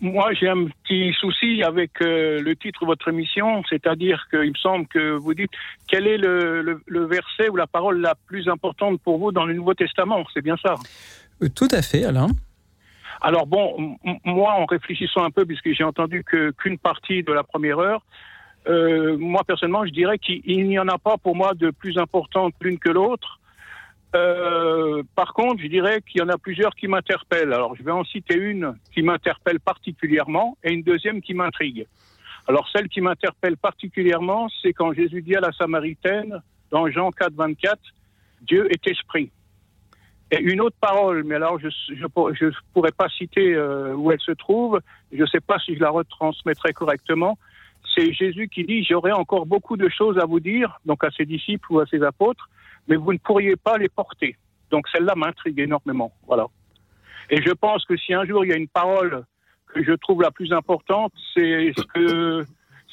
moi, 0.00 0.32
j'ai 0.32 0.48
un 0.48 0.66
petit 0.66 1.12
souci 1.18 1.62
avec 1.62 2.00
euh, 2.00 2.40
le 2.40 2.56
titre 2.56 2.80
de 2.82 2.86
votre 2.86 3.08
émission, 3.08 3.62
c'est-à-dire 3.68 4.26
qu'il 4.30 4.50
me 4.50 4.56
semble 4.56 4.86
que 4.86 5.12
vous 5.12 5.34
dites 5.34 5.50
quel 5.88 6.06
est 6.06 6.16
le, 6.16 6.82
verset 7.06 7.48
ou 7.50 7.56
la 7.56 7.66
parole 7.66 8.00
la 8.00 8.14
plus 8.26 8.48
importante 8.48 9.00
pour 9.02 9.18
vous 9.18 9.32
dans 9.32 9.44
le 9.44 9.54
Nouveau 9.54 9.74
Testament? 9.74 10.24
C'est 10.32 10.42
bien 10.42 10.56
ça? 10.62 10.74
Euh, 11.42 11.48
Tout 11.54 11.68
à 11.70 11.82
fait, 11.82 12.04
Alain. 12.04 12.28
Alors 13.20 13.46
bon, 13.46 13.96
moi, 14.24 14.54
en 14.54 14.64
réfléchissant 14.64 15.24
un 15.24 15.30
peu, 15.30 15.44
puisque 15.44 15.72
j'ai 15.72 15.84
entendu 15.84 16.24
que 16.24 16.50
qu'une 16.50 16.78
partie 16.78 17.22
de 17.22 17.32
la 17.32 17.42
première 17.42 17.78
heure, 17.78 18.02
euh, 18.68 19.16
moi 19.18 19.42
personnellement, 19.46 19.86
je 19.86 19.92
dirais 19.92 20.18
qu'il 20.18 20.68
n'y 20.68 20.78
en 20.78 20.88
a 20.88 20.98
pas 20.98 21.16
pour 21.18 21.36
moi 21.36 21.52
de 21.54 21.70
plus 21.70 21.98
importante 21.98 22.54
l'une 22.60 22.78
que 22.78 22.90
l'autre. 22.90 23.40
Euh, 24.14 25.02
par 25.16 25.32
contre, 25.32 25.60
je 25.62 25.66
dirais 25.66 26.00
qu'il 26.02 26.20
y 26.20 26.24
en 26.24 26.28
a 26.28 26.38
plusieurs 26.38 26.74
qui 26.74 26.86
m'interpellent. 26.86 27.52
Alors, 27.52 27.74
je 27.74 27.82
vais 27.82 27.90
en 27.90 28.04
citer 28.04 28.36
une 28.36 28.76
qui 28.92 29.02
m'interpelle 29.02 29.60
particulièrement 29.60 30.56
et 30.62 30.72
une 30.72 30.82
deuxième 30.82 31.20
qui 31.20 31.34
m'intrigue. 31.34 31.86
Alors, 32.46 32.68
celle 32.68 32.88
qui 32.88 33.00
m'interpelle 33.00 33.56
particulièrement, 33.56 34.48
c'est 34.62 34.72
quand 34.72 34.92
Jésus 34.92 35.22
dit 35.22 35.34
à 35.34 35.40
la 35.40 35.52
Samaritaine, 35.52 36.42
dans 36.70 36.88
Jean 36.90 37.10
4, 37.10 37.32
24, 37.34 37.78
Dieu 38.42 38.68
est 38.70 38.86
esprit. 38.86 39.30
Et 40.30 40.40
une 40.40 40.60
autre 40.60 40.76
parole, 40.80 41.22
mais 41.24 41.36
alors 41.36 41.58
je 41.60 41.68
ne 41.68 42.50
pourrais 42.72 42.92
pas 42.92 43.08
citer 43.08 43.54
euh, 43.54 43.94
où 43.94 44.10
elle 44.10 44.20
se 44.20 44.32
trouve, 44.32 44.80
je 45.12 45.20
ne 45.20 45.26
sais 45.26 45.40
pas 45.40 45.58
si 45.58 45.76
je 45.76 45.80
la 45.80 45.90
retransmettrai 45.90 46.72
correctement, 46.72 47.38
c'est 47.94 48.12
Jésus 48.12 48.48
qui 48.48 48.64
dit, 48.64 48.84
j'aurai 48.84 49.12
encore 49.12 49.46
beaucoup 49.46 49.76
de 49.76 49.88
choses 49.88 50.18
à 50.18 50.24
vous 50.24 50.40
dire, 50.40 50.80
donc 50.86 51.04
à 51.04 51.10
ses 51.10 51.24
disciples 51.24 51.72
ou 51.72 51.80
à 51.80 51.86
ses 51.86 52.02
apôtres, 52.02 52.48
mais 52.88 52.96
vous 52.96 53.12
ne 53.12 53.18
pourriez 53.18 53.56
pas 53.56 53.78
les 53.78 53.88
porter. 53.88 54.36
Donc 54.70 54.88
celle-là 54.88 55.14
m'intrigue 55.14 55.60
énormément. 55.60 56.12
Voilà. 56.26 56.46
Et 57.30 57.42
je 57.42 57.52
pense 57.52 57.84
que 57.84 57.96
si 57.96 58.12
un 58.12 58.24
jour 58.24 58.44
il 58.44 58.50
y 58.50 58.52
a 58.52 58.56
une 58.56 58.68
parole 58.68 59.24
que 59.68 59.82
je 59.82 59.92
trouve 59.92 60.22
la 60.22 60.30
plus 60.30 60.52
importante, 60.52 61.12
c'est 61.32 61.72
ce 61.76 61.82
que 61.94 62.44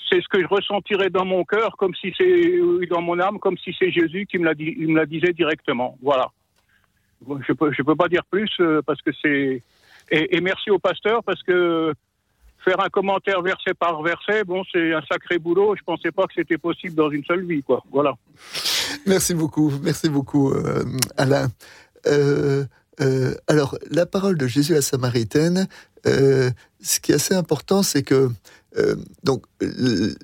c'est 0.09 0.21
ce 0.21 0.27
que 0.27 0.41
je 0.41 0.47
ressentirais 0.47 1.09
dans 1.09 1.25
mon 1.25 1.45
cœur, 1.45 1.77
comme 1.77 1.95
si 1.95 2.13
c'est 2.17 2.59
dans 2.89 3.01
mon 3.01 3.19
âme, 3.19 3.39
comme 3.39 3.57
si 3.57 3.73
c'est 3.77 3.91
Jésus 3.91 4.25
qui 4.25 4.37
me 4.39 4.45
la, 4.45 5.05
disait 5.05 5.31
directement. 5.33 5.97
Voilà. 6.01 6.27
Je 7.47 7.53
peux 7.53 7.71
peux 7.71 7.95
pas 7.95 8.09
dire 8.09 8.25
plus 8.29 8.51
euh, 8.59 8.81
parce 8.85 9.01
que 9.01 9.11
c'est 9.21 9.63
et, 10.13 10.35
et, 10.35 10.41
merci 10.41 10.69
au 10.69 10.79
pasteur 10.79 11.23
parce 11.23 11.41
que 11.43 11.93
faire 12.65 12.79
un 12.83 12.89
commentaire 12.89 13.41
verset 13.41 13.73
par 13.73 14.01
verset, 14.01 14.43
bon, 14.43 14.63
c'est 14.71 14.93
un 14.93 15.01
sacré 15.09 15.39
boulot. 15.39 15.75
Je 15.77 15.83
pensais 15.83 16.11
pas 16.11 16.25
que 16.27 16.33
c'était 16.35 16.57
possible 16.57 16.95
dans 16.95 17.09
une 17.09 17.23
seule 17.23 17.45
vie, 17.45 17.63
quoi. 17.63 17.83
Voilà. 17.91 18.13
Merci 19.05 19.33
beaucoup, 19.33 19.71
merci 19.81 20.09
beaucoup, 20.09 20.51
euh, 20.51 20.83
Alain. 21.17 21.51
Euh, 22.07 22.65
euh, 22.99 23.35
alors, 23.47 23.77
la 23.89 24.05
parole 24.05 24.37
de 24.37 24.47
Jésus 24.47 24.73
à 24.73 24.77
la 24.77 24.81
Samaritaine, 24.81 25.67
ce 26.05 26.99
qui 27.01 27.11
est 27.11 27.15
assez 27.15 27.33
important, 27.35 27.83
c'est 27.83 28.03
que 28.03 28.29
donc 29.23 29.45
il 29.61 30.15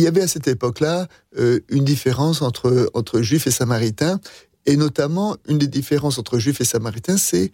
y 0.00 0.06
avait 0.06 0.22
à 0.22 0.28
cette 0.28 0.48
époque-là 0.48 1.06
une 1.36 1.84
différence 1.84 2.42
entre 2.42 2.90
entre 2.94 3.22
juifs 3.22 3.46
et 3.46 3.50
samaritains, 3.50 4.20
et 4.66 4.76
notamment 4.76 5.36
une 5.46 5.58
des 5.58 5.68
différences 5.68 6.18
entre 6.18 6.38
juifs 6.38 6.60
et 6.60 6.64
samaritains, 6.64 7.16
c'est 7.16 7.52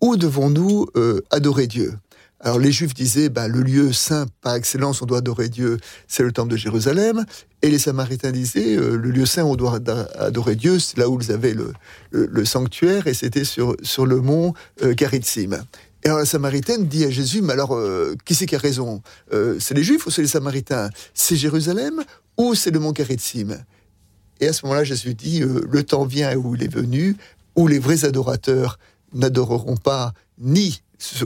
où 0.00 0.16
devons-nous 0.16 0.86
adorer 1.30 1.66
Dieu? 1.66 1.94
Alors 2.40 2.60
les 2.60 2.70
Juifs 2.70 2.94
disaient, 2.94 3.30
bah, 3.30 3.48
le 3.48 3.62
lieu 3.62 3.92
saint 3.92 4.26
par 4.42 4.54
excellence, 4.54 5.02
on 5.02 5.06
doit 5.06 5.18
adorer 5.18 5.48
Dieu, 5.48 5.78
c'est 6.06 6.22
le 6.22 6.30
temple 6.30 6.52
de 6.52 6.56
Jérusalem. 6.56 7.24
Et 7.62 7.70
les 7.70 7.80
Samaritains 7.80 8.30
disaient, 8.30 8.76
euh, 8.76 8.96
le 8.96 9.10
lieu 9.10 9.26
saint, 9.26 9.44
on 9.44 9.56
doit 9.56 9.80
adorer 10.16 10.54
Dieu, 10.54 10.78
c'est 10.78 10.98
là 10.98 11.08
où 11.08 11.20
ils 11.20 11.32
avaient 11.32 11.54
le, 11.54 11.72
le, 12.12 12.44
sanctuaire, 12.44 13.08
et 13.08 13.14
c'était 13.14 13.44
sur, 13.44 13.76
sur 13.82 14.06
le 14.06 14.20
mont 14.20 14.54
euh, 14.82 14.94
Et 14.94 16.06
alors 16.06 16.18
la 16.18 16.26
Samaritaine 16.26 16.86
dit 16.86 17.04
à 17.04 17.10
Jésus, 17.10 17.42
mais 17.42 17.54
alors, 17.54 17.74
euh, 17.74 18.14
qui 18.24 18.36
c'est 18.36 18.46
qui 18.46 18.54
a 18.54 18.58
raison? 18.58 19.02
Euh, 19.32 19.56
C'est 19.58 19.74
les 19.74 19.82
Juifs 19.82 20.06
ou 20.06 20.10
c'est 20.10 20.22
les 20.22 20.28
Samaritains? 20.28 20.90
C'est 21.14 21.34
Jérusalem 21.34 22.04
ou 22.36 22.54
c'est 22.54 22.70
le 22.70 22.78
mont 22.78 22.92
Garitzim 22.92 23.58
Et 24.38 24.46
à 24.46 24.52
ce 24.52 24.64
moment-là, 24.64 24.84
Jésus 24.84 25.14
dit, 25.14 25.40
le 25.40 25.82
temps 25.82 26.04
vient 26.04 26.36
où 26.36 26.54
il 26.54 26.62
est 26.62 26.72
venu, 26.72 27.16
où 27.56 27.66
les 27.66 27.80
vrais 27.80 28.04
adorateurs 28.04 28.78
n'adoreront 29.12 29.76
pas 29.76 30.12
ni 30.38 30.82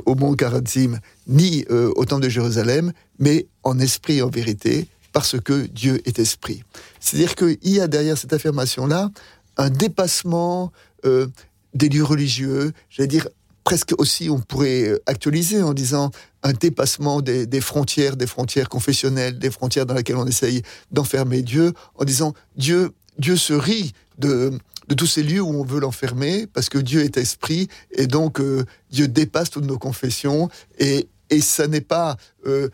au 0.07 0.15
mont 0.15 0.35
Karatzim, 0.35 0.99
ni 1.27 1.65
euh, 1.71 1.93
au 1.97 2.05
temple 2.05 2.25
de 2.25 2.29
Jérusalem, 2.29 2.93
mais 3.19 3.47
en 3.63 3.79
esprit 3.79 4.23
en 4.23 4.29
vérité, 4.29 4.87
parce 5.13 5.41
que 5.41 5.67
Dieu 5.67 6.01
est 6.07 6.19
esprit. 6.19 6.63
C'est-à-dire 7.01 7.35
qu'il 7.35 7.59
y 7.63 7.81
a 7.81 7.89
derrière 7.89 8.19
cette 8.19 8.33
affirmation-là 8.33 9.11
un 9.57 9.71
dépassement 9.71 10.73
euh, 11.05 11.27
des 11.75 11.89
lieux 11.89 12.05
religieux, 12.05 12.73
j'allais 12.91 13.09
dire 13.09 13.29
presque 13.65 13.95
aussi 13.99 14.29
on 14.31 14.41
pourrait 14.41 14.89
euh, 14.89 15.03
actualiser 15.07 15.63
en 15.63 15.75
disant 15.75 16.11
un 16.43 16.53
dépassement 16.53 17.21
des, 17.21 17.47
des, 17.47 17.61
frontières, 17.61 18.17
des 18.17 18.27
frontières 18.27 18.69
confessionnelles, 18.69 19.39
des 19.39 19.51
frontières 19.51 19.87
dans 19.87 19.95
lesquelles 19.95 20.17
on 20.17 20.27
essaye 20.27 20.63
d'enfermer 20.91 21.43
Dieu, 21.43 21.73
en 21.95 22.05
disant 22.05 22.35
Dieu, 22.57 22.91
Dieu 23.19 23.37
se 23.37 23.53
rit 23.53 23.93
de, 24.19 24.53
de 24.89 24.95
tous 24.95 25.07
ces 25.07 25.23
lieux 25.23 25.41
où 25.41 25.61
on 25.61 25.65
veut 25.65 25.81
l'enfermer, 25.81 26.47
parce 26.47 26.69
que 26.69 26.79
Dieu 26.79 27.03
est 27.03 27.17
esprit, 27.17 27.69
et 27.93 28.07
donc 28.07 28.41
euh, 28.41 28.65
Dieu 28.91 29.09
dépasse 29.09 29.51
toutes 29.51 29.67
nos 29.67 29.79
confessions, 29.79 30.49
et, 30.79 31.09
et 31.31 31.41
ça 31.41 31.67
n'est 31.67 31.81
pas 31.81 32.17
euh, 32.47 32.69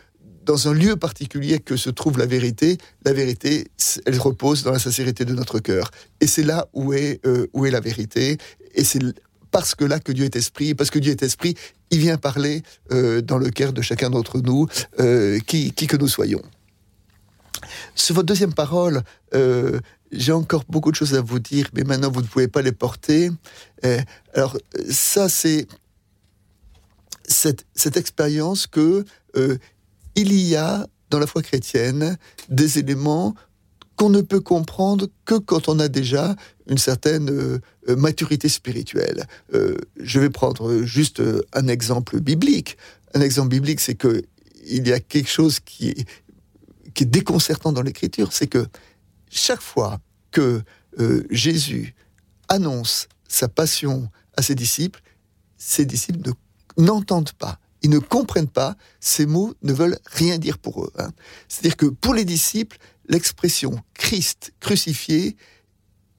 dans 0.44 0.68
un 0.68 0.72
lieu 0.72 0.96
particulier 0.96 1.58
que 1.58 1.76
se 1.76 1.90
trouve 1.90 2.18
la 2.18 2.26
vérité. 2.26 2.78
La 3.04 3.12
vérité, 3.12 3.68
elle 4.06 4.18
repose 4.18 4.62
dans 4.62 4.72
la 4.72 4.78
sincérité 4.78 5.26
de 5.26 5.34
notre 5.34 5.58
cœur. 5.58 5.90
Et 6.20 6.26
c'est 6.26 6.42
là 6.42 6.68
où 6.72 6.94
est, 6.94 7.20
euh, 7.26 7.46
où 7.52 7.66
est 7.66 7.70
la 7.70 7.80
vérité, 7.80 8.38
et 8.74 8.84
c'est 8.84 9.00
parce 9.50 9.74
que 9.74 9.84
là 9.84 9.98
que 9.98 10.12
Dieu 10.12 10.24
est 10.24 10.36
esprit, 10.36 10.74
parce 10.74 10.90
que 10.90 10.98
Dieu 10.98 11.12
est 11.12 11.22
esprit, 11.22 11.54
il 11.90 12.00
vient 12.00 12.18
parler 12.18 12.62
dans 12.90 13.38
le 13.38 13.48
cœur 13.48 13.72
de 13.72 13.80
chacun 13.80 14.10
d'entre 14.10 14.42
nous, 14.42 14.66
qui, 15.46 15.72
qui 15.72 15.86
que 15.86 15.96
nous 15.96 16.06
soyons. 16.06 16.42
Sur 17.94 18.16
votre 18.16 18.26
deuxième 18.26 18.52
parole, 18.52 19.02
j'ai 20.12 20.32
encore 20.32 20.64
beaucoup 20.68 20.90
de 20.90 20.96
choses 20.96 21.14
à 21.14 21.20
vous 21.20 21.38
dire, 21.38 21.68
mais 21.74 21.84
maintenant 21.84 22.10
vous 22.10 22.22
ne 22.22 22.26
pouvez 22.26 22.48
pas 22.48 22.62
les 22.62 22.72
porter. 22.72 23.30
Euh, 23.84 24.00
alors 24.34 24.56
ça, 24.90 25.28
c'est 25.28 25.66
cette, 27.24 27.96
expérience 27.96 28.66
que 28.66 29.04
euh, 29.36 29.58
il 30.14 30.32
y 30.32 30.56
a 30.56 30.86
dans 31.10 31.18
la 31.18 31.26
foi 31.26 31.42
chrétienne 31.42 32.16
des 32.48 32.78
éléments 32.78 33.34
qu'on 33.96 34.10
ne 34.10 34.20
peut 34.20 34.40
comprendre 34.40 35.08
que 35.24 35.34
quand 35.34 35.68
on 35.68 35.78
a 35.80 35.88
déjà 35.88 36.36
une 36.68 36.78
certaine 36.78 37.30
euh, 37.30 37.58
maturité 37.96 38.48
spirituelle. 38.48 39.26
Je 39.98 40.20
vais 40.20 40.30
prendre 40.30 40.82
juste 40.82 41.22
un 41.54 41.66
exemple 41.66 42.20
biblique. 42.20 42.76
Un 43.14 43.22
exemple 43.22 43.48
biblique, 43.48 43.80
c'est 43.80 43.94
que 43.94 44.22
il 44.66 44.86
y 44.86 44.92
a 44.92 45.00
quelque 45.00 45.30
chose 45.30 45.60
qui 45.60 45.88
est, 45.88 46.08
qui 46.94 47.04
est 47.04 47.06
déconcertant 47.06 47.72
dans 47.72 47.82
l'écriture, 47.82 48.32
c'est 48.32 48.46
que 48.46 48.66
chaque 49.30 49.62
fois 49.62 50.00
que 50.30 50.62
Jésus 51.30 51.94
annonce 52.48 53.08
sa 53.28 53.48
passion 53.48 54.10
à 54.36 54.42
ses 54.42 54.54
disciples, 54.54 55.00
ses 55.56 55.84
disciples 55.84 56.32
n'entendent 56.76 57.32
pas 57.32 57.60
ils 57.82 57.90
ne 57.90 57.98
comprennent 57.98 58.48
pas, 58.48 58.76
ces 59.00 59.26
mots 59.26 59.54
ne 59.62 59.72
veulent 59.72 59.98
rien 60.06 60.38
dire 60.38 60.58
pour 60.58 60.84
eux. 60.84 60.92
Hein. 60.98 61.10
C'est-à-dire 61.48 61.76
que 61.76 61.86
pour 61.86 62.14
les 62.14 62.24
disciples, 62.24 62.78
l'expression 63.08 63.80
Christ 63.94 64.52
crucifié 64.60 65.36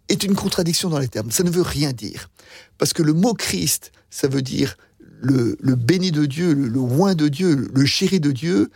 est 0.07 0.23
une 0.23 0.35
contradiction 0.35 0.89
dans 0.89 0.99
les 0.99 1.07
termes. 1.07 1.31
Ça 1.31 1.43
ne 1.43 1.49
veut 1.49 1.61
rien 1.61 1.91
dire. 1.91 2.29
Parce 2.77 2.93
que 2.93 3.03
le 3.03 3.13
mot 3.13 3.33
Christ, 3.33 3.91
ça 4.09 4.27
veut 4.27 4.41
dire 4.41 4.77
le, 5.21 5.57
béni 5.75 6.11
de 6.11 6.25
Dieu, 6.25 6.53
le, 6.53 6.67
loin 6.67 7.13
de 7.13 7.27
Dieu, 7.27 7.69
le 7.73 7.85
chéri 7.85 8.19
de 8.19 8.31
Dieu. 8.31 8.71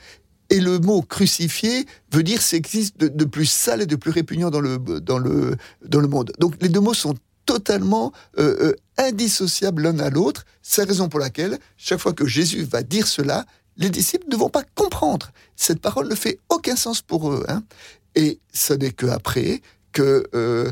Et 0.54 0.60
le 0.60 0.78
mot 0.78 1.02
crucifié 1.02 1.88
veut 2.12 2.22
dire 2.22 2.40
ce 2.40 2.52
qui 2.52 2.56
existe 2.58 3.00
de, 3.00 3.26
plus 3.26 3.48
sale 3.48 3.82
et 3.82 3.86
de 3.88 3.96
plus 3.96 4.12
répugnant 4.12 4.52
dans 4.52 4.60
le, 4.62 4.78
dans, 4.78 5.18
le, 5.18 5.56
dans 5.84 6.00
le 6.00 6.08
monde. 6.08 6.32
Donc 6.38 6.62
les 6.62 6.70
deux 6.70 6.80
mots 6.80 6.94
sont 6.94 7.16
totalement 7.48 8.12
euh, 8.38 8.56
euh, 8.62 8.76
indissociables 9.00 9.82
l'un 9.82 9.98
à 9.98 10.12
l'autre. 10.12 10.46
C'est 10.62 10.82
la 10.84 10.90
raison 10.90 11.10
pour 11.10 11.20
laquelle, 11.20 11.58
chaque 11.76 11.98
fois 11.98 12.14
que 12.14 12.28
Jésus 12.28 12.62
va 12.62 12.84
dire 12.84 13.08
cela, 13.08 13.48
les 13.78 13.90
disciples 13.90 14.28
ne 14.30 14.36
vont 14.36 14.52
pas 14.52 14.62
comprendre. 14.76 15.32
Cette 15.56 15.80
parole 15.80 16.08
ne 16.08 16.14
fait 16.14 16.38
aucun 16.50 16.76
sens 16.76 17.02
pour 17.02 17.32
eux. 17.32 17.44
Hein. 17.48 17.64
Et 18.14 18.40
ce 18.54 18.76
n'est 18.76 18.92
qu'après, 18.92 19.60
que 19.92 20.30
euh, 20.36 20.72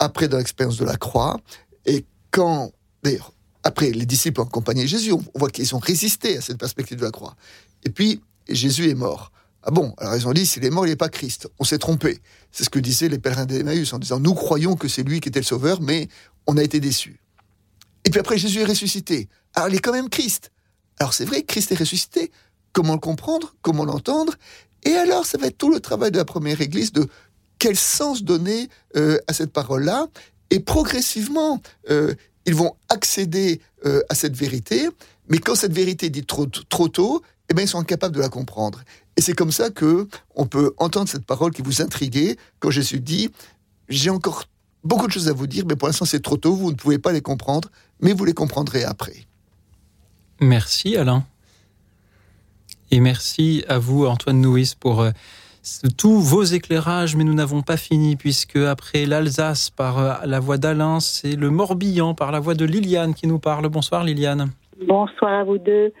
après 0.00 0.26
dans 0.26 0.38
l'expérience 0.38 0.76
de 0.76 0.84
la 0.84 0.96
croix, 0.96 1.38
et 1.86 2.04
quand, 2.32 2.72
d'ailleurs, 3.04 3.32
après 3.62 3.92
les 3.92 4.06
disciples 4.06 4.40
ont 4.40 4.44
accompagné 4.44 4.88
Jésus, 4.88 5.12
on 5.12 5.22
voit 5.36 5.50
qu'ils 5.50 5.72
ont 5.76 5.78
résisté 5.78 6.36
à 6.36 6.40
cette 6.40 6.58
perspective 6.58 6.98
de 6.98 7.04
la 7.04 7.12
croix. 7.12 7.36
Et 7.84 7.90
puis, 7.90 8.20
Jésus 8.54 8.88
est 8.90 8.94
mort. 8.94 9.32
Ah 9.62 9.70
bon 9.70 9.94
Alors 9.98 10.16
ils 10.16 10.26
ont 10.26 10.32
dit, 10.32 10.46
s'il 10.46 10.64
est 10.64 10.70
mort, 10.70 10.86
il 10.86 10.90
n'est 10.90 10.96
pas 10.96 11.08
Christ. 11.08 11.48
On 11.58 11.64
s'est 11.64 11.78
trompé. 11.78 12.20
C'est 12.50 12.64
ce 12.64 12.70
que 12.70 12.78
disaient 12.78 13.08
les 13.08 13.18
pèlerins 13.18 13.46
d'Emmaüs 13.46 13.92
en 13.92 13.98
disant, 13.98 14.20
nous 14.20 14.34
croyons 14.34 14.74
que 14.74 14.88
c'est 14.88 15.02
lui 15.02 15.20
qui 15.20 15.28
était 15.28 15.40
le 15.40 15.44
sauveur, 15.44 15.80
mais 15.80 16.08
on 16.46 16.56
a 16.56 16.62
été 16.62 16.80
déçus. 16.80 17.20
Et 18.04 18.10
puis 18.10 18.20
après, 18.20 18.38
Jésus 18.38 18.60
est 18.60 18.64
ressuscité. 18.64 19.28
Alors 19.54 19.68
il 19.68 19.74
est 19.74 19.80
quand 19.80 19.92
même 19.92 20.08
Christ. 20.08 20.50
Alors 20.98 21.12
c'est 21.12 21.24
vrai, 21.24 21.42
Christ 21.42 21.72
est 21.72 21.78
ressuscité. 21.78 22.30
Comment 22.72 22.94
le 22.94 23.00
comprendre? 23.00 23.54
Comment 23.62 23.84
l'entendre? 23.84 24.34
Et 24.84 24.94
alors, 24.94 25.26
ça 25.26 25.38
va 25.38 25.48
être 25.48 25.58
tout 25.58 25.70
le 25.70 25.80
travail 25.80 26.10
de 26.10 26.16
la 26.16 26.24
première 26.24 26.60
Église 26.60 26.92
de 26.92 27.06
quel 27.58 27.76
sens 27.76 28.22
donner 28.22 28.68
euh, 28.96 29.18
à 29.26 29.32
cette 29.32 29.52
parole-là. 29.52 30.06
Et 30.50 30.60
progressivement, 30.60 31.60
euh, 31.90 32.14
ils 32.46 32.54
vont 32.54 32.74
accéder 32.88 33.60
euh, 33.84 34.00
à 34.08 34.14
cette 34.14 34.36
vérité. 34.36 34.88
Mais 35.28 35.38
quand 35.38 35.54
cette 35.54 35.72
vérité 35.72 36.06
est 36.06 36.10
dite 36.10 36.26
trop, 36.26 36.46
trop 36.46 36.88
tôt, 36.88 37.22
eh 37.50 37.54
bien, 37.54 37.64
ils 37.64 37.68
sont 37.68 37.80
incapables 37.80 38.14
de 38.14 38.20
la 38.20 38.28
comprendre. 38.28 38.82
Et 39.16 39.20
c'est 39.20 39.32
comme 39.32 39.50
ça 39.50 39.70
que 39.70 40.08
on 40.36 40.46
peut 40.46 40.72
entendre 40.78 41.08
cette 41.08 41.26
parole 41.26 41.52
qui 41.52 41.62
vous 41.62 41.82
intriguait 41.82 42.36
quand 42.60 42.70
Jésus 42.70 43.00
dit 43.00 43.30
J'ai 43.88 44.10
encore 44.10 44.44
beaucoup 44.84 45.06
de 45.06 45.12
choses 45.12 45.28
à 45.28 45.32
vous 45.32 45.46
dire, 45.46 45.64
mais 45.66 45.76
pour 45.76 45.88
l'instant 45.88 46.04
c'est 46.04 46.22
trop 46.22 46.36
tôt, 46.36 46.54
vous 46.54 46.70
ne 46.70 46.76
pouvez 46.76 46.98
pas 46.98 47.12
les 47.12 47.20
comprendre, 47.20 47.68
mais 48.00 48.12
vous 48.12 48.24
les 48.24 48.32
comprendrez 48.32 48.84
après. 48.84 49.26
Merci 50.40 50.96
Alain. 50.96 51.24
Et 52.90 53.00
merci 53.00 53.64
à 53.68 53.78
vous 53.78 54.06
Antoine 54.06 54.40
Nouis 54.40 54.74
pour 54.78 55.02
euh, 55.02 55.10
tous 55.96 56.20
vos 56.20 56.42
éclairages, 56.42 57.14
mais 57.14 57.24
nous 57.24 57.34
n'avons 57.34 57.62
pas 57.62 57.76
fini 57.76 58.16
puisque 58.16 58.56
après 58.56 59.06
l'Alsace 59.06 59.70
par 59.70 59.98
euh, 59.98 60.14
la 60.24 60.40
voix 60.40 60.56
d'Alain, 60.56 60.98
c'est 61.00 61.36
le 61.36 61.50
Morbihan 61.50 62.14
par 62.14 62.32
la 62.32 62.40
voix 62.40 62.54
de 62.54 62.64
Liliane 62.64 63.14
qui 63.14 63.26
nous 63.26 63.38
parle. 63.38 63.68
Bonsoir 63.68 64.02
Liliane. 64.02 64.50
Bonsoir 64.86 65.32
à 65.32 65.44
vous 65.44 65.58
deux. 65.58 65.92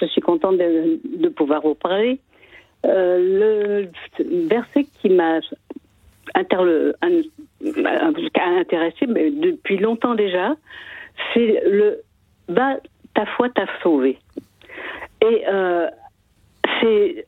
Je 0.00 0.06
suis 0.06 0.20
contente 0.20 0.58
de, 0.58 1.28
pouvoir 1.28 1.62
vous 1.62 1.74
parler. 1.74 2.20
Euh, 2.84 3.88
le 4.20 4.48
verset 4.48 4.86
qui 5.00 5.08
m'a 5.08 5.40
intéressé 8.58 9.06
depuis 9.06 9.78
longtemps 9.78 10.14
déjà, 10.14 10.54
c'est 11.32 11.62
le 11.66 12.02
va 12.48 12.76
ta 13.14 13.26
foi 13.26 13.48
t'a 13.48 13.66
sauvé. 13.82 14.18
Et 15.22 15.44
euh, 15.48 15.88
c'est 16.80 17.26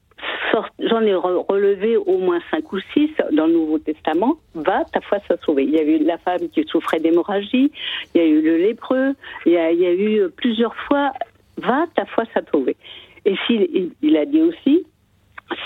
j'en 0.79 1.03
ai 1.03 1.15
relevé 1.15 1.97
au 1.97 2.19
moins 2.19 2.41
cinq 2.51 2.73
ou 2.73 2.79
six 2.93 3.11
dans 3.33 3.47
le 3.47 3.53
Nouveau 3.53 3.79
Testament. 3.79 4.37
Va, 4.55 4.85
ta 4.93 5.01
foi 5.01 5.19
t'a 5.21 5.37
sauvé. 5.39 5.65
Il 5.65 5.71
y 5.71 5.79
a 5.79 5.83
eu 5.83 5.99
la 5.99 6.19
femme 6.19 6.49
qui 6.53 6.65
souffrait 6.65 7.01
d'hémorragie, 7.01 7.71
il 8.15 8.21
y 8.21 8.25
a 8.25 8.27
eu 8.27 8.41
le 8.43 8.57
lépreux, 8.57 9.15
il 9.47 9.53
y 9.53 9.57
a, 9.57 9.73
eu 9.73 10.29
plusieurs 10.37 10.75
fois 10.75 11.13
va, 11.57 11.87
ta 11.95 12.05
foi 12.07 12.25
t'a 12.27 12.43
sauvé. 12.53 12.77
Et 13.25 13.35
s'il 13.47 13.93
il 14.03 14.17
a 14.17 14.25
dit 14.25 14.41
aussi, 14.43 14.87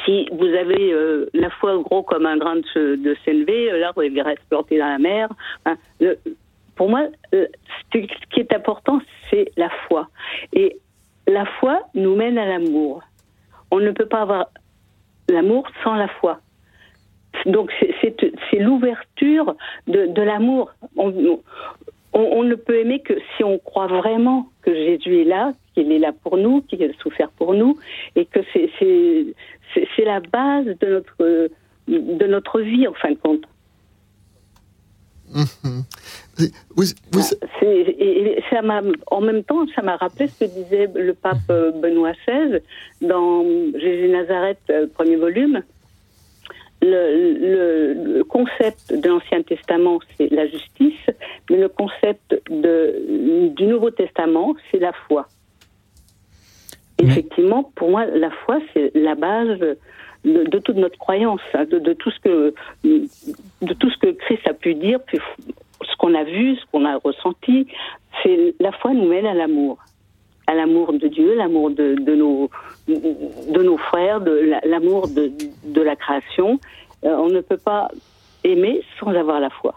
si 0.04 0.28
vous 0.32 0.46
avez 0.46 0.92
euh, 0.92 1.26
la 1.34 1.50
foi 1.50 1.76
gros 1.78 2.02
comme 2.02 2.26
un 2.26 2.36
grain 2.36 2.56
de, 2.56 2.96
de 2.96 3.16
là 3.80 3.92
il 3.96 4.22
reste 4.22 4.42
planté 4.48 4.78
dans 4.78 4.88
la 4.88 4.98
mer. 4.98 5.28
Hein, 5.66 5.76
pour 6.76 6.88
moi, 6.88 7.06
euh, 7.34 7.46
ce 7.92 7.98
qui 7.98 8.40
est 8.40 8.52
important, 8.54 9.00
c'est 9.28 9.50
la 9.56 9.68
foi. 9.86 10.08
Et 10.52 10.78
la 11.26 11.44
foi 11.44 11.80
nous 11.94 12.16
mène 12.16 12.38
à 12.38 12.46
l'amour. 12.46 13.02
On 13.72 13.80
ne 13.80 13.90
peut 13.90 14.06
pas 14.06 14.20
avoir 14.20 14.50
l'amour 15.28 15.66
sans 15.82 15.94
la 15.94 16.06
foi. 16.06 16.40
Donc 17.46 17.72
c'est 17.80 18.58
l'ouverture 18.58 19.56
de, 19.86 20.22
l'amour. 20.22 20.70
On, 20.96 21.40
on, 22.12 22.44
ne 22.44 22.54
peut 22.54 22.78
aimer 22.78 23.00
que 23.00 23.14
si 23.34 23.42
on 23.42 23.58
croit 23.58 23.86
vraiment 23.86 24.46
que 24.60 24.74
Jésus 24.74 25.22
est 25.22 25.24
là, 25.24 25.52
qu'il 25.72 25.90
est 25.90 25.98
là 25.98 26.12
pour 26.12 26.36
nous, 26.36 26.60
qu'il 26.60 26.82
a 26.82 26.92
souffert 27.02 27.30
pour 27.30 27.54
nous, 27.54 27.78
et 28.14 28.26
que 28.26 28.40
c'est 28.52 30.04
la 30.04 30.20
base 30.20 30.66
de 30.66 30.86
notre, 30.86 31.48
de 31.88 32.26
notre 32.26 32.60
vie, 32.60 32.86
en 32.86 32.92
fin 32.92 33.12
de 33.12 33.16
compte. 33.16 33.44
Mhm. 35.34 35.84
Et 37.62 38.42
ça 38.50 38.60
en 39.10 39.20
même 39.20 39.44
temps, 39.44 39.66
ça 39.74 39.82
m'a 39.82 39.96
rappelé 39.96 40.28
ce 40.28 40.44
que 40.44 40.50
disait 40.50 40.88
le 40.94 41.14
pape 41.14 41.36
euh, 41.50 41.70
Benoît 41.72 42.12
XVI 42.26 42.60
dans 43.00 43.44
Jésus 43.78 44.08
Nazareth, 44.08 44.58
euh, 44.70 44.86
premier 44.92 45.16
volume. 45.16 45.62
Le, 46.84 48.22
concept 48.24 48.92
de 48.92 49.08
l'Ancien 49.08 49.42
Testament, 49.42 50.00
c'est 50.16 50.30
la 50.32 50.48
justice, 50.48 51.06
mais 51.48 51.58
le 51.58 51.68
concept 51.68 52.42
de, 52.50 53.50
du 53.54 53.66
Nouveau 53.66 53.90
Testament, 53.90 54.54
c'est 54.70 54.80
la 54.80 54.92
foi. 55.06 55.28
Effectivement, 56.98 57.70
pour 57.76 57.90
moi, 57.90 58.06
la 58.06 58.30
foi, 58.30 58.58
c'est 58.72 58.90
la 58.94 59.14
base 59.14 59.60
de, 60.24 60.58
toute 60.58 60.76
notre 60.76 60.98
croyance, 60.98 61.40
hein, 61.54 61.64
de, 61.64 61.92
tout 61.92 62.10
ce 62.10 62.20
que, 62.20 62.54
de 62.84 63.74
tout 63.74 63.90
ce 63.90 63.98
que 63.98 64.10
Christ 64.12 64.46
a 64.46 64.54
pu 64.54 64.74
dire, 64.74 65.00
puis 65.00 65.18
ce 65.82 65.96
qu'on 65.96 66.14
a 66.14 66.24
vu, 66.24 66.56
ce 66.56 66.62
qu'on 66.70 66.84
a 66.84 66.96
ressenti. 66.96 67.66
C'est 68.22 68.54
la 68.60 68.72
foi 68.72 68.92
nous 68.92 69.08
mène 69.08 69.26
à 69.26 69.34
l'amour, 69.34 69.78
à 70.46 70.54
l'amour 70.54 70.92
de 70.92 71.08
Dieu, 71.08 71.34
l'amour 71.34 71.70
de, 71.70 71.96
de, 72.00 72.14
nos, 72.14 72.50
de 72.86 73.62
nos 73.62 73.78
frères, 73.78 74.20
de 74.20 74.52
l'amour 74.64 75.08
de, 75.08 75.32
de 75.64 75.80
la 75.80 75.96
création. 75.96 76.60
Euh, 77.04 77.16
on 77.16 77.28
ne 77.28 77.40
peut 77.40 77.56
pas 77.56 77.88
aimer 78.44 78.82
sans 78.98 79.08
avoir 79.08 79.40
la 79.40 79.50
foi. 79.50 79.74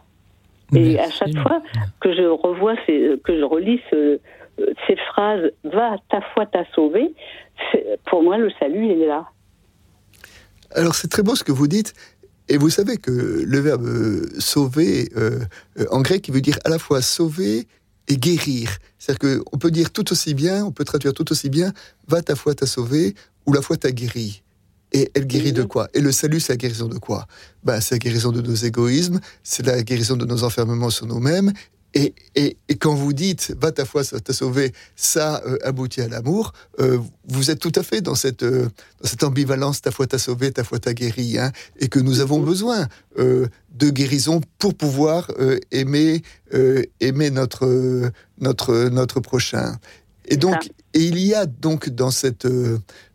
Et 0.75 0.99
à 0.99 1.09
chaque 1.09 1.37
fois 1.37 1.61
que 1.99 2.13
je 2.13 2.23
revois, 2.23 2.75
que 2.85 3.37
je 3.37 3.43
relis 3.43 3.81
ce, 3.91 4.19
ces 4.87 4.95
phrases 4.95 5.51
Va, 5.63 5.95
ta 6.09 6.21
foi 6.21 6.45
t'a 6.45 6.65
sauvé, 6.73 7.13
pour 8.05 8.23
moi, 8.23 8.37
le 8.37 8.49
salut, 8.59 8.91
est 8.91 9.05
là. 9.05 9.25
Alors, 10.75 10.93
c'est 10.93 11.07
très 11.07 11.23
beau 11.23 11.35
ce 11.35 11.43
que 11.43 11.51
vous 11.51 11.67
dites. 11.67 11.93
Et 12.47 12.57
vous 12.57 12.69
savez 12.69 12.97
que 12.97 13.11
le 13.11 13.59
verbe 13.59 13.87
euh, 13.87 14.29
sauver, 14.37 15.09
euh, 15.17 15.39
euh, 15.79 15.85
en 15.89 16.01
grec, 16.01 16.27
il 16.27 16.33
veut 16.33 16.41
dire 16.41 16.59
à 16.63 16.69
la 16.69 16.77
fois 16.77 17.01
sauver 17.01 17.67
et 18.07 18.17
guérir. 18.17 18.69
C'est-à-dire 18.99 19.41
qu'on 19.41 19.57
peut 19.57 19.71
dire 19.71 19.91
tout 19.91 20.11
aussi 20.11 20.35
bien, 20.35 20.63
on 20.63 20.71
peut 20.71 20.83
traduire 20.83 21.13
tout 21.13 21.31
aussi 21.31 21.49
bien 21.49 21.73
Va, 22.07 22.21
ta 22.21 22.35
foi 22.35 22.53
t'a 22.53 22.67
sauvé 22.67 23.15
ou 23.47 23.53
la 23.53 23.61
foi 23.61 23.77
t'a 23.77 23.91
guéri. 23.91 24.43
Et 24.91 25.09
elle 25.15 25.25
guérit 25.25 25.53
de 25.53 25.63
quoi? 25.63 25.89
Et 25.95 26.01
le 26.01 26.11
salut, 26.11 26.39
c'est 26.39 26.53
la 26.53 26.57
guérison 26.57 26.87
de 26.87 26.99
quoi? 26.99 27.25
Ben, 27.63 27.81
C'est 27.81 27.95
la 27.95 27.99
guérison 27.99 28.31
de 28.31 28.41
nos 28.41 28.53
égoïsmes, 28.53 29.19
c'est 29.43 29.65
la 29.65 29.81
guérison 29.81 30.15
de 30.15 30.25
nos 30.25 30.43
enfermements 30.43 30.91
sur 30.91 31.07
nous-mêmes, 31.07 31.51
et, 31.95 32.13
et, 32.35 32.57
et, 32.67 32.75
quand 32.75 32.93
vous 32.93 33.13
dites 33.13 33.55
va 33.57 33.71
ta 33.71 33.85
foi 33.85 34.03
t'a 34.03 34.33
sauvé, 34.33 34.73
ça 34.97 35.41
euh, 35.45 35.57
aboutit 35.63 36.01
à 36.01 36.09
l'amour, 36.09 36.51
euh, 36.81 36.99
vous 37.29 37.51
êtes 37.51 37.59
tout 37.59 37.71
à 37.73 37.83
fait 37.83 38.01
dans 38.01 38.15
cette, 38.15 38.43
euh, 38.43 38.67
dans 39.01 39.07
cette 39.07 39.23
ambivalence 39.23 39.81
ta 39.81 39.91
foi 39.91 40.05
t'a 40.05 40.17
sauvé, 40.17 40.51
ta 40.51 40.65
foi 40.65 40.79
t'a 40.79 40.93
guéri, 40.93 41.39
hein, 41.39 41.53
et 41.79 41.87
que 41.87 41.99
nous 41.99 42.19
avons 42.19 42.39
besoin 42.39 42.87
de 43.17 43.89
guérison 43.89 44.41
pour 44.59 44.75
pouvoir 44.75 45.31
aimer, 45.71 46.21
aimer 46.99 47.29
notre, 47.29 48.11
notre, 48.39 48.89
notre 48.89 49.21
prochain. 49.21 49.77
Et 50.25 50.35
donc, 50.35 50.69
et 50.93 51.03
il 51.03 51.17
y 51.17 51.33
a 51.33 51.45
donc 51.45 51.89
dans 51.89 52.11
cette, 52.11 52.45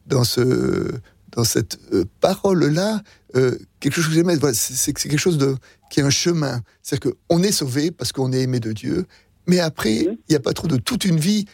dans 0.07 0.25
ce, 0.25 0.91
dans 1.33 1.45
cette 1.45 1.79
euh, 1.93 2.05
parole-là 2.21 3.03
euh, 3.37 3.57
quelque 3.79 3.95
chose 3.95 4.09
que 4.09 4.15
j'aime. 4.15 4.33
Voilà, 4.37 4.55
c'est 4.55 4.93
quelque 4.93 5.19
chose 5.19 5.39
de, 5.39 5.57
qui 5.91 6.01
est 6.01 6.03
un 6.03 6.11
chemin. 6.11 6.61
C'est-à-dire 6.83 7.13
qu'on 7.29 7.43
est 7.43 7.53
sauvé 7.53 7.91
parce 7.91 8.13
qu'on 8.13 8.33
est 8.33 8.41
aimé 8.41 8.61
de 8.61 8.73
Dieu, 8.73 9.07
mais 9.47 9.61
après, 9.61 9.97
il 9.97 10.19
n'y 10.31 10.37
a 10.37 10.41
pas 10.41 10.53
trop 10.53 10.69
de 10.69 10.77
toute 10.77 11.05
une 11.05 11.19
vie 11.19 11.45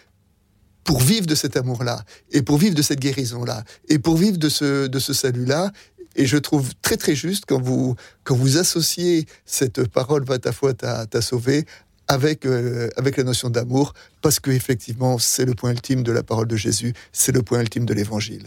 pour 0.85 1.01
vivre 1.01 1.27
de 1.27 1.35
cet 1.35 1.57
amour-là, 1.57 2.05
et 2.31 2.43
pour 2.43 2.59
vivre 2.59 2.77
de 2.77 2.83
cette 2.83 3.01
guérison-là, 3.01 3.65
et 3.89 3.99
pour 3.99 4.17
vivre 4.17 4.39
de 4.39 4.49
ce, 4.49 4.87
de 4.87 4.99
ce 5.01 5.13
salut-là. 5.13 5.73
Et 6.15 6.27
je 6.27 6.37
trouve 6.37 6.71
très 6.81 6.97
très 6.97 7.15
juste 7.15 7.45
quand 7.47 7.61
vous, 7.61 7.97
quand 8.23 8.37
vous 8.37 8.57
associez 8.57 9.27
cette 9.45 9.89
parole 9.89 10.25
va 10.25 10.39
ta 10.39 10.53
foi 10.53 10.73
t'a 10.75 11.21
sauvé 11.21 11.67
avec, 12.09 12.47
euh, 12.47 12.89
avec 12.97 13.17
la 13.17 13.25
notion 13.25 13.51
d'amour, 13.51 13.93
parce 14.23 14.39
que 14.39 14.51
effectivement 14.51 15.19
c'est 15.19 15.45
le 15.45 15.55
point 15.55 15.73
ultime 15.73 16.03
de 16.05 16.13
la 16.13 16.23
parole 16.23 16.47
de 16.47 16.57
Jésus, 16.57 16.95
c'est 17.13 17.33
le 17.33 17.43
point 17.43 17.61
ultime 17.61 17.85
de 17.85 17.93
l'évangile. 17.93 18.47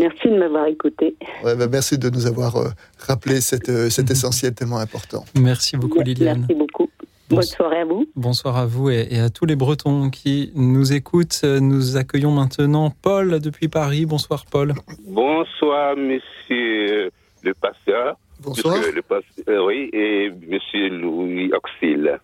Merci 0.00 0.28
de 0.30 0.38
m'avoir 0.38 0.66
écouté. 0.66 1.14
Ouais, 1.44 1.54
bah, 1.56 1.66
merci 1.70 1.98
de 1.98 2.08
nous 2.08 2.26
avoir 2.26 2.56
euh, 2.56 2.68
rappelé 2.98 3.42
cette, 3.42 3.68
euh, 3.68 3.90
cet 3.90 4.10
essentiel 4.10 4.54
tellement 4.54 4.78
important. 4.78 5.24
Merci 5.38 5.76
beaucoup 5.76 6.00
Liliane. 6.00 6.46
Merci 6.48 6.54
beaucoup. 6.54 6.88
Bonne 7.28 7.42
soirée 7.42 7.80
à 7.80 7.84
vous. 7.84 8.06
Bonsoir 8.16 8.56
à 8.56 8.66
vous 8.66 8.90
et, 8.90 9.20
à 9.20 9.28
tous 9.28 9.44
les 9.44 9.54
Bretons 9.56 10.10
qui 10.10 10.50
nous 10.56 10.92
écoutent. 10.92 11.44
Nous 11.44 11.96
accueillons 11.96 12.32
maintenant 12.32 12.90
Paul 12.90 13.40
depuis 13.40 13.68
Paris. 13.68 14.06
Bonsoir 14.06 14.46
Paul. 14.50 14.72
Bonsoir 15.06 15.96
monsieur 15.96 17.10
le 17.42 17.54
pasteur. 17.54 18.16
Bonsoir. 18.40 18.78
Le 18.94 19.02
pasteur, 19.02 19.66
oui, 19.66 19.90
et 19.92 20.30
monsieur 20.48 20.88
Louis 20.88 21.52
Auxil. 21.52 22.18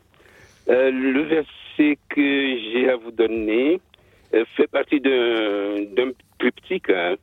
Euh, 0.68 0.90
le 0.90 1.22
verset 1.22 1.98
que 2.08 2.58
j'ai 2.72 2.88
à 2.88 2.96
vous 2.96 3.12
donner 3.12 3.80
euh, 4.34 4.44
fait 4.56 4.66
partie 4.66 5.00
d'un 5.00 6.10
triptyque 6.38 6.90
hein, 6.90 7.16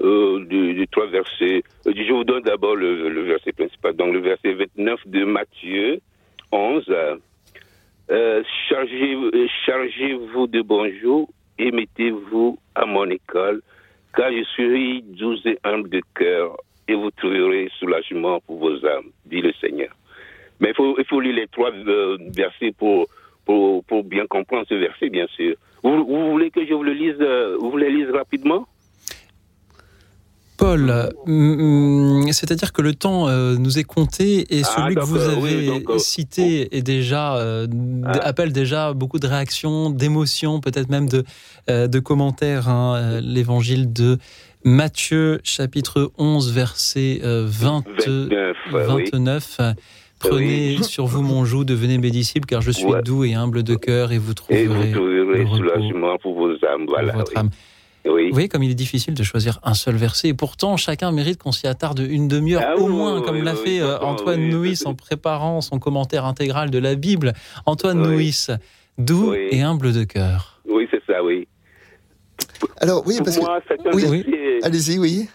euh, 0.00 0.44
de, 0.44 0.84
trois 0.90 1.06
versets. 1.06 1.62
Je 1.86 2.12
vous 2.12 2.24
donne 2.24 2.42
d'abord 2.42 2.76
le, 2.76 3.22
verset 3.22 3.52
principal, 3.52 3.94
donc 3.94 4.12
le 4.12 4.20
verset 4.20 4.54
29 4.54 5.00
de 5.06 5.24
Matthieu 5.24 6.00
11. 6.52 6.84
Euh, 8.10 8.42
chargez-vous 8.68 10.46
de 10.46 10.62
bonjour 10.62 11.28
et 11.58 11.70
mettez-vous 11.70 12.58
à 12.74 12.84
mon 12.86 13.08
école, 13.08 13.62
car 14.16 14.30
je 14.32 14.42
suis 14.44 15.02
doux 15.02 15.36
et 15.46 15.58
humble 15.64 15.88
de 15.88 16.00
cœur, 16.14 16.56
et 16.88 16.94
vous 16.94 17.10
trouverez 17.12 17.70
soulagement 17.78 18.40
pour 18.40 18.58
vos 18.58 18.84
âmes, 18.86 19.10
dit 19.26 19.40
le 19.40 19.52
Seigneur. 19.60 19.94
Mais 20.60 20.72
il 20.78 21.04
faut, 21.06 21.20
lire 21.20 21.34
les 21.34 21.46
trois 21.48 21.72
euh, 21.72 22.18
versets 22.36 22.72
pour, 22.72 23.06
pour, 23.44 24.04
bien 24.04 24.26
comprendre 24.26 24.66
ce 24.68 24.74
verset, 24.74 25.08
bien 25.08 25.26
sûr. 25.28 25.56
Vous, 25.82 26.30
voulez 26.30 26.50
que 26.50 26.64
je 26.64 26.72
vous 26.72 26.82
le 26.82 26.92
lise, 26.92 27.16
euh, 27.20 27.56
vous 27.60 27.76
le 27.76 27.88
lise 27.88 28.10
rapidement? 28.10 28.66
Paul, 30.64 31.10
mm, 31.26 32.24
mm, 32.26 32.32
c'est-à-dire 32.32 32.72
que 32.72 32.80
le 32.80 32.94
temps 32.94 33.28
euh, 33.28 33.56
nous 33.58 33.78
est 33.78 33.84
compté 33.84 34.46
et 34.48 34.62
ah, 34.64 34.64
celui 34.64 34.94
que 34.94 35.04
vous 35.04 35.20
avez 35.20 35.68
euh, 35.68 35.98
cité 35.98 36.74
est 36.74 36.80
déjà 36.80 37.36
euh, 37.36 37.66
ah. 38.02 38.12
appelle 38.22 38.50
déjà 38.50 38.94
beaucoup 38.94 39.18
de 39.18 39.26
réactions, 39.26 39.90
d'émotions, 39.90 40.60
peut-être 40.60 40.88
même 40.88 41.06
de, 41.06 41.24
de 41.68 41.98
commentaires. 41.98 42.70
Hein, 42.70 43.20
L'évangile 43.20 43.92
de 43.92 44.16
Matthieu, 44.64 45.38
chapitre 45.44 46.12
11, 46.16 46.50
verset 46.54 47.20
20, 47.22 47.84
29. 48.72 49.60
Prenez 50.18 50.82
sur 50.82 51.04
vous 51.04 51.20
mon 51.20 51.44
joug, 51.44 51.64
devenez 51.64 51.98
mes 51.98 52.10
disciples, 52.10 52.46
car 52.46 52.62
je 52.62 52.70
suis 52.70 52.86
doux 53.04 53.24
et 53.24 53.34
humble 53.34 53.64
de 53.64 53.74
cœur, 53.74 54.12
et 54.12 54.18
vous 54.18 54.32
trouverez, 54.32 54.62
et 54.62 54.66
vous 54.66 54.92
trouverez 54.92 55.46
soulagement 55.46 56.16
pour 56.22 56.34
vos 56.34 56.52
âmes. 56.64 56.86
Voilà, 56.88 57.12
votre 57.12 57.36
âme. 57.36 57.50
Vous 58.04 58.32
voyez 58.32 58.48
comme 58.48 58.62
il 58.62 58.70
est 58.70 58.74
difficile 58.74 59.14
de 59.14 59.22
choisir 59.22 59.60
un 59.62 59.74
seul 59.74 59.96
verset. 59.96 60.28
Et 60.28 60.34
pourtant, 60.34 60.76
chacun 60.76 61.10
mérite 61.10 61.42
qu'on 61.42 61.52
s'y 61.52 61.66
attarde 61.66 62.00
une 62.00 62.28
demi-heure 62.28 62.62
ah 62.64 62.76
au 62.76 62.88
moins, 62.88 63.22
comme 63.22 63.42
l'a 63.42 63.54
fait 63.54 63.80
euh, 63.80 63.98
Antoine 64.00 64.48
Nouis 64.48 64.82
en 64.84 64.94
préparant 64.94 65.60
son 65.60 65.78
commentaire 65.78 66.24
intégral 66.26 66.70
de 66.70 66.78
la 66.78 66.96
Bible. 66.96 67.32
Antoine 67.64 68.02
Nouis, 68.02 68.48
doux 68.98 69.34
et 69.34 69.62
humble 69.62 69.92
de 69.92 70.04
cœur. 70.04 70.60
Oui, 70.68 70.86
c'est 70.90 71.02
ça, 71.06 71.22
oui. 71.22 71.48
Alors, 72.80 73.06
oui, 73.06 73.16
parce 73.24 73.38
moi, 73.38 73.60
que... 73.60 73.94
Oui. 73.94 74.24
Allez-y, 74.62 74.98
oui. 74.98 75.28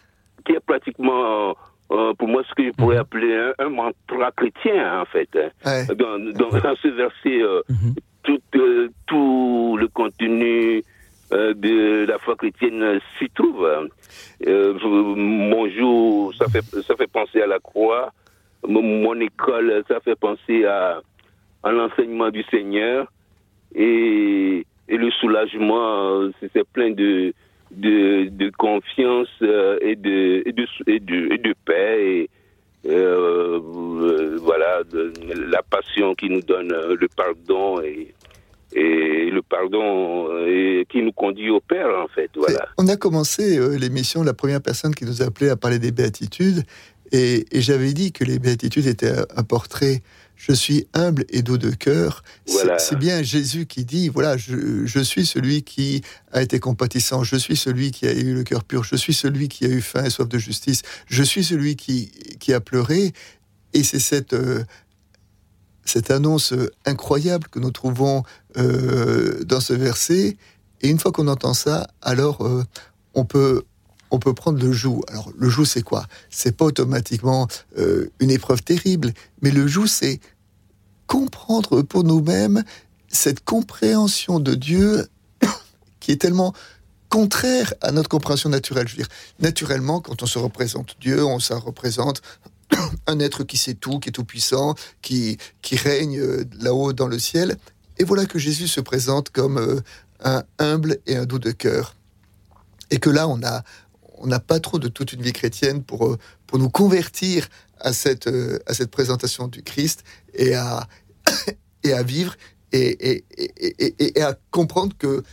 Qui 0.46 0.54
est 0.54 0.60
pratiquement... 0.60 1.56
Euh, 1.92 2.14
pour 2.20 2.28
moi, 2.28 2.44
ce 2.48 2.54
que 2.54 2.68
je 2.68 2.72
pourrais 2.72 2.98
mhm. 2.98 3.02
appeler 3.02 3.52
un, 3.58 3.70
mantra 3.70 4.32
chrétien, 4.38 5.02
en 5.02 5.06
fait. 5.06 5.30
Dans, 5.96 6.20
dans, 6.34 6.52
ce 6.84 6.88
verset, 6.88 7.42
euh, 7.42 7.64
mhm. 7.68 7.96
tout, 8.22 8.40
tout 9.08 9.78
le 9.80 9.88
contenu 9.88 10.78
euh, 10.78 10.82
de 11.32 12.06
la 12.06 12.18
foi 12.20 12.36
chrétienne 12.36 13.00
s'y 13.18 13.30
trouve. 13.30 13.68
Euh, 14.48 14.74
mon 14.84 15.70
jour, 15.70 16.34
ça 16.36 16.48
fait, 16.48 16.64
ça 16.82 16.96
fait 16.96 17.12
penser 17.12 17.42
à 17.42 17.48
la 17.48 17.60
croix. 17.60 18.12
Mon, 18.68 19.20
école, 19.20 19.84
ça 19.88 20.00
fait 20.00 20.16
penser 20.16 20.66
à, 20.66 21.02
à 21.64 21.72
l'enseignement 21.72 22.30
du 22.30 22.44
Seigneur. 22.44 23.12
Et, 23.76 24.66
et 24.88 24.98
le 24.98 25.12
soulagement, 25.12 26.30
c'est 26.42 26.68
plein 26.68 26.92
de, 26.92 27.34
de, 27.72 28.50
confiance 28.58 29.30
euh, 29.42 29.78
et 29.82 29.96
de, 29.96 30.44
et 30.46 30.52
de, 31.00 31.34
et 31.34 31.38
de, 31.38 31.54
paix. 31.66 32.28
Et, 32.86 32.90
euh, 32.90 33.60
voilà, 34.42 34.82
la 35.36 35.62
passion 35.64 36.16
qui 36.16 36.30
nous 36.30 36.42
donne 36.42 36.70
le 36.70 37.08
pardon 37.16 37.82
et 38.74 39.30
le 39.32 39.42
pardon 39.42 40.28
euh, 40.30 40.84
qui 40.90 41.02
nous 41.02 41.12
conduit 41.12 41.50
au 41.50 41.60
Père, 41.60 41.88
en 42.04 42.08
fait. 42.08 42.30
Voilà. 42.36 42.68
On 42.78 42.88
a 42.88 42.96
commencé 42.96 43.58
euh, 43.58 43.78
l'émission, 43.78 44.24
la 44.24 44.34
première 44.34 44.62
personne 44.62 44.94
qui 44.94 45.06
nous 45.06 45.22
a 45.22 45.26
appelé 45.26 45.50
à 45.50 45.56
parler 45.56 45.80
des 45.80 45.92
béatitudes, 45.92 46.64
et, 47.12 47.46
j'avais 47.54 47.94
dit 47.94 48.12
que 48.12 48.24
les 48.24 48.38
béatitudes 48.38 48.86
étaient 48.86 49.14
un 49.36 49.44
portrait. 49.44 50.02
Je 50.36 50.54
suis 50.54 50.88
humble 50.94 51.26
et 51.30 51.42
doux 51.42 51.58
de 51.58 51.72
cœur. 51.72 52.24
C'est 52.46 52.98
bien 52.98 53.22
Jésus 53.24 53.66
qui 53.66 53.84
dit 53.84 54.08
voilà, 54.08 54.38
je, 54.38 54.86
je, 54.86 55.00
suis 55.00 55.26
celui 55.26 55.64
qui 55.64 56.02
a 56.32 56.42
été 56.42 56.60
compatissant, 56.60 57.24
je 57.24 57.36
suis 57.36 57.58
celui 57.58 57.92
qui 57.92 58.08
a 58.08 58.14
eu 58.14 58.34
le 58.34 58.44
cœur 58.44 58.64
pur, 58.64 58.86
je 58.86 58.96
suis 58.96 59.14
celui 59.14 59.50
qui 59.50 59.66
a 59.66 59.68
eu 59.68 59.82
faim 59.82 60.06
et 60.06 60.10
soif 60.10 60.30
de 60.30 60.38
justice, 60.38 60.84
je 61.08 61.24
suis 61.24 61.44
celui 61.44 61.76
qui, 61.76 62.12
qui 62.40 62.54
a 62.54 62.62
pleuré. 62.62 63.12
Et 63.74 63.84
c'est 63.84 64.00
cette 64.00 64.34
euh, 64.34 64.64
cette 65.90 66.12
annonce 66.12 66.54
incroyable 66.86 67.48
que 67.48 67.60
nous 67.60 67.72
trouvons 67.72 68.24
euh, 68.58 69.44
dans 69.44 69.60
ce 69.60 69.74
verset. 69.74 70.38
Et 70.82 70.90
une 70.90 71.00
fois 71.00 71.12
qu'on 71.12 71.28
entend 71.28 71.54
ça, 71.54 71.88
alors 72.02 72.46
euh, 72.46 72.64
on 73.14 73.26
peut 73.26 73.64
on 74.12 74.18
peut 74.18 74.34
prendre 74.34 74.60
le 74.60 74.72
joug. 74.72 75.02
Alors 75.08 75.30
le 75.38 75.50
joug, 75.50 75.66
c'est 75.66 75.84
quoi? 75.84 76.06
C'est 76.30 76.56
pas 76.56 76.66
automatiquement 76.66 77.48
euh, 77.78 78.10
une 78.20 78.32
épreuve 78.32 78.64
terrible, 78.64 79.14
mais 79.42 79.52
le 79.52 79.68
joug, 79.68 79.88
c'est 79.88 80.20
comprendre 81.06 81.82
pour 81.82 82.04
nous-mêmes 82.04 82.64
cette 83.08 83.44
compréhension 83.44 84.40
de 84.40 84.56
Dieu 84.56 85.08
qui 86.00 86.12
est 86.12 86.22
tellement 86.22 86.54
contraire 87.10 87.74
à 87.82 87.92
notre 87.92 88.10
compréhension 88.10 88.50
naturelle. 88.50 88.88
Je 88.88 88.94
veux 88.96 89.04
dire, 89.04 89.12
naturellement, 89.40 90.00
quand 90.02 90.22
on 90.24 90.28
se 90.28 90.40
représente 90.40 90.96
Dieu, 91.00 91.24
on 91.24 91.40
se 91.40 91.54
représente 91.54 92.22
un 93.08 93.20
être 93.20 93.44
qui 93.44 93.58
sait 93.58 93.74
tout, 93.74 94.00
qui 94.00 94.10
est 94.10 94.12
tout 94.12 94.24
puissant, 94.24 94.76
qui, 95.02 95.38
qui 95.62 95.76
règne 95.76 96.20
euh, 96.20 96.46
là-haut 96.60 96.94
dans 96.94 97.08
le 97.08 97.20
ciel. 97.20 97.58
Et 97.98 98.04
voilà 98.04 98.26
que 98.26 98.40
Jésus 98.40 98.68
se 98.68 98.82
présente 98.82 99.30
comme 99.30 99.58
euh, 99.58 99.82
un 100.24 100.44
humble 100.58 101.00
et 101.06 101.16
un 101.16 101.26
doux 101.26 101.40
de 101.40 101.52
cœur. 101.52 101.96
Et 102.92 103.00
que 103.00 103.10
là, 103.10 103.28
on 103.28 103.44
a 103.44 103.64
on 104.22 104.28
n'a 104.28 104.42
pas 104.42 104.60
trop 104.60 104.80
de 104.80 104.90
toute 104.90 105.14
une 105.14 105.22
vie 105.22 105.32
chrétienne 105.32 105.82
pour, 105.82 106.06
euh, 106.06 106.18
pour 106.46 106.60
nous 106.60 106.70
convertir 106.70 107.48
à 107.80 107.94
cette, 107.94 108.30
à 108.66 108.74
cette 108.74 108.92
présentation 108.92 109.48
du 109.48 109.64
Christ 109.64 110.04
et 110.34 110.56
à, 110.56 110.90
et 111.84 111.94
à 111.94 112.04
vivre 112.04 112.36
et, 112.74 113.24
et, 113.30 114.18
et, 114.18 114.22
à 114.22 114.38
comprendre 114.52 114.94
que, 114.98 115.24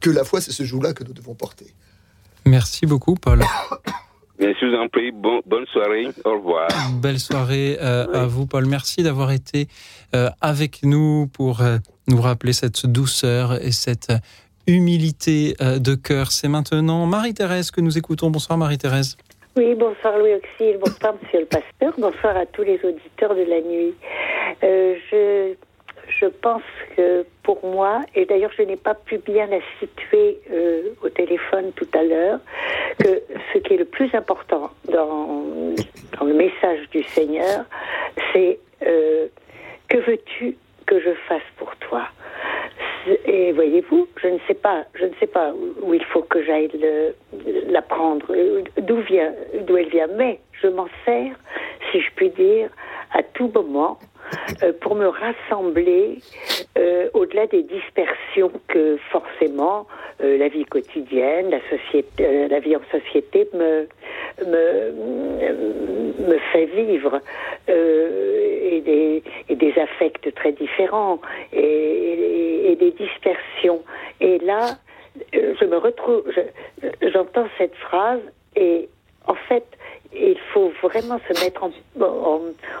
que 0.00 0.10
la 0.10 0.24
foi, 0.24 0.40
c'est 0.40 0.52
ce 0.52 0.64
jour-là 0.64 0.92
que 0.92 1.04
nous 1.04 1.12
devons 1.12 1.34
porter. 1.34 1.72
Merci 2.44 2.86
beaucoup, 2.86 3.14
Paul. 3.14 3.44
Je 4.38 4.66
vous 4.66 4.74
en 4.76 4.88
prie. 4.88 5.12
bonne 5.12 5.66
soirée. 5.66 6.08
Au 6.24 6.32
revoir. 6.32 6.68
Belle 7.02 7.18
soirée 7.18 7.76
euh, 7.80 8.06
à 8.12 8.26
vous, 8.26 8.46
Paul. 8.46 8.66
Merci 8.66 9.02
d'avoir 9.02 9.32
été 9.32 9.66
euh, 10.14 10.28
avec 10.40 10.82
nous 10.82 11.28
pour 11.28 11.60
euh, 11.60 11.76
nous 12.08 12.20
rappeler 12.20 12.52
cette 12.52 12.86
douceur 12.86 13.54
et 13.64 13.72
cette 13.72 14.12
humilité 14.66 15.54
de 15.60 15.94
cœur. 15.94 16.32
C'est 16.32 16.48
maintenant 16.48 17.04
Marie-Thérèse 17.04 17.70
que 17.70 17.82
nous 17.82 17.98
écoutons. 17.98 18.30
Bonsoir, 18.30 18.58
Marie-Thérèse. 18.58 19.16
Oui, 19.56 19.74
bonsoir 19.74 20.18
Louis 20.18 20.32
Auxil, 20.34 20.78
bonsoir 20.80 21.14
Monsieur 21.22 21.40
le 21.40 21.46
Pasteur, 21.46 21.92
bonsoir 21.96 22.36
à 22.36 22.44
tous 22.46 22.62
les 22.62 22.80
auditeurs 22.82 23.36
de 23.36 23.42
la 23.42 23.60
nuit. 23.60 23.94
je 24.62 25.54
je 26.20 26.26
pense 26.26 26.62
que 26.96 27.24
pour 27.42 27.64
moi, 27.64 28.00
et 28.14 28.24
d'ailleurs 28.24 28.52
je 28.56 28.62
n'ai 28.62 28.76
pas 28.76 28.94
pu 28.94 29.18
bien 29.18 29.46
la 29.46 29.58
situer 29.80 30.40
euh, 30.50 30.90
au 31.02 31.08
téléphone 31.08 31.72
tout 31.76 31.88
à 31.94 32.02
l'heure, 32.02 32.40
que 32.98 33.22
ce 33.52 33.58
qui 33.58 33.74
est 33.74 33.78
le 33.78 33.84
plus 33.84 34.14
important 34.14 34.70
dans, 34.90 35.44
le 36.24 36.34
message 36.34 36.88
du 36.90 37.02
Seigneur, 37.02 37.64
c'est 38.32 38.58
euh, 38.86 39.26
que 39.88 39.98
veux-tu 39.98 40.56
que 40.86 41.00
je 41.00 41.10
fasse 41.28 41.42
pour 41.56 41.74
toi? 41.76 42.08
Et 43.26 43.48
Et 43.48 43.52
voyez-vous, 43.52 44.08
je 44.22 44.28
ne 44.28 44.38
sais 44.46 44.54
pas, 44.54 44.84
je 44.94 45.04
ne 45.04 45.14
sais 45.20 45.26
pas 45.26 45.52
où 45.82 45.92
il 45.92 46.04
faut 46.04 46.22
que 46.22 46.42
j'aille 46.42 46.70
la 47.68 47.82
prendre, 47.82 48.26
d'où 48.78 48.96
vient, 49.02 49.32
d'où 49.66 49.76
elle 49.76 49.90
vient, 49.90 50.06
mais 50.16 50.40
je 50.62 50.68
m'en 50.68 50.88
sers, 51.04 51.34
si 51.90 52.00
je 52.00 52.10
puis 52.16 52.30
dire, 52.30 52.70
à 53.12 53.22
tout 53.22 53.50
moment 53.54 53.98
euh, 54.62 54.72
pour 54.80 54.94
me 54.94 55.06
rassembler 55.06 56.18
euh, 56.78 57.08
au-delà 57.14 57.46
des 57.46 57.62
dispersions 57.62 58.52
que 58.68 58.96
forcément 59.10 59.86
euh, 60.22 60.38
la 60.38 60.48
vie 60.48 60.64
quotidienne, 60.64 61.50
la 61.50 62.60
vie 62.60 62.76
en 62.76 62.82
société 62.90 63.48
me 63.54 63.86
me, 64.44 64.92
me 66.28 66.38
fait 66.52 66.66
vivre 66.66 67.20
et 67.68 68.80
des 68.80 69.22
et 69.48 69.56
des 69.56 69.78
affects 69.78 70.34
très 70.34 70.52
différents 70.52 71.20
et, 71.52 72.76
des 72.78 72.90
dispersions. 72.90 73.82
Et 74.20 74.38
là, 74.40 74.78
je 75.32 75.64
me 75.64 75.76
retrouve, 75.76 76.24
j'entends 77.00 77.46
cette 77.56 77.76
phrase 77.76 78.20
et 78.56 78.88
en 79.26 79.34
fait, 79.34 79.64
il 80.14 80.38
faut 80.52 80.72
vraiment 80.82 81.20
se 81.28 81.44
mettre 81.44 81.64
en, 81.64 81.70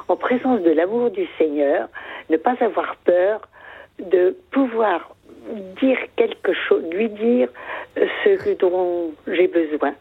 en, 0.08 0.16
présence 0.16 0.60
de 0.62 0.70
l'amour 0.70 1.10
du 1.10 1.26
Seigneur, 1.38 1.88
ne 2.30 2.36
pas 2.36 2.54
avoir 2.60 2.96
peur 3.04 3.40
de 3.98 4.36
pouvoir 4.50 5.14
dire 5.80 5.98
quelque 6.16 6.52
chose, 6.52 6.82
lui 6.90 7.08
dire 7.08 7.48
ce 7.96 8.54
dont 8.54 9.12
j'ai 9.26 9.48
besoin. 9.48 9.94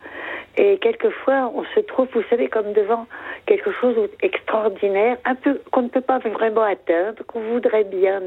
Et 0.56 0.78
quelquefois, 0.78 1.52
on 1.56 1.64
se 1.76 1.80
trouve, 1.80 2.08
vous 2.14 2.24
savez, 2.30 2.48
comme 2.48 2.74
devant 2.74 3.08
quelque 3.48 3.72
chose 3.72 3.96
d'extraordinaire, 4.22 5.18
un 5.26 5.36
peu 5.36 5.60
qu'on 5.72 5.84
ne 5.84 5.88
peut 5.90 6.02
pas 6.02 6.20
vraiment 6.20 6.62
atteindre, 6.62 7.24
qu'on 7.26 7.40
voudrait 7.40 7.84
bien, 7.84 8.22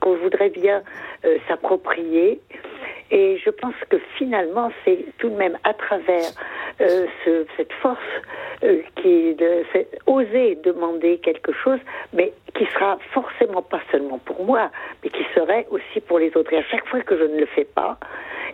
qu'on 0.00 0.14
voudrait 0.14 0.50
bien 0.50 0.82
euh, 1.24 1.38
s'approprier. 1.48 2.40
Et 3.10 3.36
je 3.44 3.50
pense 3.50 3.74
que 3.90 3.96
finalement, 4.16 4.70
c'est 4.84 5.04
tout 5.18 5.28
de 5.28 5.34
même 5.34 5.58
à 5.64 5.74
travers 5.74 6.30
euh, 6.80 7.06
ce, 7.24 7.46
cette 7.56 7.72
force 7.74 7.98
euh, 8.64 8.82
qui 8.96 9.34
de 9.34 9.64
oser 10.06 10.56
demander 10.56 11.18
quelque 11.18 11.52
chose, 11.52 11.78
mais 12.12 12.32
qui 12.54 12.66
sera 12.66 12.98
forcément 13.12 13.62
pas 13.62 13.80
seulement 13.90 14.18
pour 14.18 14.44
moi, 14.44 14.70
mais 15.02 15.10
qui 15.10 15.24
serait 15.34 15.66
aussi 15.70 16.00
pour 16.00 16.18
les 16.18 16.36
autres. 16.36 16.52
Et 16.52 16.58
à 16.58 16.64
chaque 16.64 16.86
fois 16.86 17.00
que 17.00 17.16
je 17.16 17.24
ne 17.24 17.40
le 17.40 17.46
fais 17.46 17.64
pas, 17.64 17.98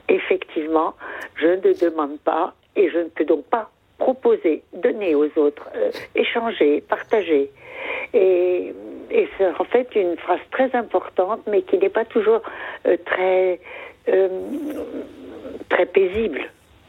effectivement, 0.09 0.95
je 1.37 1.49
ne 1.49 1.73
demande 1.75 2.19
pas 2.21 2.55
et 2.77 2.91
je 2.91 2.99
ne 2.99 3.09
peux 3.09 3.25
donc 3.25 3.45
pas 3.47 3.71
proposer, 3.99 4.63
donner 4.73 5.15
aux 5.15 5.31
autres, 5.37 5.69
euh, 5.75 5.91
échanger, 6.15 6.81
partager. 6.81 7.51
Et, 8.15 8.75
c'est 9.39 9.47
en 9.47 9.65
fait 9.65 9.89
une 9.95 10.19
phrase 10.19 10.41
très 10.51 10.75
importante, 10.77 11.41
mais 11.47 11.63
qui 11.63 11.79
n'est 11.79 11.89
pas 11.89 12.05
toujours 12.05 12.43
très 13.07 13.59
euh, 14.09 14.29
très 15.69 15.87
paisible. 15.87 16.41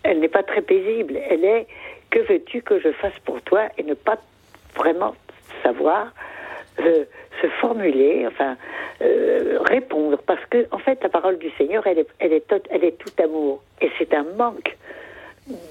Elle 0.03 0.19
n'est 0.19 0.29
pas 0.29 0.43
très 0.43 0.61
paisible. 0.61 1.19
Elle 1.29 1.43
est 1.43 1.67
que 2.09 2.19
veux-tu 2.19 2.61
que 2.61 2.79
je 2.79 2.91
fasse 2.91 3.17
pour 3.25 3.41
toi 3.41 3.69
et 3.77 3.83
ne 3.83 3.93
pas 3.93 4.17
vraiment 4.75 5.15
savoir 5.63 6.11
euh, 6.79 7.05
se 7.41 7.47
formuler, 7.61 8.25
enfin 8.27 8.57
euh, 9.01 9.59
répondre, 9.61 10.17
parce 10.25 10.43
que 10.49 10.67
en 10.71 10.77
fait 10.77 11.01
la 11.03 11.09
parole 11.09 11.37
du 11.37 11.49
Seigneur, 11.51 11.85
elle 11.87 11.99
est, 11.99 12.07
elle 12.19 12.33
est, 12.83 12.97
tout 12.97 13.23
amour, 13.23 13.63
et 13.81 13.89
c'est 13.97 14.13
un 14.13 14.25
manque 14.37 14.75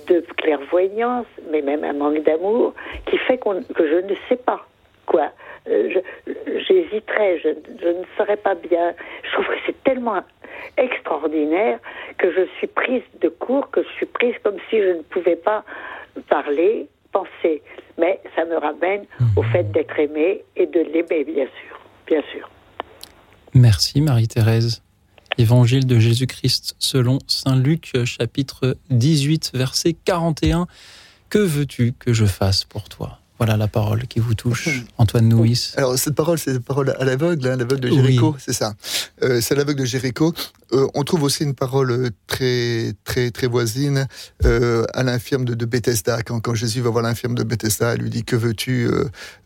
de 0.06 0.20
clairvoyance, 0.36 1.26
mais 1.50 1.60
même 1.60 1.84
un 1.84 1.92
manque 1.92 2.22
d'amour, 2.22 2.74
qui 3.06 3.18
fait 3.18 3.38
que 3.38 3.86
je 3.86 4.06
ne 4.06 4.14
sais 4.28 4.36
pas 4.36 4.66
quoi. 5.06 5.30
J'hésiterais, 5.66 7.38
je, 7.40 7.50
je, 7.82 7.88
ne 7.88 8.04
saurais 8.16 8.38
pas 8.38 8.54
bien. 8.54 8.94
Je 9.22 9.32
trouve 9.32 9.46
que 9.46 9.60
c'est 9.66 9.84
tellement 9.84 10.22
extraordinaire 10.78 11.78
que 12.16 12.32
je 12.32 12.46
suis 12.56 12.66
prise 12.66 13.02
de 13.20 13.28
court, 13.28 13.70
que 13.70 13.82
je 13.82 13.88
suis 13.90 14.06
prise 14.06 14.34
comme 14.42 14.56
si 14.70 14.80
je 14.80 14.88
ne 14.88 15.02
pouvais 15.02 15.36
pas 15.36 15.64
parler, 16.22 16.88
penser. 17.12 17.62
Mais 17.98 18.20
ça 18.36 18.44
me 18.44 18.56
ramène 18.56 19.04
au 19.36 19.42
mhm. 19.42 19.50
fait 19.50 19.72
d'être 19.72 19.98
aimée 19.98 20.44
et 20.56 20.66
de 20.66 20.80
l'aimer, 20.80 21.24
bien 21.24 21.46
sûr. 21.46 21.80
Bien 22.06 22.22
sûr. 22.32 22.48
Merci 23.54 24.00
Marie-Thérèse. 24.00 24.82
Évangile 25.36 25.86
de 25.86 25.98
Jésus-Christ 25.98 26.74
selon 26.78 27.18
Saint 27.26 27.56
Luc, 27.56 27.92
chapitre 28.04 28.76
18, 28.90 29.52
verset 29.54 29.94
41. 30.04 30.66
Que 31.28 31.38
veux-tu 31.38 31.92
que 31.92 32.12
je 32.12 32.24
fasse 32.24 32.64
pour 32.64 32.88
toi? 32.88 33.17
Voilà 33.38 33.56
la 33.56 33.68
parole 33.68 34.06
qui 34.08 34.18
vous 34.18 34.34
touche, 34.34 34.68
Antoine 34.98 35.28
Nouis. 35.28 35.72
Alors 35.76 35.96
cette 35.96 36.16
parole, 36.16 36.38
c'est 36.38 36.54
la 36.54 36.60
parole 36.60 36.94
à 36.98 37.04
l'aveugle, 37.04 37.46
hein, 37.46 37.56
l'aveugle 37.56 37.80
de 37.82 37.88
Jéricho, 37.88 38.36
c'est 38.38 38.52
ça. 38.52 38.74
Euh, 39.22 39.40
c'est 39.40 39.54
l'aveugle 39.54 39.80
de 39.80 39.86
Jéricho. 39.86 40.34
Euh, 40.72 40.88
on 40.94 41.04
trouve 41.04 41.22
aussi 41.22 41.44
une 41.44 41.54
parole 41.54 42.10
très 42.26 42.94
très 43.04 43.30
très 43.30 43.46
voisine 43.46 44.08
euh, 44.44 44.84
à 44.92 45.04
l'infirme 45.04 45.44
de, 45.44 45.64
Bethesda. 45.64 46.22
Quand, 46.22 46.40
quand, 46.40 46.54
Jésus 46.54 46.80
va 46.80 46.90
voir 46.90 47.04
l'infirme 47.04 47.36
de 47.36 47.44
Bethesda, 47.44 47.94
elle 47.94 48.00
lui 48.00 48.10
dit 48.10 48.24
que 48.24 48.34
veux-tu 48.34 48.90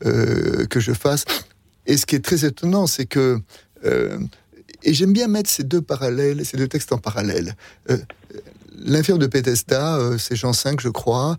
que 0.01 0.81
je 0.81 0.93
fasse? 0.93 1.25
Et 1.87 1.99
ce 1.99 2.07
qui 2.07 2.17
est 2.17 2.25
très 2.25 2.47
étonnant, 2.47 2.87
c'est 2.87 3.07
que 3.07 3.41
et 4.85 4.95
j'aime 4.95 5.13
bien 5.13 5.29
mettre 5.29 5.51
ces 5.51 5.65
deux 5.65 5.83
parallèles, 5.83 6.47
ces 6.47 6.57
deux 6.57 6.67
textes 6.67 6.93
en 6.93 6.99
parallèle. 6.99 7.57
L'infirme 8.79 9.19
de 9.19 9.27
Bethesda, 9.27 9.99
c'est 10.19 10.35
Jean 10.35 10.55
5, 10.55 10.81
je 10.81 10.89
crois. 10.89 11.37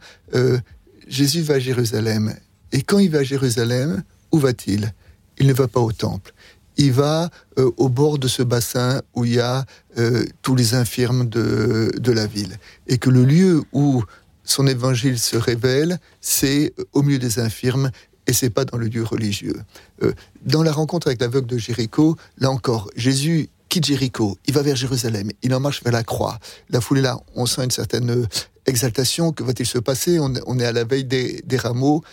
Jésus 1.07 1.41
va 1.41 1.55
à 1.55 1.59
Jérusalem. 1.59 2.33
Et 2.71 2.81
quand 2.81 2.99
il 2.99 3.09
va 3.09 3.19
à 3.19 3.23
Jérusalem, 3.23 4.03
où 4.31 4.39
va-t-il? 4.39 4.93
Il 5.37 5.47
ne 5.47 5.53
va 5.53 5.67
pas 5.67 5.79
au 5.79 5.91
temple. 5.91 6.33
Il 6.77 6.91
va 6.91 7.29
euh, 7.59 7.71
au 7.77 7.89
bord 7.89 8.17
de 8.17 8.27
ce 8.27 8.41
bassin 8.41 9.01
où 9.13 9.25
il 9.25 9.33
y 9.33 9.39
a 9.39 9.65
euh, 9.97 10.25
tous 10.41 10.55
les 10.55 10.73
infirmes 10.73 11.29
de, 11.29 11.91
de 11.97 12.11
la 12.11 12.25
ville. 12.25 12.57
Et 12.87 12.97
que 12.97 13.09
le 13.09 13.25
lieu 13.25 13.63
où 13.73 14.03
son 14.43 14.67
évangile 14.67 15.19
se 15.19 15.37
révèle, 15.37 15.99
c'est 16.19 16.73
au 16.93 17.03
milieu 17.03 17.19
des 17.19 17.39
infirmes 17.39 17.91
et 18.27 18.33
c'est 18.33 18.49
pas 18.49 18.65
dans 18.65 18.77
le 18.77 18.87
lieu 18.87 19.03
religieux. 19.03 19.55
Euh, 20.01 20.13
dans 20.45 20.63
la 20.63 20.71
rencontre 20.71 21.07
avec 21.07 21.21
l'aveugle 21.21 21.47
de 21.47 21.57
Jéricho, 21.57 22.15
là 22.37 22.49
encore, 22.49 22.89
Jésus 22.95 23.49
quitte 23.73 23.85
Jéricho, 23.85 24.37
il 24.45 24.53
va 24.53 24.61
vers 24.61 24.75
Jérusalem, 24.75 25.31
il 25.41 25.51
en 25.55 25.59
marche 25.59 25.83
vers 25.83 25.93
la 25.93 26.03
croix. 26.03 26.37
La 26.69 26.79
foule 26.79 26.99
est 26.99 27.01
là, 27.01 27.19
on 27.33 27.47
sent 27.47 27.63
une 27.63 27.71
certaine 27.71 28.27
exaltation, 28.67 29.31
que 29.31 29.41
va-t-il 29.41 29.65
se 29.65 29.79
passer? 29.79 30.19
On, 30.19 30.59
est 30.59 30.65
à 30.65 30.71
la 30.71 30.83
veille 30.83 31.05
des, 31.05 31.57
rameaux, 31.57 32.03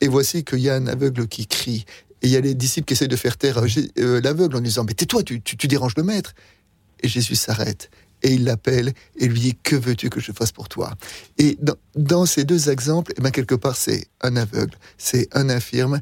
et 0.00 0.08
voici 0.08 0.44
qu'il 0.44 0.60
y 0.60 0.70
a 0.70 0.76
un 0.76 0.86
aveugle 0.86 1.28
qui 1.28 1.46
crie. 1.46 1.84
Et 2.22 2.28
il 2.28 2.30
y 2.30 2.36
a 2.36 2.40
les 2.40 2.54
disciples 2.54 2.86
qui 2.86 2.94
essayent 2.94 3.06
de 3.06 3.16
faire 3.16 3.36
taire 3.36 3.58
euh, 3.58 4.20
l'aveugle 4.22 4.56
en 4.56 4.60
disant, 4.62 4.84
mais 4.84 4.94
tais-toi, 4.94 5.22
tu, 5.22 5.42
tu, 5.42 5.68
déranges 5.68 5.92
le 5.98 6.04
maître. 6.04 6.32
Et 7.02 7.08
Jésus 7.08 7.34
s'arrête 7.34 7.90
et 8.22 8.32
il 8.32 8.44
l'appelle 8.44 8.94
et 9.18 9.28
lui 9.28 9.40
dit 9.40 9.58
que 9.62 9.76
veux-tu 9.76 10.08
que 10.08 10.20
je 10.20 10.32
fasse 10.32 10.52
pour 10.52 10.70
toi? 10.70 10.94
Et 11.36 11.58
dans, 11.96 12.24
ces 12.24 12.44
deux 12.44 12.70
exemples, 12.70 13.12
eh 13.18 13.20
ben 13.20 13.30
quelque 13.30 13.54
part 13.54 13.76
c'est 13.76 14.06
un 14.22 14.36
aveugle, 14.36 14.76
c'est 14.96 15.28
un 15.32 15.50
infirme 15.50 16.00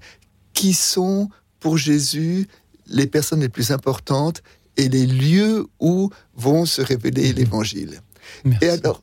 qui 0.55 0.75
sont 0.75 1.29
pour 1.59 1.77
Jésus 1.77 2.47
les 2.87 3.07
personnes 3.07 3.41
les 3.41 3.49
plus 3.49 3.71
importantes 3.71 4.43
et 4.79 4.89
les 4.89 5.07
lieux 5.07 5.67
où 5.81 6.09
vont 6.35 6.65
se 6.65 6.81
révéler 6.81 7.35
l'évangile. 7.35 8.01
Et 8.63 8.69
alors, 8.69 9.03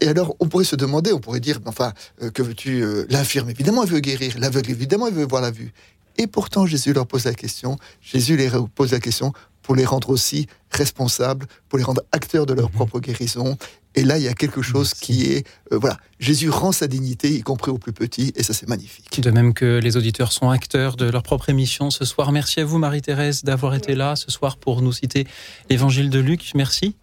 et 0.00 0.08
alors, 0.08 0.34
on 0.40 0.48
pourrait 0.48 0.64
se 0.64 0.76
demander, 0.76 1.12
on 1.12 1.20
pourrait 1.20 1.40
dire, 1.40 1.60
enfin, 1.66 1.92
euh, 2.22 2.30
que 2.30 2.42
veux-tu 2.42 2.82
euh, 2.82 3.04
L'infirme, 3.10 3.50
évidemment, 3.50 3.84
il 3.84 3.90
veut 3.90 4.00
guérir. 4.00 4.38
L'aveugle, 4.38 4.70
évidemment, 4.70 5.08
il 5.08 5.14
veut 5.14 5.26
voir 5.26 5.42
la 5.42 5.50
vue. 5.50 5.72
Et 6.16 6.26
pourtant, 6.26 6.66
Jésus 6.66 6.92
leur 6.92 7.06
pose 7.06 7.24
la 7.24 7.34
question. 7.34 7.76
Jésus 8.00 8.36
les 8.36 8.50
pose 8.74 8.92
la 8.92 9.00
question 9.00 9.32
pour 9.62 9.74
les 9.74 9.84
rendre 9.84 10.08
aussi 10.10 10.46
responsables, 10.70 11.46
pour 11.68 11.78
les 11.78 11.84
rendre 11.84 12.02
acteurs 12.12 12.46
de 12.46 12.54
leur 12.54 12.70
mhm. 12.70 12.74
propre 12.74 13.00
guérison. 13.00 13.56
Et 13.96 14.04
là, 14.04 14.18
il 14.18 14.24
y 14.24 14.28
a 14.28 14.34
quelque 14.34 14.62
chose 14.62 14.94
qui 14.94 15.32
est, 15.32 15.46
euh, 15.72 15.78
voilà, 15.78 15.96
Jésus 16.20 16.48
rend 16.48 16.72
sa 16.72 16.86
dignité, 16.86 17.28
y 17.28 17.42
compris 17.42 17.70
aux 17.70 17.78
plus 17.78 17.92
petits, 17.92 18.32
et 18.36 18.42
ça 18.42 18.52
c'est 18.52 18.68
magnifique. 18.68 19.20
De 19.20 19.30
même 19.30 19.52
que 19.52 19.80
les 19.82 19.96
auditeurs 19.96 20.32
sont 20.32 20.48
acteurs 20.50 20.96
de 20.96 21.10
leur 21.10 21.22
propre 21.22 21.48
émission 21.48 21.90
ce 21.90 22.04
soir. 22.04 22.30
Merci 22.30 22.60
à 22.60 22.64
vous, 22.64 22.78
Marie-Thérèse, 22.78 23.42
d'avoir 23.42 23.74
été 23.74 23.94
là 23.94 24.14
ce 24.16 24.30
soir 24.30 24.56
pour 24.56 24.80
nous 24.80 24.92
citer 24.92 25.26
l'Évangile 25.68 26.08
de 26.10 26.20
Luc. 26.20 26.52
Merci. 26.54 26.94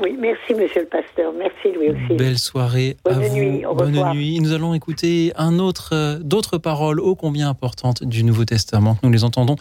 Oui, 0.00 0.16
merci 0.18 0.54
Monsieur 0.54 0.80
le 0.80 0.88
Pasteur. 0.88 1.32
Merci 1.38 1.72
Louis 1.72 1.90
aussi. 1.90 2.16
Belle 2.16 2.38
soirée 2.38 2.96
Bonne 3.04 3.22
à 3.22 3.28
nuit, 3.28 3.62
vous. 3.62 3.74
Bonne 3.74 4.12
nuit. 4.14 4.40
Nous 4.40 4.52
allons 4.52 4.74
écouter 4.74 5.32
un 5.36 5.60
autre, 5.60 5.90
euh, 5.92 6.18
d'autres 6.18 6.58
paroles 6.58 6.98
ô 6.98 7.14
combien 7.14 7.48
importantes 7.48 8.02
du 8.02 8.24
Nouveau 8.24 8.44
Testament. 8.44 8.98
Nous 9.04 9.10
les 9.10 9.22
entendons 9.22 9.56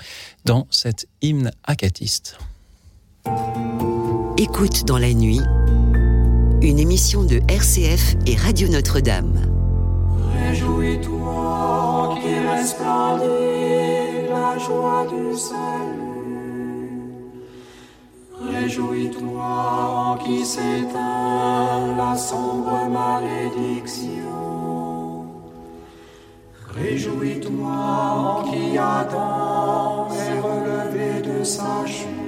dans 0.46 0.66
cet 0.72 1.08
hymne 1.22 1.52
acatiste. 1.66 2.40
Écoute 4.38 4.86
dans 4.86 4.98
la 4.98 5.14
nuit, 5.14 5.40
une 6.64 6.80
émission 6.80 7.24
de 7.24 7.42
RCF 7.50 8.16
et 8.26 8.36
Radio 8.38 8.70
Notre-Dame. 8.70 9.34
Réjouis-toi 10.34 12.18
qui 12.22 12.34
resplendit 12.40 14.30
la 14.30 14.58
joie 14.58 15.06
du 15.12 15.38
salut. 15.38 16.24
Réjouis-toi 18.40 20.20
qui 20.24 20.46
s'éteint 20.46 21.98
la 21.98 22.16
sombre 22.16 22.88
malédiction. 22.90 24.14
Réjouis-toi 26.74 28.46
qui 28.50 28.78
Adam 28.78 30.08
est 30.12 30.40
relevé 30.40 31.22
de 31.22 31.44
sa 31.44 31.86
chute. 31.86 32.23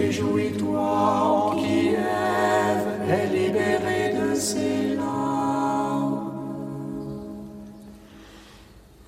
Réjouis-toi 0.00 0.80
en 0.80 1.50
qui 1.56 1.88
Ève 1.88 2.88
est 3.06 3.26
libérée 3.36 4.14
de 4.18 4.34
ses 4.34 4.96
larmes. 4.96 6.32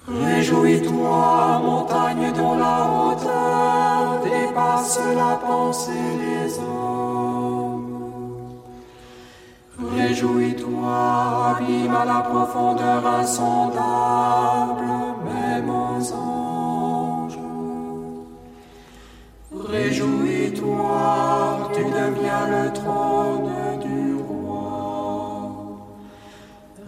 Réjouis-toi, 0.07 1.61
montagne 1.65 2.33
dont 2.37 2.57
la 2.59 2.77
hauteur 2.93 4.21
dépasse 4.23 5.01
la 5.17 5.37
pensée 5.37 6.11
des 6.25 6.59
hommes. 6.59 7.89
Réjouis-toi, 9.97 11.57
abîme 11.57 11.97
à 11.97 12.05
la 12.05 12.21
profondeur 12.21 13.07
insondable, 13.07 14.85
Réjouis-toi, 19.73 21.71
tu 21.73 21.83
deviens 21.85 22.47
le 22.55 22.73
trône 22.75 23.81
du 23.81 24.17
roi. 24.29 25.89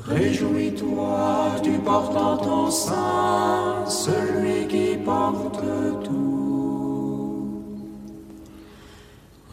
Réjouis-toi, 0.07 1.63
tu 1.63 1.71
portes 1.79 2.15
en 2.15 2.37
ton 2.37 2.71
sein 2.71 3.87
celui 3.87 4.67
qui 4.69 4.99
porte 4.99 5.65
tout. 6.05 7.49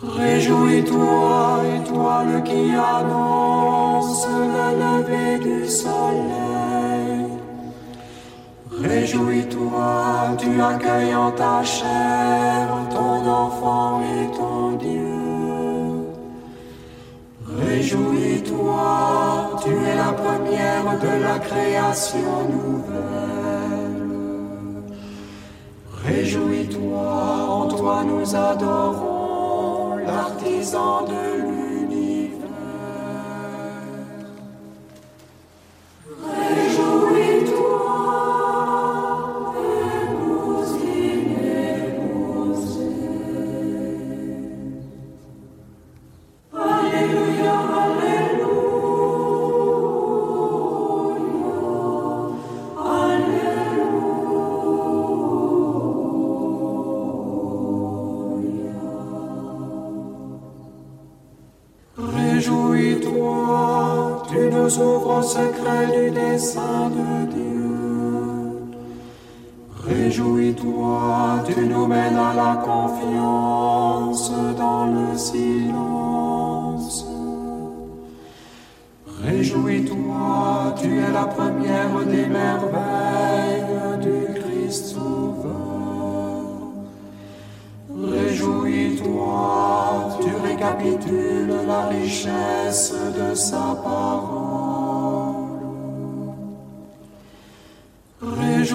Réjouis-toi, 0.03 1.61
étoile 1.77 2.43
qui 2.43 2.75
annonce 2.75 4.27
le 4.27 4.67
lever 4.83 5.39
du 5.39 5.69
soleil. 5.69 6.50
Réjouis-toi, 8.83 10.35
tu 10.39 10.59
accueilles 10.59 11.13
en 11.13 11.29
ta 11.31 11.63
chair 11.63 12.67
ton 12.89 13.27
enfant 13.27 14.01
et 14.01 14.25
ton 14.35 14.71
Dieu. 14.77 16.07
Réjouis-toi, 17.47 19.59
tu 19.63 19.69
es 19.69 19.95
la 19.95 20.13
première 20.13 20.97
de 20.99 21.23
la 21.23 21.37
création 21.39 22.49
nouvelle. 22.49 22.91
Réjouis-toi, 26.03 27.47
en 27.49 27.67
toi 27.67 28.03
nous 28.03 28.35
adorons 28.35 29.97
l'artisan 29.97 31.05
de 31.05 31.40
au 65.89 66.37
secret 66.37 67.20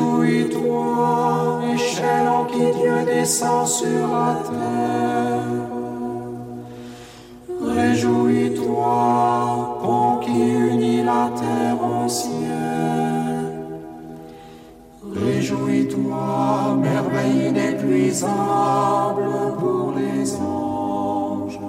Réjouis-toi, 0.06 1.60
échelle 1.74 2.28
en 2.28 2.44
qui 2.44 2.58
Dieu 2.58 3.04
descend 3.04 3.66
sur 3.66 4.06
la 4.08 4.36
terre. 4.48 5.42
Réjouis-toi, 7.76 8.92
pont 9.82 10.18
qui 10.20 10.38
unit 10.72 11.02
la 11.02 11.30
terre 11.36 11.78
au 11.82 12.08
ciel. 12.08 13.52
Réjouis-toi, 15.12 16.76
merveille 16.80 17.48
inépuisable 17.48 19.28
pour 19.58 19.92
les 19.96 20.34
anges. 20.36 21.60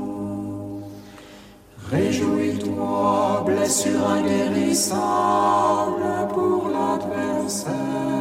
Réjouis-toi, 1.92 3.44
blessure 3.46 4.08
inguérissable 4.10 6.06
pour 6.34 6.70
l'adversaire. 6.70 8.17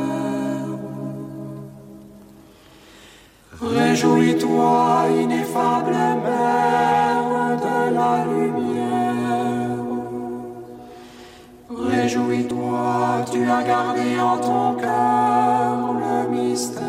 Réjouis-toi, 3.61 5.07
ineffable 5.19 5.93
mère 5.93 7.57
de 7.57 7.95
la 7.95 8.25
lumière. 8.27 9.79
Réjouis-toi, 11.71 13.25
tu 13.33 13.51
as 13.51 13.63
gardé 13.63 14.21
en 14.21 14.37
ton 14.37 14.75
cœur 14.75 15.95
le 16.03 16.29
mystère. 16.37 16.85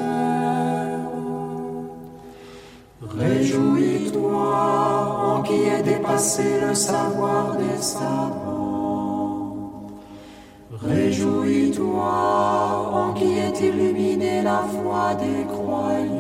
Réjouis-toi, 3.17 5.25
en 5.25 5.41
qui 5.43 5.63
est 5.63 5.83
dépassé 5.83 6.59
le 6.67 6.73
savoir 6.73 7.55
des 7.55 7.81
savants. 7.81 9.87
Réjouis-toi, 10.83 12.11
en 12.93 13.13
qui 13.13 13.37
est 13.37 13.61
illuminée 13.61 14.41
la 14.41 14.63
foi 14.63 15.15
des 15.15 15.45
croyants. 15.45 16.16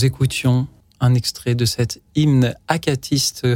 Nous 0.00 0.06
écoutions 0.06 0.66
un 1.00 1.12
extrait 1.12 1.54
de 1.54 1.66
cet 1.66 2.00
hymne 2.14 2.54
acatiste 2.68 3.46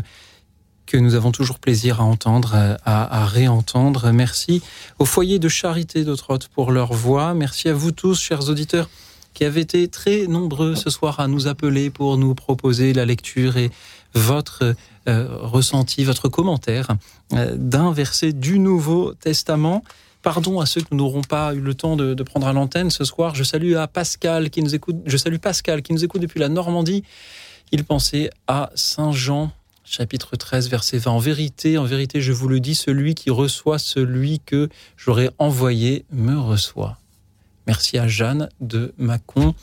que 0.85 0.99
nous 0.99 1.15
avons 1.15 1.33
toujours 1.33 1.59
plaisir 1.59 2.03
à 2.03 2.05
entendre, 2.05 2.77
à, 2.85 3.25
réentendre. 3.25 4.13
Merci 4.13 4.61
au 4.99 5.07
foyer 5.07 5.39
de 5.39 5.49
charité 5.49 6.05
d'Autrotte 6.05 6.49
pour 6.49 6.71
leur 6.71 6.93
voix. 6.93 7.33
Merci 7.33 7.71
à 7.71 7.73
vous 7.73 7.93
tous, 7.93 8.21
chers 8.21 8.51
auditeurs, 8.51 8.91
qui 9.33 9.47
avez 9.47 9.63
été 9.63 9.89
très 9.89 10.27
nombreux 10.27 10.75
ce 10.75 10.91
soir 10.91 11.19
à 11.19 11.29
nous 11.29 11.47
appeler 11.47 11.89
pour 11.89 12.19
nous 12.19 12.35
proposer 12.35 12.93
la 12.93 13.07
lecture 13.07 13.57
et 13.57 13.71
votre 14.13 14.75
euh, 15.09 15.27
ressenti, 15.41 16.05
votre 16.05 16.29
commentaire 16.29 16.89
euh, 17.33 17.55
d'un 17.57 17.91
verset 17.91 18.35
du 18.35 18.59
Nouveau 18.59 19.15
Testament. 19.15 19.83
Pardon 20.25 20.59
à 20.59 20.65
ceux 20.65 20.81
que 20.81 20.87
nous 20.91 20.97
n'aurons 20.97 21.21
pas 21.21 21.53
eu 21.53 21.61
le 21.61 21.75
temps 21.75 21.97
de, 21.97 22.23
prendre 22.23 22.47
à 22.47 22.55
l'antenne 22.55 22.89
ce 22.89 23.05
soir. 23.05 23.35
Je 23.35 23.45
salue 23.45 23.75
à 23.75 23.87
Pascal 23.87 24.49
qui 24.49 24.63
nous 24.63 24.75
écoute. 24.75 24.97
Je 25.05 25.19
salue 25.19 25.37
Pascal 25.37 25.83
qui 25.83 25.93
nous 25.93 26.03
écoute 26.03 26.23
depuis 26.23 26.41
la 26.41 26.49
Normandie. 26.49 27.05
Il 27.73 27.85
pensait 27.85 28.31
à 28.47 28.71
Saint 28.75 29.13
Jean 29.13 29.53
chapitre 29.85 30.37
13, 30.37 30.71
verset 30.71 30.97
20. 30.97 31.11
En 31.11 31.19
vérité, 31.19 31.77
en 31.77 31.85
vérité, 31.85 32.23
je 32.23 32.33
vous 32.33 32.49
le 32.49 32.59
dis, 32.59 32.75
celui 32.75 33.15
qui 33.15 33.29
reçoit 33.29 33.79
celui 33.79 34.41
que 34.41 34.71
j'aurai 34.97 35.29
envoyé 35.39 36.07
me 36.11 36.39
reçoit. 36.39 36.97
Merci 37.67 37.99
à 37.99 38.09
Jeanne 38.09 38.49
de 38.63 38.95
Mâcon. 38.97 39.55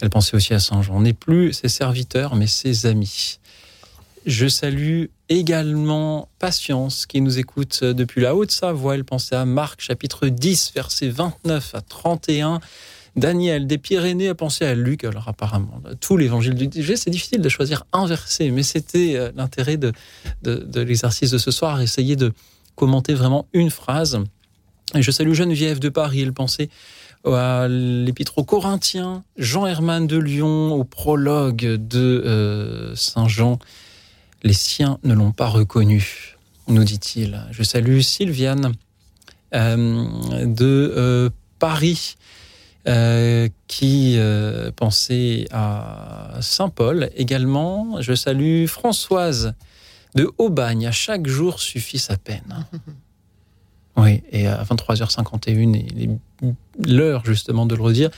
Elle 0.00 0.10
pensait 0.10 0.34
aussi 0.34 0.54
à 0.54 0.58
Saint 0.58 0.82
Jean. 0.82 0.96
On 0.96 1.02
n'est 1.02 1.12
plus 1.12 1.52
ses 1.52 1.68
serviteurs, 1.68 2.34
mais 2.34 2.48
ses 2.48 2.86
amis. 2.86 3.38
Je 4.26 4.48
salue 4.48 5.06
également 5.28 6.28
Patience 6.38 7.04
qui 7.04 7.20
nous 7.20 7.38
écoute 7.38 7.84
depuis 7.84 8.22
la 8.22 8.34
Haute-Savoie. 8.34 8.94
Elle 8.94 9.04
pensait 9.04 9.36
à 9.36 9.44
Marc 9.44 9.82
chapitre 9.82 10.28
10, 10.28 10.72
verset 10.74 11.08
29 11.08 11.74
à 11.74 11.82
31. 11.82 12.60
Daniel 13.16 13.66
des 13.66 13.76
Pyrénées 13.76 14.30
a 14.30 14.34
pensé 14.34 14.64
à 14.64 14.74
Luc. 14.74 15.04
Alors 15.04 15.28
apparemment, 15.28 15.78
tout 16.00 16.16
l'évangile 16.16 16.54
du 16.54 16.68
DG, 16.68 16.96
c'est 16.96 17.10
difficile 17.10 17.42
de 17.42 17.48
choisir 17.50 17.84
un 17.92 18.06
verset, 18.06 18.50
mais 18.50 18.62
c'était 18.62 19.14
euh, 19.16 19.30
l'intérêt 19.36 19.76
de, 19.76 19.92
de, 20.42 20.80
l'exercice 20.80 21.30
de 21.30 21.38
ce 21.38 21.50
soir, 21.50 21.82
essayer 21.82 22.16
de 22.16 22.32
commenter 22.76 23.12
vraiment 23.12 23.46
une 23.52 23.70
phrase. 23.70 24.20
Je 24.94 25.10
salue 25.10 25.34
Geneviève 25.34 25.80
de 25.80 25.90
Paris, 25.90 26.22
elle 26.22 26.32
pensait 26.32 26.70
à 27.26 27.68
l'épître 27.68 28.38
aux 28.38 28.44
Corinthiens, 28.44 29.22
Jean 29.36 29.66
Herman 29.66 30.06
de 30.06 30.16
Lyon, 30.16 30.72
au 30.72 30.84
prologue 30.84 31.76
de 31.76 32.22
euh, 32.24 32.94
Saint 32.96 33.28
Jean. 33.28 33.58
Les 34.44 34.52
siens 34.52 34.98
ne 35.02 35.14
l'ont 35.14 35.32
pas 35.32 35.48
reconnu, 35.48 36.36
nous 36.68 36.84
dit-il. 36.84 37.42
Je 37.50 37.62
salue 37.62 38.00
Sylviane 38.00 38.74
euh, 39.54 40.44
de 40.44 40.92
euh, 40.96 41.30
Paris. 41.58 42.16
qui 43.66 44.18
pensait 44.76 45.46
à 45.50 46.36
Saint-Paul 46.42 47.10
également. 47.16 48.02
Je 48.02 48.14
salue 48.14 48.66
Françoise 48.66 49.54
de 50.14 50.30
Aubagne. 50.36 50.86
À 50.86 50.92
chaque 50.92 51.26
jour 51.26 51.60
suffit 51.60 51.98
sa 51.98 52.18
peine. 52.18 52.66
Oui, 53.96 54.22
et 54.32 54.46
à 54.48 54.62
23h51, 54.64 56.18
l'heure 56.84 57.24
justement 57.24 57.64
de 57.64 57.74
le 57.76 57.82
redire. 57.82 58.10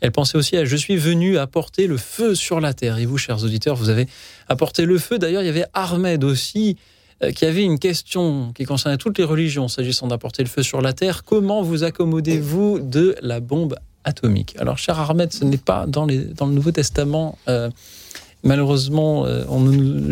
Elle 0.00 0.12
pensait 0.12 0.38
aussi 0.38 0.56
à 0.56 0.64
Je 0.64 0.76
suis 0.76 0.96
venu 0.96 1.38
apporter 1.38 1.86
le 1.86 1.96
feu 1.96 2.34
sur 2.34 2.60
la 2.60 2.74
terre. 2.74 2.98
Et 2.98 3.06
vous, 3.06 3.18
chers 3.18 3.42
auditeurs, 3.44 3.76
vous 3.76 3.88
avez 3.88 4.06
apporté 4.48 4.84
le 4.84 4.98
feu. 4.98 5.18
D'ailleurs, 5.18 5.42
il 5.42 5.46
y 5.46 5.50
avait 5.50 5.66
Ahmed 5.74 6.24
aussi 6.24 6.76
euh, 7.22 7.32
qui 7.32 7.44
avait 7.44 7.64
une 7.64 7.78
question 7.78 8.52
qui 8.54 8.64
concernait 8.64 8.96
toutes 8.96 9.18
les 9.18 9.24
religions 9.24 9.68
s'agissant 9.68 10.06
d'apporter 10.06 10.42
le 10.42 10.48
feu 10.48 10.62
sur 10.62 10.80
la 10.80 10.92
terre. 10.92 11.24
Comment 11.24 11.62
vous 11.62 11.84
accommodez-vous 11.84 12.80
de 12.80 13.14
la 13.20 13.40
bombe 13.40 13.76
atomique? 14.04 14.56
Alors, 14.58 14.78
cher 14.78 14.98
Ahmed, 14.98 15.32
ce 15.32 15.44
n'est 15.44 15.58
pas 15.58 15.86
dans, 15.86 16.06
le 16.06 16.32
Nouveau 16.46 16.72
Testament. 16.72 17.36
Euh, 17.48 17.68
malheureusement, 18.42 19.26
euh, 19.26 19.44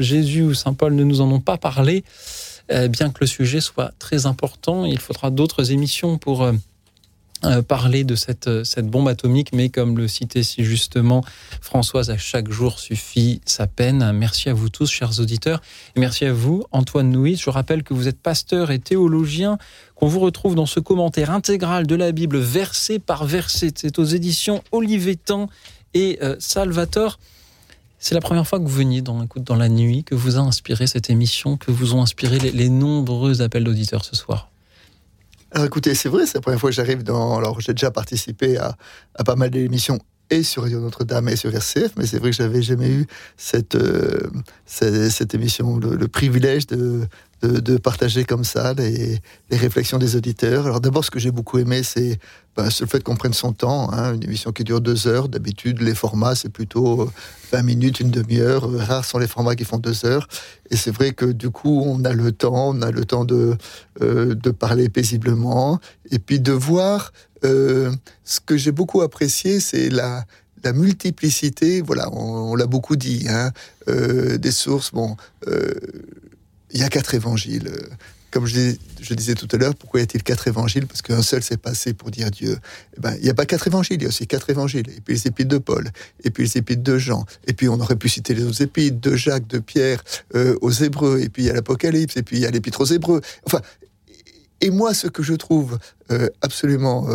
Jésus 0.01 0.43
ou 0.43 0.55
Saint 0.55 0.75
Paul 0.75 0.95
ne 0.95 1.05
nous 1.05 1.23
en 1.23 1.31
ont 1.31 1.41
pas 1.41 1.57
parlé. 1.57 2.05
Bien 2.91 3.09
que 3.09 3.21
le 3.21 3.27
sujet 3.27 3.63
soit 3.63 3.93
très 3.99 4.27
important. 4.27 4.85
Il 4.85 4.99
faudra 4.99 5.31
d'autres 5.31 5.73
émissions 5.73 6.19
pour 6.19 6.47
euh, 7.45 7.59
euh, 7.59 7.63
parler 7.63 8.05
de 8.05 8.15
cette, 8.15 8.65
cette 8.65 8.87
bombe 8.89 9.09
atomique, 9.09 9.53
mais 9.53 9.69
comme 9.69 9.97
le 9.97 10.09
citait 10.09 10.43
si 10.43 10.65
justement 10.65 11.25
Françoise, 11.61 12.11
à 12.11 12.17
chaque 12.17 12.51
jour 12.51 12.79
suffit 12.79 13.41
sa 13.47 13.67
peine. 13.67 14.13
Merci 14.13 14.49
à 14.49 14.55
vous 14.55 14.69
tous, 14.69 14.91
chers 14.91 15.21
auditeurs, 15.21 15.61
et 15.97 16.01
merci 16.01 16.25
à 16.25 16.33
vous, 16.33 16.65
Antoine 16.73 17.11
Nouis. 17.11 17.37
Je 17.37 17.51
rappelle 17.51 17.83
que 17.83 17.95
vous 17.95 18.09
êtes 18.09 18.21
pasteur 18.21 18.71
et 18.71 18.79
théologien, 18.79 19.59
qu'on 19.95 20.09
vous 20.09 20.21
retrouve 20.21 20.55
dans 20.55 20.67
ce 20.67 20.81
commentaire 20.81 21.31
intégral 21.31 21.87
de 21.87 21.95
la 21.95 22.13
Bible, 22.13 22.39
verset 22.39 22.99
par 22.99 23.25
verset. 23.25 23.73
C'est 23.77 23.99
aux 23.99 24.05
éditions 24.05 24.63
Olivetan 24.73 25.49
et 25.95 26.19
Salvatore. 26.39 27.19
C'est 27.99 28.15
la 28.15 28.21
première 28.21 28.47
fois 28.47 28.61
que 28.61 28.65
vous 28.65 28.75
veniez 28.75 29.03
dans 29.03 29.57
la 29.57 29.69
nuit, 29.69 30.05
que 30.05 30.15
vous 30.15 30.37
a 30.37 30.41
inspiré 30.41 30.87
cette 30.87 31.11
émission, 31.11 31.57
que 31.57 31.73
vous 31.73 31.95
ont 31.95 32.03
inspiré 32.03 32.39
les, 32.39 32.69
nombreux 32.69 33.43
appels 33.43 33.65
d'auditeurs 33.65 34.05
ce 34.05 34.15
soir. 34.15 34.51
Alors 35.53 35.67
écoutez, 35.67 35.95
c'est 35.95 36.09
vrai, 36.09 36.27
c'est 36.27 36.35
la 36.35 36.41
première 36.43 36.61
fois 36.61 36.71
que 36.71 36.77
j'arrive 36.77 37.03
dans. 37.03 37.39
Alors 37.39 37.61
j'ai 37.61 37.73
déjà 37.73 37.91
participé 37.91 38.59
à, 38.59 38.77
pas 39.25 39.37
mal 39.37 39.51
d'émissions 39.51 39.99
et 40.31 40.43
sur 40.43 40.63
Radio 40.63 40.79
Notre-Dame 40.81 41.29
et 41.31 41.37
sur 41.37 41.55
RCF, 41.55 41.93
mais 41.97 42.07
c'est 42.07 42.19
vrai 42.19 42.31
que 42.31 42.37
j'avais 42.37 42.61
jamais 42.61 42.91
eu 42.91 43.07
cette, 43.39 43.77
euh, 43.77 44.29
cette, 44.67 45.35
émission, 45.35 45.79
le, 45.79 46.07
privilège 46.07 46.67
de, 46.67 47.07
de, 47.43 47.77
partager 47.77 48.25
comme 48.25 48.45
ça 48.45 48.75
les, 48.75 49.21
réflexions 49.51 49.99
des 49.99 50.17
auditeurs. 50.17 50.67
Alors 50.67 50.81
d'abord, 50.81 51.05
ce 51.05 51.11
que 51.11 51.19
j'ai 51.19 51.31
beaucoup 51.31 51.59
aimé, 51.59 51.83
c'est 51.83 52.19
ben, 52.57 52.69
le 52.81 52.87
fait 52.87 53.03
qu'on 53.05 53.15
prenne 53.15 53.33
son 53.33 53.53
temps. 53.53 53.93
Hein, 53.93 54.15
une 54.15 54.25
émission 54.25 54.51
qui 54.51 54.65
dure 54.65 54.81
deux 54.81 55.07
heures. 55.07 55.29
D'habitude, 55.29 55.81
les 55.81 55.95
formats, 55.95 56.35
c'est 56.35 56.49
plutôt 56.49 57.11
20 57.53 57.63
minutes, 57.63 58.01
une 58.01 58.11
demi-heure. 58.11 58.69
Rares 58.69 59.05
sont 59.05 59.19
les 59.19 59.29
formats 59.29 59.55
qui 59.55 59.65
font 59.65 59.79
deux 59.79 60.05
heures. 60.05 60.27
Et 60.71 60.77
c'est 60.77 60.91
vrai 60.91 61.13
que 61.13 61.27
du 61.27 61.51
coup, 61.51 61.83
on 61.87 62.05
a 62.05 62.13
le 62.13 62.33
temps, 62.33 62.71
on 62.71 62.83
a 62.83 62.91
le 62.91 63.05
temps 63.05 63.25
de, 63.25 63.57
euh, 64.03 64.35
parler 64.59 64.89
paisiblement 64.89 65.79
et 66.11 66.19
puis 66.19 66.41
de 66.41 66.53
voir. 66.53 67.13
Euh, 67.45 67.93
ce 68.25 68.41
que 68.41 68.57
j'ai 68.57 68.73
beaucoup 68.73 69.03
apprécié, 69.03 69.61
c'est 69.61 69.89
la, 69.89 70.25
multiplicité, 70.75 71.81
voilà, 71.81 72.13
on, 72.13 72.55
l'a 72.55 72.67
beaucoup 72.67 72.97
dit, 72.97 73.27
hein, 73.31 73.53
euh, 73.89 74.37
des 74.37 74.51
sources. 74.51 74.91
Bon, 74.93 75.17
il 76.73 76.81
y 76.81 76.83
a 76.83 76.89
quatre 76.89 77.15
évangiles. 77.15 77.71
Comme 78.31 78.45
je, 78.45 78.75
disais 79.15 79.35
tout 79.35 79.49
à 79.53 79.57
l'heure, 79.57 79.75
pourquoi 79.75 80.01
y 80.01 80.03
a-t-il 80.03 80.23
quatre 80.23 80.49
évangiles? 80.49 80.87
Parce 80.87 81.01
qu'un 81.01 81.23
seul 81.23 81.43
s'est 81.43 81.57
passé 81.57 81.95
pour 81.95 82.11
dire 82.11 82.31
Dieu. 82.31 82.59
Eh 82.97 83.01
ben, 83.01 83.15
il 83.17 83.23
n'y 83.23 83.31
a 83.31 83.35
pas 83.35 83.47
quatre 83.47 83.67
évangiles, 83.67 83.97
il 84.01 84.03
y 84.03 84.05
a 84.05 84.09
aussi 84.09 84.27
quatre 84.27 84.51
évangiles. 84.51 84.89
Et 84.91 85.01
puis 85.01 85.15
les 85.15 85.27
épîtres 85.29 85.49
de 85.49 85.59
Paul, 85.59 85.91
et 86.25 86.31
puis 86.31 86.45
les 86.45 86.59
épîtres 86.59 86.83
de 86.83 86.99
Jean, 86.99 87.25
et 87.47 87.55
puis 87.55 87.71
on 87.71 87.81
aurait 87.81 87.97
pu 87.97 88.11
citer 88.11 88.35
les 88.35 88.45
autres 88.45 88.61
épîtres, 88.61 89.01
de 89.01 89.17
Jacques, 89.17 89.47
de 89.47 89.59
Pierre, 89.59 90.05
euh, 90.35 90.59
aux 90.61 90.71
Hébreux, 90.71 91.21
et 91.21 91.31
puis 91.31 91.45
il 91.45 91.47
y 91.47 91.51
a 91.51 91.55
l'Apocalypse, 91.55 92.19
et 92.19 92.23
puis 92.23 92.37
il 92.37 92.43
y 92.43 92.47
a 92.47 92.51
l'épître 92.51 92.83
aux 92.83 92.93
Hébreux. 92.93 93.23
Enfin, 93.47 93.63
et 94.61 94.71
moi, 94.71 94.93
ce 94.93 95.07
que 95.07 95.23
je 95.23 95.35
trouve 95.35 95.79
euh, 96.11 96.29
absolument 96.43 97.09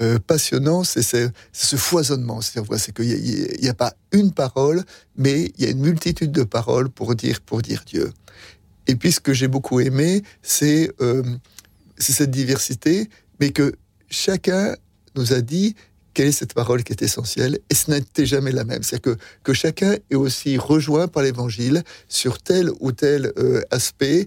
euh, 0.00 0.18
passionnant, 0.26 0.82
c'est 0.82 1.02
ce, 1.02 1.76
foisonnement. 1.76 2.40
C'est 2.40 2.92
qu'il 2.94 3.60
n'y 3.60 3.68
a, 3.68 3.70
a, 3.70 3.74
pas 3.74 3.94
une 4.10 4.32
parole, 4.32 4.82
mais 5.16 5.52
il 5.56 5.64
y 5.64 5.68
a 5.68 5.70
une 5.70 5.80
multitude 5.80 6.32
de 6.32 6.42
paroles 6.42 6.88
pour 6.88 7.14
dire, 7.14 7.40
pour 7.42 7.62
dire 7.62 7.84
Dieu. 7.86 8.10
Et 8.88 8.96
puis 8.96 9.12
ce 9.12 9.20
que 9.20 9.34
j'ai 9.34 9.48
beaucoup 9.48 9.80
aimé, 9.80 10.22
euh, 10.62 11.22
c'est 11.98 12.12
cette 12.12 12.30
diversité, 12.30 13.08
mais 13.38 13.50
que 13.50 13.74
chacun 14.08 14.74
nous 15.14 15.34
a 15.34 15.42
dit 15.42 15.76
quelle 16.14 16.28
est 16.28 16.32
cette 16.32 16.54
parole 16.54 16.82
qui 16.82 16.92
est 16.92 17.02
essentielle, 17.02 17.58
et 17.70 17.74
ce 17.74 17.90
n'était 17.90 18.26
jamais 18.26 18.50
la 18.50 18.64
même. 18.64 18.82
C'est-à-dire 18.82 19.14
que, 19.14 19.22
que 19.44 19.52
chacun 19.52 19.94
est 20.10 20.16
aussi 20.16 20.56
rejoint 20.58 21.06
par 21.06 21.22
l'Évangile 21.22 21.84
sur 22.08 22.38
tel 22.38 22.70
ou 22.80 22.90
tel 22.90 23.32
euh, 23.38 23.62
aspect, 23.70 24.26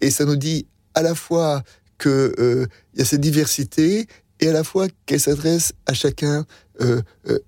et 0.00 0.10
ça 0.10 0.24
nous 0.24 0.36
dit 0.36 0.66
à 0.94 1.02
la 1.02 1.14
fois 1.14 1.62
qu'il 2.00 2.10
euh, 2.10 2.66
y 2.96 3.02
a 3.02 3.04
cette 3.04 3.20
diversité, 3.20 4.08
et 4.40 4.48
à 4.48 4.52
la 4.52 4.64
fois 4.64 4.86
qu'elle 5.04 5.20
s'adresse 5.20 5.72
à 5.86 5.94
chacun 5.94 6.46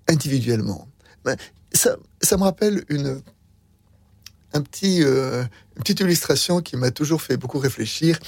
individuellement. 0.09 0.89
Ben, 1.25 1.37
ça, 1.73 1.97
ça 2.21 2.37
me 2.37 2.43
rappelle 2.43 2.83
une, 2.89 3.23
un 4.53 4.63
petit, 4.63 5.03
euh, 5.03 5.45
petite 5.77 6.01
illustration 6.01 6.61
qui 6.61 6.77
m'a 6.77 6.91
toujours 6.91 7.23
fait 7.23 7.37
beaucoup 7.37 7.59
réfléchir. 7.59 8.19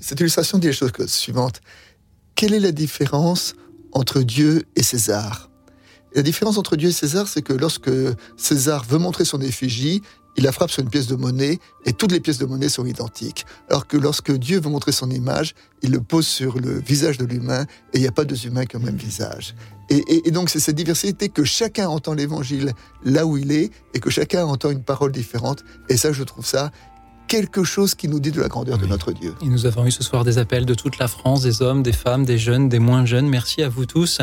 Cette 0.00 0.20
illustration 0.20 0.58
dit 0.58 0.68
la 0.68 0.72
chose 0.72 0.92
suivante. 1.06 1.60
Quelle 2.34 2.54
est 2.54 2.60
la 2.60 2.72
différence 2.72 3.54
entre 3.92 4.20
Dieu 4.22 4.64
et 4.76 4.82
César? 4.82 5.50
La 6.14 6.22
différence 6.22 6.56
entre 6.56 6.76
Dieu 6.76 6.88
et 6.88 6.92
César, 6.92 7.28
c'est 7.28 7.42
que 7.42 7.52
lorsque 7.52 7.90
César 8.36 8.84
veut 8.84 8.98
montrer 8.98 9.24
son 9.24 9.40
effigie, 9.40 10.02
il 10.38 10.44
la 10.44 10.52
frappe 10.52 10.70
sur 10.70 10.84
une 10.84 10.88
pièce 10.88 11.08
de 11.08 11.16
monnaie 11.16 11.58
et 11.84 11.92
toutes 11.92 12.12
les 12.12 12.20
pièces 12.20 12.38
de 12.38 12.46
monnaie 12.46 12.68
sont 12.68 12.86
identiques. 12.86 13.44
Alors 13.68 13.88
que 13.88 13.96
lorsque 13.96 14.30
Dieu 14.30 14.60
veut 14.60 14.70
montrer 14.70 14.92
son 14.92 15.10
image, 15.10 15.56
il 15.82 15.90
le 15.90 16.00
pose 16.00 16.28
sur 16.28 16.60
le 16.60 16.78
visage 16.78 17.18
de 17.18 17.24
l'humain 17.24 17.64
et 17.92 17.98
il 17.98 18.00
n'y 18.02 18.06
a 18.06 18.12
pas 18.12 18.24
deux 18.24 18.46
humains 18.46 18.64
qui 18.64 18.76
ont 18.76 18.78
le 18.78 18.84
même 18.84 18.96
visage. 18.96 19.56
Et, 19.90 20.30
donc 20.30 20.48
c'est 20.48 20.60
cette 20.60 20.76
diversité 20.76 21.28
que 21.28 21.42
chacun 21.42 21.88
entend 21.88 22.14
l'évangile 22.14 22.72
là 23.04 23.26
où 23.26 23.36
il 23.36 23.50
est 23.50 23.72
et 23.94 24.00
que 24.00 24.10
chacun 24.10 24.44
entend 24.44 24.70
une 24.70 24.84
parole 24.84 25.10
différente. 25.10 25.64
Et 25.88 25.96
ça, 25.96 26.12
je 26.12 26.22
trouve 26.22 26.46
ça 26.46 26.70
quelque 27.28 27.62
chose 27.62 27.94
qui 27.94 28.08
nous 28.08 28.20
dit 28.20 28.32
de 28.32 28.40
la 28.40 28.48
grandeur 28.48 28.78
de 28.78 28.86
notre 28.86 29.12
Dieu. 29.12 29.34
Et 29.42 29.46
nous 29.46 29.66
avons 29.66 29.86
eu 29.86 29.90
ce 29.90 30.02
soir 30.02 30.24
des 30.24 30.38
appels 30.38 30.64
de 30.64 30.74
toute 30.74 30.98
la 30.98 31.06
France, 31.06 31.42
des 31.42 31.62
hommes, 31.62 31.82
des 31.82 31.92
femmes, 31.92 32.24
des 32.24 32.38
jeunes, 32.38 32.68
des 32.68 32.78
moins 32.78 33.04
jeunes. 33.04 33.28
Merci 33.28 33.62
à 33.62 33.68
vous 33.68 33.84
tous. 33.86 34.20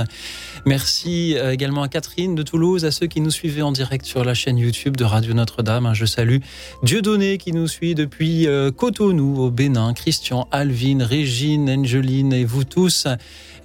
Merci 0.65 1.38
euh, 1.38 1.52
également 1.52 1.84
à 1.84 1.88
Catherine 1.88 2.34
de 2.34 2.41
Toulouse, 2.41 2.84
à 2.84 2.91
ceux 2.91 3.06
qui 3.06 3.22
nous 3.22 3.32
suivaient 3.32 3.61
en 3.61 3.72
direct 3.72 4.06
sur 4.06 4.26
la 4.26 4.34
chaîne 4.34 4.57
YouTube 4.57 4.98
de 4.98 5.03
Radio 5.03 5.34
Notre-Dame. 5.34 5.91
Je 5.94 6.06
salue 6.06 6.40
Dieudonné 6.84 7.38
qui 7.38 7.53
nous 7.53 7.68
suit 7.68 7.94
depuis 7.94 8.48
euh, 8.48 8.72
Cotonou 8.72 9.40
au 9.40 9.52
Bénin, 9.52 9.94
Christian, 9.94 10.48
Alvin, 10.52 11.06
Régine, 11.06 11.69
Angeline 11.69 12.34
et 12.34 12.44
vous 12.44 12.64
tous. 12.64 13.07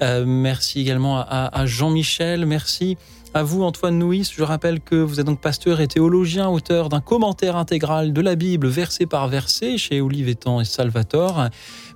Euh, 0.03 0.25
merci 0.27 0.81
également 0.81 1.19
à, 1.19 1.67
Jean-Michel. 1.67 2.47
Merci 2.47 2.97
à 3.35 3.43
vous, 3.43 3.63
Antoine 3.63 3.99
Nouis. 3.99 4.31
Je 4.37 4.43
rappelle 4.43 4.81
que 4.81 4.97
vous 4.97 5.21
êtes 5.21 5.27
donc 5.27 5.41
pasteur 5.41 5.81
et 5.81 5.89
théologien, 5.89 6.49
auteur 6.49 6.89
d'un 6.89 7.01
commentaire 7.01 7.57
intégral 7.57 8.13
de 8.13 8.21
la 8.21 8.35
Bible, 8.35 8.69
verset 8.69 9.07
par 9.07 9.29
verset, 9.29 9.79
chez 9.79 10.01
Olivetan 10.01 10.61
et 10.61 10.65
Salvatore. 10.65 11.49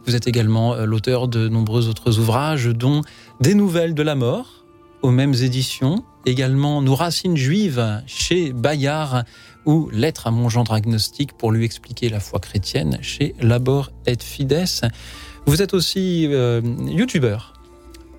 Vous 0.07 0.15
êtes 0.15 0.29
également 0.29 0.75
euh, 0.75 0.85
l'auteur 0.85 1.29
de 1.29 1.49
nombreux 1.49 1.89
autres 1.89 2.19
ouvrages, 2.19 2.67
dont 2.67 3.01
Des 3.41 3.55
Nouvelles 3.55 3.95
de 3.95 4.03
la 4.03 4.15
mort, 4.15 4.65
aux 5.03 5.11
mêmes 5.11 5.35
éditions. 5.35 6.05
Également 6.27 6.83
Nos 6.83 6.95
racines 6.95 7.37
juives, 7.37 8.03
chez 8.07 8.53
Bayard, 8.53 9.25
ou 9.67 9.89
Lettre 9.91 10.27
à 10.27 10.31
mon 10.31 10.49
gendre 10.49 10.73
agnostique 10.73 11.33
pour 11.33 11.51
lui 11.51 11.65
expliquer 11.65 12.09
la 12.11 12.21
foi 12.21 12.39
chrétienne, 12.39 12.99
chez 13.03 13.35
Labor 13.41 13.91
et 14.07 14.17
Fides. 14.21 14.65
Vous 15.47 15.63
êtes 15.63 15.75
aussi 15.75 16.27
euh, 16.31 16.61
youtubeur 16.87 17.54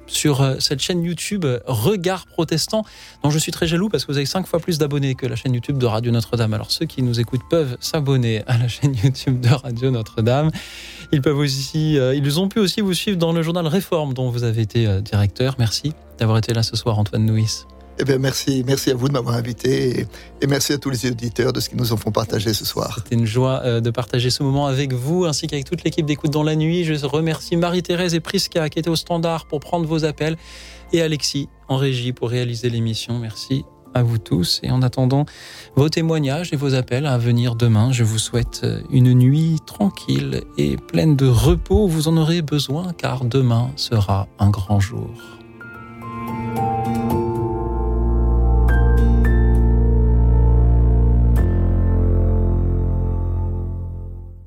sur 0.07 0.41
euh, 0.41 0.56
cette 0.60 0.80
chaîne 0.80 1.03
YouTube 1.03 1.45
euh, 1.45 1.60
Regard 1.65 2.26
Protestant, 2.26 2.84
dont 3.23 3.30
je 3.30 3.40
suis 3.40 3.52
très 3.52 3.68
jaloux 3.68 3.90
parce 3.90 4.06
que 4.06 4.11
vous 4.11 4.18
avez 4.18 4.26
cinq 4.26 4.48
fois 4.48 4.60
plus 4.60 4.77
d'abonnés 4.77 5.15
que 5.15 5.26
la 5.26 5.36
chaîne 5.36 5.53
YouTube 5.53 5.77
de 5.77 5.86
Radio 5.86 6.11
Notre-Dame. 6.11 6.53
Alors 6.53 6.72
ceux 6.72 6.86
qui 6.86 7.02
nous 7.02 7.19
écoutent 7.19 7.48
peuvent 7.49 7.77
s'abonner 7.80 8.44
à 8.48 8.57
la 8.57 8.68
chaîne 8.69 8.95
YouTube 8.95 9.40
de 9.40 9.49
Radio 9.49 9.91
Notre-Dame. 9.91 10.52
Ils 11.11 11.22
peuvent 11.22 11.38
aussi, 11.38 11.98
euh, 11.98 12.15
ils 12.15 12.40
ont 12.40 12.49
pu 12.49 12.60
aussi 12.60 12.82
vous 12.82 12.94
suivre 12.94 13.18
dans 13.18 13.32
le 13.32 13.41
journal 13.41 13.68
Réforme 13.68 14.14
dont 14.14 14.30
vous 14.30 14.44
avez 14.44 14.61
été 14.61 15.02
directeur. 15.02 15.56
Merci 15.60 15.94
d'avoir 16.19 16.38
été 16.38 16.53
là 16.53 16.64
ce 16.64 16.76
soir, 16.76 16.98
Antoine 16.98 17.26
Nouis. 17.26 17.65
Eh 17.97 18.03
bien, 18.03 18.17
merci, 18.17 18.63
merci 18.67 18.91
à 18.91 18.95
vous 18.95 19.07
de 19.07 19.13
m'avoir 19.13 19.35
invité 19.35 20.05
et, 20.41 20.47
merci 20.47 20.73
à 20.73 20.77
tous 20.77 20.89
les 20.89 21.05
auditeurs 21.09 21.53
de 21.53 21.59
ce 21.61 21.69
qu'ils 21.69 21.77
nous 21.77 21.93
ont 21.93 21.97
fait 21.97 22.11
partager 22.11 22.53
ce 22.53 22.65
soir. 22.65 22.95
C'était 22.97 23.15
une 23.15 23.26
joie 23.26 23.61
euh, 23.63 23.80
de 23.80 23.89
partager 23.89 24.30
ce 24.30 24.43
moment 24.43 24.67
avec 24.67 24.91
vous 24.91 25.26
ainsi 25.26 25.47
qu'avec 25.47 25.65
toute 25.65 25.84
l'équipe 25.84 26.05
d'écoute 26.05 26.31
dans 26.31 26.43
la 26.43 26.55
nuit. 26.55 26.84
Je 26.84 27.05
remercie 27.05 27.55
Marie-Thérèse 27.55 28.13
et 28.13 28.19
Priska 28.19 28.69
qui 28.69 28.80
étaient 28.80 28.89
au 28.89 28.97
standard 28.97 29.45
pour 29.45 29.61
prendre 29.61 29.85
vos 29.85 30.03
appels 30.03 30.35
et 30.91 31.01
Alexis 31.01 31.47
en 31.69 31.77
régie 31.77 32.11
pour 32.11 32.30
réaliser 32.30 32.69
l'émission. 32.69 33.17
Merci 33.17 33.63
à 33.93 34.03
vous 34.03 34.17
tous 34.17 34.59
et 34.61 34.72
en 34.72 34.81
attendant 34.81 35.26
vos 35.76 35.88
témoignages 35.88 36.51
et 36.51 36.57
vos 36.57 36.76
appels 36.76 37.05
à 37.05 37.17
venir 37.17 37.55
demain, 37.55 37.93
je 37.93 38.03
vous 38.03 38.19
souhaite 38.19 38.61
euh, 38.65 38.81
une 38.91 39.13
nuit 39.13 39.59
tranquille 39.65 40.43
et 40.57 40.76
pleine 40.76 41.15
de 41.15 41.27
repos. 41.27 41.88
Vous 41.88 42.09
en 42.09 42.17
aurez 42.17 42.41
besoin 42.41 42.91
car 42.91 43.23
demain 43.23 43.72
sera 43.77 44.27
un 44.38 44.49
grand 44.49 44.81
jour. 44.81 45.34